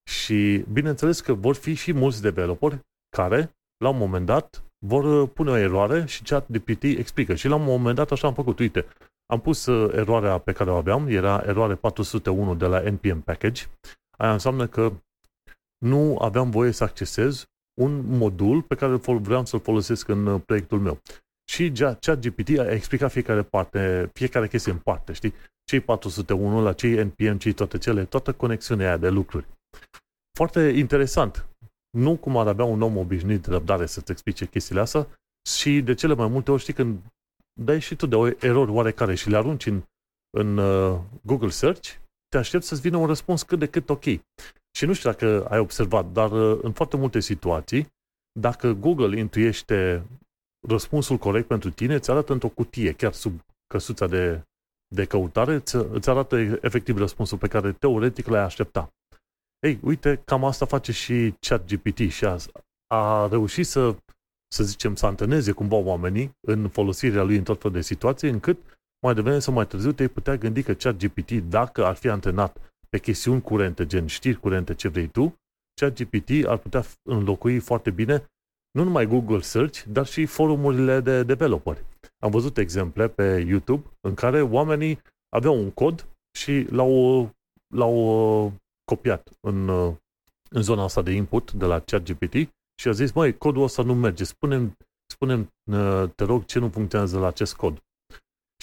Și 0.10 0.66
bineînțeles 0.72 1.22
că 1.22 1.34
vor 1.34 1.56
fi 1.56 1.74
și 1.74 1.94
mulți 1.94 2.22
developeri 2.22 2.80
care, 3.18 3.56
la 3.78 3.90
un 3.90 3.98
moment 3.98 4.26
dat, 4.26 4.64
vor 4.86 5.28
pune 5.28 5.50
o 5.50 5.58
eroare 5.58 6.06
și 6.06 6.24
ChatGPT 6.24 6.84
explică. 6.84 7.36
Și 7.36 7.48
la 7.48 7.56
un 7.56 7.64
moment 7.64 7.96
dat 7.96 8.12
așa 8.12 8.28
am 8.28 8.34
făcut. 8.34 8.60
Uite, 8.60 8.86
am 9.26 9.40
pus 9.40 9.66
uh, 9.66 9.94
eroarea 9.94 10.38
pe 10.38 10.52
care 10.52 10.72
o 10.72 10.76
aveam, 10.76 11.08
era 11.08 11.44
eroare 11.46 11.76
401 11.76 12.56
de 12.56 12.66
la 12.66 12.80
NPM 12.80 13.22
Package. 13.22 13.64
Aia 14.20 14.32
înseamnă 14.32 14.68
că 14.68 14.92
nu 15.86 16.18
aveam 16.18 16.50
voie 16.50 16.72
să 16.72 16.84
accesez 16.84 17.46
un 17.82 18.18
modul 18.18 18.62
pe 18.62 18.76
care 18.76 18.96
vreau 18.96 19.46
să-l 19.46 19.60
folosesc 19.60 20.08
în 20.08 20.26
uh, 20.26 20.42
proiectul 20.46 20.80
meu. 20.80 21.00
Și 21.52 21.72
ChatGPT 21.72 22.58
a 22.58 22.72
explicat 22.72 23.12
fiecare 23.12 23.44
parte, 23.44 24.10
fiecare 24.14 24.48
chestie 24.48 24.72
în 24.72 24.78
parte, 24.78 25.14
știi? 25.14 25.34
Cei 25.64 25.80
401 25.80 26.62
la 26.62 26.74
cei 26.74 27.04
NPM, 27.04 27.38
cei 27.38 27.54
toate 27.54 27.78
cele, 27.78 28.06
toată 28.06 28.34
conexiunea 28.34 28.88
aia 28.88 28.98
de 28.98 29.10
lucruri. 29.10 29.48
Foarte 30.38 30.60
interesant. 30.60 31.48
Nu 31.98 32.18
cum 32.18 32.38
ar 32.38 32.48
avea 32.48 32.66
un 32.66 32.82
om 32.82 32.98
obișnuit 32.98 33.42
de 33.42 33.52
răbdare 33.52 33.86
să-ți 33.86 34.12
explice 34.12 34.46
chestiile 34.46 34.82
astea 34.82 35.08
și 35.50 35.82
de 35.82 35.94
cele 35.94 36.14
mai 36.14 36.28
multe 36.28 36.52
ori 36.52 36.62
știi 36.62 36.74
când 36.74 37.00
dai 37.54 37.80
și 37.80 37.96
tu 37.96 38.06
de 38.06 38.16
o 38.16 38.28
erori 38.28 38.72
oarecare 38.72 39.16
și 39.16 39.30
le 39.30 39.38
arunci 39.38 39.66
în, 39.66 39.84
în 40.38 40.58
uh, 40.58 41.00
Google 41.22 41.50
Search, 41.50 41.90
te 42.30 42.38
aștepți 42.38 42.68
să-ți 42.68 42.82
vină 42.82 42.98
un 42.98 43.06
răspuns 43.06 43.44
cât 43.44 43.60
de 43.60 43.68
cât 43.68 43.90
ok. 43.90 44.04
Și 44.78 44.86
nu 44.86 44.94
știu 44.94 45.10
dacă 45.10 45.46
ai 45.50 45.60
observat, 45.60 46.12
dar 46.12 46.32
uh, 46.32 46.60
în 46.62 46.72
foarte 46.72 46.98
multe 46.98 47.20
situații, 47.20 47.88
dacă 48.40 48.74
Google 48.74 49.20
intuiește 49.20 50.06
răspunsul 50.68 51.18
corect 51.18 51.48
pentru 51.48 51.70
tine, 51.70 51.94
îți 51.94 52.12
arată 52.12 52.34
într-o 52.34 52.50
cutie, 52.50 52.94
chiar 52.94 53.14
sub 53.14 53.40
căsuța 53.68 54.08
de, 54.08 54.44
de 54.96 55.06
căutare, 55.06 55.54
îți, 55.54 55.76
îți 55.76 56.10
arată 56.10 56.38
efectiv 56.62 56.98
răspunsul 56.98 57.38
pe 57.38 57.48
care 57.48 57.72
teoretic 57.72 58.28
l-ai 58.28 58.42
aștepta. 58.42 58.94
Ei, 59.60 59.80
uite, 59.84 60.22
cam 60.26 60.44
asta 60.44 60.66
face 60.66 60.92
și 60.92 61.34
ChatGPT 61.40 61.98
și 61.98 62.26
a, 62.26 62.38
a 62.88 63.28
reușit 63.28 63.66
să, 63.66 63.96
să 64.54 64.64
zicem, 64.64 64.96
să 64.96 65.06
antreneze 65.06 65.52
cumva 65.52 65.76
oamenii 65.76 66.32
în 66.48 66.70
folosirea 66.70 67.24
lui 67.24 67.38
în 67.38 67.44
tot 67.44 67.62
felul 67.62 67.78
de 67.78 67.84
situații, 67.84 68.30
încât 68.30 68.79
mai 69.02 69.14
devreme 69.14 69.40
sau 69.40 69.54
mai 69.54 69.68
târziu 69.68 69.92
te-ai 69.92 70.08
putea 70.08 70.36
gândi 70.36 70.64
că 70.64 70.74
ChatGPT, 70.74 71.32
dacă 71.32 71.86
ar 71.86 71.96
fi 71.96 72.10
antrenat 72.10 72.74
pe 72.90 73.00
chestiuni 73.00 73.42
curente, 73.42 73.86
gen 73.86 74.08
știri 74.08 74.40
curente, 74.40 74.74
ce 74.74 74.88
vrei 74.88 75.08
tu, 75.08 75.36
ChatGPT 75.82 76.30
ar 76.46 76.58
putea 76.58 76.84
înlocui 77.10 77.60
foarte 77.60 77.92
bine 77.92 78.30
nu 78.72 78.84
numai 78.84 79.06
Google 79.06 79.42
Search, 79.42 79.84
dar 79.84 80.06
și 80.06 80.26
forumurile 80.26 81.00
de 81.00 81.24
developeri. 81.24 81.86
Am 82.24 82.32
văzut 82.32 82.58
exemple 82.58 83.08
pe 83.08 83.46
YouTube 83.48 83.90
în 84.02 84.14
care 84.14 84.42
oamenii 84.42 85.00
aveau 85.30 85.58
un 85.60 85.72
cod 85.72 86.08
și 86.38 86.68
l-au, 86.70 87.30
l-au 87.76 87.96
uh, 88.46 88.52
copiat 88.84 89.30
în, 89.40 89.68
uh, 89.68 89.96
în 90.50 90.62
zona 90.62 90.84
asta 90.84 91.02
de 91.02 91.12
input 91.12 91.52
de 91.52 91.66
la 91.66 91.80
ChatGPT 91.80 92.34
și 92.82 92.88
a 92.88 92.92
zis, 92.92 93.12
măi, 93.12 93.38
codul 93.38 93.64
ăsta 93.64 93.84
nu 93.84 93.96
merge, 93.96 94.24
spunem, 94.24 94.78
spunem 95.14 95.54
uh, 95.72 96.10
te 96.16 96.24
rog, 96.24 96.46
ce 96.46 96.60
nu 96.60 96.70
funcționează 96.70 97.20
la 97.20 97.28
acest 97.28 97.56
cod. 97.56 97.78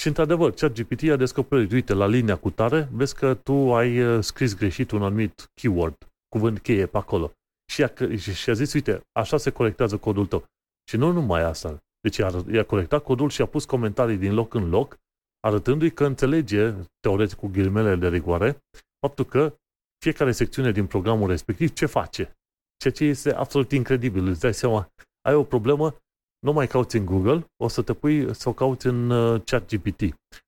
Și 0.00 0.06
într-adevăr, 0.06 0.52
ChatGPT 0.52 1.10
a 1.10 1.16
descoperit, 1.16 1.72
uite, 1.72 1.92
la 1.92 2.06
linia 2.06 2.36
cu 2.36 2.50
tare, 2.50 2.88
vezi 2.92 3.14
că 3.14 3.34
tu 3.34 3.74
ai 3.74 4.22
scris 4.22 4.56
greșit 4.56 4.90
un 4.90 5.02
anumit 5.02 5.50
keyword, 5.54 5.96
cuvânt 6.28 6.58
cheie 6.58 6.86
pe 6.86 6.96
acolo 6.96 7.32
și 7.72 7.82
a, 7.82 7.92
și 8.16 8.50
a 8.50 8.52
zis, 8.52 8.72
uite, 8.72 9.00
așa 9.12 9.36
se 9.36 9.50
corectează 9.50 9.96
codul 9.96 10.26
tău. 10.26 10.44
Și 10.88 10.96
nu 10.96 11.12
numai 11.12 11.42
asta. 11.42 11.82
Deci 12.00 12.16
i-a, 12.16 12.30
i-a 12.50 12.64
corectat 12.64 13.02
codul 13.02 13.28
și 13.28 13.42
a 13.42 13.46
pus 13.46 13.64
comentarii 13.64 14.16
din 14.16 14.34
loc 14.34 14.54
în 14.54 14.68
loc, 14.68 14.96
arătându-i 15.40 15.90
că 15.90 16.04
înțelege, 16.04 16.74
teoretic 17.00 17.36
cu 17.36 17.46
ghilimele 17.46 17.96
de 17.96 18.08
rigoare, 18.08 18.58
faptul 19.00 19.24
că 19.24 19.56
fiecare 20.04 20.32
secțiune 20.32 20.72
din 20.72 20.86
programul 20.86 21.28
respectiv 21.28 21.72
ce 21.72 21.86
face. 21.86 22.36
Ceea 22.76 22.92
ce 22.92 23.04
este 23.04 23.34
absolut 23.34 23.72
incredibil. 23.72 24.26
Îți 24.26 24.40
dai 24.40 24.54
seama, 24.54 24.88
ai 25.28 25.34
o 25.34 25.44
problemă, 25.44 25.96
nu 26.38 26.52
mai 26.52 26.66
cauți 26.66 26.96
în 26.96 27.04
Google, 27.04 27.46
o 27.56 27.68
să 27.68 27.82
te 27.82 27.92
pui 27.92 28.34
să 28.34 28.48
o 28.48 28.52
cauți 28.52 28.86
în 28.86 29.10
uh, 29.10 29.40
ChatGPT. 29.44 30.02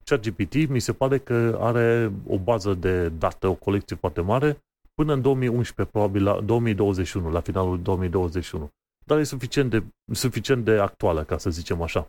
ChatGPT 0.04 0.68
mi 0.68 0.80
se 0.80 0.92
pare 0.92 1.18
că 1.18 1.58
are 1.60 2.12
o 2.26 2.38
bază 2.38 2.74
de 2.74 3.08
date, 3.08 3.46
o 3.46 3.54
colecție 3.54 3.96
foarte 3.96 4.20
mare 4.20 4.58
până 4.94 5.12
în 5.12 5.22
2011, 5.22 5.96
probabil 5.96 6.22
la 6.22 6.40
2021, 6.40 7.30
la 7.30 7.40
finalul 7.40 7.82
2021. 7.82 8.68
Dar 9.06 9.18
e 9.18 9.22
suficient 9.22 9.70
de, 9.70 9.84
suficient 10.12 10.64
de 10.64 10.78
actuală, 10.78 11.24
ca 11.24 11.38
să 11.38 11.50
zicem 11.50 11.82
așa. 11.82 12.06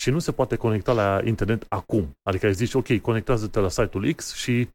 Și 0.00 0.10
nu 0.10 0.18
se 0.18 0.32
poate 0.32 0.56
conecta 0.56 0.92
la 0.92 1.20
internet 1.24 1.64
acum. 1.68 2.16
Adică 2.22 2.46
ai 2.46 2.54
zici, 2.54 2.74
ok, 2.74 3.00
conectează-te 3.00 3.60
la 3.60 3.68
site-ul 3.68 4.12
X 4.12 4.34
și 4.34 4.68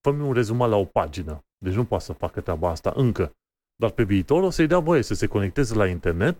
fă 0.00 0.10
un 0.10 0.32
rezumat 0.32 0.68
la 0.68 0.76
o 0.76 0.84
pagină. 0.84 1.40
Deci 1.64 1.74
nu 1.74 1.84
poate 1.84 2.04
să 2.04 2.12
facă 2.12 2.40
treaba 2.40 2.70
asta 2.70 2.92
încă. 2.96 3.32
Dar 3.76 3.90
pe 3.90 4.02
viitor 4.02 4.42
o 4.42 4.50
să-i 4.50 4.66
dea 4.66 4.78
voie 4.78 5.02
să 5.02 5.14
se 5.14 5.26
conecteze 5.26 5.74
la 5.74 5.86
internet 5.86 6.38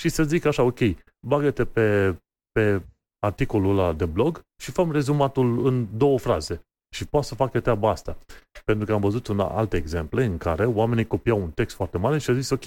și 0.00 0.08
să 0.08 0.22
zic 0.22 0.44
așa, 0.44 0.62
ok, 0.62 0.78
bagă-te 1.26 1.64
pe, 1.64 2.16
pe 2.52 2.82
articolul 3.18 3.78
ăla 3.78 3.92
de 3.92 4.04
blog 4.04 4.40
și 4.62 4.70
fă 4.70 4.88
rezumatul 4.90 5.66
în 5.66 5.96
două 5.96 6.18
fraze. 6.18 6.64
Și 6.94 7.06
poate 7.06 7.26
să 7.26 7.34
facă 7.34 7.60
treaba 7.60 7.90
asta. 7.90 8.18
Pentru 8.64 8.86
că 8.86 8.92
am 8.92 9.00
văzut 9.00 9.26
în 9.28 9.40
alte 9.40 9.76
exemple 9.76 10.24
în 10.24 10.38
care 10.38 10.64
oamenii 10.64 11.06
copiau 11.06 11.42
un 11.42 11.50
text 11.50 11.76
foarte 11.76 11.98
mare 11.98 12.18
și 12.18 12.30
au 12.30 12.36
zis, 12.36 12.50
ok, 12.50 12.64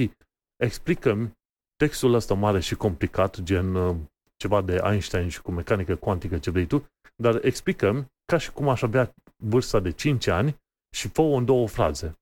explică-mi 0.63 1.31
textul 1.75 2.13
ăsta 2.13 2.33
mare 2.33 2.59
și 2.59 2.75
complicat, 2.75 3.41
gen 3.41 3.75
uh, 3.75 3.95
ceva 4.35 4.61
de 4.61 4.81
Einstein 4.83 5.29
și 5.29 5.41
cu 5.41 5.51
mecanică 5.51 5.95
cuantică, 5.95 6.37
ce 6.37 6.51
vrei 6.51 6.65
tu, 6.65 6.85
dar 7.15 7.45
explică 7.45 8.07
ca 8.25 8.37
și 8.37 8.51
cum 8.51 8.69
aș 8.69 8.81
avea 8.81 9.13
vârsta 9.43 9.79
de 9.79 9.91
5 9.91 10.27
ani 10.27 10.57
și 10.95 11.07
fă 11.07 11.21
în 11.21 11.45
două 11.45 11.67
fraze. 11.67 12.13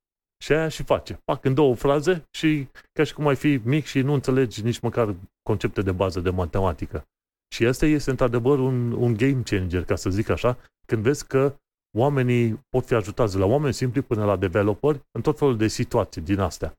Și 0.41 0.51
aia 0.51 0.67
și 0.67 0.83
face. 0.83 1.21
Fac 1.25 1.45
în 1.45 1.53
două 1.53 1.75
fraze 1.75 2.27
și 2.31 2.67
ca 2.91 3.03
și 3.03 3.13
cum 3.13 3.27
ai 3.27 3.35
fi 3.35 3.59
mic 3.63 3.85
și 3.85 4.01
nu 4.01 4.13
înțelegi 4.13 4.63
nici 4.63 4.79
măcar 4.79 5.15
concepte 5.41 5.81
de 5.81 5.91
bază 5.91 6.19
de 6.19 6.29
matematică. 6.29 7.05
Și 7.53 7.65
asta 7.65 7.85
este 7.85 8.09
într-adevăr 8.09 8.59
un, 8.59 8.91
un 8.91 9.13
game 9.13 9.41
changer, 9.45 9.83
ca 9.83 9.95
să 9.95 10.09
zic 10.09 10.29
așa, 10.29 10.57
când 10.85 11.03
vezi 11.03 11.27
că 11.27 11.55
oamenii 11.97 12.65
pot 12.69 12.85
fi 12.85 12.93
ajutați 12.93 13.33
de 13.33 13.39
la 13.39 13.45
oameni 13.45 13.73
simpli 13.73 14.01
până 14.01 14.25
la 14.25 14.35
developeri 14.35 15.01
în 15.11 15.21
tot 15.21 15.37
felul 15.37 15.57
de 15.57 15.67
situații 15.67 16.21
din 16.21 16.39
astea. 16.39 16.75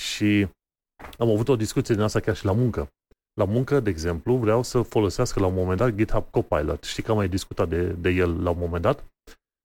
Și 0.00 0.48
am 1.18 1.30
avut 1.30 1.48
o 1.48 1.56
discuție 1.56 1.94
din 1.94 2.04
asta 2.04 2.20
chiar 2.20 2.36
și 2.36 2.44
la 2.44 2.52
muncă. 2.52 2.88
La 3.34 3.44
muncă, 3.44 3.80
de 3.80 3.90
exemplu, 3.90 4.36
vreau 4.36 4.62
să 4.62 4.82
folosească 4.82 5.40
la 5.40 5.46
un 5.46 5.54
moment 5.54 5.78
dat 5.78 5.94
GitHub 5.94 6.30
Copilot. 6.30 6.84
Știi 6.84 7.02
că 7.02 7.10
am 7.10 7.16
mai 7.16 7.28
discutat 7.28 7.68
de, 7.68 7.86
de 7.86 8.10
el 8.10 8.42
la 8.42 8.50
un 8.50 8.58
moment 8.58 8.82
dat? 8.82 9.04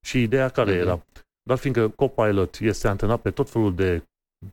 Și 0.05 0.21
ideea 0.21 0.49
care 0.49 0.75
mm-hmm. 0.75 0.81
era? 0.81 1.05
Dar 1.47 1.57
fiindcă 1.57 1.89
Copilot 1.89 2.59
este 2.59 2.87
antrenat 2.87 3.21
pe 3.21 3.31
tot 3.31 3.49
felul 3.49 3.75
de 3.75 4.03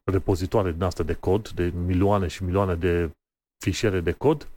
repozitoare 0.05 0.72
din 0.72 0.82
asta 0.82 1.03
de 1.03 1.14
cod, 1.14 1.49
de 1.49 1.72
milioane 1.86 2.26
și 2.26 2.45
milioane 2.45 2.74
de 2.74 3.11
fișiere 3.64 4.01
de 4.01 4.12
cod, 4.12 4.49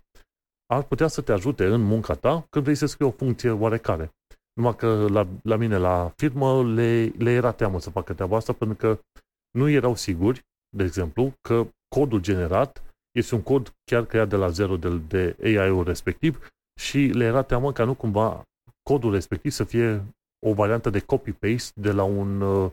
ar 0.74 0.84
putea 0.84 1.08
să 1.08 1.22
te 1.22 1.32
ajute 1.32 1.66
în 1.66 1.82
munca 1.82 2.14
ta 2.14 2.46
când 2.50 2.64
vrei 2.64 2.78
să 2.78 2.86
scrii 2.86 3.08
o 3.08 3.12
funcție 3.12 3.50
oarecare. 3.50 4.12
Numai 4.54 4.76
că 4.76 5.08
la, 5.10 5.28
la 5.44 5.56
mine, 5.56 5.78
la 5.78 6.14
firmă, 6.16 6.64
le, 6.64 7.14
le 7.18 7.32
era 7.32 7.52
teamă 7.52 7.80
să 7.80 7.90
facă 7.90 8.14
treaba 8.14 8.36
asta 8.38 8.54
pentru 8.54 8.78
că 8.78 9.00
nu 9.52 9.70
erau 9.70 9.96
siguri, 9.96 10.46
de 10.76 10.84
exemplu, 10.84 11.34
că 11.42 11.68
codul 11.96 12.20
generat 12.20 12.84
este 13.12 13.36
un 13.36 13.42
cod 13.42 13.74
chiar 13.84 14.06
creat 14.06 14.30
de 14.30 14.36
la 14.36 14.50
zero 14.50 14.78
de, 14.78 14.98
de 14.98 15.36
AI-ul 15.44 15.84
respectiv 15.84 16.50
și 16.80 16.98
le 16.98 17.24
era 17.24 17.42
teamă 17.42 17.72
ca 17.72 17.84
nu 17.84 17.94
cumva 17.94 18.44
codul 18.90 19.12
respectiv 19.12 19.52
să 19.52 19.64
fie 19.64 20.06
o 20.46 20.54
variantă 20.54 20.90
de 20.90 21.00
copy-paste 21.00 21.72
de 21.82 21.92
la 21.92 22.04
un 22.04 22.42
uh, 22.42 22.72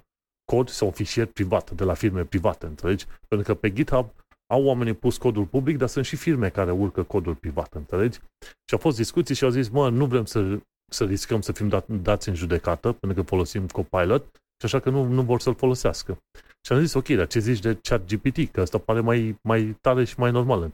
cod 0.53 0.69
sau 0.69 0.87
un 0.87 0.93
fișier 0.93 1.27
privat, 1.27 1.71
de 1.71 1.85
la 1.85 1.95
firme 1.95 2.25
private, 2.25 2.67
înțelegi? 2.67 3.07
Pentru 3.29 3.47
că 3.47 3.61
pe 3.61 3.73
GitHub 3.73 4.11
au 4.53 4.65
oamenii 4.65 4.95
pus 4.95 5.17
codul 5.17 5.47
public, 5.47 5.77
dar 5.77 5.89
sunt 5.89 6.05
și 6.05 6.17
firme 6.17 6.49
care 6.49 6.71
urcă 6.71 7.03
codul 7.03 7.35
privat, 7.35 7.75
înțelegi? 7.75 8.19
Și 8.41 8.73
au 8.73 8.79
fost 8.79 8.97
discuții 8.97 9.35
și 9.35 9.45
au 9.45 9.51
zis, 9.51 9.69
mă, 9.69 9.89
nu 9.89 10.07
vrem 10.07 10.25
să 10.25 10.59
să 10.93 11.05
riscăm 11.05 11.41
să 11.41 11.53
fim 11.53 11.69
dat, 11.69 11.89
dați 11.89 12.29
în 12.29 12.35
judecată, 12.35 12.93
pentru 12.93 13.23
că 13.23 13.29
folosim 13.29 13.67
Copilot, 13.67 14.25
și 14.33 14.65
așa 14.65 14.81
că 14.81 14.91
nu, 14.91 15.05
nu 15.05 15.23
vor 15.23 15.41
să-l 15.41 15.55
folosească. 15.55 16.19
Și 16.67 16.73
am 16.73 16.81
zis, 16.81 16.95
ok, 16.95 17.09
dar 17.09 17.27
ce 17.27 17.39
zici 17.39 17.61
de 17.61 17.75
chat 17.75 18.15
GPT? 18.15 18.53
Că 18.53 18.61
asta 18.61 18.79
pare 18.79 19.01
mai, 19.01 19.39
mai 19.43 19.77
tare 19.81 20.05
și 20.05 20.19
mai 20.19 20.31
normal, 20.31 20.71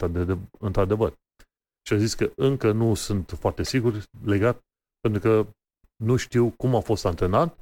într-adevăr. 0.58 1.14
Și 1.86 1.92
am 1.92 1.98
zis 1.98 2.14
că 2.14 2.30
încă 2.36 2.72
nu 2.72 2.94
sunt 2.94 3.30
foarte 3.38 3.62
sigur 3.62 4.02
legat, 4.24 4.60
pentru 5.00 5.20
că 5.20 5.46
nu 6.00 6.16
știu 6.16 6.50
cum 6.50 6.74
a 6.74 6.80
fost 6.80 7.04
antrenat 7.04 7.58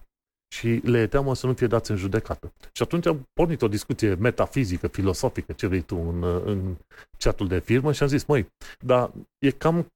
și 0.54 0.68
le 0.68 1.00
e 1.00 1.06
teamă 1.06 1.34
să 1.34 1.46
nu 1.46 1.54
fie 1.54 1.66
dați 1.66 1.90
în 1.90 1.96
judecată. 1.96 2.52
Și 2.72 2.82
atunci 2.82 3.06
am 3.06 3.28
pornit 3.32 3.62
o 3.62 3.68
discuție 3.68 4.14
metafizică, 4.14 4.88
filosofică, 4.88 5.52
ce 5.52 5.66
vrei 5.66 5.82
tu, 5.82 5.96
în, 5.96 6.22
în 6.22 6.76
chatul 7.18 7.48
de 7.48 7.58
firmă 7.58 7.92
și 7.92 8.02
am 8.02 8.08
zis, 8.08 8.24
măi, 8.24 8.46
dar 8.78 9.12
e 9.38 9.50
cam 9.50 9.86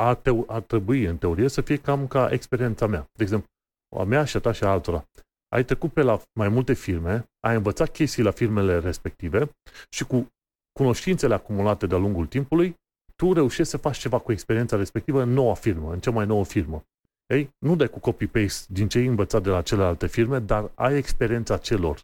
ar, 0.00 0.14
te- 0.14 0.44
ar 0.46 0.60
trebui, 0.60 1.04
în 1.04 1.16
teorie, 1.16 1.48
să 1.48 1.60
fie 1.60 1.76
cam 1.76 2.06
ca 2.06 2.28
experiența 2.30 2.86
mea. 2.86 3.08
De 3.12 3.22
exemplu, 3.22 3.48
a 3.96 4.04
mea 4.04 4.24
și 4.24 4.36
a 4.36 4.40
ta 4.40 4.52
și 4.52 4.64
a 4.64 4.70
altora. 4.70 5.04
Ai 5.48 5.64
trecut 5.64 5.92
pe 5.92 6.02
la 6.02 6.20
mai 6.38 6.48
multe 6.48 6.72
firme, 6.72 7.30
ai 7.40 7.54
învățat 7.54 7.90
chestii 7.90 8.22
la 8.22 8.30
firmele 8.30 8.78
respective 8.78 9.50
și 9.90 10.04
cu 10.04 10.28
cunoștințele 10.72 11.34
acumulate 11.34 11.86
de-a 11.86 11.98
lungul 11.98 12.26
timpului, 12.26 12.74
tu 13.16 13.32
reușești 13.32 13.70
să 13.70 13.76
faci 13.76 13.98
ceva 13.98 14.18
cu 14.18 14.32
experiența 14.32 14.76
respectivă 14.76 15.22
în 15.22 15.28
noua 15.28 15.54
firmă, 15.54 15.92
în 15.92 16.00
cea 16.00 16.10
mai 16.10 16.26
nouă 16.26 16.44
firmă. 16.44 16.84
Ei, 17.30 17.54
nu 17.58 17.76
dai 17.76 17.88
cu 17.88 17.98
copy-paste 17.98 18.72
din 18.72 18.88
ce 18.88 18.98
ai 18.98 19.06
învățat 19.06 19.42
de 19.42 19.50
la 19.50 19.62
celelalte 19.62 20.06
firme, 20.06 20.38
dar 20.38 20.70
ai 20.74 20.96
experiența 20.96 21.56
celor 21.58 22.02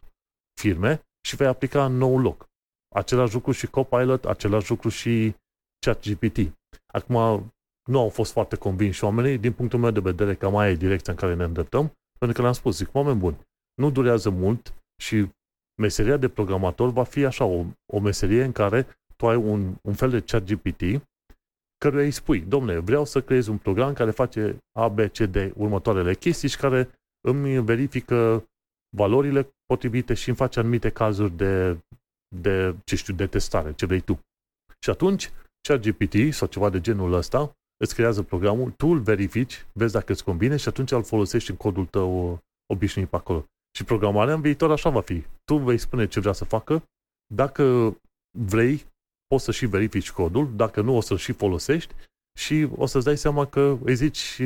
firme 0.61 1.01
și 1.27 1.35
vei 1.35 1.47
aplica 1.47 1.85
în 1.85 1.97
nou 1.97 2.19
loc. 2.19 2.49
Același 2.95 3.33
lucru 3.33 3.51
și 3.51 3.67
Copilot, 3.67 4.25
același 4.25 4.69
lucru 4.69 4.89
și 4.89 5.35
ChatGPT. 5.85 6.37
Acum, 6.93 7.13
nu 7.89 7.99
au 7.99 8.09
fost 8.09 8.31
foarte 8.31 8.55
convinși 8.55 9.03
oamenii, 9.03 9.37
din 9.37 9.53
punctul 9.53 9.79
meu 9.79 9.91
de 9.91 9.99
vedere, 9.99 10.35
cam 10.35 10.51
mai 10.51 10.71
e 10.71 10.75
direcția 10.75 11.13
în 11.13 11.19
care 11.19 11.35
ne 11.35 11.43
îndreptăm, 11.43 11.91
pentru 12.19 12.37
că 12.37 12.41
le-am 12.41 12.53
spus, 12.53 12.77
zic, 12.77 12.95
oameni 12.95 13.19
buni, 13.19 13.37
nu 13.81 13.91
durează 13.91 14.29
mult 14.29 14.73
și 15.01 15.29
meseria 15.81 16.17
de 16.17 16.29
programator 16.29 16.89
va 16.89 17.03
fi 17.03 17.25
așa, 17.25 17.45
o, 17.45 17.65
o 17.93 17.99
meserie 17.99 18.43
în 18.43 18.51
care 18.51 18.87
tu 19.15 19.27
ai 19.27 19.35
un, 19.35 19.75
un 19.81 19.93
fel 19.93 20.09
de 20.09 20.21
chat 20.21 20.43
GPT 20.43 20.81
căruia 21.77 22.03
îi 22.03 22.11
spui, 22.11 22.39
domnule, 22.39 22.77
vreau 22.77 23.05
să 23.05 23.21
creez 23.21 23.47
un 23.47 23.57
program 23.57 23.93
care 23.93 24.11
face 24.11 24.57
A, 24.79 24.87
B, 24.87 24.99
C, 24.99 25.17
D, 25.17 25.35
următoarele 25.55 26.13
chestii 26.13 26.49
și 26.49 26.57
care 26.57 26.89
îmi 27.27 27.63
verifică 27.63 28.45
valorile 28.95 29.49
potrivite 29.65 30.13
și 30.13 30.27
îmi 30.27 30.37
face 30.37 30.59
anumite 30.59 30.89
cazuri 30.89 31.31
de, 31.31 31.77
de, 32.35 32.75
ce 32.83 32.95
știu, 32.95 33.13
de 33.13 33.27
testare, 33.27 33.73
ce 33.73 33.85
vrei 33.85 34.01
tu. 34.01 34.19
Și 34.83 34.89
atunci, 34.89 35.31
ChatGPT 35.67 36.33
sau 36.33 36.47
ceva 36.47 36.69
de 36.69 36.81
genul 36.81 37.13
ăsta 37.13 37.51
îți 37.77 37.93
creează 37.93 38.23
programul, 38.23 38.71
tu 38.71 38.87
îl 38.87 38.99
verifici, 38.99 39.65
vezi 39.73 39.93
dacă 39.93 40.11
îți 40.11 40.23
convine 40.23 40.57
și 40.57 40.67
atunci 40.67 40.91
îl 40.91 41.03
folosești 41.03 41.49
în 41.49 41.57
codul 41.57 41.85
tău 41.85 42.39
obișnuit 42.73 43.09
pe 43.09 43.15
acolo. 43.15 43.45
Și 43.77 43.83
programarea 43.83 44.33
în 44.33 44.41
viitor 44.41 44.71
așa 44.71 44.89
va 44.89 45.01
fi. 45.01 45.23
Tu 45.43 45.57
vei 45.57 45.77
spune 45.77 46.07
ce 46.07 46.19
vrea 46.19 46.31
să 46.31 46.45
facă, 46.45 46.83
dacă 47.33 47.97
vrei, 48.37 48.85
poți 49.27 49.43
să 49.43 49.51
și 49.51 49.65
verifici 49.65 50.11
codul, 50.11 50.55
dacă 50.55 50.81
nu, 50.81 50.95
o 50.95 51.01
să-l 51.01 51.17
și 51.17 51.31
folosești 51.31 51.93
și 52.39 52.67
o 52.75 52.85
să-ți 52.85 53.05
dai 53.05 53.17
seama 53.17 53.45
că 53.45 53.77
îi 53.83 53.95
zici, 53.95 54.41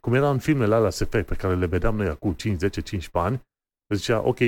cum 0.00 0.14
era 0.14 0.30
în 0.30 0.38
filmele 0.38 0.74
alea 0.74 0.90
SF 0.90 1.08
pe 1.08 1.36
care 1.38 1.56
le 1.56 1.66
vedeam 1.66 1.96
noi 1.96 2.06
acum 2.06 2.32
5, 2.32 2.58
10, 2.58 2.80
15 2.80 3.32
ani, 3.32 3.42
zicea, 3.94 4.26
ok, 4.26 4.38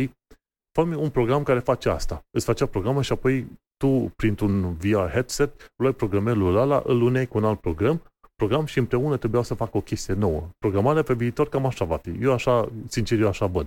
fă 0.73 0.83
un 0.83 1.11
program 1.11 1.43
care 1.43 1.59
face 1.59 1.89
asta. 1.89 2.25
Îți 2.31 2.45
facea 2.45 2.67
programul 2.67 3.03
și 3.03 3.13
apoi 3.13 3.47
tu, 3.77 4.13
printr-un 4.17 4.75
VR 4.75 5.11
headset, 5.11 5.73
luai 5.77 5.93
programelul 5.93 6.57
ăla, 6.57 6.83
îl 6.87 7.03
uneai 7.03 7.27
cu 7.27 7.39
un 7.39 7.45
alt 7.45 7.61
program, 7.61 8.03
program 8.35 8.65
și 8.65 8.79
împreună 8.79 9.17
trebuia 9.17 9.43
să 9.43 9.55
facă 9.55 9.77
o 9.77 9.81
chestie 9.81 10.15
nouă. 10.15 10.49
Programarea 10.59 11.03
pe 11.03 11.15
viitor 11.15 11.49
cam 11.49 11.67
așa 11.67 11.85
va 11.85 11.97
fi. 11.97 12.11
Eu 12.21 12.33
așa, 12.33 12.73
sincer, 12.89 13.21
eu 13.21 13.29
așa 13.29 13.47
văd. 13.47 13.67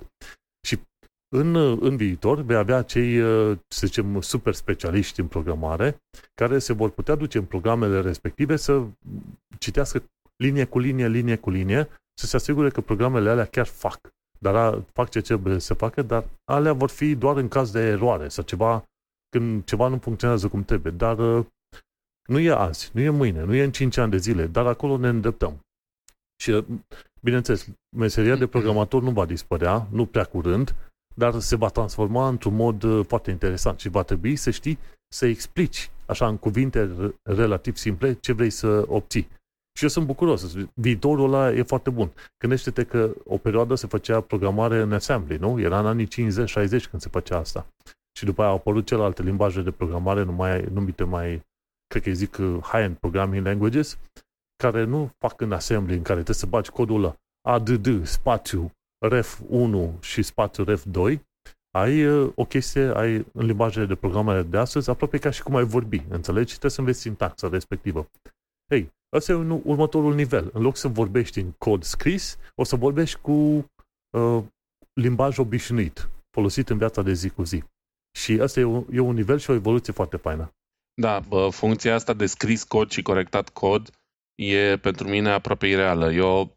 Și 1.30 1.42
în, 1.42 1.56
în 1.82 1.98
viitor 1.98 2.42
vei 2.42 2.56
avea 2.56 2.82
cei, 2.82 3.20
să 3.68 3.88
zicem, 3.88 4.22
super 4.22 4.54
specialiști 4.54 5.20
în 5.20 5.28
programare 5.28 6.02
care 6.34 6.60
se 6.60 6.74
vor 6.74 6.90
putea 6.90 7.16
duce 7.16 7.38
în 7.38 7.46
programele 7.46 8.02
respective 8.02 8.56
să 8.56 8.84
citească 9.58 10.04
linie 10.36 10.66
cu 10.66 10.80
linie, 10.80 11.08
linie 11.08 11.36
cu 11.36 11.50
linie, 11.50 11.88
să 12.20 12.26
se 12.26 12.36
asigure 12.36 12.70
că 12.70 12.82
programele 12.82 13.30
alea 13.30 13.46
chiar 13.46 13.66
fac. 13.66 14.10
Dar 14.40 14.84
fac 14.94 15.10
ce 15.10 15.22
trebuie 15.22 15.60
să 15.60 15.74
facă, 15.74 16.02
dar 16.02 16.26
alea 16.52 16.74
vor 16.74 16.90
fi 16.90 17.16
doar 17.16 17.38
în 17.38 17.48
caz 17.48 17.72
de 17.72 17.80
eroare 17.80 18.28
sau 18.28 18.44
ceva, 18.44 18.84
când 19.30 19.64
ceva 19.64 19.88
nu 19.88 19.98
funcționează 19.98 20.48
cum 20.48 20.64
trebuie. 20.64 20.92
Dar 20.92 21.18
nu 22.28 22.40
e 22.40 22.52
azi, 22.52 22.92
nu 22.94 23.02
e 23.02 23.10
mâine, 23.10 23.44
nu 23.44 23.56
e 23.56 23.64
în 23.64 23.72
5 23.72 23.98
ani 23.98 24.12
de 24.12 24.18
zile, 24.18 24.48
dar 24.48 24.66
acolo 24.66 24.98
ne 24.98 25.08
îndreptăm. 25.08 25.60
Și, 26.42 26.66
bineînțeles, 27.22 27.68
meseria 27.96 28.36
de 28.36 28.48
programator 28.48 29.02
nu 29.02 29.12
va 29.12 29.26
dispărea, 29.26 29.88
nu 29.92 30.06
prea 30.06 30.26
curând, 30.26 30.76
dar 31.18 31.40
se 31.40 31.56
va 31.56 31.70
transforma 31.70 32.28
într-un 32.28 32.56
mod 32.56 32.84
uh, 32.84 33.06
foarte 33.08 33.32
interesant 33.32 33.80
și 33.80 33.90
va 33.90 34.04
trebui 34.04 34.36
să 34.36 34.50
știi 34.50 34.80
să 35.14 35.26
explici, 35.26 35.92
așa, 36.06 36.28
în 36.28 36.38
cuvinte 36.38 37.12
relativ 37.24 37.76
simple, 37.76 38.14
ce 38.14 38.34
vrei 38.34 38.50
să 38.50 38.86
obții. 38.88 39.28
Și 39.78 39.84
eu 39.84 39.90
sunt 39.90 40.06
bucuros. 40.06 40.56
Viitorul 40.74 41.34
ăla 41.34 41.52
e 41.52 41.64
foarte 41.64 41.90
bun. 41.90 42.12
Gândește-te 42.38 42.84
că 42.84 43.14
o 43.26 43.38
perioadă 43.38 43.76
se 43.76 43.88
făcea 43.88 44.22
programare 44.22 44.80
în 44.80 44.94
assembly, 44.94 45.38
nu? 45.38 45.60
Era 45.60 45.80
în 45.80 45.86
anii 45.86 46.08
50-60 46.08 46.10
când 46.90 47.02
se 47.02 47.10
făcea 47.12 47.38
asta. 47.38 47.68
Și 48.18 48.26
după 48.26 48.42
aia 48.42 48.50
au 48.50 48.56
apărut 48.56 48.86
celelalte 48.86 49.24
limbaje 49.24 49.62
de 49.62 49.72
programare 49.72 50.24
numai, 50.24 50.62
numite 50.62 51.04
mai, 51.04 51.42
cred 51.88 52.02
că 52.02 52.10
îi 52.10 52.16
zic 52.16 52.38
uh, 52.38 52.58
high-end 52.62 52.96
programming 52.96 53.46
languages, 53.46 53.98
care 54.64 54.84
nu 54.84 55.12
fac 55.18 55.42
în 55.42 55.52
assembly, 55.52 55.96
în 55.96 56.02
care 56.02 56.14
trebuie 56.14 56.36
să 56.36 56.46
bagi 56.46 56.70
codul 56.70 56.98
ăla 57.04 57.16
ADD, 57.42 58.06
spațiu, 58.06 58.72
ref1 59.06 60.00
și 60.00 60.22
spațiu 60.22 60.64
ref2, 60.64 61.20
ai 61.78 62.06
uh, 62.06 62.32
o 62.36 62.46
chestie, 62.46 62.82
ai 62.82 63.26
în 63.34 63.46
limbajele 63.46 63.86
de 63.86 63.96
programare 63.96 64.42
de 64.42 64.58
astăzi, 64.58 64.90
aproape 64.90 65.18
ca 65.18 65.30
și 65.30 65.44
cum 65.44 65.56
ai 65.56 65.64
vorbi, 65.64 66.06
înțelegi? 66.10 66.50
Trebuie 66.50 66.72
să 66.72 66.80
înveți 66.80 67.00
sintaxa 67.00 67.48
respectivă. 67.50 68.10
Ei, 68.72 68.92
ăsta 69.14 69.32
e 69.32 69.36
un, 69.36 69.62
următorul 69.64 70.16
nivel. 70.16 70.50
În 70.54 70.62
loc 70.62 70.78
să 70.78 70.88
vorbești 70.88 71.40
în 71.40 71.52
cod 71.52 71.84
scris, 71.84 72.38
o 72.56 72.64
să 72.64 72.76
vorbești 72.76 73.20
cu 73.20 73.32
uh, 73.32 74.44
limbaj 74.94 75.38
obișnuit, 75.38 76.10
folosit 76.32 76.70
în 76.70 76.78
viața 76.78 77.02
de 77.02 77.14
zi 77.14 77.30
cu 77.30 77.44
zi. 77.44 77.64
Și 78.18 78.40
asta 78.42 78.60
e 78.60 78.64
un, 78.64 78.86
e 78.92 79.00
un 79.00 79.16
nivel 79.16 79.38
și 79.38 79.50
o 79.50 79.54
evoluție 79.54 79.94
foarte 79.94 80.18
faină. 80.18 80.52
Da, 81.02 81.20
bă, 81.20 81.50
funcția 81.52 81.94
asta 81.96 82.14
de 82.14 82.26
scris 82.26 82.64
cod 82.64 82.90
și 82.90 83.02
corectat 83.02 83.50
cod 83.50 83.90
e 84.36 84.78
pentru 84.78 85.08
mine 85.08 85.30
aproape 85.30 85.68
ireală. 85.68 86.12
Eu 86.12 86.54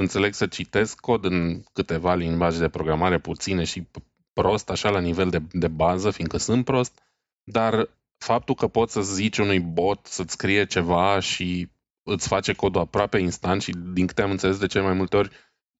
înțeleg 0.00 0.34
să 0.34 0.46
citesc 0.46 1.00
cod 1.00 1.24
în 1.24 1.62
câteva 1.72 2.14
limbaje 2.14 2.58
de 2.58 2.68
programare 2.68 3.18
puține 3.18 3.64
și 3.64 3.88
prost, 4.32 4.70
așa 4.70 4.90
la 4.90 5.00
nivel 5.00 5.30
de, 5.30 5.42
de 5.52 5.68
bază, 5.68 6.10
fiindcă 6.10 6.36
sunt 6.36 6.64
prost, 6.64 7.02
dar 7.44 7.88
faptul 8.18 8.54
că 8.54 8.68
poți 8.68 8.92
să 8.92 9.02
zici 9.02 9.38
unui 9.38 9.60
bot 9.60 10.06
să-ți 10.06 10.32
scrie 10.32 10.66
ceva 10.66 11.20
și 11.20 11.68
îți 12.02 12.28
face 12.28 12.52
codul 12.52 12.80
aproape 12.80 13.18
instant 13.18 13.62
și 13.62 13.72
din 13.92 14.06
câte 14.06 14.22
am 14.22 14.30
înțeles 14.30 14.58
de 14.58 14.66
cel 14.66 14.82
mai 14.82 14.92
multe 14.92 15.16
ori 15.16 15.30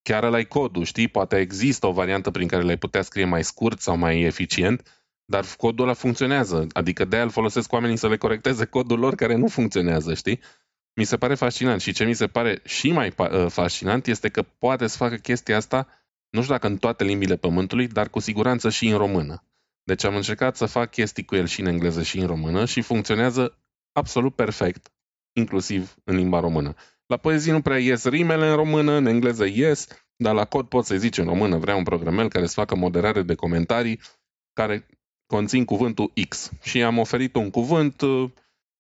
chiar 0.03 0.23
ăla 0.23 0.43
codul, 0.43 0.85
știi? 0.85 1.09
Poate 1.09 1.37
există 1.37 1.87
o 1.87 1.93
variantă 1.93 2.31
prin 2.31 2.49
care 2.49 2.63
le 2.63 2.77
putea 2.77 3.03
scrie 3.03 3.25
mai 3.25 3.45
scurt 3.45 3.81
sau 3.81 3.97
mai 3.97 4.21
eficient, 4.21 5.07
dar 5.25 5.45
codul 5.57 5.85
ăla 5.85 5.95
funcționează. 5.95 6.67
Adică 6.73 7.05
de-aia 7.05 7.25
îl 7.25 7.31
folosesc 7.31 7.73
oamenii 7.73 7.97
să 7.97 8.09
le 8.09 8.17
corecteze 8.17 8.65
codul 8.65 8.99
lor 8.99 9.15
care 9.15 9.35
nu 9.35 9.47
funcționează, 9.47 10.15
știi? 10.15 10.41
Mi 10.95 11.05
se 11.05 11.17
pare 11.17 11.35
fascinant 11.35 11.81
și 11.81 11.93
ce 11.93 12.05
mi 12.05 12.15
se 12.15 12.27
pare 12.27 12.61
și 12.65 12.93
mai 12.93 13.15
ă, 13.19 13.49
fascinant 13.49 14.07
este 14.07 14.29
că 14.29 14.43
poate 14.43 14.87
să 14.87 14.97
facă 14.97 15.17
chestia 15.17 15.57
asta, 15.57 15.87
nu 16.31 16.41
știu 16.41 16.53
dacă 16.53 16.67
în 16.67 16.77
toate 16.77 17.05
limbile 17.05 17.37
pământului, 17.37 17.87
dar 17.89 18.09
cu 18.09 18.19
siguranță 18.19 18.71
și 18.71 18.89
în 18.89 18.97
română. 18.97 19.43
Deci 19.83 20.05
am 20.05 20.17
încercat 20.17 20.57
să 20.57 20.67
fac 20.67 20.91
chestii 20.91 21.25
cu 21.25 21.35
el 21.35 21.47
și 21.47 21.61
în 21.61 21.67
engleză 21.67 22.03
și 22.03 22.19
în 22.19 22.27
română 22.27 22.65
și 22.65 22.81
funcționează 22.81 23.59
absolut 23.93 24.35
perfect, 24.35 24.93
inclusiv 25.33 25.97
în 26.05 26.17
limba 26.17 26.41
română. 26.41 26.75
La 27.07 27.17
poezii 27.17 27.53
nu 27.53 27.61
prea 27.61 27.79
ies 27.79 28.05
rimele 28.05 28.49
în 28.49 28.55
română, 28.55 28.93
în 28.93 29.07
engleză 29.07 29.45
ies, 29.45 29.87
dar 30.17 30.35
la 30.35 30.45
cod 30.45 30.69
poți 30.69 30.89
să 30.89 30.97
zici 30.97 31.19
în 31.19 31.25
română, 31.25 31.57
vreau 31.57 31.79
un 31.79 31.85
programel 31.85 32.29
care 32.29 32.47
să 32.47 32.53
facă 32.55 32.75
moderare 32.75 33.23
de 33.23 33.35
comentarii 33.35 34.01
care 34.53 34.87
conțin 35.27 35.65
cuvântul 35.65 36.13
X. 36.29 36.51
Și 36.63 36.83
am 36.83 36.99
oferit 36.99 37.35
un 37.35 37.51
cuvânt 37.51 38.01
uh, 38.01 38.31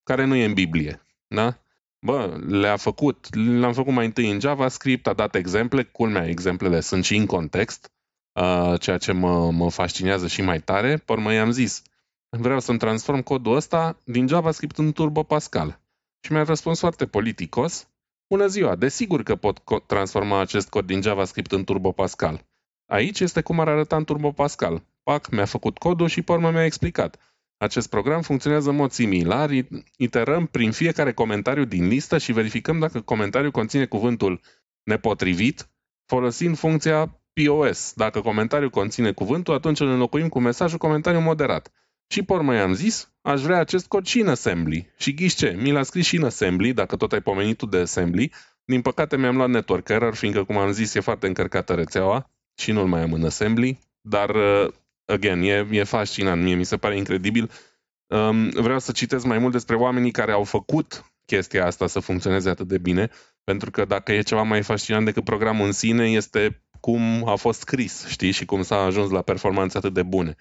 care 0.03 0.25
nu 0.25 0.35
e 0.35 0.45
în 0.45 0.55
Biblie. 0.55 1.03
Da? 1.27 1.59
Bă, 2.01 2.41
le-a 2.47 2.77
făcut, 2.77 3.35
le-am 3.35 3.73
făcut 3.73 3.93
mai 3.93 4.05
întâi 4.05 4.31
în 4.31 4.41
JavaScript, 4.41 5.07
a 5.07 5.13
dat 5.13 5.35
exemple, 5.35 5.83
culmea, 5.83 6.29
exemplele 6.29 6.81
sunt 6.81 7.05
și 7.05 7.17
în 7.17 7.27
context, 7.27 7.93
uh, 8.41 8.81
ceea 8.81 8.99
ce 8.99 9.13
mă, 9.13 9.51
mă 9.51 9.71
fascinează 9.71 10.27
și 10.27 10.43
mai 10.43 10.61
tare. 10.61 10.97
Pe 10.97 11.13
urmă 11.13 11.33
i-am 11.33 11.51
zis, 11.51 11.83
vreau 12.29 12.61
să-mi 12.61 12.79
transform 12.79 13.21
codul 13.21 13.55
ăsta 13.55 14.01
din 14.05 14.27
JavaScript 14.27 14.79
în 14.79 14.93
Turbo 14.93 15.23
Pascal. 15.23 15.81
Și 16.21 16.33
mi-a 16.33 16.43
răspuns 16.43 16.79
foarte 16.79 17.07
politicos, 17.07 17.89
Bună 18.29 18.47
ziua, 18.47 18.77
desigur 18.77 19.23
că 19.23 19.37
pot 19.37 19.63
transforma 19.87 20.41
acest 20.41 20.69
cod 20.69 20.87
din 20.87 21.03
JavaScript 21.03 21.53
în 21.53 21.65
Turbo 21.65 21.93
Pascal. 21.93 22.47
Aici 22.87 23.21
este 23.21 23.41
cum 23.41 23.61
ar 23.61 23.69
arăta 23.69 23.97
în 23.97 24.05
Turbo 24.05 24.33
Pascal. 24.33 24.83
Pac, 25.03 25.31
mi-a 25.31 25.45
făcut 25.45 25.79
codul 25.79 26.09
și 26.09 26.23
pe 26.23 26.33
urmă 26.33 26.51
mi-a 26.51 26.65
explicat. 26.65 27.28
Acest 27.59 27.89
program 27.89 28.23
funcționează 28.23 28.71
în 28.71 28.77
mod 28.77 28.91
similar, 28.91 29.51
iterăm 29.97 30.47
prin 30.47 30.73
fiecare 30.73 31.13
comentariu 31.13 31.65
din 31.65 31.89
listă 31.89 32.19
și 32.19 32.33
verificăm 32.33 32.79
dacă 32.79 33.01
comentariul 33.01 33.51
conține 33.51 33.87
cuvântul 33.87 34.41
nepotrivit, 34.83 35.71
folosind 36.07 36.59
funcția 36.59 37.21
POS. 37.33 37.93
Dacă 37.97 38.21
comentariul 38.21 38.71
conține 38.71 39.13
cuvântul, 39.13 39.55
atunci 39.55 39.81
îl 39.81 39.89
înlocuim 39.89 40.29
cu 40.29 40.41
mesajul 40.41 40.79
comentariu 40.79 41.21
moderat. 41.21 41.73
Și 42.11 42.23
pe 42.23 42.33
urmă 42.33 42.55
i-am 42.55 42.73
zis, 42.73 43.13
aș 43.23 43.41
vrea 43.41 43.59
acest 43.59 43.87
cod 43.87 44.07
și 44.07 44.21
în 44.21 44.29
assembly. 44.29 44.93
Și 44.97 45.15
ghiși 45.15 45.37
ce, 45.37 45.57
mi 45.61 45.71
l-a 45.71 45.83
scris 45.83 46.07
și 46.07 46.17
în 46.17 46.25
assembly, 46.25 46.73
dacă 46.73 46.97
tot 46.97 47.13
ai 47.13 47.21
pomenit 47.21 47.57
tu 47.57 47.67
de 47.67 47.79
assembly. 47.79 48.33
Din 48.65 48.81
păcate 48.81 49.17
mi-am 49.17 49.37
luat 49.37 49.49
network 49.49 49.89
error, 49.89 50.15
fiindcă, 50.15 50.45
cum 50.45 50.57
am 50.57 50.73
zis, 50.73 50.95
e 50.95 51.01
foarte 51.01 51.27
încărcată 51.27 51.75
rețeaua 51.75 52.31
și 52.55 52.73
nu-l 52.73 52.87
mai 52.87 53.03
am 53.03 53.13
în 53.13 53.25
assembly. 53.25 53.79
Dar, 54.01 54.31
uh, 54.31 54.73
again, 55.09 55.43
e, 55.43 55.67
e 55.71 55.85
fascinant, 55.85 56.43
mie 56.43 56.55
mi 56.55 56.65
se 56.65 56.77
pare 56.77 56.97
incredibil. 56.97 57.51
Um, 58.07 58.49
vreau 58.49 58.79
să 58.79 58.93
citesc 58.93 59.25
mai 59.25 59.39
mult 59.39 59.53
despre 59.53 59.77
oamenii 59.77 60.11
care 60.11 60.33
au 60.33 60.45
făcut 60.45 61.05
chestia 61.25 61.67
asta 61.67 61.87
să 61.87 62.01
funcționeze 62.01 62.49
atât 62.49 62.69
de 62.69 62.79
bine, 62.79 63.11
pentru 63.45 63.71
că 63.71 63.85
dacă 63.85 64.13
e 64.13 64.21
ceva 64.21 64.43
mai 64.43 64.63
fascinant 64.63 65.05
decât 65.05 65.25
programul 65.25 65.67
în 65.67 65.73
sine, 65.73 66.11
este 66.11 66.63
cum 66.81 67.29
a 67.29 67.35
fost 67.35 67.61
scris, 67.61 68.07
știi, 68.07 68.31
și 68.31 68.45
cum 68.45 68.63
s-a 68.63 68.77
ajuns 68.77 69.11
la 69.11 69.23
performanțe 69.23 69.79
atât 69.79 69.93
de 69.93 70.03
bune. 70.03 70.35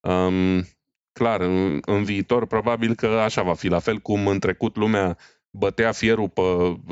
Um, 0.00 0.64
clar, 1.12 1.40
în, 1.40 1.78
în 1.84 2.04
viitor 2.04 2.46
probabil 2.46 2.94
că 2.94 3.06
așa 3.06 3.42
va 3.42 3.54
fi, 3.54 3.68
la 3.68 3.78
fel 3.78 3.98
cum 3.98 4.26
în 4.26 4.38
trecut 4.38 4.76
lumea 4.76 5.18
bătea 5.50 5.92
fierul, 5.92 6.28
pe, 6.28 6.42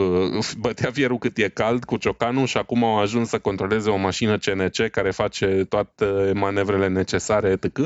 bătea 0.64 0.90
fierul 0.90 1.18
cât 1.18 1.36
e 1.38 1.48
cald 1.48 1.84
cu 1.84 1.96
ciocanul 1.96 2.46
și 2.46 2.56
acum 2.56 2.84
au 2.84 2.98
ajuns 2.98 3.28
să 3.28 3.38
controleze 3.38 3.90
o 3.90 3.96
mașină 3.96 4.38
CNC 4.38 4.90
care 4.90 5.10
face 5.10 5.46
toate 5.68 6.32
manevrele 6.34 6.88
necesare, 6.88 7.50
etc. 7.50 7.78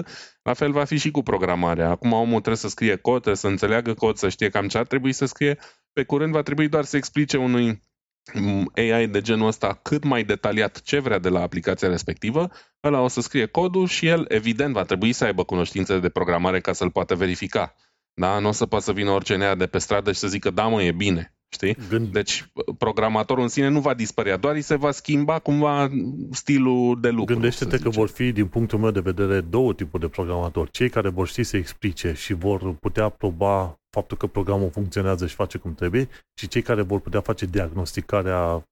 La 0.43 0.53
fel 0.53 0.73
va 0.73 0.85
fi 0.85 0.97
și 0.97 1.11
cu 1.11 1.23
programarea. 1.23 1.91
Acum 1.91 2.13
omul 2.13 2.31
trebuie 2.31 2.57
să 2.57 2.69
scrie 2.69 2.97
cod, 2.97 3.13
trebuie 3.13 3.37
să 3.37 3.47
înțeleagă 3.47 3.95
cod, 3.95 4.17
să 4.17 4.29
știe 4.29 4.49
cam 4.49 4.69
ce 4.69 4.79
ar 4.79 4.87
trebui 4.87 5.13
să 5.13 5.25
scrie. 5.25 5.59
Pe 5.93 6.05
curând 6.05 6.33
va 6.33 6.43
trebui 6.43 6.69
doar 6.69 6.85
să 6.85 6.97
explice 6.97 7.37
unui 7.37 7.83
AI 8.75 9.09
de 9.09 9.21
genul 9.21 9.47
ăsta 9.47 9.79
cât 9.83 10.05
mai 10.05 10.25
detaliat 10.25 10.81
ce 10.81 10.99
vrea 10.99 11.19
de 11.19 11.29
la 11.29 11.41
aplicația 11.41 11.89
respectivă, 11.89 12.51
ăla 12.85 13.01
o 13.01 13.09
să 13.09 13.21
scrie 13.21 13.47
codul 13.47 13.87
și 13.87 14.07
el, 14.07 14.25
evident, 14.29 14.73
va 14.73 14.83
trebui 14.83 15.13
să 15.13 15.25
aibă 15.25 15.45
cunoștințe 15.45 15.99
de 15.99 16.09
programare 16.09 16.61
ca 16.61 16.73
să-l 16.73 16.91
poată 16.91 17.15
verifica. 17.15 17.75
Da? 18.15 18.39
Nu 18.39 18.49
o 18.49 18.53
să 18.53 18.67
poată 18.67 18.85
să 18.85 18.93
vină 18.93 19.11
orice 19.11 19.37
nea 19.37 19.55
de 19.55 19.67
pe 19.67 19.79
stradă 19.79 20.13
și 20.13 20.19
să 20.19 20.29
zică, 20.29 20.51
da 20.51 20.67
mă, 20.67 20.83
e 20.83 20.93
bine. 20.93 21.35
Știi? 21.49 21.77
Gând... 21.89 22.09
Deci 22.09 22.45
programatorul 22.79 23.43
în 23.43 23.49
sine 23.49 23.69
nu 23.69 23.81
va 23.81 23.95
dispărea, 23.95 24.37
doar 24.37 24.55
îi 24.55 24.61
se 24.61 24.77
va 24.77 24.91
schimba 24.91 25.39
cumva 25.39 25.91
stilul 26.31 27.01
de 27.01 27.09
lucru. 27.09 27.33
Gândește-te 27.33 27.79
că 27.79 27.89
vor 27.89 28.09
fi, 28.09 28.33
din 28.33 28.47
punctul 28.47 28.79
meu 28.79 28.91
de 28.91 29.01
vedere, 29.01 29.41
două 29.41 29.75
tipuri 29.75 30.03
de 30.03 30.09
programatori. 30.09 30.71
Cei 30.71 30.89
care 30.89 31.09
vor 31.09 31.27
ști 31.27 31.43
să 31.43 31.57
explice 31.57 32.13
și 32.13 32.33
vor 32.33 32.75
putea 32.75 33.09
proba 33.09 33.81
faptul 33.91 34.17
că 34.17 34.27
programul 34.27 34.71
funcționează 34.71 35.27
și 35.27 35.35
face 35.35 35.59
cum 35.59 35.75
trebuie 35.75 36.09
și 36.41 36.49
cei 36.49 36.63
care 36.63 36.83
vor 36.83 37.01
putea 37.01 37.21
face 37.21 37.47
diagnosticarea 37.47 38.65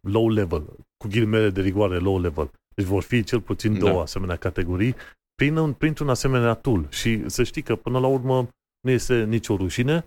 low 0.00 0.28
level, 0.28 0.62
cu 0.96 1.08
ghilimele 1.08 1.50
de 1.50 1.60
rigoare 1.60 1.96
low 1.98 2.20
level. 2.20 2.50
Deci 2.74 2.86
vor 2.86 3.02
fi 3.02 3.22
cel 3.22 3.40
puțin 3.40 3.78
două 3.78 3.92
da. 3.92 4.00
asemenea 4.00 4.36
categorii 4.36 4.94
prin, 5.34 5.72
printr-un 5.72 6.08
asemenea 6.08 6.54
tool. 6.54 6.86
Și 6.90 7.28
să 7.28 7.42
știi 7.42 7.62
că 7.62 7.76
până 7.76 7.98
la 7.98 8.06
urmă 8.06 8.48
nu 8.86 8.92
este 8.92 9.24
nicio 9.24 9.56
rușine. 9.56 10.04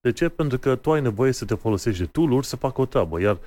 De 0.00 0.12
ce? 0.12 0.28
Pentru 0.28 0.58
că 0.58 0.76
tu 0.76 0.92
ai 0.92 1.00
nevoie 1.00 1.32
să 1.32 1.44
te 1.44 1.54
folosești 1.54 2.00
de 2.00 2.06
tool-uri 2.06 2.46
să 2.46 2.56
facă 2.56 2.80
o 2.80 2.86
treabă, 2.86 3.20
iar 3.20 3.38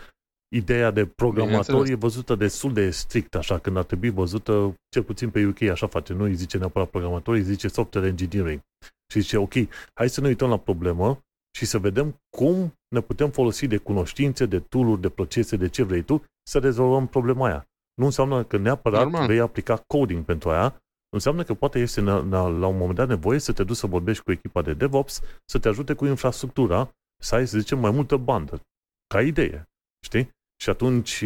ideea 0.55 0.91
de 0.91 1.05
programator 1.05 1.87
e 1.87 1.95
văzută 1.95 2.35
destul 2.35 2.73
de 2.73 2.89
strict, 2.89 3.35
așa, 3.35 3.57
când 3.59 3.77
ar 3.77 3.83
trebui 3.83 4.09
văzută, 4.09 4.75
cel 4.89 5.03
puțin 5.03 5.29
pe 5.29 5.45
UK 5.45 5.61
așa 5.61 5.87
face, 5.87 6.13
nu 6.13 6.23
îi 6.23 6.35
zice 6.35 6.57
neapărat 6.57 6.89
programator, 6.89 7.33
îi 7.33 7.41
zice 7.41 7.67
software 7.67 8.07
engineering. 8.07 8.59
Și 9.11 9.19
zice, 9.19 9.37
ok, 9.37 9.53
hai 9.93 10.09
să 10.09 10.21
ne 10.21 10.27
uităm 10.27 10.49
la 10.49 10.57
problemă 10.57 11.19
și 11.57 11.65
să 11.65 11.79
vedem 11.79 12.21
cum 12.37 12.73
ne 12.87 13.01
putem 13.01 13.29
folosi 13.29 13.67
de 13.67 13.77
cunoștințe, 13.77 14.45
de 14.45 14.59
tool 14.59 14.99
de 14.99 15.09
procese, 15.09 15.55
de 15.55 15.69
ce 15.69 15.83
vrei 15.83 16.01
tu, 16.01 16.23
să 16.47 16.59
rezolvăm 16.59 17.07
problema 17.07 17.45
aia. 17.45 17.65
Nu 17.93 18.05
înseamnă 18.05 18.43
că 18.43 18.57
neapărat 18.57 19.01
Normal. 19.01 19.27
vei 19.27 19.39
aplica 19.39 19.83
coding 19.87 20.25
pentru 20.25 20.49
aia, 20.49 20.81
înseamnă 21.13 21.43
că 21.43 21.53
poate 21.53 21.79
este 21.79 22.01
la, 22.01 22.47
la 22.47 22.67
un 22.67 22.77
moment 22.77 22.95
dat 22.95 23.07
nevoie 23.07 23.39
să 23.39 23.53
te 23.53 23.63
duci 23.63 23.75
să 23.75 23.87
vorbești 23.87 24.23
cu 24.23 24.31
echipa 24.31 24.61
de 24.61 24.73
DevOps, 24.73 25.21
să 25.45 25.59
te 25.59 25.67
ajute 25.67 25.93
cu 25.93 26.05
infrastructura, 26.05 26.95
să 27.21 27.35
ai, 27.35 27.47
să 27.47 27.59
zicem, 27.59 27.79
mai 27.79 27.91
multă 27.91 28.17
bandă. 28.17 28.61
Ca 29.07 29.21
idee. 29.21 29.69
Știi? 30.05 30.29
Și 30.61 30.69
atunci, 30.69 31.23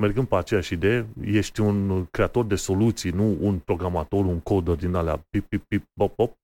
mergând 0.00 0.26
pe 0.28 0.36
aceeași 0.36 0.72
idee, 0.72 1.08
ești 1.20 1.60
un 1.60 2.04
creator 2.04 2.44
de 2.44 2.54
soluții, 2.54 3.10
nu 3.10 3.36
un 3.40 3.58
programator, 3.58 4.24
un 4.24 4.40
coder 4.40 4.74
din 4.74 4.94
alea 4.94 5.26
pip, 5.30 5.46
pip, 5.46 5.64
pip, 5.68 5.84
pop, 5.94 6.14
pop, 6.14 6.36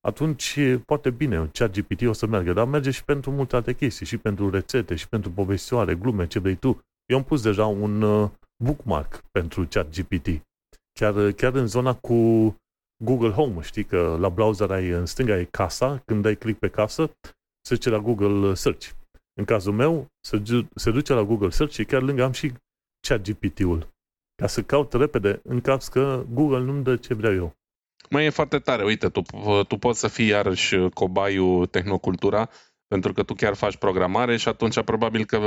atunci 0.00 0.58
poate 0.84 1.10
bine, 1.10 1.50
ChatGPT 1.52 2.02
o 2.02 2.12
să 2.12 2.26
meargă, 2.26 2.52
dar 2.52 2.66
merge 2.66 2.90
și 2.90 3.04
pentru 3.04 3.30
multe 3.30 3.56
alte 3.56 3.74
chestii, 3.74 4.06
și 4.06 4.16
pentru 4.16 4.50
rețete, 4.50 4.94
și 4.94 5.08
pentru 5.08 5.30
povestioare, 5.30 5.94
glume, 5.94 6.26
ce 6.26 6.38
vrei 6.38 6.56
tu. 6.56 6.80
Eu 7.06 7.16
am 7.16 7.24
pus 7.24 7.42
deja 7.42 7.66
un 7.66 8.02
uh, 8.02 8.30
bookmark 8.64 9.24
pentru 9.30 9.66
ChatGPT 9.70 10.28
Chiar, 11.00 11.32
chiar 11.32 11.54
în 11.54 11.66
zona 11.66 11.94
cu 11.94 12.14
Google 13.04 13.30
Home, 13.30 13.62
știi 13.62 13.84
că 13.84 14.16
la 14.20 14.28
browser 14.28 14.70
ai 14.70 14.88
în 14.88 15.06
stânga 15.06 15.34
ai 15.34 15.46
casa, 15.46 16.02
când 16.04 16.22
dai 16.22 16.36
click 16.36 16.58
pe 16.58 16.68
casă, 16.68 17.10
se 17.60 17.74
duce 17.74 17.90
la 17.90 17.98
Google 17.98 18.54
Search. 18.54 18.90
În 19.38 19.44
cazul 19.44 19.72
meu, 19.72 20.06
se, 20.20 20.42
se 20.74 20.90
duce 20.90 21.12
la 21.12 21.22
Google 21.22 21.50
Search 21.50 21.74
și 21.74 21.84
chiar 21.84 22.02
lângă 22.02 22.22
am 22.22 22.32
și 22.32 22.52
chat 23.08 23.20
GPT-ul. 23.20 23.88
Ca 24.34 24.46
să 24.46 24.62
caut 24.62 24.92
repede, 24.92 25.40
în 25.44 25.60
caz 25.60 25.88
că 25.88 26.24
Google 26.30 26.58
nu-mi 26.58 26.82
dă 26.82 26.96
ce 26.96 27.14
vreau 27.14 27.34
eu. 27.34 27.54
Mai 28.10 28.24
e 28.24 28.30
foarte 28.30 28.58
tare, 28.58 28.84
uite, 28.84 29.08
tu, 29.08 29.22
tu 29.68 29.76
poți 29.76 30.00
să 30.00 30.08
fii 30.08 30.26
iarăși 30.26 30.88
cobaiul 30.94 31.66
Tehnocultura, 31.66 32.50
pentru 32.86 33.12
că 33.12 33.22
tu 33.22 33.34
chiar 33.34 33.54
faci 33.54 33.76
programare 33.76 34.36
și 34.36 34.48
atunci 34.48 34.82
probabil 34.82 35.24
că 35.24 35.38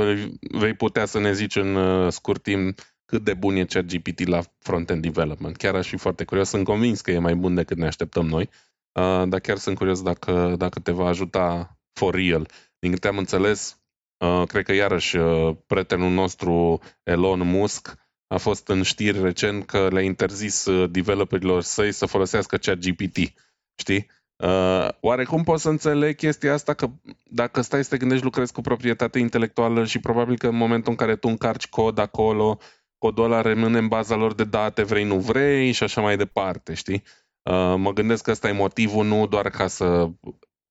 vei 0.50 0.74
putea 0.74 1.04
să 1.04 1.18
ne 1.18 1.32
zici 1.32 1.56
în 1.56 1.74
uh, 1.74 2.12
scurt 2.12 2.42
timp 2.42 2.80
cât 3.10 3.24
de 3.24 3.34
bun 3.34 3.56
e 3.56 3.64
ChatGPT 3.64 4.26
la 4.28 4.40
front-end 4.58 5.02
development. 5.02 5.56
Chiar 5.56 5.74
aș 5.74 5.88
fi 5.88 5.96
foarte 5.96 6.24
curios. 6.24 6.48
Sunt 6.48 6.64
convins 6.64 7.00
că 7.00 7.10
e 7.10 7.18
mai 7.18 7.34
bun 7.34 7.54
decât 7.54 7.76
ne 7.76 7.86
așteptăm 7.86 8.26
noi, 8.26 8.50
uh, 8.92 9.28
dar 9.28 9.40
chiar 9.40 9.56
sunt 9.56 9.76
curios 9.76 10.02
dacă, 10.02 10.54
dacă 10.58 10.80
te 10.80 10.92
va 10.92 11.06
ajuta 11.06 11.76
for 11.92 12.14
real. 12.14 12.48
Din 12.78 12.92
câte 12.92 13.08
am 13.08 13.18
înțeles, 13.18 13.78
uh, 14.18 14.42
cred 14.46 14.64
că 14.64 14.72
iarăși 14.72 15.16
uh, 15.16 15.56
prietenul 15.66 16.10
nostru 16.10 16.80
Elon 17.02 17.40
Musk 17.40 17.94
a 18.26 18.36
fost 18.36 18.68
în 18.68 18.82
știri 18.82 19.22
recent 19.22 19.64
că 19.64 19.88
le-a 19.88 20.02
interzis 20.02 20.68
developerilor 20.90 21.62
săi 21.62 21.92
să 21.92 22.06
folosească 22.06 22.56
ChatGPT. 22.56 23.16
Știi? 23.74 24.06
Uh, 24.42 24.88
oarecum 25.00 25.42
pot 25.42 25.60
să 25.60 25.68
înțeleg 25.68 26.16
chestia 26.16 26.52
asta 26.52 26.74
că 26.74 26.90
dacă 27.24 27.60
stai 27.60 27.84
să 27.84 27.90
te 27.90 27.96
gândești, 27.96 28.24
lucrezi 28.24 28.52
cu 28.52 28.60
proprietate 28.60 29.18
intelectuală 29.18 29.84
și 29.84 29.98
probabil 29.98 30.38
că 30.38 30.46
în 30.46 30.56
momentul 30.56 30.90
în 30.90 30.96
care 30.96 31.16
tu 31.16 31.28
încarci 31.28 31.68
cod 31.68 31.98
acolo, 31.98 32.58
codul 33.00 33.24
ăla 33.24 33.40
rămâne 33.40 33.78
în 33.78 33.88
baza 33.88 34.16
lor 34.16 34.34
de 34.34 34.44
date, 34.44 34.82
vrei, 34.82 35.04
nu 35.04 35.18
vrei 35.18 35.72
și 35.72 35.82
așa 35.82 36.00
mai 36.00 36.16
departe, 36.16 36.74
știi? 36.74 37.02
Uh, 37.42 37.74
mă 37.76 37.92
gândesc 37.92 38.22
că 38.24 38.30
ăsta 38.30 38.48
e 38.48 38.52
motivul, 38.52 39.06
nu 39.06 39.26
doar 39.26 39.50
ca 39.50 39.66
să, 39.66 40.10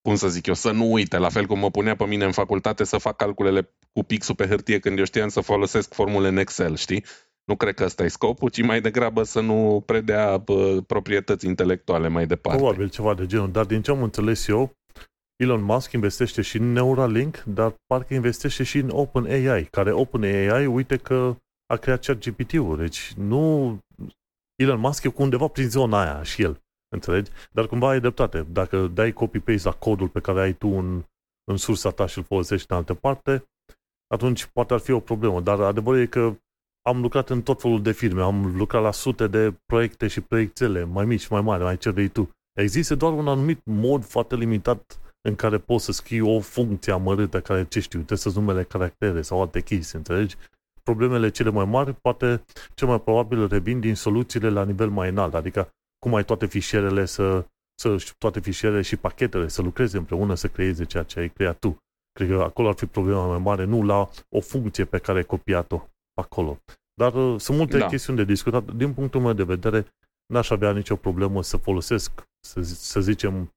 cum 0.01 0.15
să 0.15 0.27
zic 0.27 0.45
eu, 0.45 0.53
să 0.53 0.71
nu 0.71 0.91
uite, 0.91 1.17
la 1.17 1.30
fel 1.30 1.45
cum 1.45 1.59
mă 1.59 1.69
punea 1.71 1.95
pe 1.95 2.05
mine 2.05 2.25
în 2.25 2.32
facultate 2.32 2.84
să 2.84 2.97
fac 2.97 3.15
calculele 3.15 3.75
cu 3.91 4.03
pixul 4.03 4.36
pe 4.36 4.47
hârtie 4.47 4.80
când 4.80 4.97
eu 4.97 5.03
știam 5.03 5.27
să 5.27 5.41
folosesc 5.41 5.93
formule 5.93 6.27
în 6.27 6.38
Excel, 6.38 6.75
știi? 6.75 7.03
Nu 7.43 7.55
cred 7.55 7.73
că 7.73 7.84
ăsta 7.84 8.03
e 8.03 8.07
scopul, 8.07 8.49
ci 8.49 8.61
mai 8.61 8.82
degrabă 8.82 9.23
să 9.23 9.39
nu 9.39 9.84
predea 9.86 10.38
bă, 10.38 10.82
proprietăți 10.88 11.45
intelectuale 11.45 12.07
mai 12.07 12.25
departe. 12.25 12.59
Probabil 12.61 12.89
ceva 12.89 13.13
de 13.13 13.25
genul, 13.25 13.51
dar 13.51 13.65
din 13.65 13.82
ce 13.82 13.91
am 13.91 14.03
înțeles 14.03 14.47
eu, 14.47 14.77
Elon 15.36 15.63
Musk 15.63 15.91
investește 15.91 16.41
și 16.41 16.57
în 16.57 16.71
Neuralink, 16.71 17.43
dar 17.45 17.75
parcă 17.88 18.13
investește 18.13 18.63
și 18.63 18.77
în 18.77 18.89
OpenAI, 18.89 19.63
care 19.63 19.91
OpenAI, 19.91 20.65
uite 20.65 20.97
că 20.97 21.36
a 21.74 21.76
creat 21.76 22.05
chat 22.05 22.17
GPT-ul. 22.17 22.78
Deci 22.78 23.13
nu... 23.13 23.78
Elon 24.55 24.80
Musk 24.80 25.03
e 25.03 25.09
cu 25.09 25.22
undeva 25.22 25.47
prin 25.47 25.70
zona 25.70 26.01
aia 26.01 26.24
și 26.24 26.41
el. 26.41 26.61
Înțelegi? 26.95 27.32
Dar 27.51 27.67
cumva 27.67 27.89
ai 27.89 27.99
dreptate. 27.99 28.43
Dacă 28.43 28.88
dai 28.88 29.13
copy-paste 29.13 29.67
la 29.67 29.76
codul 29.76 30.09
pe 30.09 30.20
care 30.20 30.41
ai 30.41 30.53
tu 30.53 30.67
în, 30.67 31.03
în 31.51 31.57
sursa 31.57 31.89
ta 31.89 32.05
și 32.05 32.17
îl 32.17 32.24
folosești 32.24 32.72
în 32.72 32.78
altă 32.78 32.93
parte, 32.93 33.43
atunci 34.07 34.45
poate 34.45 34.74
ar 34.74 34.80
fi 34.80 34.91
o 34.91 34.99
problemă. 34.99 35.41
Dar 35.41 35.59
adevărul 35.59 35.99
e 35.99 36.05
că 36.05 36.36
am 36.82 37.01
lucrat 37.01 37.30
în 37.30 37.41
tot 37.41 37.61
felul 37.61 37.82
de 37.82 37.91
firme, 37.91 38.22
am 38.22 38.55
lucrat 38.55 38.82
la 38.82 38.91
sute 38.91 39.28
de 39.28 39.53
proiecte 39.65 40.07
și 40.07 40.22
proiectele, 40.22 40.84
mai 40.84 41.05
mici, 41.05 41.28
mai 41.28 41.41
mari, 41.41 41.63
mai 41.63 41.78
ce 41.78 41.89
vrei 41.89 42.07
tu. 42.07 42.30
Există 42.59 42.95
doar 42.95 43.13
un 43.13 43.28
anumit 43.28 43.65
mod 43.65 44.03
foarte 44.03 44.36
limitat 44.36 44.99
în 45.22 45.36
care 45.36 45.57
poți 45.57 45.86
să 45.86 45.91
scrii 45.91 46.22
o 46.22 46.39
funcție 46.39 46.93
amărâtă 46.93 47.41
care, 47.41 47.65
ce 47.65 47.80
știu, 47.80 47.97
trebuie 47.99 48.17
să 48.17 48.39
numele 48.39 48.63
caractere 48.63 49.22
sau 49.22 49.41
alte 49.41 49.61
chestii, 49.61 49.97
înțelegi? 49.97 50.36
Problemele 50.84 51.30
cele 51.30 51.49
mai 51.49 51.65
mari, 51.65 51.93
poate 51.93 52.43
cel 52.73 52.88
mai 52.88 53.01
probabil 53.01 53.47
revin 53.47 53.80
din 53.80 53.95
soluțiile 53.95 54.49
la 54.49 54.65
nivel 54.65 54.89
mai 54.89 55.09
înalt, 55.09 55.34
adică 55.34 55.69
cum 55.99 56.15
ai 56.15 56.23
toate 56.23 56.45
fișierele 56.45 57.05
să, 57.05 57.45
să 57.82 58.13
toate 58.17 58.39
fișierele 58.39 58.82
și 58.82 58.95
pachetele 58.95 59.47
să 59.47 59.61
lucreze 59.61 59.97
împreună 59.97 60.36
să 60.36 60.47
creeze 60.47 60.86
ceea 60.86 61.03
ce 61.03 61.19
ai 61.19 61.30
creat 61.30 61.59
tu. 61.59 61.77
Cred 62.11 62.30
că 62.30 62.41
acolo 62.41 62.67
ar 62.67 62.75
fi 62.75 62.86
problema 62.86 63.27
mai 63.27 63.38
mare, 63.38 63.63
nu 63.63 63.84
la 63.84 64.09
o 64.30 64.39
funcție 64.39 64.86
pe 64.86 64.97
care 64.97 65.17
ai 65.17 65.23
copiat-o 65.23 65.88
acolo. 66.13 66.59
Dar 66.93 67.13
uh, 67.13 67.39
sunt 67.39 67.57
multe 67.57 67.77
da. 67.77 67.86
chestiuni 67.86 68.17
de 68.17 68.23
discutat. 68.25 68.73
Din 68.73 68.93
punctul 68.93 69.21
meu 69.21 69.34
de 69.34 69.43
vedere, 69.43 69.86
n-aș 70.34 70.49
avea 70.49 70.71
nicio 70.71 70.95
problemă 70.95 71.43
să 71.43 71.57
folosesc, 71.57 72.11
să, 72.47 72.61
să 72.61 73.01
zicem, 73.01 73.53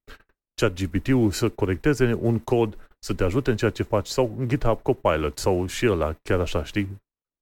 chat 0.60 0.72
GPT-ul 0.72 1.30
să 1.30 1.48
corecteze 1.48 2.18
un 2.20 2.38
cod, 2.38 2.88
să 2.98 3.14
te 3.14 3.24
ajute 3.24 3.50
în 3.50 3.56
ceea 3.56 3.70
ce 3.70 3.82
faci, 3.82 4.06
sau 4.06 4.44
GitHub 4.46 4.82
Copilot, 4.82 5.38
sau 5.38 5.66
și 5.66 5.88
ăla, 5.88 6.16
chiar 6.22 6.40
așa, 6.40 6.64
știi? 6.64 6.88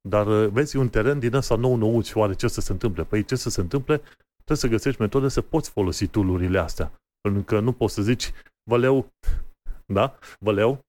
Dar 0.09 0.27
uh, 0.27 0.49
vezi 0.49 0.77
un 0.77 0.89
teren 0.89 1.19
din 1.19 1.35
ăsta 1.35 1.57
nou 1.57 1.77
nou 1.77 2.03
și 2.03 2.17
oare 2.17 2.35
ce 2.35 2.49
să 2.49 2.61
se 2.61 2.73
întâmple? 2.73 3.05
Păi 3.05 3.25
ce 3.25 3.35
să 3.35 3.51
se 3.51 3.61
întâmple? 3.61 3.97
Trebuie 4.45 4.57
să 4.57 4.69
găsești 4.69 5.01
metode 5.01 5.29
să 5.29 5.41
poți 5.41 5.71
folosi 5.71 6.07
tool 6.07 6.57
astea. 6.57 6.93
Pentru 7.21 7.43
că 7.43 7.61
nu 7.61 7.73
poți 7.73 7.95
să 7.95 8.03
zici, 8.03 8.33
văleu, 8.71 9.13
da, 9.97 10.19
văleu, 10.39 10.81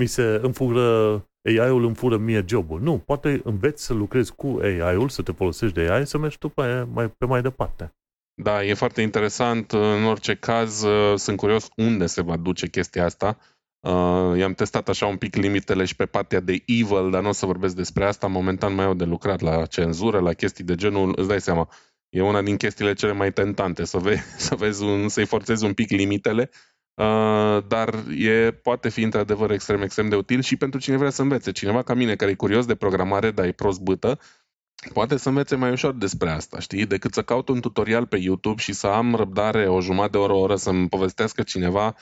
mi 0.00 0.06
se 0.06 0.40
înfură, 0.42 1.14
AI-ul 1.42 1.84
îmi 1.84 1.94
fură 1.94 2.16
mie 2.16 2.44
jobul. 2.46 2.80
Nu, 2.80 2.98
poate 2.98 3.40
înveți 3.44 3.84
să 3.84 3.94
lucrezi 3.94 4.34
cu 4.34 4.58
AI-ul, 4.62 5.08
să 5.08 5.22
te 5.22 5.32
folosești 5.32 5.74
de 5.74 5.90
AI, 5.90 6.06
să 6.06 6.18
mergi 6.18 6.38
tu 6.38 6.48
pe 6.48 6.82
mai, 6.82 7.08
pe 7.08 7.26
mai 7.26 7.42
departe. 7.42 7.94
Da, 8.42 8.64
e 8.64 8.74
foarte 8.74 9.02
interesant. 9.02 9.72
În 9.72 10.04
orice 10.04 10.34
caz, 10.34 10.82
uh, 10.82 11.18
sunt 11.18 11.36
curios 11.36 11.68
unde 11.76 12.06
se 12.06 12.22
va 12.22 12.36
duce 12.36 12.68
chestia 12.68 13.04
asta 13.04 13.38
Uh, 13.82 14.38
i-am 14.38 14.54
testat 14.54 14.88
așa 14.88 15.06
un 15.06 15.16
pic 15.16 15.34
limitele 15.34 15.84
și 15.84 15.96
pe 15.96 16.06
partea 16.06 16.40
de 16.40 16.62
evil, 16.66 17.10
dar 17.10 17.22
nu 17.22 17.28
o 17.28 17.32
să 17.32 17.46
vorbesc 17.46 17.74
despre 17.76 18.04
asta. 18.04 18.26
Momentan 18.26 18.74
mai 18.74 18.84
au 18.84 18.94
de 18.94 19.04
lucrat 19.04 19.40
la 19.40 19.66
cenzură, 19.66 20.20
la 20.20 20.32
chestii 20.32 20.64
de 20.64 20.74
genul, 20.74 21.12
îți 21.16 21.28
dai 21.28 21.40
seama, 21.40 21.68
e 22.08 22.22
una 22.22 22.42
din 22.42 22.56
chestiile 22.56 22.92
cele 22.92 23.12
mai 23.12 23.32
tentante, 23.32 23.84
să, 23.84 23.98
ve- 23.98 24.22
să 24.48 24.54
vezi 24.54 24.82
un, 24.82 25.08
să-i 25.08 25.26
forțezi 25.26 25.64
un 25.64 25.72
pic 25.72 25.90
limitele, 25.90 26.50
uh, 26.94 27.66
dar 27.68 27.94
e, 28.18 28.50
poate 28.50 28.88
fi 28.88 29.02
într-adevăr 29.02 29.50
extrem, 29.50 29.82
extrem 29.82 30.08
de 30.08 30.16
util 30.16 30.40
și 30.40 30.56
pentru 30.56 30.80
cine 30.80 30.96
vrea 30.96 31.10
să 31.10 31.22
învețe. 31.22 31.52
Cineva 31.52 31.82
ca 31.82 31.94
mine 31.94 32.16
care 32.16 32.30
e 32.30 32.34
curios 32.34 32.66
de 32.66 32.74
programare, 32.74 33.30
dar 33.30 33.44
e 33.44 33.52
prost 33.52 33.80
bâtă, 33.80 34.18
poate 34.92 35.16
să 35.16 35.28
învețe 35.28 35.56
mai 35.56 35.70
ușor 35.70 35.94
despre 35.94 36.30
asta, 36.30 36.58
știi? 36.58 36.86
Decât 36.86 37.14
să 37.14 37.22
caut 37.22 37.48
un 37.48 37.60
tutorial 37.60 38.06
pe 38.06 38.16
YouTube 38.16 38.60
și 38.60 38.72
să 38.72 38.86
am 38.86 39.14
răbdare 39.14 39.68
o 39.68 39.80
jumătate 39.80 40.10
de 40.10 40.18
oră, 40.18 40.32
o 40.32 40.38
oră 40.38 40.56
să-mi 40.56 40.88
povestească 40.88 41.42
cineva 41.42 41.86
uh, 41.86 41.94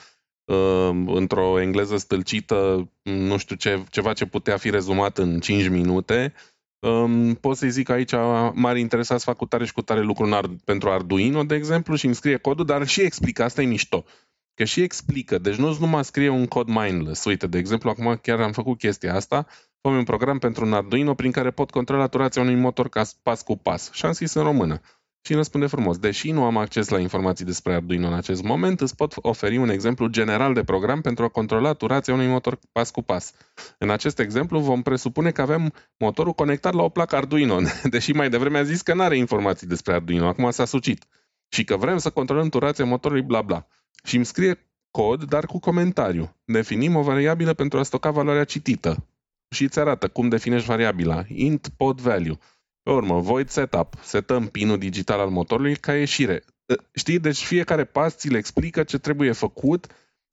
într-o 1.05 1.61
engleză 1.61 1.97
stâlcită, 1.97 2.89
nu 3.01 3.37
știu 3.37 3.55
ce, 3.55 3.83
ceva 3.89 4.13
ce 4.13 4.25
putea 4.25 4.57
fi 4.57 4.69
rezumat 4.69 5.17
în 5.17 5.39
5 5.39 5.67
minute, 5.67 6.33
um, 6.79 7.33
pot 7.33 7.57
să-i 7.57 7.69
zic 7.69 7.89
aici, 7.89 8.11
m-ar 8.53 8.77
interesa 8.77 9.17
să 9.17 9.25
fac 9.25 9.37
cu 9.37 9.45
tare 9.45 9.65
și 9.65 9.73
cu 9.73 9.81
tare 9.81 10.01
lucruri 10.01 10.33
Ar- 10.33 10.49
pentru 10.65 10.89
Arduino, 10.89 11.43
de 11.43 11.55
exemplu, 11.55 11.95
și 11.95 12.05
îmi 12.05 12.15
scrie 12.15 12.37
codul, 12.37 12.65
dar 12.65 12.87
și 12.87 13.01
explică, 13.01 13.43
asta 13.43 13.61
e 13.61 13.65
mișto. 13.65 14.05
Că 14.53 14.63
și 14.63 14.81
explică, 14.81 15.37
deci 15.37 15.55
nu 15.55 15.77
numai 15.79 16.03
scrie 16.03 16.29
un 16.29 16.47
cod 16.47 16.67
mindless. 16.67 17.25
Uite, 17.25 17.47
de 17.47 17.57
exemplu, 17.57 17.89
acum 17.89 18.19
chiar 18.21 18.39
am 18.39 18.51
făcut 18.51 18.77
chestia 18.77 19.15
asta, 19.15 19.47
fă 19.81 19.89
un 19.89 20.03
program 20.03 20.39
pentru 20.39 20.65
un 20.65 20.73
Arduino 20.73 21.13
prin 21.13 21.31
care 21.31 21.51
pot 21.51 21.71
controla 21.71 22.07
turația 22.07 22.41
unui 22.41 22.55
motor 22.55 22.89
ca 22.89 23.03
pas 23.23 23.41
cu 23.41 23.57
pas. 23.57 23.91
Și 23.91 24.05
am 24.05 24.11
scris 24.11 24.33
în 24.33 24.43
română. 24.43 24.81
Și 25.23 25.33
răspunde 25.33 25.67
frumos, 25.67 25.97
deși 25.97 26.31
nu 26.31 26.43
am 26.43 26.57
acces 26.57 26.89
la 26.89 26.99
informații 26.99 27.45
despre 27.45 27.73
Arduino 27.73 28.07
în 28.07 28.13
acest 28.13 28.43
moment, 28.43 28.81
îți 28.81 28.95
pot 28.95 29.13
oferi 29.15 29.57
un 29.57 29.69
exemplu 29.69 30.07
general 30.07 30.53
de 30.53 30.63
program 30.63 31.01
pentru 31.01 31.23
a 31.23 31.27
controla 31.27 31.73
turația 31.73 32.13
unui 32.13 32.27
motor 32.27 32.59
pas 32.71 32.91
cu 32.91 33.01
pas. 33.01 33.33
În 33.77 33.89
acest 33.89 34.19
exemplu 34.19 34.59
vom 34.59 34.81
presupune 34.81 35.31
că 35.31 35.41
avem 35.41 35.73
motorul 35.97 36.33
conectat 36.33 36.73
la 36.73 36.83
o 36.83 36.89
placă 36.89 37.15
Arduino, 37.15 37.59
deși 37.83 38.11
mai 38.11 38.29
devreme 38.29 38.57
a 38.57 38.63
zis 38.63 38.81
că 38.81 38.93
nu 38.93 39.01
are 39.01 39.17
informații 39.17 39.67
despre 39.67 39.93
Arduino, 39.93 40.27
acum 40.27 40.51
s-a 40.51 40.65
sucit. 40.65 41.05
Și 41.49 41.63
că 41.63 41.77
vrem 41.77 41.97
să 41.97 42.09
controlăm 42.09 42.49
turația 42.49 42.85
motorului 42.85 43.23
bla 43.23 43.41
bla. 43.41 43.67
Și 44.03 44.15
îmi 44.15 44.25
scrie 44.25 44.71
cod, 44.91 45.23
dar 45.23 45.45
cu 45.45 45.59
comentariu. 45.59 46.35
Definim 46.45 46.95
o 46.95 47.01
variabilă 47.01 47.53
pentru 47.53 47.79
a 47.79 47.83
stoca 47.83 48.11
valoarea 48.11 48.43
citită. 48.43 49.07
Și 49.49 49.63
îți 49.63 49.79
arată 49.79 50.07
cum 50.07 50.29
definești 50.29 50.67
variabila. 50.67 51.23
int 51.27 51.69
pod 51.77 52.01
value. 52.01 52.37
Pe 52.83 52.91
urmă, 52.91 53.19
void 53.19 53.49
setup. 53.49 53.93
Setăm 54.01 54.47
pinul 54.47 54.77
digital 54.77 55.19
al 55.19 55.29
motorului 55.29 55.75
ca 55.75 55.95
ieșire. 55.95 56.43
Ă, 56.69 56.75
știi? 56.93 57.19
Deci 57.19 57.43
fiecare 57.43 57.83
pas 57.83 58.15
ți 58.15 58.29
le 58.29 58.37
explică 58.37 58.83
ce 58.83 58.97
trebuie 58.97 59.31
făcut 59.31 59.87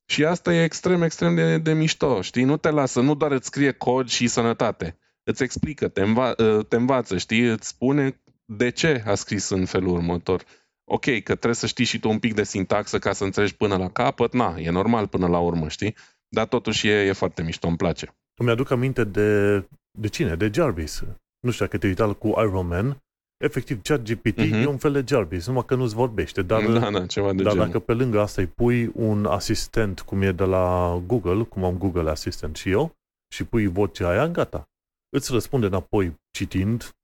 și 0.05 0.25
asta 0.25 0.53
e 0.53 0.63
extrem, 0.63 1.01
extrem 1.01 1.35
de, 1.35 1.57
de 1.57 1.73
mișto. 1.73 2.21
Știi? 2.21 2.43
Nu 2.43 2.57
te 2.57 2.69
lasă, 2.69 3.01
nu 3.01 3.15
doar 3.15 3.31
îți 3.31 3.45
scrie 3.45 3.71
cod 3.71 4.07
și 4.07 4.27
sănătate. 4.27 4.97
Îți 5.23 5.43
explică, 5.43 5.87
te, 5.87 6.01
înva- 6.01 6.35
ă, 6.39 6.63
te 6.63 6.75
învață, 6.75 7.17
știi? 7.17 7.41
Îți 7.41 7.67
spune 7.67 8.21
de 8.45 8.69
ce 8.69 9.03
a 9.05 9.15
scris 9.15 9.49
în 9.49 9.65
felul 9.65 9.93
următor. 9.93 10.43
Ok, 10.83 11.03
că 11.03 11.21
trebuie 11.35 11.53
să 11.53 11.67
știi 11.67 11.85
și 11.85 11.99
tu 11.99 12.09
un 12.09 12.19
pic 12.19 12.33
de 12.33 12.43
sintaxă 12.43 12.99
ca 12.99 13.13
să 13.13 13.23
înțelegi 13.23 13.55
până 13.55 13.77
la 13.77 13.89
capăt, 13.89 14.33
na, 14.33 14.55
e 14.57 14.69
normal 14.69 15.07
până 15.07 15.27
la 15.27 15.39
urmă, 15.39 15.67
știi? 15.67 15.95
Dar 16.27 16.47
totuși 16.47 16.87
e, 16.87 17.05
e 17.05 17.11
foarte 17.11 17.41
mișto, 17.41 17.67
îmi 17.67 17.77
place. 17.77 18.15
Îmi 18.35 18.49
aduc 18.49 18.71
aminte 18.71 19.03
de, 19.03 19.59
de 19.91 20.07
cine? 20.07 20.35
De 20.35 20.49
Jarvis 20.53 21.03
nu 21.39 21.51
știu 21.51 21.65
dacă 21.65 21.77
te 21.77 21.87
uitat 21.87 22.11
cu 22.11 22.27
Iron 22.27 22.67
Man, 22.67 23.03
efectiv 23.37 23.81
ChatGPT 23.81 24.39
uh-huh. 24.39 24.63
e 24.63 24.65
un 24.65 24.77
fel 24.77 24.91
de 24.91 25.03
Jarvis, 25.07 25.47
numai 25.47 25.65
că 25.65 25.75
nu-ți 25.75 25.95
vorbește. 25.95 26.41
Dar, 26.41 26.65
da, 26.65 26.91
da, 26.91 27.05
ceva 27.05 27.33
de 27.33 27.43
dar 27.43 27.51
genul. 27.51 27.65
dacă 27.65 27.79
pe 27.79 27.93
lângă 27.93 28.19
asta 28.19 28.41
îi 28.41 28.47
pui 28.47 28.91
un 28.93 29.25
asistent, 29.25 29.99
cum 29.99 30.21
e 30.21 30.31
de 30.31 30.43
la 30.43 30.97
Google, 31.05 31.43
cum 31.43 31.63
am 31.63 31.77
Google 31.77 32.09
Assistant 32.09 32.55
și 32.55 32.69
eu, 32.69 32.95
și 33.33 33.43
pui 33.43 33.67
vocea 33.67 34.09
aia, 34.09 34.27
gata. 34.27 34.69
Îți 35.09 35.31
răspunde 35.31 35.65
înapoi 35.65 36.19
citind 36.31 36.95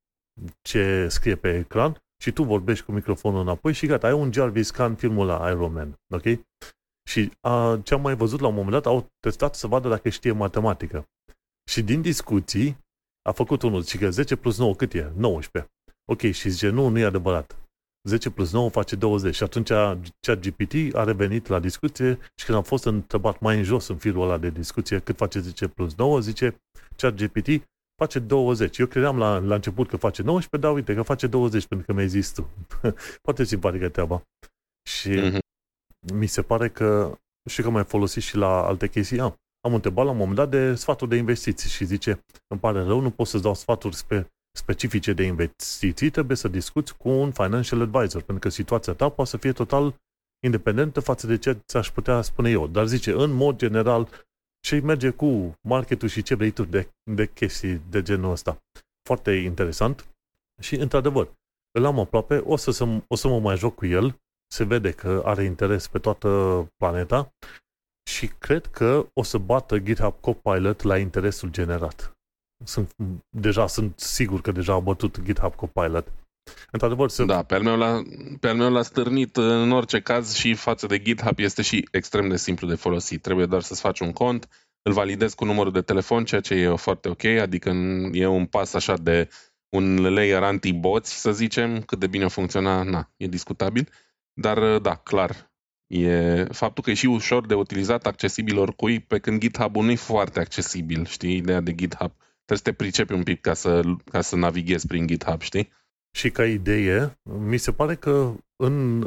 ce 0.62 1.08
scrie 1.08 1.36
pe 1.36 1.56
ecran 1.56 2.02
și 2.22 2.32
tu 2.32 2.42
vorbești 2.42 2.84
cu 2.84 2.92
microfonul 2.92 3.40
înapoi 3.40 3.72
și 3.72 3.86
gata, 3.86 4.06
ai 4.06 4.12
un 4.12 4.32
Jarvis 4.32 4.70
ca 4.70 4.84
în 4.84 4.94
filmul 4.94 5.26
la 5.26 5.50
Iron 5.50 5.72
Man, 5.72 5.98
ok? 6.14 6.24
Și 7.08 7.32
a, 7.40 7.80
ce 7.82 7.94
am 7.94 8.00
mai 8.00 8.14
văzut 8.14 8.40
la 8.40 8.46
un 8.46 8.54
moment 8.54 8.72
dat, 8.72 8.86
au 8.86 9.06
testat 9.20 9.54
să 9.54 9.66
vadă 9.66 9.88
dacă 9.88 10.08
știe 10.08 10.32
matematică. 10.32 11.08
Și 11.70 11.82
din 11.82 12.00
discuții, 12.02 12.76
a 13.26 13.32
făcut 13.32 13.62
unul, 13.62 13.80
zice 13.80 13.98
că 13.98 14.10
10 14.10 14.36
plus 14.36 14.58
9 14.58 14.74
cât 14.74 14.94
e? 14.94 15.12
19. 15.16 15.72
Ok, 16.12 16.20
și 16.20 16.48
zice, 16.48 16.68
nu, 16.68 16.88
nu 16.88 16.98
e 16.98 17.04
adevărat. 17.04 17.58
10 18.08 18.30
plus 18.30 18.52
9 18.52 18.68
face 18.68 18.96
20. 18.96 19.34
Și 19.34 19.42
atunci 19.42 19.68
chat 20.20 20.40
GPT 20.40 20.94
a 20.94 21.04
revenit 21.04 21.46
la 21.46 21.58
discuție 21.58 22.18
și 22.34 22.44
când 22.44 22.56
am 22.56 22.62
fost 22.62 22.84
întrebat 22.84 23.40
mai 23.40 23.56
în 23.56 23.62
jos 23.62 23.88
în 23.88 23.96
firul 23.96 24.22
ăla 24.22 24.38
de 24.38 24.50
discuție 24.50 24.98
cât 24.98 25.16
face 25.16 25.40
10 25.40 25.68
plus 25.68 25.94
9, 25.94 26.20
zice 26.20 26.56
chat 26.96 27.14
GPT 27.14 27.66
face 27.96 28.18
20. 28.18 28.78
Eu 28.78 28.86
credeam 28.86 29.18
la, 29.18 29.38
la 29.38 29.54
început 29.54 29.88
că 29.88 29.96
face 29.96 30.22
19, 30.22 30.68
dar 30.68 30.76
uite 30.76 30.94
că 30.94 31.02
face 31.02 31.26
20 31.26 31.66
pentru 31.66 31.86
că 31.86 31.92
mi-ai 31.92 32.08
zis 32.08 32.32
tu. 32.32 32.50
Foarte 33.24 33.44
simpatică 33.44 33.88
treaba. 33.88 34.22
Și 34.88 35.10
mm-hmm. 35.10 35.38
mi 36.14 36.26
se 36.26 36.42
pare 36.42 36.68
că 36.68 37.18
și 37.50 37.62
că 37.62 37.70
mai 37.70 37.84
folosit 37.84 38.22
și 38.22 38.36
la 38.36 38.66
alte 38.66 38.88
chestii. 38.88 39.20
Ah, 39.20 39.32
am 39.66 39.74
întrebat 39.74 40.04
la 40.04 40.10
un 40.10 40.16
moment 40.16 40.36
dat 40.36 40.50
de 40.50 40.74
sfaturi 40.74 41.10
de 41.10 41.16
investiții 41.16 41.70
și 41.70 41.84
zice, 41.84 42.24
îmi 42.46 42.60
pare 42.60 42.82
rău, 42.82 43.00
nu 43.00 43.10
pot 43.10 43.26
să-ți 43.26 43.42
dau 43.42 43.54
sfaturi 43.54 43.96
spe, 43.96 44.26
specifice 44.56 45.12
de 45.12 45.22
investiții, 45.22 46.10
trebuie 46.10 46.36
să 46.36 46.48
discuți 46.48 46.96
cu 46.96 47.08
un 47.08 47.30
financial 47.32 47.80
advisor, 47.80 48.22
pentru 48.22 48.38
că 48.38 48.48
situația 48.48 48.92
ta 48.92 49.08
poate 49.08 49.30
să 49.30 49.36
fie 49.36 49.52
total 49.52 49.94
independentă 50.44 51.00
față 51.00 51.26
de 51.26 51.38
ce 51.38 51.52
ți-aș 51.52 51.90
putea 51.90 52.22
spune 52.22 52.50
eu. 52.50 52.66
Dar 52.66 52.86
zice, 52.86 53.12
în 53.12 53.30
mod 53.32 53.56
general, 53.56 54.08
ce 54.60 54.80
merge 54.80 55.10
cu 55.10 55.52
marketul 55.68 56.08
și 56.08 56.22
ce 56.22 56.34
vrei 56.34 56.50
tu 56.50 56.64
de, 56.64 56.88
de 57.10 57.26
chestii 57.26 57.82
de 57.90 58.02
genul 58.02 58.30
ăsta. 58.30 58.58
Foarte 59.08 59.30
interesant 59.30 60.08
și, 60.60 60.74
într-adevăr, 60.74 61.32
îl 61.78 61.84
am 61.84 61.98
aproape, 61.98 62.36
o 62.36 62.56
să, 62.56 63.02
o 63.08 63.14
să 63.14 63.28
mă 63.28 63.40
mai 63.40 63.56
joc 63.56 63.74
cu 63.74 63.86
el, 63.86 64.16
se 64.46 64.64
vede 64.64 64.90
că 64.90 65.22
are 65.24 65.44
interes 65.44 65.88
pe 65.88 65.98
toată 65.98 66.28
planeta 66.76 67.32
și 68.16 68.26
cred 68.38 68.66
că 68.66 69.06
o 69.12 69.22
să 69.22 69.38
bată 69.38 69.78
GitHub 69.78 70.14
Copilot 70.20 70.82
la 70.82 70.98
interesul 70.98 71.50
generat. 71.50 72.12
Sunt, 72.64 72.94
deja 73.30 73.66
sunt 73.66 73.98
sigur 73.98 74.40
că 74.40 74.52
deja 74.52 74.72
a 74.72 74.78
bătut 74.78 75.20
GitHub 75.22 75.54
Copilot. 75.54 76.12
Într-adevăr, 76.70 77.08
să... 77.08 77.24
Da, 77.24 77.42
pe 77.42 77.54
al, 77.54 77.62
meu 77.62 77.76
l-a, 77.76 78.02
pe 78.40 78.48
al 78.48 78.56
meu 78.56 78.72
l-a 78.72 78.82
stârnit 78.82 79.36
în 79.36 79.72
orice 79.72 80.00
caz 80.00 80.34
și 80.34 80.54
față 80.54 80.86
de 80.86 80.98
GitHub 80.98 81.38
este 81.38 81.62
și 81.62 81.88
extrem 81.90 82.28
de 82.28 82.36
simplu 82.36 82.66
de 82.66 82.74
folosit. 82.74 83.22
Trebuie 83.22 83.46
doar 83.46 83.62
să-ți 83.62 83.80
faci 83.80 84.00
un 84.00 84.12
cont, 84.12 84.48
îl 84.82 84.92
validezi 84.92 85.34
cu 85.34 85.44
numărul 85.44 85.72
de 85.72 85.82
telefon, 85.82 86.24
ceea 86.24 86.40
ce 86.40 86.54
e 86.54 86.76
foarte 86.76 87.08
ok, 87.08 87.24
adică 87.24 87.70
e 88.12 88.26
un 88.26 88.46
pas 88.46 88.74
așa 88.74 88.96
de 88.96 89.28
un 89.68 90.14
layer 90.14 90.42
anti-bots, 90.42 91.10
să 91.10 91.32
zicem, 91.32 91.82
cât 91.82 91.98
de 91.98 92.06
bine 92.06 92.28
funcționa, 92.28 92.82
na, 92.82 93.10
e 93.16 93.26
discutabil. 93.26 93.88
Dar 94.40 94.78
da, 94.78 94.94
clar, 94.94 95.50
e 95.86 96.44
faptul 96.44 96.82
că 96.84 96.90
e 96.90 96.94
și 96.94 97.06
ușor 97.06 97.46
de 97.46 97.54
utilizat, 97.54 98.06
accesibil 98.06 98.58
oricui, 98.58 99.00
pe 99.00 99.18
când 99.18 99.40
GitHub-ul 99.40 99.84
nu 99.84 99.90
e 99.90 99.96
foarte 99.96 100.40
accesibil, 100.40 101.04
știi, 101.04 101.36
ideea 101.36 101.60
de 101.60 101.74
GitHub. 101.74 102.12
Trebuie 102.44 102.58
să 102.58 102.62
te 102.62 102.72
pricepi 102.72 103.12
un 103.12 103.22
pic 103.22 103.40
ca 103.40 103.54
să, 103.54 103.82
ca 104.10 104.20
să 104.20 104.36
navighezi 104.36 104.86
prin 104.86 105.06
GitHub, 105.06 105.40
știi? 105.40 105.72
Și 106.16 106.30
ca 106.30 106.44
idee, 106.44 107.18
mi 107.22 107.56
se 107.56 107.72
pare 107.72 107.94
că 107.94 108.34
în 108.56 109.06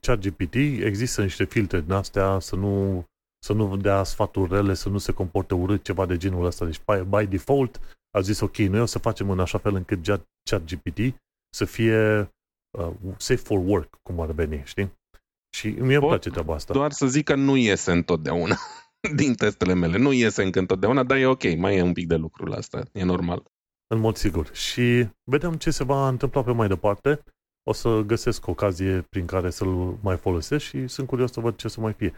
ChatGPT 0.00 0.54
există 0.84 1.22
niște 1.22 1.44
filtre 1.44 1.80
din 1.80 1.92
astea 1.92 2.38
să 2.38 2.56
nu, 2.56 3.04
să 3.44 3.52
nu 3.52 3.76
dea 3.76 4.02
sfaturi 4.02 4.52
rele, 4.52 4.74
să 4.74 4.88
nu 4.88 4.98
se 4.98 5.12
comporte 5.12 5.54
urât, 5.54 5.84
ceva 5.84 6.06
de 6.06 6.16
genul 6.16 6.44
ăsta. 6.44 6.64
Deci, 6.64 6.80
by 7.08 7.26
default, 7.26 7.80
a 8.10 8.20
zis, 8.20 8.40
ok, 8.40 8.56
noi 8.56 8.80
o 8.80 8.86
să 8.86 8.98
facem 8.98 9.30
în 9.30 9.40
așa 9.40 9.58
fel 9.58 9.74
încât 9.74 10.22
ChatGPT 10.50 10.98
să 11.54 11.64
fie 11.64 12.30
uh, 12.78 12.92
safe 13.16 13.40
for 13.40 13.58
work, 13.58 13.98
cum 14.02 14.20
ar 14.20 14.30
veni, 14.30 14.62
știi? 14.64 14.98
Și 15.50 15.68
mie 15.68 15.96
îmi 15.96 16.06
place 16.06 16.30
treaba 16.30 16.54
asta. 16.54 16.72
Doar 16.72 16.92
să 16.92 17.06
zic 17.06 17.24
că 17.24 17.34
nu 17.34 17.56
iese 17.56 17.92
întotdeauna 17.92 18.56
din 19.16 19.34
testele 19.34 19.74
mele. 19.74 19.98
Nu 19.98 20.12
iese 20.12 20.42
încă 20.42 20.58
întotdeauna, 20.58 21.02
dar 21.02 21.18
e 21.18 21.26
ok, 21.26 21.56
mai 21.56 21.76
e 21.76 21.82
un 21.82 21.92
pic 21.92 22.06
de 22.06 22.16
lucru 22.16 22.46
la 22.46 22.56
asta, 22.56 22.82
e 22.92 23.04
normal. 23.04 23.42
În 23.86 23.98
mod 23.98 24.16
sigur. 24.16 24.54
Și 24.54 25.08
vedem 25.24 25.54
ce 25.54 25.70
se 25.70 25.84
va 25.84 26.08
întâmpla 26.08 26.42
pe 26.42 26.52
mai 26.52 26.68
departe. 26.68 27.24
O 27.62 27.72
să 27.72 28.02
găsesc 28.06 28.46
ocazie 28.46 29.06
prin 29.10 29.26
care 29.26 29.50
să-l 29.50 29.98
mai 30.02 30.16
folosesc 30.16 30.64
și 30.64 30.86
sunt 30.86 31.06
curios 31.06 31.32
să 31.32 31.40
văd 31.40 31.56
ce 31.56 31.68
să 31.68 31.80
mai 31.80 31.92
fie. 31.92 32.12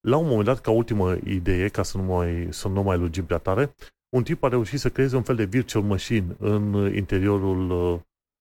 La 0.00 0.16
un 0.16 0.26
moment 0.26 0.44
dat, 0.44 0.60
ca 0.60 0.70
ultimă 0.70 1.16
idee, 1.24 1.68
ca 1.68 1.82
să 1.82 1.96
nu 1.96 2.02
mai, 2.02 2.48
să 2.50 2.68
nu 2.68 2.82
mai 2.82 2.98
lugim 2.98 3.24
prea 3.24 3.38
tare, 3.38 3.74
un 4.16 4.22
tip 4.22 4.42
a 4.42 4.48
reușit 4.48 4.78
să 4.78 4.90
creeze 4.90 5.16
un 5.16 5.22
fel 5.22 5.36
de 5.36 5.44
virtual 5.44 5.84
machine 5.84 6.36
în 6.38 6.94
interiorul, 6.94 7.70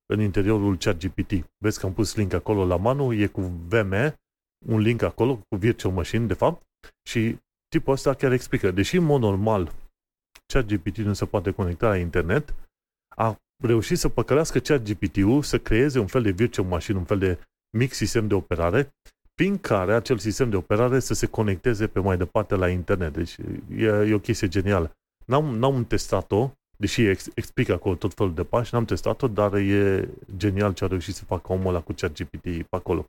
în 0.06 0.20
interiorul 0.20 0.78
ChatGPT. 0.78 1.32
Vezi 1.58 1.80
că 1.80 1.86
am 1.86 1.94
pus 1.94 2.16
link 2.16 2.34
acolo 2.34 2.66
la 2.66 2.76
manu, 2.76 3.14
e 3.14 3.28
cu 3.28 3.42
VM 3.42 4.16
un 4.68 4.80
link 4.80 5.02
acolo 5.02 5.36
cu 5.36 5.56
virtual 5.56 5.94
machine, 5.94 6.26
de 6.26 6.34
fapt, 6.34 6.64
și 7.10 7.38
tipul 7.68 7.94
ăsta 7.94 8.14
chiar 8.14 8.32
explică, 8.32 8.72
deși 8.72 8.96
în 8.98 9.04
mod 9.04 9.22
normal 9.22 9.72
ChatGPT 10.54 10.98
nu 10.98 11.14
se 11.14 11.26
poate 11.26 11.52
conecta 11.52 11.88
la 11.88 11.98
internet, 11.98 12.54
a 13.16 13.36
reușit 13.64 13.98
să 13.98 14.10
păcălească 14.10 14.60
ChatGPT-ul 14.60 15.42
să 15.44 15.60
creeze 15.60 16.00
un 16.00 16.08
fel 16.08 16.22
de 16.22 16.32
virtual 16.32 16.68
machine, 16.68 16.98
un 16.98 17.04
fel 17.04 17.20
de 17.20 17.40
mic 17.78 17.94
sistem 17.94 18.28
de 18.28 18.34
operare, 18.34 18.94
prin 19.34 19.58
care 19.58 19.94
acel 19.94 20.18
sistem 20.18 20.50
de 20.50 20.56
operare 20.56 21.00
să 21.00 21.14
se 21.14 21.26
conecteze 21.26 21.88
pe 21.88 22.00
mai 22.00 22.18
departe 22.18 22.56
la 22.56 22.70
internet. 22.70 23.14
Deci 23.14 23.36
e, 23.76 23.86
e 23.86 24.14
o 24.14 24.20
chestie 24.20 24.48
genială. 24.48 24.92
N-am, 25.26 25.58
n-am 25.58 25.86
testat-o, 25.86 26.52
deși 26.78 27.02
ex, 27.06 27.28
explică 27.34 27.74
acolo 27.74 27.96
tot 27.96 28.14
felul 28.14 28.34
de 28.34 28.44
pași, 28.44 28.74
n-am 28.74 28.86
testat-o, 28.86 29.28
dar 29.28 29.54
e 29.54 30.10
genial 30.38 30.74
ce 30.74 30.84
a 30.84 30.88
reușit 30.88 31.16
să 31.16 31.26
facă 31.26 31.52
omul 31.52 31.68
ăla 31.68 31.82
cu 31.82 31.94
ChatGPT 31.94 32.42
pe 32.42 32.76
acolo. 32.76 33.06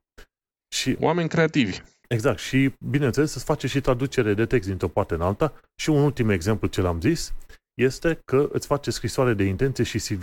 Și, 0.77 0.97
Oameni 1.01 1.29
creativi. 1.29 1.79
Exact. 2.09 2.39
Și, 2.39 2.73
bineînțeles, 2.91 3.31
să 3.31 3.39
face 3.39 3.67
și 3.67 3.81
traducere 3.81 4.35
de 4.35 4.47
text 4.47 4.69
dintr-o 4.69 4.89
parte 4.89 5.15
în 5.15 5.21
alta. 5.21 5.53
Și 5.81 5.91
un 5.91 6.03
ultim 6.03 6.29
exemplu 6.29 6.69
ce 6.69 6.81
l-am 6.81 7.01
zis 7.01 7.35
este 7.75 8.21
că 8.25 8.49
îți 8.53 8.67
face 8.67 8.91
scrisoare 8.91 9.35
de 9.35 9.45
intenție 9.45 9.85
și 9.85 9.99
CV. 9.99 10.23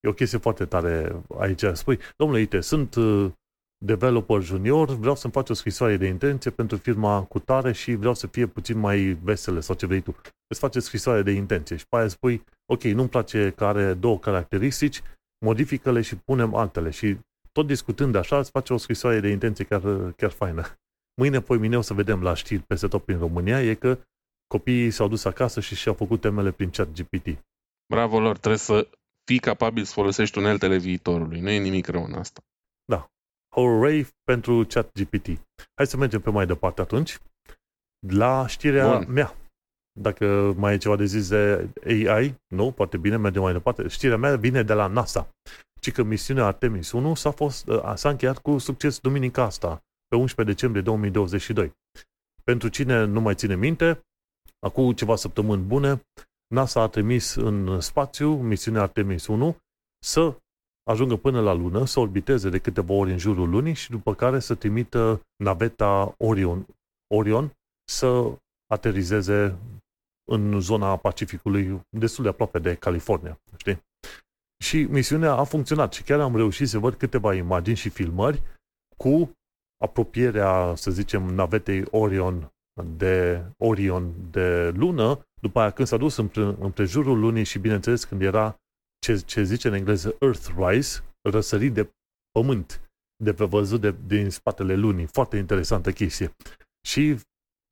E 0.00 0.08
o 0.08 0.12
chestie 0.12 0.38
foarte 0.38 0.64
tare 0.64 1.22
aici. 1.38 1.64
Spui, 1.72 1.98
domnule, 2.16 2.40
uite, 2.40 2.60
sunt 2.60 2.94
uh, 2.94 3.30
developer 3.84 4.42
junior, 4.42 4.88
vreau 4.96 5.14
să-mi 5.14 5.32
faci 5.32 5.50
o 5.50 5.54
scrisoare 5.54 5.96
de 5.96 6.06
intenție 6.06 6.50
pentru 6.50 6.76
firma 6.76 7.22
cu 7.22 7.38
tare 7.38 7.72
și 7.72 7.94
vreau 7.94 8.14
să 8.14 8.26
fie 8.26 8.46
puțin 8.46 8.78
mai 8.78 9.18
vesele 9.22 9.60
sau 9.60 9.74
ce 9.74 9.86
vrei 9.86 10.00
tu. 10.00 10.16
Îți 10.46 10.60
face 10.60 10.80
scrisoare 10.80 11.22
de 11.22 11.30
intenție 11.30 11.76
și 11.76 11.86
pe 11.88 11.96
aia 11.96 12.08
spui, 12.08 12.44
ok, 12.72 12.82
nu-mi 12.82 13.08
place 13.08 13.50
că 13.56 13.64
are 13.64 13.94
două 13.94 14.18
caracteristici, 14.18 15.02
modifică-le 15.44 16.00
și 16.00 16.16
punem 16.16 16.54
altele. 16.54 16.90
Și 16.90 17.16
tot 17.52 17.66
discutând 17.66 18.14
așa, 18.14 18.38
îți 18.38 18.50
face 18.50 18.72
o 18.72 18.76
scrisoare 18.76 19.20
de 19.20 19.28
intenție 19.28 19.64
chiar, 19.64 20.12
chiar 20.12 20.30
faină. 20.30 20.64
Mâine, 21.20 21.40
poi 21.40 21.58
mine 21.58 21.76
o 21.76 21.80
să 21.80 21.94
vedem 21.94 22.22
la 22.22 22.34
știri 22.34 22.62
peste 22.62 22.88
tot 22.88 23.04
prin 23.04 23.18
România, 23.18 23.62
e 23.62 23.74
că 23.74 23.98
copiii 24.46 24.90
s-au 24.90 25.08
dus 25.08 25.24
acasă 25.24 25.60
și 25.60 25.74
și-au 25.74 25.94
făcut 25.94 26.20
temele 26.20 26.50
prin 26.50 26.70
chat 26.70 26.88
GPT. 26.92 27.44
Bravo 27.92 28.20
lor, 28.20 28.36
trebuie 28.38 28.58
să 28.58 28.88
fii 29.24 29.38
capabil 29.38 29.84
să 29.84 29.92
folosești 29.92 30.38
uneltele 30.38 30.78
viitorului. 30.78 31.40
Nu 31.40 31.50
e 31.50 31.58
nimic 31.58 31.86
rău 31.86 32.04
în 32.04 32.12
asta. 32.12 32.40
Da. 32.84 33.10
Hooray 33.54 34.06
pentru 34.24 34.66
chat 34.68 34.92
GPT. 34.92 35.26
Hai 35.74 35.86
să 35.86 35.96
mergem 35.96 36.20
pe 36.20 36.30
mai 36.30 36.46
departe 36.46 36.80
atunci. 36.80 37.18
La 38.08 38.46
știrea 38.46 38.98
Bun. 38.98 39.12
mea. 39.12 39.36
Dacă 40.00 40.54
mai 40.56 40.74
e 40.74 40.76
ceva 40.76 40.96
de 40.96 41.04
zis 41.04 41.28
de 41.28 41.68
AI, 41.86 42.34
nu, 42.46 42.72
poate 42.72 42.96
bine, 42.96 43.16
mergem 43.16 43.42
mai 43.42 43.52
departe. 43.52 43.88
Știrea 43.88 44.16
mea 44.16 44.36
vine 44.36 44.62
de 44.62 44.72
la 44.72 44.86
NASA. 44.86 45.28
Ci 45.82 45.92
că 45.92 46.02
misiunea 46.02 46.46
Artemis 46.46 46.92
1 46.92 47.14
s-a, 47.14 47.30
fost, 47.30 47.68
s-a 47.94 48.08
încheiat 48.08 48.38
cu 48.38 48.58
succes 48.58 48.98
duminica 48.98 49.42
asta, 49.42 49.84
pe 50.08 50.16
11 50.16 50.54
decembrie 50.54 50.82
2022. 50.82 51.72
Pentru 52.44 52.68
cine 52.68 53.04
nu 53.04 53.20
mai 53.20 53.34
ține 53.34 53.56
minte, 53.56 54.04
acum 54.58 54.92
ceva 54.92 55.16
săptămâni 55.16 55.62
bune, 55.62 56.06
NASA 56.54 56.80
a 56.80 56.88
trimis 56.88 57.34
în 57.34 57.80
spațiu 57.80 58.42
misiunea 58.42 58.82
Artemis 58.82 59.26
1 59.26 59.56
să 60.04 60.36
ajungă 60.90 61.16
până 61.16 61.40
la 61.40 61.52
lună, 61.52 61.84
să 61.84 62.00
orbiteze 62.00 62.48
de 62.48 62.58
câteva 62.58 62.92
ori 62.92 63.10
în 63.10 63.18
jurul 63.18 63.48
lunii 63.48 63.74
și 63.74 63.90
după 63.90 64.14
care 64.14 64.38
să 64.38 64.54
trimită 64.54 65.20
naveta 65.36 66.14
Orion, 66.18 66.66
Orion 67.14 67.52
să 67.84 68.38
aterizeze 68.66 69.58
în 70.30 70.60
zona 70.60 70.96
Pacificului, 70.96 71.80
destul 71.88 72.24
de 72.24 72.30
aproape 72.30 72.58
de 72.58 72.74
California, 72.74 73.40
știi? 73.56 73.82
Și 74.62 74.82
misiunea 74.82 75.32
a 75.32 75.44
funcționat 75.44 75.92
și 75.92 76.02
chiar 76.02 76.20
am 76.20 76.36
reușit 76.36 76.68
să 76.68 76.78
văd 76.78 76.94
câteva 76.94 77.34
imagini 77.34 77.76
și 77.76 77.88
filmări 77.88 78.42
cu 78.96 79.32
apropierea, 79.84 80.74
să 80.74 80.90
zicem, 80.90 81.22
navetei 81.22 81.84
Orion 81.90 82.52
de 82.96 83.44
Orion 83.58 84.14
de 84.30 84.70
lună, 84.70 85.26
după 85.40 85.60
aia 85.60 85.70
când 85.70 85.88
s-a 85.88 85.96
dus 85.96 86.16
împre, 86.16 86.42
împrejurul 86.42 87.18
lunii 87.18 87.44
și 87.44 87.58
bineînțeles 87.58 88.04
când 88.04 88.22
era 88.22 88.56
ce, 88.98 89.16
ce 89.16 89.42
zice 89.42 89.68
în 89.68 89.74
engleză 89.74 90.16
Earthrise, 90.20 91.04
răsărit 91.28 91.72
de 91.72 91.90
pământ, 92.30 92.92
de 93.24 93.32
pe 93.34 93.44
văzut 93.44 93.80
de, 93.80 93.94
din 94.06 94.30
spatele 94.30 94.74
lunii. 94.74 95.06
Foarte 95.06 95.36
interesantă 95.36 95.92
chestie. 95.92 96.34
Și 96.86 97.18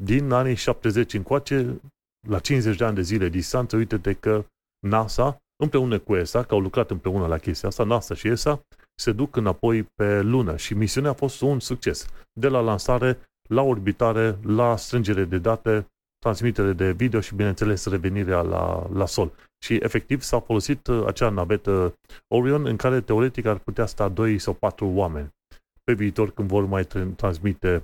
din 0.03 0.31
anii 0.31 0.55
70 0.55 1.15
încoace, 1.15 1.81
la 2.29 2.39
50 2.39 2.77
de 2.77 2.85
ani 2.85 2.95
de 2.95 3.03
zile 3.03 3.29
distanță, 3.29 3.77
uite-te 3.77 4.13
că 4.13 4.45
NASA, 4.87 5.43
împreună 5.61 5.99
cu 5.99 6.17
ESA, 6.17 6.43
că 6.43 6.55
au 6.55 6.61
lucrat 6.61 6.91
împreună 6.91 7.27
la 7.27 7.39
chestia 7.39 7.69
asta, 7.69 7.85
NASA 7.85 8.15
și 8.15 8.29
ESA, 8.29 8.63
se 8.95 9.13
duc 9.13 9.37
înapoi 9.37 9.83
pe 9.83 10.21
lună 10.21 10.57
și 10.57 10.75
misiunea 10.75 11.11
a 11.11 11.15
fost 11.15 11.41
un 11.41 11.61
succes. 11.61 12.07
De 12.33 12.49
la 12.49 12.61
lansare 12.61 13.19
la 13.49 13.63
orbitare, 13.63 14.39
la 14.43 14.77
strângere 14.77 15.25
de 15.25 15.39
date, 15.39 15.87
transmitere 16.19 16.73
de 16.73 16.93
video 16.93 17.21
și, 17.21 17.35
bineînțeles, 17.35 17.87
revenirea 17.87 18.41
la, 18.41 18.87
la 18.93 19.07
sol. 19.07 19.33
Și, 19.65 19.75
efectiv, 19.83 20.21
s-a 20.21 20.41
folosit 20.41 20.87
uh, 20.87 21.07
acea 21.07 21.29
navetă 21.29 21.95
Orion 22.29 22.67
în 22.67 22.77
care, 22.77 23.01
teoretic, 23.01 23.47
ar 23.47 23.59
putea 23.59 23.87
sta 23.87 24.09
2 24.09 24.39
sau 24.39 24.53
4 24.53 24.87
oameni. 24.87 25.29
Pe 25.85 25.93
viitor, 25.93 26.31
când 26.31 26.49
vor 26.49 26.65
mai 26.65 26.87
transmite, 27.17 27.83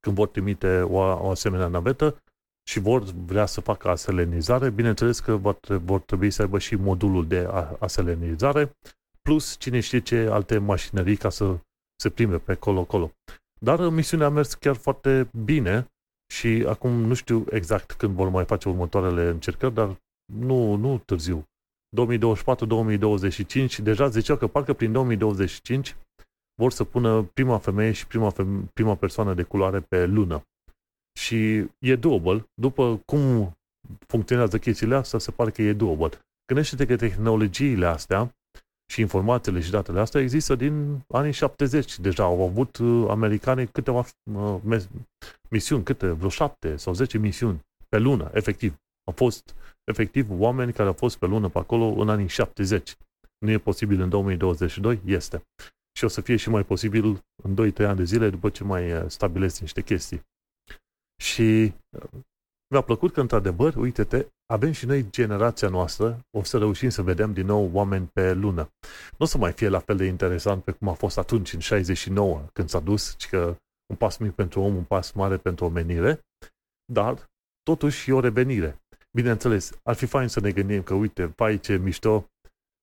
când 0.00 0.16
vor 0.16 0.28
trimite 0.28 0.80
o, 0.80 0.96
o 0.98 1.30
asemenea 1.30 1.66
navetă 1.66 2.22
și 2.68 2.78
vor 2.78 3.02
vrea 3.02 3.46
să 3.46 3.60
facă 3.60 3.88
aselenizare, 3.88 4.70
bineînțeles 4.70 5.20
că 5.20 5.36
vor, 5.36 5.58
vor 5.66 6.00
trebui 6.00 6.30
să 6.30 6.42
aibă 6.42 6.58
și 6.58 6.74
modulul 6.74 7.26
de 7.26 7.48
aselenizare, 7.78 8.70
plus 9.22 9.56
cine 9.58 9.80
știe 9.80 10.00
ce 10.00 10.28
alte 10.30 10.58
mașinării 10.58 11.16
ca 11.16 11.28
să 11.30 11.58
se 12.00 12.10
plimbe 12.10 12.38
pe 12.38 12.54
colo-colo. 12.54 13.10
Dar 13.60 13.88
misiunea 13.88 14.26
a 14.26 14.30
mers 14.30 14.54
chiar 14.54 14.76
foarte 14.76 15.30
bine 15.44 15.86
și 16.32 16.64
acum 16.68 16.90
nu 16.90 17.14
știu 17.14 17.44
exact 17.50 17.92
când 17.92 18.14
vor 18.14 18.28
mai 18.28 18.44
face 18.44 18.68
următoarele 18.68 19.28
încercări, 19.28 19.74
dar 19.74 19.96
nu, 20.32 20.74
nu 20.74 20.98
târziu. 20.98 21.44
2024-2025, 23.78 23.78
deja 23.82 24.08
ziceau 24.08 24.36
că 24.36 24.46
parcă 24.46 24.72
prin 24.72 24.92
2025 24.92 25.96
vor 26.54 26.72
să 26.72 26.84
pună 26.84 27.22
prima 27.22 27.58
femeie 27.58 27.92
și 27.92 28.06
prima, 28.06 28.30
feme- 28.30 28.70
prima 28.72 28.94
persoană 28.94 29.34
de 29.34 29.42
culoare 29.42 29.80
pe 29.80 30.06
lună. 30.06 30.42
Și 31.18 31.66
e 31.78 31.96
doable. 31.96 32.50
După 32.54 33.02
cum 33.04 33.52
funcționează 34.06 34.58
chestiile 34.58 34.94
astea, 34.94 35.18
se 35.18 35.30
pare 35.30 35.50
că 35.50 35.62
e 35.62 35.72
doable. 35.72 36.18
Gândește-te 36.46 36.86
că 36.86 36.96
tehnologiile 36.96 37.86
astea 37.86 38.36
și 38.92 39.00
informațiile 39.00 39.60
și 39.60 39.70
datele 39.70 40.00
astea 40.00 40.20
există 40.20 40.54
din 40.54 41.04
anii 41.08 41.32
70. 41.32 41.98
Deja 41.98 42.22
au 42.22 42.42
avut 42.42 42.76
uh, 42.76 43.06
americanii 43.10 43.66
câteva 43.66 44.04
uh, 44.32 44.82
misiuni, 45.50 45.82
câte, 45.84 46.10
vreo 46.10 46.28
șapte 46.28 46.76
sau 46.76 46.92
zece 46.92 47.18
misiuni 47.18 47.60
pe 47.88 47.98
lună, 47.98 48.30
efectiv. 48.34 48.76
Au 49.04 49.12
fost 49.16 49.54
efectiv 49.84 50.26
oameni 50.30 50.72
care 50.72 50.88
au 50.88 50.94
fost 50.94 51.18
pe 51.18 51.26
lună 51.26 51.48
pe 51.48 51.58
acolo 51.58 51.84
în 51.84 52.08
anii 52.08 52.28
70. 52.28 52.96
Nu 53.38 53.50
e 53.50 53.58
posibil 53.58 54.00
în 54.00 54.08
2022? 54.08 55.00
Este. 55.04 55.42
Și 55.98 56.04
o 56.04 56.08
să 56.08 56.20
fie 56.20 56.36
și 56.36 56.50
mai 56.50 56.64
posibil 56.64 57.24
în 57.42 57.72
2-3 57.72 57.76
ani 57.76 57.96
de 57.96 58.04
zile 58.04 58.30
după 58.30 58.48
ce 58.48 58.64
mai 58.64 58.92
uh, 58.92 59.04
stabilesc 59.06 59.60
niște 59.60 59.82
chestii. 59.82 60.22
Și 61.22 61.72
mi-a 62.70 62.80
plăcut 62.80 63.12
că, 63.12 63.20
într-adevăr, 63.20 63.74
uite-te, 63.74 64.26
avem 64.52 64.72
și 64.72 64.86
noi 64.86 65.10
generația 65.10 65.68
noastră, 65.68 66.20
o 66.36 66.42
să 66.42 66.58
reușim 66.58 66.88
să 66.88 67.02
vedem 67.02 67.32
din 67.32 67.46
nou 67.46 67.70
oameni 67.72 68.06
pe 68.12 68.32
lună. 68.32 68.70
Nu 69.10 69.18
o 69.18 69.24
să 69.24 69.38
mai 69.38 69.52
fie 69.52 69.68
la 69.68 69.78
fel 69.78 69.96
de 69.96 70.04
interesant 70.04 70.64
pe 70.64 70.72
cum 70.72 70.88
a 70.88 70.92
fost 70.92 71.18
atunci, 71.18 71.52
în 71.52 71.60
69, 71.60 72.44
când 72.52 72.68
s-a 72.68 72.80
dus, 72.80 73.14
ci 73.16 73.28
că 73.28 73.56
un 73.86 73.96
pas 73.96 74.16
mic 74.16 74.32
pentru 74.32 74.60
om, 74.60 74.76
un 74.76 74.84
pas 74.84 75.12
mare 75.12 75.36
pentru 75.36 75.64
omenire, 75.64 76.20
dar 76.92 77.24
totuși 77.62 78.10
e 78.10 78.12
o 78.12 78.20
revenire. 78.20 78.78
Bineînțeles, 79.16 79.72
ar 79.82 79.94
fi 79.94 80.06
fain 80.06 80.28
să 80.28 80.40
ne 80.40 80.52
gândim 80.52 80.82
că, 80.82 80.94
uite, 80.94 81.28
pai 81.28 81.58
ce 81.58 81.76
mișto, 81.76 82.26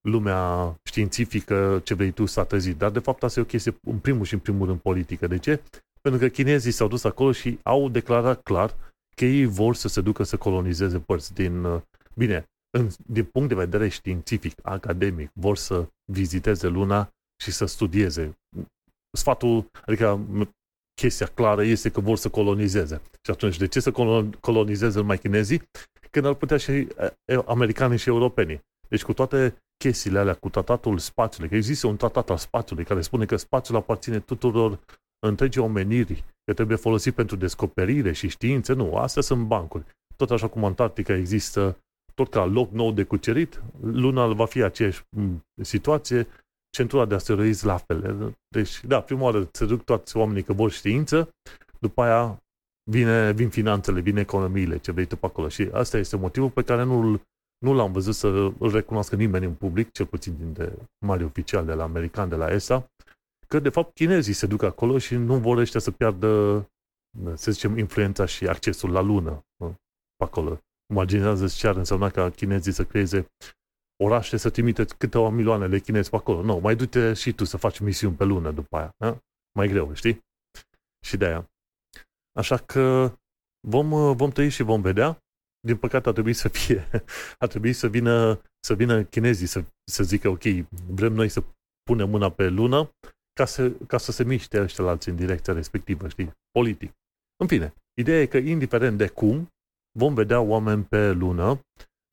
lumea 0.07 0.75
științifică, 0.83 1.81
ce 1.83 1.93
vrei 1.93 2.11
tu, 2.11 2.25
s-a 2.25 2.43
trezit. 2.43 2.77
Dar, 2.77 2.91
de 2.91 2.99
fapt, 2.99 3.23
asta 3.23 3.39
e 3.39 3.43
o 3.43 3.45
chestie, 3.45 3.77
în 3.81 3.99
primul 3.99 4.25
și 4.25 4.33
în 4.33 4.39
primul 4.39 4.67
rând, 4.67 4.79
politică. 4.79 5.27
De 5.27 5.37
ce? 5.37 5.61
Pentru 6.05 6.23
că 6.23 6.29
chinezii 6.29 6.71
s-au 6.71 6.87
dus 6.87 7.03
acolo 7.03 7.31
și 7.31 7.59
au 7.63 7.89
declarat 7.89 8.41
clar 8.41 8.75
că 9.15 9.25
ei 9.25 9.45
vor 9.45 9.75
să 9.75 9.87
se 9.87 10.01
ducă 10.01 10.23
să 10.23 10.37
colonizeze 10.37 10.99
părți 10.99 11.33
din... 11.33 11.63
Uh, 11.63 11.81
bine, 12.15 12.45
în, 12.77 12.89
din 13.05 13.23
punct 13.23 13.49
de 13.49 13.55
vedere 13.55 13.87
științific, 13.87 14.53
academic, 14.61 15.29
vor 15.33 15.57
să 15.57 15.87
viziteze 16.11 16.67
luna 16.67 17.09
și 17.43 17.51
să 17.51 17.65
studieze. 17.65 18.37
Sfatul, 19.17 19.69
adică 19.85 20.25
chestia 21.01 21.27
clară 21.27 21.63
este 21.63 21.89
că 21.89 21.99
vor 21.99 22.17
să 22.17 22.29
colonizeze. 22.29 23.01
Și 23.21 23.31
atunci, 23.31 23.57
de 23.57 23.67
ce 23.67 23.79
să 23.79 23.91
colonizeze 24.39 24.99
numai 24.99 25.17
chinezii? 25.17 25.61
Când 26.11 26.25
ar 26.25 26.33
putea 26.33 26.57
și 26.57 26.71
uh, 26.71 27.43
americanii 27.45 27.97
și 27.97 28.09
europenii. 28.09 28.61
Deci 28.87 29.03
cu 29.03 29.13
toate 29.13 29.55
chestiile 29.77 30.19
alea, 30.19 30.33
cu 30.33 30.49
tratatul 30.49 30.97
spațiului, 30.97 31.49
că 31.49 31.55
există 31.55 31.87
un 31.87 31.97
tratat 31.97 32.29
al 32.29 32.37
spațiului 32.37 32.85
care 32.85 33.01
spune 33.01 33.25
că 33.25 33.35
spațiul 33.35 33.77
aparține 33.77 34.19
tuturor 34.19 34.79
întregii 35.27 35.61
omeniri, 35.61 36.23
că 36.43 36.53
trebuie 36.53 36.77
folosit 36.77 37.13
pentru 37.13 37.35
descoperire 37.35 38.11
și 38.11 38.27
științe, 38.27 38.73
nu, 38.73 38.95
astea 38.95 39.21
sunt 39.21 39.45
bancuri. 39.45 39.83
Tot 40.15 40.31
așa 40.31 40.47
cum 40.47 40.63
Antarctica 40.65 41.13
există 41.13 41.77
tot 42.13 42.29
ca 42.29 42.45
loc 42.45 42.71
nou 42.71 42.91
de 42.91 43.03
cucerit, 43.03 43.61
Luna 43.81 44.27
va 44.27 44.45
fi 44.45 44.61
aceeași 44.61 45.01
situație, 45.61 46.27
centura 46.69 47.05
de 47.05 47.15
asteroizi 47.15 47.65
la 47.65 47.77
fel. 47.77 48.35
Deci, 48.47 48.85
da, 48.85 49.01
prima 49.01 49.21
oară 49.21 49.49
se 49.51 49.65
duc 49.65 49.83
toți 49.83 50.17
oamenii 50.17 50.43
că 50.43 50.53
vor 50.53 50.71
știință, 50.71 51.29
după 51.79 52.01
aia 52.01 52.43
vine, 52.91 53.31
vin 53.31 53.49
finanțele, 53.49 53.99
vin 53.99 54.17
economiile, 54.17 54.77
ce 54.77 54.91
vrei 54.91 55.05
tu 55.05 55.15
pe 55.15 55.25
acolo. 55.25 55.47
Și 55.47 55.69
asta 55.71 55.97
este 55.97 56.15
motivul 56.15 56.49
pe 56.49 56.61
care 56.61 56.83
nu, 56.83 57.21
nu 57.57 57.73
l-am 57.73 57.91
văzut 57.91 58.15
să 58.15 58.27
îl 58.59 58.71
recunoască 58.71 59.15
nimeni 59.15 59.45
în 59.45 59.53
public, 59.53 59.91
cel 59.91 60.05
puțin 60.05 60.35
din 60.37 60.53
de 60.53 60.73
mari 61.05 61.23
oficiali 61.23 61.65
de 61.65 61.73
la 61.73 61.83
american, 61.83 62.29
de 62.29 62.35
la 62.35 62.51
ESA, 62.51 62.89
că 63.47 63.59
de 63.59 63.69
fapt 63.69 63.93
chinezii 63.93 64.33
se 64.33 64.47
duc 64.47 64.63
acolo 64.63 64.97
și 64.97 65.15
nu 65.15 65.37
vor 65.37 65.57
ăștia 65.57 65.79
să 65.79 65.91
piardă, 65.91 66.61
să 67.33 67.51
zicem, 67.51 67.77
influența 67.77 68.25
și 68.25 68.47
accesul 68.47 68.91
la 68.91 69.01
lună 69.01 69.45
pe 70.15 70.23
acolo. 70.23 70.59
Imaginează-ți 70.91 71.57
ce 71.57 71.67
ar 71.67 71.75
însemna 71.75 72.09
ca 72.09 72.29
chinezii 72.29 72.71
să 72.71 72.85
creeze 72.85 73.27
orașe 74.03 74.37
să 74.37 74.49
trimite 74.49 74.85
câteva 74.85 75.29
milioane 75.29 75.67
de 75.67 75.79
chinezi 75.79 76.09
pe 76.09 76.15
acolo. 76.15 76.41
Nu, 76.41 76.59
mai 76.59 76.75
du-te 76.75 77.13
și 77.13 77.33
tu 77.33 77.43
să 77.43 77.57
faci 77.57 77.79
misiuni 77.79 78.15
pe 78.15 78.23
lună 78.23 78.51
după 78.51 78.77
aia. 78.77 78.93
Da? 78.97 79.19
Mai 79.57 79.67
greu, 79.67 79.93
știi? 79.93 80.23
Și 81.05 81.17
de 81.17 81.25
aia. 81.25 81.49
Așa 82.39 82.57
că 82.57 83.13
vom, 83.67 84.15
vom 84.15 84.29
trăi 84.29 84.49
și 84.49 84.63
vom 84.63 84.81
vedea. 84.81 85.19
Din 85.59 85.77
păcate 85.77 86.07
ar 86.07 86.13
trebui 86.13 86.33
să 86.33 86.47
fie, 86.47 86.89
ar 87.43 87.47
trebui 87.47 87.73
să 87.73 87.87
vină, 87.87 88.41
să 88.59 88.73
vină 88.73 89.03
chinezii 89.03 89.47
să, 89.47 89.63
să 89.91 90.03
zică, 90.03 90.29
ok, 90.29 90.43
vrem 90.87 91.13
noi 91.13 91.29
să 91.29 91.43
punem 91.83 92.09
mâna 92.09 92.29
pe 92.31 92.47
lună 92.47 92.91
ca 93.39 93.45
să, 93.45 93.71
ca 93.87 93.97
să 93.97 94.11
se 94.11 94.23
miște 94.23 94.61
ăștia 94.61 94.83
la 94.83 94.89
alții 94.89 95.11
în 95.11 95.17
direcția 95.17 95.53
respectivă, 95.53 96.07
știi? 96.07 96.31
Politic. 96.51 96.91
În 97.41 97.47
fine, 97.47 97.73
ideea 97.93 98.21
e 98.21 98.25
că 98.25 98.37
indiferent 98.37 98.97
de 98.97 99.07
cum, 99.07 99.49
vom 99.97 100.13
vedea 100.13 100.41
oameni 100.41 100.83
pe 100.83 101.11
lună 101.11 101.59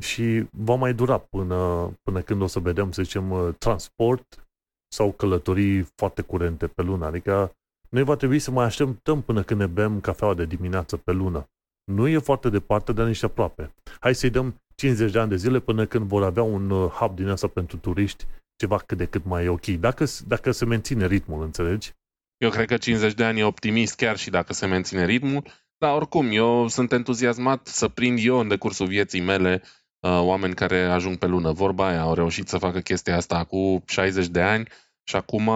și 0.02 0.46
va 0.50 0.74
mai 0.74 0.94
dura 0.94 1.18
până, 1.18 1.90
până 2.02 2.20
când 2.22 2.40
o 2.40 2.46
să 2.46 2.58
vedem, 2.58 2.92
să 2.92 3.02
zicem, 3.02 3.30
uh, 3.30 3.54
transport 3.58 4.46
sau 4.94 5.12
călătorii 5.12 5.82
foarte 5.94 6.22
curente 6.22 6.66
pe 6.66 6.82
lună. 6.82 7.06
Adică 7.06 7.52
noi 7.88 8.02
va 8.02 8.16
trebui 8.16 8.38
să 8.38 8.50
mai 8.50 8.64
așteptăm 8.64 9.22
până 9.22 9.42
când 9.42 9.60
ne 9.60 9.66
bem 9.66 10.00
cafeaua 10.00 10.34
de 10.34 10.44
dimineață 10.44 10.96
pe 10.96 11.12
lună. 11.12 11.46
Nu 11.84 12.08
e 12.08 12.18
foarte 12.18 12.48
departe, 12.48 12.92
dar 12.92 13.06
nici 13.06 13.22
aproape. 13.22 13.74
Hai 14.00 14.14
să-i 14.14 14.30
dăm 14.30 14.54
50 14.74 15.12
de 15.12 15.18
ani 15.18 15.28
de 15.28 15.36
zile 15.36 15.60
până 15.60 15.86
când 15.86 16.06
vor 16.06 16.22
avea 16.22 16.42
un 16.42 16.70
uh, 16.70 16.90
hub 16.90 17.16
din 17.16 17.28
asta 17.28 17.46
pentru 17.46 17.76
turiști, 17.76 18.26
ceva 18.62 18.78
cât 18.78 18.98
de 18.98 19.06
cât 19.06 19.24
mai 19.24 19.48
ok. 19.48 19.66
Dacă, 19.66 20.04
dacă 20.26 20.50
se 20.50 20.64
menține 20.64 21.06
ritmul, 21.06 21.42
înțelegi? 21.42 21.92
Eu 22.36 22.50
cred 22.50 22.66
că 22.66 22.76
50 22.76 23.14
de 23.14 23.24
ani 23.24 23.40
e 23.40 23.44
optimist 23.44 23.94
chiar 23.96 24.16
și 24.16 24.30
dacă 24.30 24.52
se 24.52 24.66
menține 24.66 25.04
ritmul, 25.04 25.44
dar 25.78 25.94
oricum, 25.94 26.28
eu 26.30 26.68
sunt 26.68 26.92
entuziasmat 26.92 27.66
să 27.66 27.88
prind 27.88 28.18
eu 28.22 28.38
în 28.38 28.48
decursul 28.48 28.86
vieții 28.86 29.20
mele 29.20 29.62
uh, 30.00 30.20
oameni 30.20 30.54
care 30.54 30.82
ajung 30.82 31.16
pe 31.16 31.26
lună. 31.26 31.52
Vorba 31.52 31.86
aia, 31.86 32.00
au 32.00 32.14
reușit 32.14 32.48
să 32.48 32.58
facă 32.58 32.80
chestia 32.80 33.16
asta 33.16 33.44
cu 33.44 33.82
60 33.86 34.26
de 34.26 34.40
ani 34.40 34.68
și 35.04 35.16
acum 35.16 35.50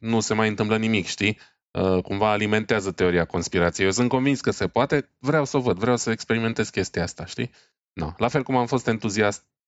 nu 0.00 0.20
se 0.20 0.34
mai 0.34 0.48
întâmplă 0.48 0.76
nimic, 0.76 1.06
știi? 1.06 1.38
Uh, 1.70 2.02
cumva 2.02 2.30
alimentează 2.30 2.92
teoria 2.92 3.24
conspirației. 3.24 3.86
Eu 3.86 3.92
sunt 3.92 4.08
convins 4.08 4.40
că 4.40 4.50
se 4.50 4.68
poate, 4.68 5.10
vreau 5.18 5.44
să 5.44 5.56
o 5.56 5.60
văd, 5.60 5.78
vreau 5.78 5.96
să 5.96 6.10
experimentez 6.10 6.68
chestia 6.68 7.02
asta, 7.02 7.24
știi? 7.24 7.50
No. 7.92 8.12
La 8.16 8.28
fel 8.28 8.42
cum 8.42 8.56
am 8.56 8.66
fost 8.66 8.86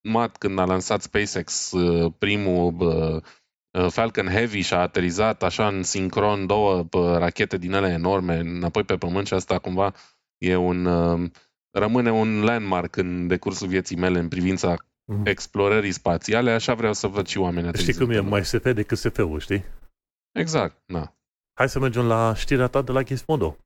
entuziasmat 0.02 0.36
când 0.36 0.58
a 0.58 0.64
lansat 0.64 1.02
SpaceX 1.02 1.72
uh, 1.72 2.12
primul 2.18 2.74
uh, 2.80 3.22
Falcon 3.90 4.26
Heavy 4.26 4.60
și 4.60 4.74
a 4.74 4.80
aterizat 4.80 5.42
așa 5.42 5.68
în 5.68 5.82
sincron 5.82 6.46
două 6.46 6.86
rachete 7.18 7.58
din 7.58 7.72
ele 7.72 7.88
enorme 7.88 8.38
înapoi 8.38 8.84
pe 8.84 8.96
pământ 8.96 9.26
și 9.26 9.34
asta 9.34 9.58
cumva 9.58 9.94
e 10.38 10.56
un 10.56 10.88
rămâne 11.70 12.12
un 12.12 12.44
landmark 12.44 12.96
în 12.96 13.26
decursul 13.26 13.68
vieții 13.68 13.96
mele 13.96 14.18
în 14.18 14.28
privința 14.28 14.76
mm. 15.04 15.26
explorării 15.26 15.92
spațiale, 15.92 16.50
așa 16.50 16.74
vreau 16.74 16.92
să 16.92 17.06
văd 17.06 17.26
și 17.26 17.38
oamenii 17.38 17.70
Știi 17.76 17.94
cum 17.94 18.10
e, 18.10 18.20
mai 18.20 18.44
SF 18.44 18.72
decât 18.72 18.98
SF-ul, 18.98 19.40
știi? 19.40 19.64
Exact, 20.32 20.82
da. 20.86 21.14
Hai 21.54 21.68
să 21.68 21.78
mergem 21.78 22.06
la 22.06 22.34
știrea 22.34 22.66
ta 22.66 22.82
de 22.82 22.92
la 22.92 23.02
Gizmodo. 23.02 23.56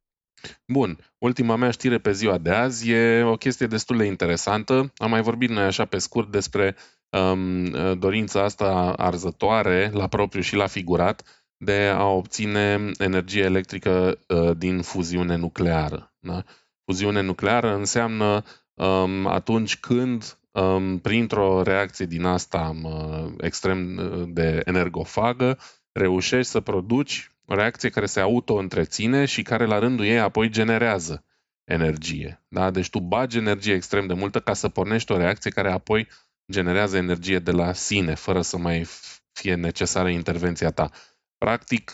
Bun, 0.66 0.99
ultima 1.18 1.57
mea 1.57 1.70
știre 1.70 1.99
pe 1.99 2.12
ziua 2.12 2.39
de 2.39 2.51
azi 2.51 2.91
e 2.91 3.22
o 3.22 3.37
chestie 3.37 3.66
destul 3.66 3.97
de 3.97 4.05
interesantă. 4.05 4.93
Am 4.97 5.11
mai 5.11 5.22
vorbit 5.22 5.51
noi 5.51 5.64
așa 5.64 5.84
pe 5.84 5.99
scurt 5.99 6.30
despre 6.30 6.76
um, 7.11 7.99
dorința 7.99 8.43
asta 8.43 8.95
arzătoare, 8.97 9.91
la 9.93 10.07
propriu 10.07 10.41
și 10.41 10.57
la 10.57 10.66
figurat, 10.66 11.47
de 11.57 11.93
a 11.95 12.05
obține 12.05 12.91
energie 12.99 13.43
electrică 13.43 14.18
uh, 14.28 14.57
din 14.57 14.82
fuziune 14.82 15.37
nucleară. 15.37 16.14
Da? 16.18 16.45
Fuziune 16.84 17.20
nucleară 17.20 17.74
înseamnă 17.74 18.45
um, 18.74 19.26
atunci 19.26 19.76
când, 19.76 20.39
um, 20.51 20.99
printr-o 20.99 21.62
reacție 21.62 22.07
din 22.07 22.24
asta 22.24 22.76
um, 22.82 23.34
extrem 23.41 24.01
de 24.32 24.62
energofagă, 24.64 25.59
reușești 25.93 26.51
să 26.51 26.61
produci 26.61 27.30
o 27.30 27.36
reacție 27.55 27.88
care 27.88 28.07
se 28.07 28.20
auto-întreține 28.20 29.24
și 29.24 29.42
care 29.42 29.64
la 29.64 29.78
rândul 29.78 30.05
ei 30.05 30.20
apoi 30.20 30.49
generează 30.49 31.24
energie. 31.64 32.44
Da? 32.49 32.70
Deci 32.70 32.90
tu 32.90 33.01
bagi 33.01 33.38
energie 33.38 33.74
extrem 33.74 34.07
de 34.07 34.14
multă 34.14 34.40
ca 34.40 34.53
să 34.53 34.68
pornești 34.68 35.12
o 35.12 35.16
reacție 35.16 35.51
care 35.51 35.72
apoi 35.72 36.09
generează 36.53 36.97
energie 36.97 37.38
de 37.38 37.51
la 37.51 37.72
sine, 37.72 38.14
fără 38.14 38.42
să 38.42 38.57
mai 38.57 38.86
fie 39.32 39.55
necesară 39.55 40.09
intervenția 40.09 40.70
ta. 40.70 40.90
Practic, 41.38 41.92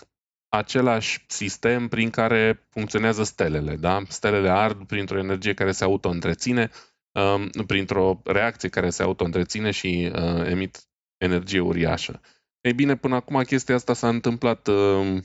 același 0.48 1.24
sistem 1.26 1.88
prin 1.88 2.10
care 2.10 2.66
funcționează 2.70 3.22
stelele. 3.22 3.76
Da? 3.76 4.02
Stelele 4.08 4.50
ard 4.50 4.86
printr-o 4.86 5.18
energie 5.18 5.54
care 5.54 5.72
se 5.72 5.84
auto-întreține, 5.84 6.70
um, 7.12 7.64
printr-o 7.66 8.20
reacție 8.24 8.68
care 8.68 8.90
se 8.90 9.02
auto-întreține 9.02 9.70
și 9.70 10.12
uh, 10.14 10.46
emit 10.46 10.78
energie 11.16 11.60
uriașă. 11.60 12.20
Ei 12.60 12.74
bine, 12.74 12.96
până 12.96 13.14
acum 13.14 13.42
chestia 13.42 13.74
asta 13.74 13.92
s-a 13.92 14.08
întâmplat 14.08 14.68
uh, 14.68 15.22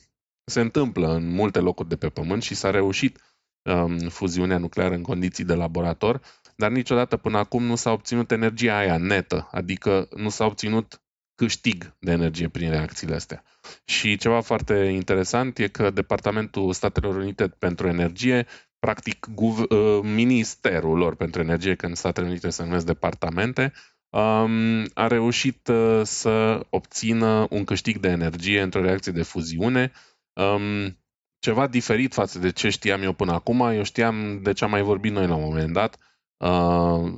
se 0.50 0.60
întâmplă 0.62 1.14
în 1.14 1.30
multe 1.30 1.60
locuri 1.60 1.90
de 1.90 1.96
pe 1.96 2.10
Pământ 2.10 2.44
și 2.44 2.56
s-a 2.56 2.72
reușit 2.72 3.20
um, 3.62 3.98
fuziunea 3.98 4.58
nucleară 4.58 4.94
în 4.94 5.02
condiții 5.02 5.44
de 5.44 5.54
laborator, 5.54 6.22
dar 6.56 6.72
niciodată 6.72 7.18
până 7.18 7.38
acum 7.38 7.64
nu 7.64 7.76
s-a 7.76 7.92
obținut 7.92 8.32
energia 8.32 8.78
aia 8.78 8.98
netă, 8.98 9.50
adică 9.52 10.08
nu 10.16 10.30
s-a 10.30 10.46
obținut 10.46 11.02
câștig 11.36 11.96
de 12.00 12.12
energie 12.12 12.48
prin 12.48 12.70
reacțiile 12.70 13.16
astea. 13.16 13.44
Și 13.86 14.18
ceva 14.18 14.42
foarte 14.42 14.74
interesant 14.74 15.58
e 15.58 15.68
că 15.68 15.90
Departamentul 15.90 16.74
Statelor 16.74 17.16
Unite 17.16 17.48
pentru 17.48 17.88
Energie, 17.88 18.46
practic 18.80 19.28
guv- 19.36 19.70
uh, 19.70 20.00
ministerul 20.04 20.98
lor 20.98 21.16
pentru 21.16 21.42
energie, 21.42 21.76
când 21.76 21.96
Statele 21.96 22.28
Unite 22.28 22.50
se 22.50 22.64
numesc 22.64 22.86
departamente, 22.86 23.74
um, 24.10 24.86
a 24.94 25.08
reușit 25.08 25.68
uh, 25.68 26.02
să 26.04 26.66
obțină 26.70 27.48
un 27.50 27.64
câștig 27.64 27.98
de 27.98 28.08
energie 28.08 28.62
într-o 28.62 28.82
reacție 28.82 29.12
de 29.12 29.24
fuziune 29.24 29.92
Um, 30.38 30.98
ceva 31.40 31.68
diferit 31.68 32.14
față 32.14 32.40
de 32.40 32.52
ce 32.52 32.70
știam 32.70 33.02
eu 33.02 33.14
până 33.14 33.32
acum. 33.32 33.62
Eu 33.62 33.84
știam 33.84 34.42
de 34.42 34.54
ce 34.54 34.64
am 34.64 34.70
mai 34.70 34.82
vorbit 34.82 35.12
noi 35.12 35.28
la 35.28 35.36
un 35.36 35.44
moment 35.44 35.74
dat. 35.74 35.98
Uh, 36.38 36.50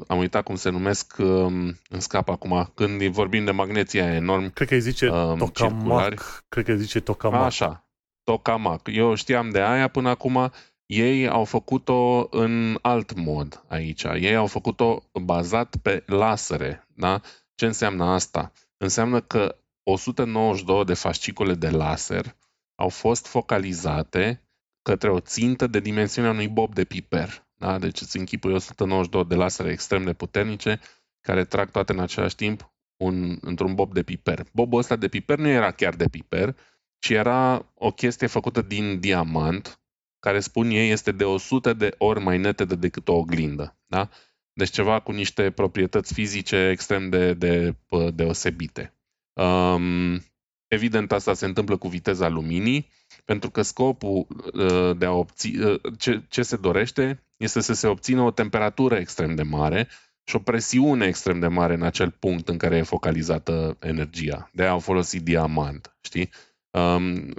am 0.07 0.17
uitat 0.17 0.43
cum 0.43 0.55
se 0.55 0.69
numesc, 0.69 1.15
uh, 1.17 1.45
în 1.89 1.99
scap 1.99 2.29
acum, 2.29 2.71
când 2.73 3.01
vorbim 3.03 3.45
de 3.45 3.51
magneții 3.51 3.99
enorm. 3.99 4.53
Cred 4.53 4.67
că 4.67 4.73
îi 4.73 4.81
zice 4.81 5.09
uh, 5.09 5.37
tokamak. 5.37 6.45
Cred 6.49 6.65
că 6.65 6.71
îi 6.71 6.79
zice 6.79 6.99
tokamak. 6.99 7.45
Așa, 7.45 7.87
tokamak. 8.23 8.87
Eu 8.91 9.15
știam 9.15 9.49
de 9.49 9.61
aia 9.61 9.87
până 9.87 10.09
acum. 10.09 10.51
Ei 10.85 11.27
au 11.27 11.43
făcut-o 11.43 12.27
în 12.29 12.77
alt 12.81 13.15
mod 13.15 13.63
aici. 13.67 14.03
Ei 14.03 14.35
au 14.35 14.47
făcut-o 14.47 15.03
bazat 15.21 15.75
pe 15.81 16.03
lasere. 16.05 16.87
Da? 16.95 17.21
Ce 17.55 17.65
înseamnă 17.65 18.05
asta? 18.05 18.51
Înseamnă 18.77 19.21
că 19.21 19.55
192 19.83 20.85
de 20.85 20.93
fascicule 20.93 21.53
de 21.53 21.69
laser 21.69 22.35
au 22.79 22.89
fost 22.89 23.27
focalizate 23.27 24.43
către 24.81 25.09
o 25.09 25.19
țintă 25.19 25.67
de 25.67 25.79
dimensiunea 25.79 26.31
unui 26.31 26.47
bob 26.47 26.73
de 26.73 26.83
piper. 26.83 27.47
Da? 27.55 27.79
Deci 27.79 28.01
îți 28.01 28.17
închipui 28.17 28.53
192 28.53 29.25
de 29.25 29.35
lasere 29.35 29.71
extrem 29.71 30.03
de 30.03 30.13
puternice 30.13 30.79
care 31.21 31.45
trag 31.45 31.71
toate 31.71 31.91
în 31.91 31.99
același 31.99 32.35
timp 32.35 32.73
un, 32.97 33.37
într-un 33.41 33.75
bob 33.75 33.93
de 33.93 34.03
piper. 34.03 34.45
Bobul 34.53 34.79
ăsta 34.79 34.95
de 34.95 35.07
piper 35.07 35.37
nu 35.37 35.47
era 35.47 35.71
chiar 35.71 35.95
de 35.95 36.09
piper, 36.11 36.55
ci 36.99 37.09
era 37.09 37.71
o 37.73 37.91
chestie 37.91 38.27
făcută 38.27 38.61
din 38.61 38.99
diamant, 38.99 39.81
care 40.19 40.39
spun 40.39 40.69
ei 40.69 40.89
este 40.89 41.11
de 41.11 41.23
100 41.23 41.73
de 41.73 41.95
ori 41.97 42.19
mai 42.19 42.37
netedă 42.37 42.75
decât 42.75 43.07
o 43.07 43.13
oglindă. 43.13 43.77
Da? 43.85 44.09
Deci 44.53 44.69
ceva 44.69 44.99
cu 44.99 45.11
niște 45.11 45.51
proprietăți 45.51 46.13
fizice 46.13 46.69
extrem 46.71 47.09
de, 47.09 47.33
de 47.33 47.75
deosebite. 48.13 48.93
Um, 49.33 50.21
Evident, 50.69 51.11
asta 51.11 51.33
se 51.33 51.45
întâmplă 51.45 51.77
cu 51.77 51.87
viteza 51.87 52.27
luminii, 52.27 52.89
pentru 53.25 53.49
că 53.49 53.61
scopul 53.61 54.27
uh, 54.53 54.97
de 54.97 55.05
a 55.05 55.11
obține, 55.11 55.65
uh, 55.65 55.79
ce, 55.97 56.23
ce 56.27 56.41
se 56.41 56.55
dorește 56.55 57.23
este 57.37 57.61
să 57.61 57.73
se 57.73 57.87
obțină 57.87 58.21
o 58.21 58.31
temperatură 58.31 58.95
extrem 58.95 59.35
de 59.35 59.43
mare 59.43 59.87
și 60.23 60.35
o 60.35 60.39
presiune 60.39 61.05
extrem 61.05 61.39
de 61.39 61.47
mare 61.47 61.73
în 61.73 61.83
acel 61.83 62.11
punct 62.11 62.49
în 62.49 62.57
care 62.57 62.77
e 62.77 62.81
focalizată 62.81 63.77
energia. 63.79 64.49
De 64.53 64.63
a 64.63 64.69
au 64.69 64.79
folosit 64.79 65.23
diamant, 65.23 65.97
știi? 66.01 66.29
Um, 66.69 67.33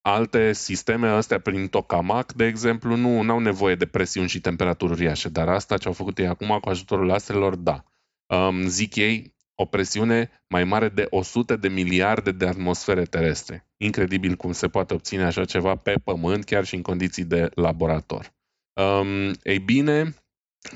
alte 0.00 0.52
sisteme 0.52 1.08
astea 1.08 1.40
prin 1.40 1.68
tokamak, 1.68 2.32
de 2.32 2.46
exemplu, 2.46 2.96
nu 2.96 3.30
au 3.30 3.38
nevoie 3.38 3.74
de 3.74 3.86
presiuni 3.86 4.28
și 4.28 4.40
temperaturi 4.40 4.92
uriașe, 4.92 5.28
dar 5.28 5.48
asta 5.48 5.76
ce 5.76 5.88
au 5.88 5.94
făcut 5.94 6.18
ei 6.18 6.26
acum 6.26 6.58
cu 6.60 6.68
ajutorul 6.68 7.10
astrelor, 7.10 7.54
da. 7.54 7.84
Um, 8.26 8.66
zic 8.66 8.96
ei, 8.96 9.35
o 9.58 9.64
presiune 9.64 10.30
mai 10.48 10.64
mare 10.64 10.88
de 10.88 11.06
100 11.10 11.56
de 11.56 11.68
miliarde 11.68 12.32
de 12.32 12.46
atmosfere 12.46 13.02
terestre. 13.02 13.68
Incredibil 13.76 14.34
cum 14.34 14.52
se 14.52 14.68
poate 14.68 14.94
obține 14.94 15.24
așa 15.24 15.44
ceva 15.44 15.76
pe 15.76 15.94
Pământ, 16.04 16.44
chiar 16.44 16.64
și 16.64 16.74
în 16.74 16.82
condiții 16.82 17.24
de 17.24 17.50
laborator. 17.54 18.34
Um, 18.80 19.32
ei 19.42 19.58
bine, 19.58 20.14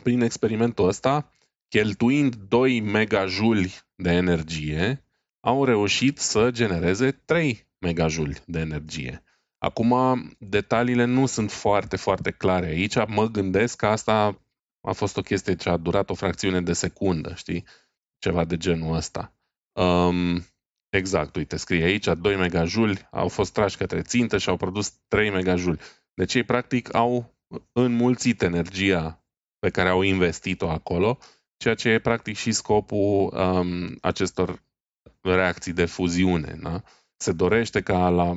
prin 0.03 0.21
experimentul 0.21 0.89
ăsta, 0.89 1.31
cheltuind 1.69 2.35
2 2.35 2.81
megajuli 2.81 3.75
de 3.95 4.11
energie, 4.11 5.05
au 5.41 5.65
reușit 5.65 6.19
să 6.19 6.51
genereze 6.51 7.11
3 7.11 7.69
megajuli 7.79 8.37
de 8.47 8.59
energie. 8.59 9.23
Acum, 9.59 9.95
detaliile 10.39 11.05
nu 11.05 11.27
sunt 11.27 11.51
foarte, 11.51 11.97
foarte 11.97 12.31
clare 12.31 12.67
aici. 12.67 13.07
Mă 13.07 13.27
gândesc 13.27 13.77
că 13.77 13.87
asta 13.87 14.43
a 14.81 14.93
fost 14.93 15.17
o 15.17 15.23
chestie 15.23 15.57
ce 15.57 15.69
a 15.69 15.77
durat 15.77 16.11
o 16.11 16.15
fracțiune 16.15 16.61
de 16.61 16.73
secundă, 16.73 17.35
știi? 17.35 17.65
Ceva 18.21 18.45
de 18.45 18.57
genul 18.57 18.95
ăsta. 18.95 19.35
Um, 19.73 20.45
exact, 20.89 21.37
uite, 21.37 21.57
scrie 21.57 21.85
aici, 21.85 22.07
2 22.07 22.37
megajuli 22.37 23.09
au 23.11 23.29
fost 23.29 23.53
trași 23.53 23.77
către 23.77 24.03
țintă 24.03 24.39
și 24.39 24.49
au 24.49 24.57
produs 24.57 24.91
3 25.09 25.31
megajuli. 25.31 25.81
Deci 26.15 26.35
ei, 26.35 26.45
practic, 26.45 26.95
au 26.95 27.39
înmulțit 27.73 28.43
energia 28.43 29.25
pe 29.59 29.71
care 29.71 29.89
au 29.89 30.03
investit-o 30.03 30.69
acolo, 30.69 31.19
ceea 31.57 31.75
ce 31.75 31.89
e, 31.89 31.99
practic, 31.99 32.37
și 32.37 32.53
scopul 32.53 33.35
um, 33.37 33.97
acestor 34.01 34.63
reacții 35.21 35.73
de 35.73 35.85
fuziune. 35.85 36.59
Da? 36.63 36.83
Se 37.17 37.33
dorește 37.33 37.81
ca 37.81 38.09
la 38.09 38.31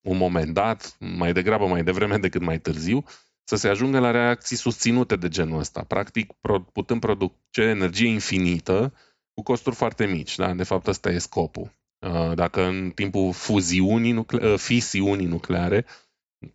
un 0.00 0.16
moment 0.16 0.54
dat, 0.54 0.96
mai 0.98 1.32
degrabă 1.32 1.66
mai 1.66 1.84
devreme 1.84 2.18
decât 2.18 2.40
mai 2.40 2.60
târziu, 2.60 3.04
să 3.44 3.56
se 3.56 3.68
ajungă 3.68 3.98
la 3.98 4.10
reacții 4.10 4.56
susținute 4.56 5.16
de 5.16 5.28
genul 5.28 5.58
ăsta. 5.58 5.82
Practic, 5.82 6.32
putem 6.72 6.98
produce 6.98 7.62
energie 7.62 8.08
infinită 8.08 8.94
cu 9.34 9.42
costuri 9.42 9.76
foarte 9.76 10.06
mici. 10.06 10.36
Da? 10.36 10.54
De 10.54 10.62
fapt, 10.62 10.86
ăsta 10.86 11.10
e 11.10 11.18
scopul. 11.18 11.72
Uh, 12.06 12.34
dacă 12.34 12.62
în 12.62 12.90
timpul 12.94 13.32
fuziunii, 13.32 14.12
nucle- 14.12 14.52
uh, 14.52 14.58
fisiunii 14.58 15.26
nucleare, 15.26 15.86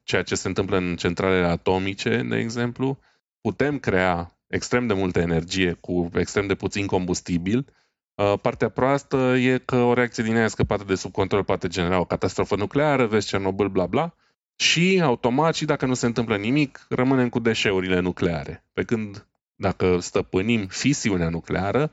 ceea 0.03 0.23
ce 0.23 0.35
se 0.35 0.47
întâmplă 0.47 0.77
în 0.77 0.95
centralele 0.95 1.45
atomice, 1.45 2.23
de 2.29 2.37
exemplu, 2.37 2.99
putem 3.41 3.79
crea 3.79 4.39
extrem 4.47 4.87
de 4.87 4.93
multă 4.93 5.19
energie 5.19 5.73
cu 5.73 6.09
extrem 6.13 6.47
de 6.47 6.55
puțin 6.55 6.85
combustibil, 6.85 7.73
Uh, 8.15 8.33
partea 8.41 8.69
proastă 8.69 9.17
e 9.17 9.57
că 9.57 9.75
o 9.75 9.93
reacție 9.93 10.23
din 10.23 10.35
aia 10.35 10.47
scăpată 10.47 10.83
de 10.83 10.95
sub 10.95 11.11
control 11.11 11.43
poate 11.43 11.67
genera 11.67 11.99
o 11.99 12.05
catastrofă 12.05 12.55
nucleară, 12.55 13.05
vezi 13.05 13.27
Cernobâl, 13.27 13.69
bla 13.69 13.85
bla, 13.85 14.15
și 14.55 15.01
automat 15.03 15.55
și 15.55 15.65
dacă 15.65 15.85
nu 15.85 15.93
se 15.93 16.05
întâmplă 16.05 16.37
nimic, 16.37 16.85
rămânem 16.89 17.29
cu 17.29 17.39
deșeurile 17.39 17.99
nucleare. 17.99 18.65
Pe 18.73 18.83
când 18.83 19.27
dacă 19.55 19.99
stăpânim 19.99 20.67
fisiunea 20.67 21.29
nucleară, 21.29 21.91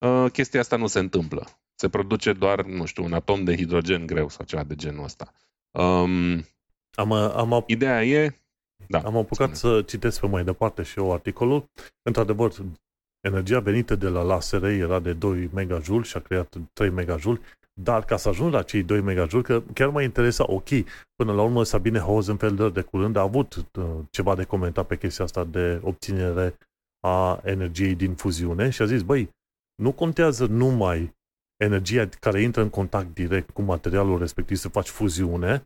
uh, 0.00 0.30
chestia 0.32 0.60
asta 0.60 0.76
nu 0.76 0.86
se 0.86 0.98
întâmplă. 0.98 1.46
Se 1.74 1.88
produce 1.88 2.32
doar, 2.32 2.64
nu 2.64 2.84
știu, 2.84 3.04
un 3.04 3.12
atom 3.12 3.44
de 3.44 3.56
hidrogen 3.56 4.06
greu 4.06 4.28
sau 4.28 4.44
ceva 4.44 4.64
de 4.64 4.74
genul 4.74 5.04
ăsta. 5.04 5.32
Um, 5.70 6.44
am, 6.94 7.12
am, 7.12 7.64
ideea 7.66 8.04
e... 8.04 8.34
Da, 8.88 8.98
am 8.98 9.16
apucat 9.16 9.56
spune. 9.56 9.74
să 9.74 9.82
citesc 9.82 10.20
pe 10.20 10.26
mai 10.26 10.44
departe 10.44 10.82
și 10.82 10.98
eu 10.98 11.12
articolul. 11.12 11.70
Într-adevăr, 12.02 12.52
Energia 13.20 13.60
venită 13.60 13.94
de 13.96 14.08
la 14.08 14.22
lasere 14.22 14.72
era 14.72 14.98
de 14.98 15.12
2 15.12 15.50
MJ 15.52 16.02
și 16.02 16.16
a 16.16 16.20
creat 16.20 16.56
3 16.72 16.90
MJ, 16.90 17.24
dar 17.72 18.04
ca 18.04 18.16
să 18.16 18.28
ajung 18.28 18.52
la 18.52 18.62
cei 18.62 18.82
2 18.82 19.00
MJ, 19.00 19.42
că 19.42 19.62
chiar 19.74 19.88
mă 19.88 20.02
interesa, 20.02 20.44
ok, 20.46 20.68
până 21.14 21.32
la 21.32 21.42
urmă 21.42 21.64
Sabine 21.64 21.98
Hosenfelder 21.98 22.68
de 22.68 22.80
curând 22.80 23.16
a 23.16 23.20
avut 23.20 23.54
uh, 23.54 23.84
ceva 24.10 24.34
de 24.34 24.44
comentat 24.44 24.86
pe 24.86 24.96
chestia 24.96 25.24
asta 25.24 25.44
de 25.44 25.80
obținere 25.82 26.54
a 27.00 27.40
energiei 27.44 27.94
din 27.94 28.14
fuziune 28.14 28.70
și 28.70 28.82
a 28.82 28.84
zis, 28.84 29.02
băi, 29.02 29.30
nu 29.80 29.92
contează 29.92 30.46
numai 30.46 31.14
energia 31.56 32.08
care 32.20 32.42
intră 32.42 32.62
în 32.62 32.68
contact 32.68 33.14
direct 33.14 33.50
cu 33.50 33.62
materialul 33.62 34.18
respectiv 34.18 34.56
să 34.56 34.68
faci 34.68 34.88
fuziune, 34.88 35.62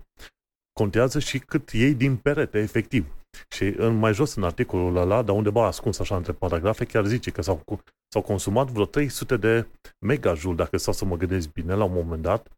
contează 0.72 1.18
și 1.18 1.38
cât 1.38 1.70
iei 1.70 1.94
din 1.94 2.16
perete, 2.16 2.58
efectiv. 2.58 3.06
Și 3.48 3.64
în 3.76 3.94
mai 3.94 4.14
jos 4.14 4.34
în 4.34 4.42
articolul 4.42 4.96
ăla, 4.96 5.22
dar 5.22 5.36
undeva 5.36 5.66
ascuns 5.66 5.98
așa 5.98 6.16
între 6.16 6.32
paragrafe, 6.32 6.84
chiar 6.84 7.04
zice 7.06 7.30
că 7.30 7.42
s-au, 7.42 7.62
s-au 8.08 8.22
consumat 8.22 8.70
vreo 8.70 8.84
300 8.84 9.36
de 9.36 9.66
megajul, 9.98 10.56
dacă 10.56 10.76
stau 10.76 10.92
să 10.92 11.04
mă 11.04 11.16
gândesc 11.16 11.52
bine, 11.52 11.74
la 11.74 11.84
un 11.84 11.92
moment 11.92 12.22
dat, 12.22 12.48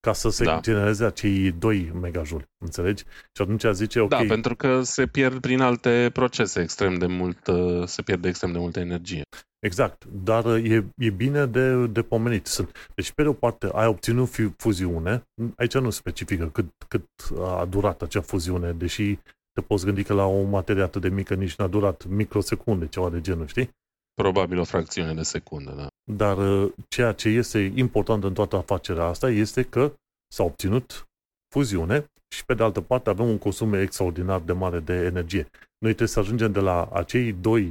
ca 0.00 0.12
să 0.12 0.28
se 0.28 0.44
da. 0.44 0.60
genereze 0.60 1.04
acei 1.04 1.52
2 1.52 1.90
megajul, 2.00 2.44
înțelegi? 2.64 3.04
Și 3.04 3.42
atunci 3.42 3.64
zice, 3.72 4.00
ok... 4.00 4.08
Da, 4.08 4.24
pentru 4.28 4.56
că 4.56 4.82
se 4.82 5.06
pierd 5.06 5.40
prin 5.40 5.60
alte 5.60 6.10
procese 6.12 6.60
extrem 6.60 6.94
de 6.98 7.06
mult, 7.06 7.46
uh, 7.46 7.86
se 7.86 8.02
pierde 8.02 8.28
extrem 8.28 8.52
de 8.52 8.58
multă 8.58 8.80
energie. 8.80 9.22
Exact, 9.66 10.04
dar 10.04 10.44
uh, 10.44 10.70
e, 10.70 10.84
e 10.96 11.10
bine 11.10 11.46
de, 11.46 11.86
de 11.86 12.02
pomenit. 12.02 12.48
Deci, 12.94 13.12
pe 13.12 13.22
de 13.22 13.28
o 13.28 13.32
parte, 13.32 13.68
ai 13.72 13.86
obținut 13.86 14.28
fuziune, 14.56 15.26
aici 15.56 15.74
nu 15.74 15.90
specifică 15.90 16.48
cât, 16.48 16.66
cât 16.88 17.08
a 17.40 17.64
durat 17.64 18.02
acea 18.02 18.20
fuziune, 18.20 18.72
deși 18.72 19.18
te 19.52 19.60
poți 19.60 19.84
gândi 19.84 20.02
că 20.02 20.14
la 20.14 20.24
o 20.24 20.42
materie 20.42 20.82
atât 20.82 21.00
de 21.00 21.08
mică 21.08 21.34
nici 21.34 21.56
n-a 21.56 21.66
durat 21.66 22.06
microsecunde, 22.06 22.86
ceva 22.86 23.10
de 23.10 23.20
genul, 23.20 23.46
știi? 23.46 23.70
Probabil 24.14 24.58
o 24.58 24.64
fracțiune 24.64 25.14
de 25.14 25.22
secundă, 25.22 25.74
da. 25.76 25.86
Dar 26.12 26.36
uh, 26.38 26.72
ceea 26.88 27.12
ce 27.12 27.28
este 27.28 27.72
important 27.74 28.24
în 28.24 28.34
toată 28.34 28.56
afacerea 28.56 29.04
asta 29.04 29.30
este 29.30 29.62
că 29.62 29.92
s-a 30.32 30.42
obținut 30.42 31.08
fuziune 31.54 32.10
și 32.34 32.44
pe 32.44 32.54
de 32.54 32.62
altă 32.62 32.80
parte 32.80 33.10
avem 33.10 33.28
un 33.28 33.38
consum 33.38 33.74
extraordinar 33.74 34.40
de 34.40 34.52
mare 34.52 34.80
de 34.80 34.94
energie. 34.94 35.48
Noi 35.78 35.94
trebuie 35.94 36.08
să 36.08 36.18
ajungem 36.18 36.52
de 36.52 36.60
la 36.60 36.88
acei 36.92 37.32
2 37.32 37.70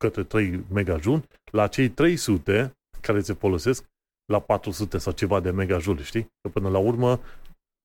către 0.00 0.24
3 0.24 0.64
megajul 0.72 1.22
la 1.52 1.62
acei 1.62 1.88
300 1.88 2.76
care 3.00 3.20
se 3.20 3.32
folosesc 3.32 3.84
la 4.24 4.40
400 4.40 4.98
sau 4.98 5.12
ceva 5.12 5.40
de 5.40 5.50
megajul, 5.50 5.98
știi? 5.98 6.22
Că 6.40 6.48
până 6.48 6.68
la 6.68 6.78
urmă, 6.78 7.20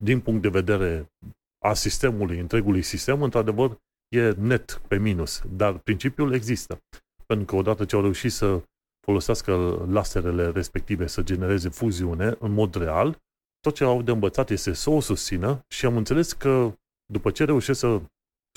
din 0.03 0.19
punct 0.19 0.41
de 0.41 0.49
vedere 0.49 1.11
a 1.65 1.73
sistemului, 1.73 2.39
întregului 2.39 2.81
sistem, 2.81 3.21
într-adevăr, 3.21 3.77
e 4.15 4.31
net 4.31 4.81
pe 4.87 4.97
minus, 4.97 5.41
dar 5.49 5.77
principiul 5.77 6.33
există. 6.33 6.79
Pentru 7.25 7.45
că 7.45 7.55
odată 7.55 7.85
ce 7.85 7.95
au 7.95 8.01
reușit 8.01 8.31
să 8.31 8.61
folosească 9.05 9.85
laserele 9.89 10.49
respective 10.49 11.07
să 11.07 11.21
genereze 11.21 11.69
fuziune 11.69 12.35
în 12.39 12.51
mod 12.51 12.75
real, 12.75 13.17
tot 13.59 13.75
ce 13.75 13.83
au 13.83 14.01
de 14.01 14.11
învățat 14.11 14.49
este 14.49 14.73
să 14.73 14.89
o 14.89 14.99
susțină 14.99 15.65
și 15.67 15.85
am 15.85 15.97
înțeles 15.97 16.33
că 16.33 16.73
după 17.05 17.31
ce 17.31 17.43
reușesc 17.45 17.79
să 17.79 18.01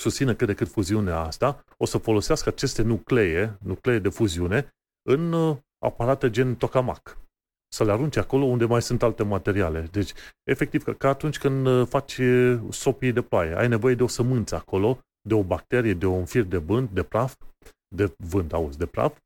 susțină 0.01 0.35
cât 0.35 0.47
de 0.47 0.53
cât 0.53 0.67
fuziunea 0.67 1.19
asta, 1.19 1.63
o 1.77 1.85
să 1.85 1.97
folosească 1.97 2.49
aceste 2.49 2.81
nuclee, 2.81 3.57
nuclee 3.63 3.99
de 3.99 4.09
fuziune, 4.09 4.73
în 5.09 5.31
uh, 5.31 5.57
aparate 5.85 6.29
gen 6.29 6.55
tokamak 6.55 7.17
să 7.71 7.83
le 7.83 7.91
arunci 7.91 8.17
acolo 8.17 8.45
unde 8.45 8.65
mai 8.65 8.81
sunt 8.81 9.03
alte 9.03 9.23
materiale. 9.23 9.87
Deci, 9.91 10.13
efectiv, 10.43 10.83
ca 10.97 11.09
atunci 11.09 11.37
când 11.37 11.65
uh, 11.65 11.87
faci 11.87 12.17
uh, 12.17 12.59
sopii 12.69 13.11
de 13.11 13.21
ploaie, 13.21 13.57
ai 13.57 13.67
nevoie 13.67 13.95
de 13.95 14.03
o 14.03 14.07
sămânță 14.07 14.55
acolo, 14.55 14.99
de 15.27 15.33
o 15.33 15.43
bacterie, 15.43 15.93
de 15.93 16.05
un 16.05 16.25
fir 16.25 16.43
de 16.43 16.57
vânt, 16.57 16.89
de 16.89 17.03
praf, 17.03 17.35
de 17.95 18.13
vânt, 18.17 18.53
auzi, 18.53 18.77
de 18.77 18.85
praf, 18.85 19.17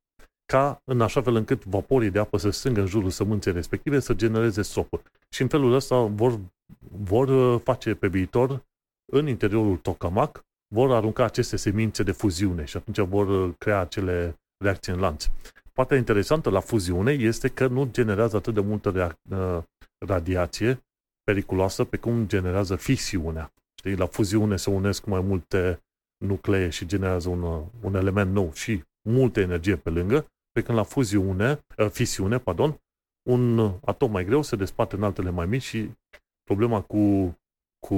ca 0.45 0.81
în 0.83 1.01
așa 1.01 1.21
fel 1.21 1.35
încât 1.35 1.65
vaporii 1.65 2.09
de 2.09 2.19
apă 2.19 2.37
să 2.37 2.49
strângă 2.49 2.79
în 2.79 2.87
jurul 2.87 3.09
sămânței 3.09 3.53
respective 3.53 3.99
să 3.99 4.13
genereze 4.13 4.61
sopuri. 4.61 5.03
Și 5.29 5.41
în 5.41 5.47
felul 5.47 5.73
ăsta 5.73 6.01
vor, 6.01 6.39
vor 6.91 7.27
uh, 7.27 7.61
face 7.63 7.93
pe 7.93 8.07
viitor, 8.07 8.65
în 9.11 9.27
interiorul 9.27 9.77
tokamak, 9.77 10.45
vor 10.73 10.91
arunca 10.91 11.23
aceste 11.23 11.55
semințe 11.55 12.03
de 12.03 12.11
fuziune 12.11 12.65
și 12.65 12.77
atunci 12.77 13.09
vor 13.09 13.57
crea 13.57 13.79
acele 13.79 14.39
reacții 14.63 14.93
în 14.93 14.99
lanț. 14.99 15.25
Partea 15.73 15.97
interesantă 15.97 16.49
la 16.49 16.59
fuziune 16.59 17.11
este 17.11 17.47
că 17.47 17.67
nu 17.67 17.89
generează 17.91 18.35
atât 18.35 18.53
de 18.53 18.59
multă 18.59 19.17
uh, 19.29 19.63
radiație 20.05 20.83
periculoasă 21.23 21.83
pe 21.83 21.97
cum 21.97 22.27
generează 22.27 22.75
fisiunea. 22.75 23.53
Știi? 23.79 23.95
La 23.95 24.05
fuziune 24.05 24.55
se 24.55 24.69
unesc 24.69 25.05
mai 25.05 25.21
multe 25.21 25.81
nuclee 26.25 26.69
și 26.69 26.85
generează 26.85 27.29
un, 27.29 27.41
uh, 27.41 27.61
un 27.81 27.95
element 27.95 28.31
nou 28.31 28.53
și 28.53 28.83
multă 29.09 29.39
energie 29.39 29.75
pe 29.75 29.89
lângă, 29.89 30.25
pe 30.51 30.61
când 30.61 30.77
la 30.77 30.83
fuziune, 30.83 31.65
uh, 31.77 31.89
fisiune, 31.89 32.37
pardon, 32.37 32.81
un 33.29 33.71
atom 33.85 34.11
mai 34.11 34.25
greu 34.25 34.41
se 34.41 34.55
desparte 34.55 34.95
în 34.95 35.03
altele 35.03 35.29
mai 35.29 35.45
mici 35.45 35.61
și 35.61 35.91
problema 36.43 36.81
cu, 36.81 37.35
cu 37.87 37.95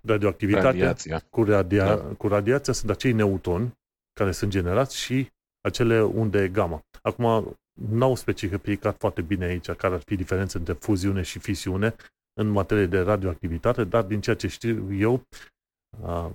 radioactivitatea, 0.00 0.70
Radiația. 0.70 1.22
cu, 1.30 1.44
radia, 1.44 1.86
da. 1.86 1.96
cu 1.96 2.28
radiația 2.28 2.72
sunt 2.72 2.90
acei 2.90 3.12
neutroni 3.12 3.72
care 4.12 4.32
sunt 4.32 4.50
generați 4.50 4.96
și 4.96 5.28
acele 5.60 6.02
unde 6.02 6.48
gamma. 6.48 6.80
Acum, 7.02 7.56
n-au 7.80 8.14
specificat 8.14 8.98
foarte 8.98 9.22
bine 9.22 9.44
aici 9.44 9.70
care 9.70 9.94
ar 9.94 10.00
fi 10.00 10.16
diferența 10.16 10.58
între 10.58 10.72
fuziune 10.72 11.22
și 11.22 11.38
fisiune 11.38 11.94
în 12.40 12.48
materie 12.48 12.86
de 12.86 12.98
radioactivitate, 12.98 13.84
dar 13.84 14.02
din 14.02 14.20
ceea 14.20 14.36
ce 14.36 14.48
știu 14.48 14.94
eu, 14.94 15.22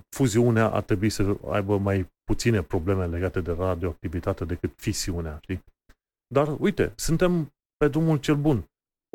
fuziunea 0.08 0.70
ar 0.70 0.82
trebui 0.82 1.10
să 1.10 1.36
aibă 1.50 1.78
mai 1.78 2.08
puține 2.24 2.62
probleme 2.62 3.06
legate 3.06 3.40
de 3.40 3.52
radioactivitate 3.52 4.44
decât 4.44 4.72
fisiunea, 4.76 5.38
știi? 5.42 5.64
Dar, 6.26 6.56
uite, 6.58 6.92
suntem 6.96 7.52
pe 7.76 7.88
drumul 7.88 8.18
cel 8.18 8.36
bun. 8.36 8.64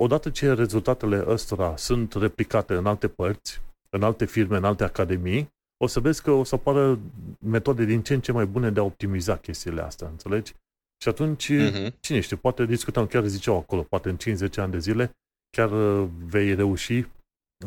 Odată 0.01 0.29
ce 0.29 0.53
rezultatele 0.53 1.23
ăstora 1.27 1.75
sunt 1.75 2.13
replicate 2.13 2.73
în 2.73 2.85
alte 2.85 3.07
părți, 3.07 3.61
în 3.95 4.03
alte 4.03 4.25
firme, 4.25 4.57
în 4.57 4.63
alte 4.63 4.83
academii, 4.83 5.53
o 5.77 5.87
să 5.87 5.99
vezi 5.99 6.21
că 6.21 6.31
o 6.31 6.43
să 6.43 6.55
apară 6.55 6.99
metode 7.39 7.85
din 7.85 8.01
ce 8.01 8.13
în 8.13 8.21
ce 8.21 8.31
mai 8.31 8.45
bune 8.45 8.71
de 8.71 8.79
a 8.79 8.83
optimiza 8.83 9.37
chestiile 9.37 9.81
astea, 9.81 10.07
înțelegi? 10.07 10.53
Și 11.01 11.07
atunci, 11.07 11.51
uh-huh. 11.51 11.99
cine 11.99 12.19
știe, 12.19 12.37
poate 12.37 12.65
discutăm, 12.65 13.07
chiar 13.07 13.25
ziceau 13.25 13.57
acolo, 13.57 13.83
poate 13.83 14.09
în 14.09 14.17
50 14.17 14.57
ani 14.57 14.71
de 14.71 14.79
zile, 14.79 15.11
chiar 15.49 15.71
uh, 15.71 16.09
vei 16.25 16.55
reuși 16.55 17.05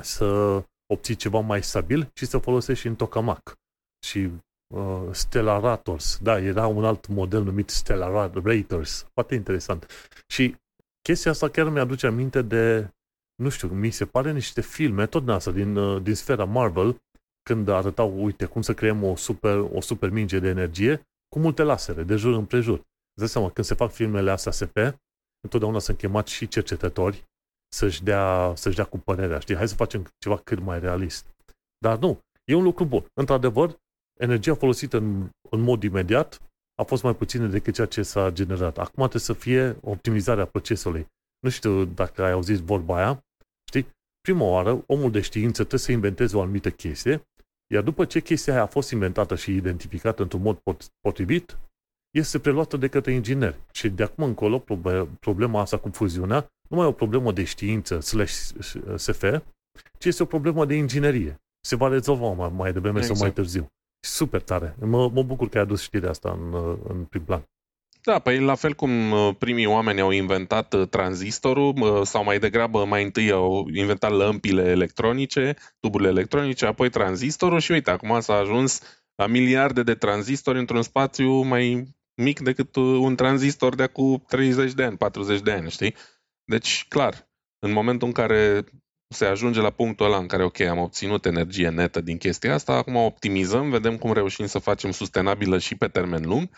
să 0.01 0.63
obții 0.93 1.15
ceva 1.15 1.41
mai 1.41 1.63
stabil 1.63 2.11
și 2.15 2.27
să 2.27 2.39
folosești 2.39 2.81
și 2.81 2.87
în 2.87 2.97
tokamak. 2.97 3.55
Și 4.07 4.31
uh, 4.75 5.09
Stellarators, 5.11 6.19
da, 6.23 6.39
era 6.39 6.67
un 6.67 6.85
alt 6.85 7.07
model 7.07 7.43
numit 7.43 7.69
Stellarators, 7.69 9.07
foarte 9.13 9.35
interesant. 9.35 9.87
Și 10.27 10.57
chestia 11.03 11.31
asta 11.31 11.49
chiar 11.49 11.69
mi-aduce 11.69 12.07
aminte 12.07 12.43
de 12.43 12.89
nu 13.43 13.49
știu, 13.49 13.69
mi 13.69 13.91
se 13.91 14.07
pare 14.07 14.33
niște 14.33 14.61
filme, 14.61 15.07
tot 15.07 15.23
din 15.23 15.31
asta, 15.31 15.51
din, 15.51 15.77
uh, 15.77 16.03
din 16.03 16.15
sfera 16.15 16.45
Marvel, 16.45 16.97
când 17.43 17.69
arătau, 17.69 18.25
uite, 18.25 18.45
cum 18.45 18.63
să 18.63 18.75
creăm 18.75 19.03
o 19.03 19.17
super, 19.17 19.59
o 19.59 19.81
super 19.81 20.11
minge 20.11 20.39
de 20.39 20.49
energie 20.49 21.03
cu 21.29 21.39
multe 21.39 21.63
lasere, 21.63 22.03
de 22.03 22.17
jur 22.17 22.35
împrejur. 22.35 22.77
Îți 22.79 23.19
dai 23.19 23.29
seama, 23.29 23.51
când 23.51 23.67
se 23.67 23.75
fac 23.75 23.91
filmele 23.91 24.31
astea 24.31 24.53
SP, 24.59 24.77
întotdeauna 25.41 25.79
sunt 25.79 25.97
chemați 25.97 26.33
și 26.33 26.49
cercetători 26.49 27.25
să-și 27.73 28.03
dea, 28.03 28.53
să-și 28.55 28.77
dea 28.77 28.85
cu 28.85 28.99
părerea, 28.99 29.39
știi? 29.39 29.57
Hai 29.57 29.69
să 29.69 29.75
facem 29.75 30.07
ceva 30.19 30.37
cât 30.37 30.61
mai 30.61 30.81
realist. 30.81 31.27
Dar 31.79 31.99
nu, 31.99 32.21
e 32.45 32.55
un 32.55 32.63
lucru 32.63 32.85
bun. 32.85 33.07
Într-adevăr, 33.15 33.77
energia 34.21 34.55
folosită 34.55 34.97
în, 34.97 35.29
în 35.51 35.61
mod 35.61 35.83
imediat 35.83 36.41
a 36.75 36.83
fost 36.83 37.03
mai 37.03 37.15
puțină 37.15 37.47
decât 37.47 37.75
ceea 37.75 37.87
ce 37.87 38.03
s-a 38.03 38.31
generat. 38.31 38.79
Acum 38.79 38.95
trebuie 38.95 39.21
să 39.21 39.33
fie 39.33 39.77
optimizarea 39.81 40.47
procesului. 40.47 41.07
Nu 41.41 41.49
știu 41.49 41.85
dacă 41.85 42.25
ai 42.25 42.33
auzit 42.33 42.59
vorba 42.59 42.97
aia, 42.97 43.23
știi? 43.69 43.87
Prima 44.21 44.45
oară, 44.45 44.85
omul 44.87 45.11
de 45.11 45.21
știință 45.21 45.59
trebuie 45.59 45.81
să 45.81 45.93
inventeze 45.93 46.37
o 46.37 46.41
anumită 46.41 46.71
chestie, 46.71 47.29
iar 47.75 47.83
după 47.83 48.05
ce 48.05 48.21
chestia 48.21 48.53
aia 48.53 48.63
a 48.63 48.67
fost 48.67 48.91
inventată 48.91 49.35
și 49.37 49.55
identificată 49.55 50.23
într-un 50.23 50.43
mod 50.43 50.63
potrivit, 51.01 51.59
este 52.11 52.39
preluată 52.39 52.77
de 52.77 52.89
către 52.89 53.13
ingineri. 53.13 53.61
Și 53.73 53.89
de 53.89 54.03
acum 54.03 54.25
încolo, 54.25 54.65
problema 55.21 55.61
asta 55.61 55.79
cu 55.79 55.89
fuziunea 55.93 56.51
nu 56.69 56.77
mai 56.77 56.87
e 56.87 56.89
o 56.89 56.93
problemă 56.93 57.33
de 57.33 57.45
știință 57.45 58.01
slash 58.01 58.51
SF, 58.97 59.25
ci 59.99 60.05
este 60.05 60.23
o 60.23 60.27
problemă 60.27 60.65
de 60.65 60.75
inginerie. 60.75 61.41
Se 61.61 61.77
va 61.77 61.89
rezolva 61.89 62.33
mai, 62.33 62.53
mai 62.55 62.73
devreme 62.73 62.99
exact. 62.99 63.17
sau 63.17 63.27
mai 63.27 63.29
exact. 63.29 63.35
târziu. 63.35 63.67
Super 64.01 64.43
tare. 64.43 64.77
Mă, 64.81 65.09
mă 65.09 65.23
bucur 65.23 65.49
că 65.49 65.57
ai 65.57 65.63
adus 65.63 65.83
știrea 65.83 66.11
asta 66.11 66.31
în, 66.31 66.55
în 66.89 67.05
prim 67.05 67.25
plan. 67.25 67.45
Da, 68.09 68.19
păi 68.19 68.39
la 68.41 68.55
fel 68.55 68.75
cum 68.75 69.11
uh, 69.11 69.35
primii 69.39 69.67
oameni 69.67 70.01
au 70.01 70.11
inventat 70.11 70.75
uh, 70.75 70.89
tranzistorul 70.89 71.75
uh, 71.81 72.01
sau 72.05 72.25
mai 72.25 72.39
degrabă 72.39 72.85
mai 72.85 73.03
întâi 73.03 73.31
au 73.31 73.69
inventat 73.75 74.11
lămpile 74.11 74.63
electronice, 74.63 75.57
tuburile 75.81 76.09
electronice, 76.09 76.67
apoi 76.67 76.89
tranzistorul 76.91 77.61
și 77.61 77.73
uite, 77.73 77.91
acum 77.91 78.21
s-a 78.21 78.35
ajuns 78.35 78.83
la 79.15 79.27
miliarde 79.27 79.83
de 79.83 79.95
tranzistori 79.95 80.59
într-un 80.59 80.83
spațiu 80.83 81.43
mai 81.43 81.87
mic 82.15 82.41
decât 82.41 82.77
un 82.77 83.17
tranzistor 83.17 83.75
de 83.75 83.83
acum 83.83 84.25
30 84.29 84.73
de 84.73 84.83
ani, 84.83 84.97
40 84.97 85.41
de 85.41 85.53
ani, 85.53 85.71
știi? 85.71 85.95
Deci, 86.45 86.87
clar, 86.89 87.29
în 87.59 87.73
momentul 87.73 88.07
în 88.07 88.13
care 88.13 88.65
se 89.15 89.25
ajunge 89.25 89.61
la 89.61 89.71
punctul 89.71 90.07
ăla 90.07 90.17
în 90.17 90.27
care, 90.27 90.45
ok, 90.45 90.61
am 90.61 90.79
obținut 90.79 91.25
energie 91.25 91.69
netă 91.69 92.01
din 92.01 92.19
chestia 92.19 92.55
asta, 92.55 92.73
acum 92.73 92.97
optimizăm, 92.97 93.71
vedem 93.71 93.97
cum 93.97 94.13
reușim 94.13 94.47
să 94.47 94.59
facem 94.59 94.91
sustenabilă 94.91 95.59
și 95.59 95.75
pe 95.75 95.89
termen 95.89 96.23
lung 96.27 96.49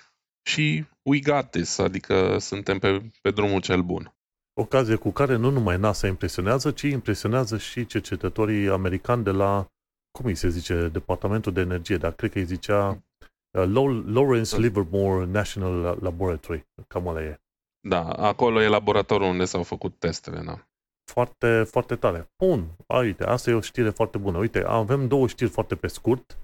și 0.43 0.85
we 1.03 1.19
got 1.19 1.51
this, 1.51 1.79
adică 1.79 2.39
suntem 2.39 2.79
pe, 2.79 3.11
pe 3.23 3.31
drumul 3.31 3.61
cel 3.61 3.83
bun. 3.83 4.15
Ocazie 4.61 4.97
cu 4.97 5.11
care 5.11 5.37
nu 5.37 5.51
numai 5.51 5.79
NASA 5.79 6.07
impresionează, 6.07 6.71
ci 6.71 6.83
impresionează 6.83 7.59
și 7.59 7.87
cercetătorii 7.87 8.69
americani 8.69 9.25
de 9.25 9.31
la, 9.31 9.67
cum 10.19 10.27
îi 10.27 10.35
se 10.35 10.49
zice, 10.49 10.89
Departamentul 10.89 11.53
de 11.53 11.61
Energie, 11.61 11.97
dar 11.97 12.13
cred 12.13 12.33
că 12.33 12.39
îi 12.39 12.45
zicea 12.45 12.89
uh, 13.59 13.65
Lawrence 14.07 14.59
Livermore 14.59 15.25
National 15.25 15.99
Laboratory, 16.01 16.67
cam 16.89 17.07
ăla 17.07 17.23
e. 17.23 17.41
Da, 17.89 18.11
acolo 18.11 18.61
e 18.61 18.69
laboratorul 18.69 19.27
unde 19.27 19.45
s-au 19.45 19.63
făcut 19.63 19.99
testele, 19.99 20.43
da. 20.45 20.65
Foarte, 21.13 21.65
foarte 21.65 21.97
tare. 21.97 22.31
Bun, 22.45 22.77
uite, 22.87 23.25
asta 23.25 23.51
e 23.51 23.55
o 23.55 23.61
știre 23.61 23.91
foarte 23.91 24.19
bună. 24.19 24.39
Uite, 24.39 24.65
avem 24.65 25.09
două 25.09 25.27
știri 25.27 25.51
foarte 25.51 25.75
pe 25.77 25.87
scurt, 25.87 26.39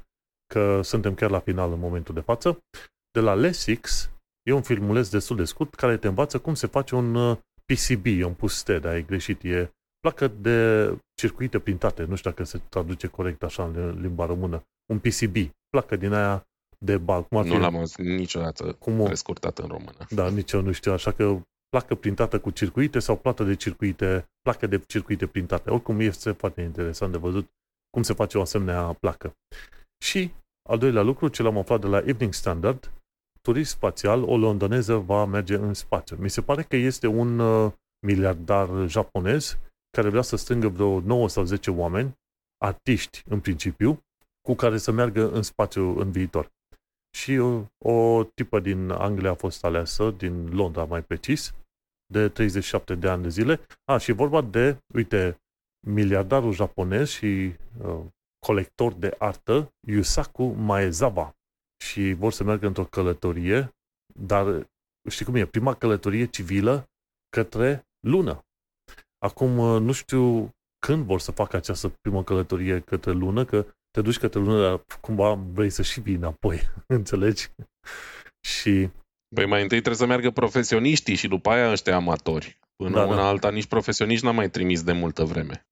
că 0.47 0.83
suntem 0.83 1.15
chiar 1.15 1.31
la 1.31 1.41
final 1.41 1.73
în 1.73 1.79
momentul 1.79 2.15
de 2.15 2.21
față. 2.21 2.59
De 3.17 3.23
la 3.23 3.35
Lesix, 3.35 4.11
e 4.43 4.53
un 4.53 4.63
filmuleț 4.63 5.09
destul 5.09 5.37
de 5.37 5.45
scurt 5.45 5.75
care 5.75 5.97
te 5.97 6.07
învață 6.07 6.39
cum 6.39 6.55
se 6.55 6.67
face 6.67 6.95
un 6.95 7.15
uh, 7.15 7.37
PCB, 7.65 8.25
un 8.25 8.35
puste, 8.35 8.79
dar 8.79 8.95
e 8.95 9.03
greșit, 9.03 9.43
e 9.43 9.73
placă 10.01 10.29
de 10.29 10.91
circuite 11.15 11.59
printate, 11.59 12.05
nu 12.05 12.15
știu 12.15 12.31
dacă 12.31 12.45
se 12.45 12.61
traduce 12.69 13.07
corect 13.07 13.43
așa 13.43 13.65
în 13.65 14.01
limba 14.01 14.27
română, 14.27 14.65
un 14.93 14.99
PCB, 14.99 15.37
placă 15.69 15.97
din 15.97 16.13
aia 16.13 16.47
de 16.79 16.97
bal. 16.97 17.23
Cum 17.23 17.47
nu 17.47 17.59
l-am 17.59 17.77
auzit 17.77 17.99
niciodată 17.99 18.73
cum 18.73 19.01
o... 19.01 19.05
prescurtat 19.05 19.59
în 19.59 19.69
română. 19.69 20.07
Da, 20.11 20.31
nici 20.31 20.53
eu 20.53 20.61
nu 20.61 20.73
știu, 20.73 20.93
așa 20.93 21.13
că 21.13 21.41
placă 21.69 21.95
printată 21.95 22.41
cu 22.41 22.51
circuite 22.51 22.99
sau 22.99 23.17
plată 23.17 23.45
de 23.45 23.55
circuite, 23.55 24.29
placă 24.43 24.67
de 24.67 24.79
circuite 24.87 25.27
printate. 25.27 25.71
Oricum 25.71 26.01
este 26.01 26.31
foarte 26.31 26.61
interesant 26.61 27.13
de 27.13 27.19
văzut 27.19 27.51
cum 27.91 28.03
se 28.03 28.15
face 28.15 28.39
o 28.39 28.41
asemenea 28.41 28.97
placă. 29.01 29.37
Și 30.05 30.35
al 30.69 30.79
doilea 30.79 31.03
lucru, 31.03 31.29
ce 31.29 31.43
l-am 31.43 31.59
aflat 31.59 31.81
de 31.81 31.87
la 31.87 31.99
Evening 31.99 32.33
Standard, 32.33 32.91
turist 33.47 33.71
spațial, 33.71 34.23
o 34.23 34.37
londoneză 34.37 34.97
va 34.97 35.25
merge 35.25 35.55
în 35.55 35.75
spațiu. 35.75 36.17
Mi 36.17 36.31
se 36.31 36.43
pare 36.43 36.63
că 36.63 36.77
este 36.77 37.07
un 37.07 37.39
uh, 37.39 37.73
miliardar 38.07 38.69
japonez 38.87 39.59
care 39.91 40.09
vrea 40.09 40.23
să 40.23 40.37
strângă 40.37 40.69
vreo 40.69 41.01
9 41.01 41.29
sau 41.29 41.45
10 41.45 41.71
oameni, 41.71 42.15
artiști 42.65 43.23
în 43.29 43.41
principiu, 43.41 44.01
cu 44.41 44.55
care 44.55 44.79
să 44.79 44.91
meargă 44.91 45.31
în 45.31 45.43
spațiu 45.43 45.99
în 45.99 46.11
viitor 46.11 46.51
și 47.17 47.39
o, 47.39 47.63
o 47.79 48.25
tipă 48.25 48.61
din 48.61 48.91
Anglia 48.91 49.31
a 49.31 49.35
fost 49.35 49.65
aleasă, 49.65 50.11
din 50.11 50.55
Londra 50.55 50.85
mai 50.85 51.03
precis, 51.03 51.55
de 52.07 52.29
37 52.29 52.95
de 52.95 53.09
ani 53.09 53.23
de 53.23 53.29
zile. 53.29 53.61
A, 53.85 53.99
și 53.99 54.11
e 54.11 54.15
vorba 54.15 54.41
de, 54.41 54.79
uite, 54.95 55.37
miliardarul 55.87 56.53
japonez 56.53 57.09
și 57.09 57.55
uh, 57.83 58.01
colector 58.47 58.93
de 58.93 59.15
artă, 59.19 59.73
Yusaku 59.87 60.45
Maezawa. 60.45 61.36
Și 61.85 62.13
vor 62.13 62.33
să 62.33 62.45
meargă 62.45 62.67
într-o 62.67 62.85
călătorie, 62.85 63.75
dar 64.15 64.69
știi 65.09 65.25
cum 65.25 65.35
e, 65.35 65.47
prima 65.47 65.75
călătorie 65.75 66.27
civilă 66.27 66.91
către 67.29 67.87
lună. 68.01 68.45
Acum, 69.19 69.59
uh, 69.59 69.81
nu 69.81 69.93
știu 69.93 70.51
când 70.87 71.05
vor 71.05 71.21
să 71.21 71.31
facă 71.31 71.57
această 71.57 71.89
primă 71.89 72.25
călătorie 72.25 72.81
către 72.81 73.11
lună, 73.11 73.45
că 73.45 73.67
te 73.91 74.01
duci 74.03 74.19
către 74.19 74.41
lună, 74.41 74.61
dar 74.61 74.85
cumva 75.01 75.35
vrei 75.35 75.71
să 75.71 75.83
și 75.83 76.01
vii 76.01 76.15
înapoi, 76.15 76.61
înțelegi? 76.87 77.49
și... 78.47 78.91
Păi 79.35 79.47
mai 79.47 79.63
întâi 79.63 79.79
trebuie 79.79 80.01
să 80.01 80.07
meargă 80.07 80.31
profesioniștii 80.31 81.15
și 81.15 81.29
după 81.29 81.51
aia 81.51 81.71
ăștia 81.71 81.97
amatori. 81.97 82.59
Până 82.77 82.97
da, 82.97 83.07
una 83.07 83.17
da. 83.17 83.29
alta, 83.29 83.51
nici 83.51 83.67
profesioniști 83.67 84.25
n-am 84.25 84.35
mai 84.35 84.51
trimis 84.51 84.83
de 84.83 84.93
multă 84.93 85.25
vreme. 85.25 85.67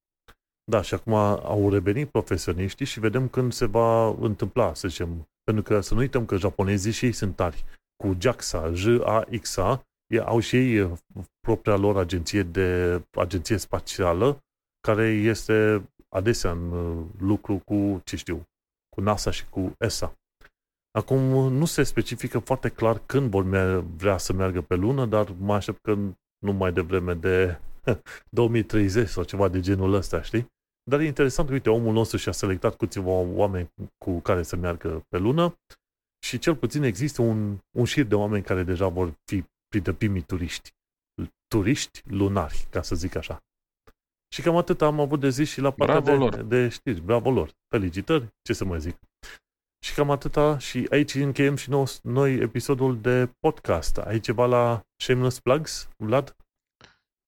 Da, 0.65 0.83
și 0.83 0.95
acum 0.95 1.15
au 1.15 1.71
revenit 1.71 2.11
profesioniștii 2.11 2.87
și 2.87 3.01
vedem 3.01 3.29
când 3.29 3.53
se 3.53 3.67
va 3.67 4.09
întâmpla, 4.09 4.75
să 4.75 4.89
zicem. 4.89 5.29
Pentru 5.45 5.63
că 5.63 5.81
să 5.81 5.95
nu 5.95 6.01
uităm 6.01 6.27
că 6.27 6.37
japonezii 6.37 6.93
și 6.93 7.05
ei 7.05 7.13
sunt 7.13 7.37
tari. 7.37 7.65
Cu 7.97 8.17
JAXA, 8.21 8.73
J-A-X-A, 8.73 9.83
au 10.25 10.41
și 10.41 10.57
ei 10.57 10.93
propria 11.41 11.77
lor 11.77 11.97
agenție, 11.97 12.43
de, 12.43 13.03
agenție 13.11 13.57
spațială, 13.57 14.39
care 14.81 15.07
este 15.09 15.89
adesea 16.09 16.51
în 16.51 16.73
uh, 16.73 17.05
lucru 17.19 17.63
cu, 17.65 18.01
ce 18.05 18.17
știu, 18.17 18.43
cu 18.89 19.01
NASA 19.01 19.31
și 19.31 19.49
cu 19.49 19.73
ESA. 19.79 20.15
Acum, 20.99 21.21
nu 21.53 21.65
se 21.65 21.83
specifică 21.83 22.39
foarte 22.39 22.69
clar 22.69 22.99
când 23.07 23.31
vor 23.31 23.45
vrea 23.97 24.19
să 24.19 24.33
meargă 24.33 24.61
pe 24.61 24.75
lună, 24.75 25.07
dar 25.07 25.35
mă 25.39 25.55
aștept 25.55 25.79
că 25.81 25.95
nu 26.39 26.53
mai 26.53 26.73
devreme 26.73 27.15
de 27.15 27.61
2030 28.31 29.09
sau 29.09 29.25
ceva 29.25 29.49
de 29.49 29.61
genul 29.61 29.95
ăsta, 29.95 30.23
știi? 30.23 30.47
Dar 30.91 31.01
e 31.01 31.07
interesant, 31.07 31.49
uite, 31.49 31.71
omul 31.71 31.93
nostru 31.93 32.17
și-a 32.17 32.33
selectat 32.33 32.77
câțiva 32.77 33.11
oameni 33.11 33.69
cu 34.05 34.21
care 34.21 34.43
să 34.43 34.57
meargă 34.57 35.05
pe 35.09 35.19
lună 35.19 35.55
și 36.27 36.39
cel 36.39 36.57
puțin 36.57 36.83
există 36.83 37.23
un, 37.23 37.59
un 37.77 37.85
șir 37.85 38.05
de 38.05 38.15
oameni 38.15 38.45
care 38.45 38.63
deja 38.63 38.89
vor 38.89 39.15
fi 39.25 39.45
printre 39.69 39.93
primii 39.93 40.23
turiști. 40.23 40.71
Turiști 41.47 42.03
lunari, 42.05 42.67
ca 42.71 42.83
să 42.83 42.95
zic 42.95 43.15
așa. 43.15 43.43
Și 44.35 44.43
cam 44.43 44.57
atât 44.57 44.83
am 44.83 45.01
avut 45.01 45.21
de 45.21 45.29
zis 45.29 45.51
și 45.51 45.61
la 45.61 45.71
partea 45.71 46.01
de, 46.01 46.13
lor. 46.13 46.43
de 46.43 46.69
știri. 46.69 47.01
Bravo 47.01 47.31
lor! 47.31 47.51
Felicitări! 47.69 48.29
Ce 48.43 48.53
să 48.53 48.65
mai 48.65 48.81
zic? 48.81 48.97
Și 49.85 49.95
cam 49.95 50.11
atâta 50.11 50.59
și 50.59 50.87
aici 50.91 51.15
încheiem 51.15 51.57
și 51.57 51.71
nou, 51.71 51.87
noi 52.03 52.35
episodul 52.35 53.01
de 53.01 53.31
podcast. 53.39 53.97
Ai 53.97 54.21
ceva 54.21 54.47
la 54.47 54.83
Shameless 55.03 55.41
Plugs, 55.41 55.89
Vlad? 55.97 56.37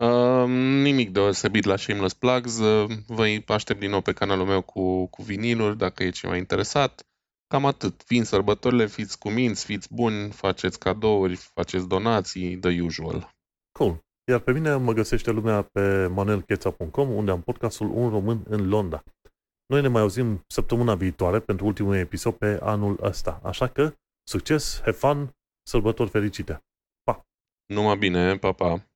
Uh, 0.05 0.48
nimic 0.82 1.10
deosebit 1.10 1.64
la 1.64 1.77
Shameless 1.77 2.14
Plugs. 2.14 2.59
Uh, 2.59 2.90
vă 3.06 3.43
aștept 3.47 3.81
din 3.81 3.90
nou 3.90 4.01
pe 4.01 4.12
canalul 4.12 4.47
meu 4.47 4.62
cu, 4.62 5.06
cu 5.06 5.23
viniluri, 5.23 5.77
dacă 5.77 6.02
e 6.02 6.10
ceva 6.10 6.36
interesat. 6.36 7.06
Cam 7.47 7.64
atât. 7.64 8.02
Fiind 8.05 8.27
sărbătorile, 8.27 8.86
fiți 8.86 9.18
cuminți, 9.18 9.64
fiți 9.64 9.94
buni, 9.94 10.31
faceți 10.31 10.78
cadouri, 10.78 11.35
faceți 11.35 11.89
donații, 11.89 12.56
the 12.56 12.81
usual. 12.81 13.35
Cool. 13.78 14.05
Iar 14.31 14.40
pe 14.40 14.52
mine 14.52 14.77
mă 14.77 14.93
găsește 14.93 15.31
lumea 15.31 15.62
pe 15.62 16.06
manelcheța.com, 16.06 17.10
unde 17.10 17.31
am 17.31 17.43
podcastul 17.43 17.90
Un 17.90 18.10
Român 18.10 18.43
în 18.48 18.68
Londra. 18.68 19.02
Noi 19.66 19.81
ne 19.81 19.89
mai 19.89 20.01
auzim 20.01 20.44
săptămâna 20.47 20.94
viitoare 20.94 21.40
pentru 21.40 21.66
ultimul 21.66 21.94
episod 21.94 22.35
pe 22.35 22.59
anul 22.62 22.98
ăsta. 23.02 23.40
Așa 23.43 23.66
că, 23.66 23.94
succes, 24.28 24.78
have 24.78 24.90
fun, 24.90 25.36
sărbători 25.62 26.10
fericite! 26.10 26.64
Pa! 27.02 27.27
Numai 27.66 27.97
bine, 27.97 28.36
pa, 28.36 28.52
pa! 28.52 28.86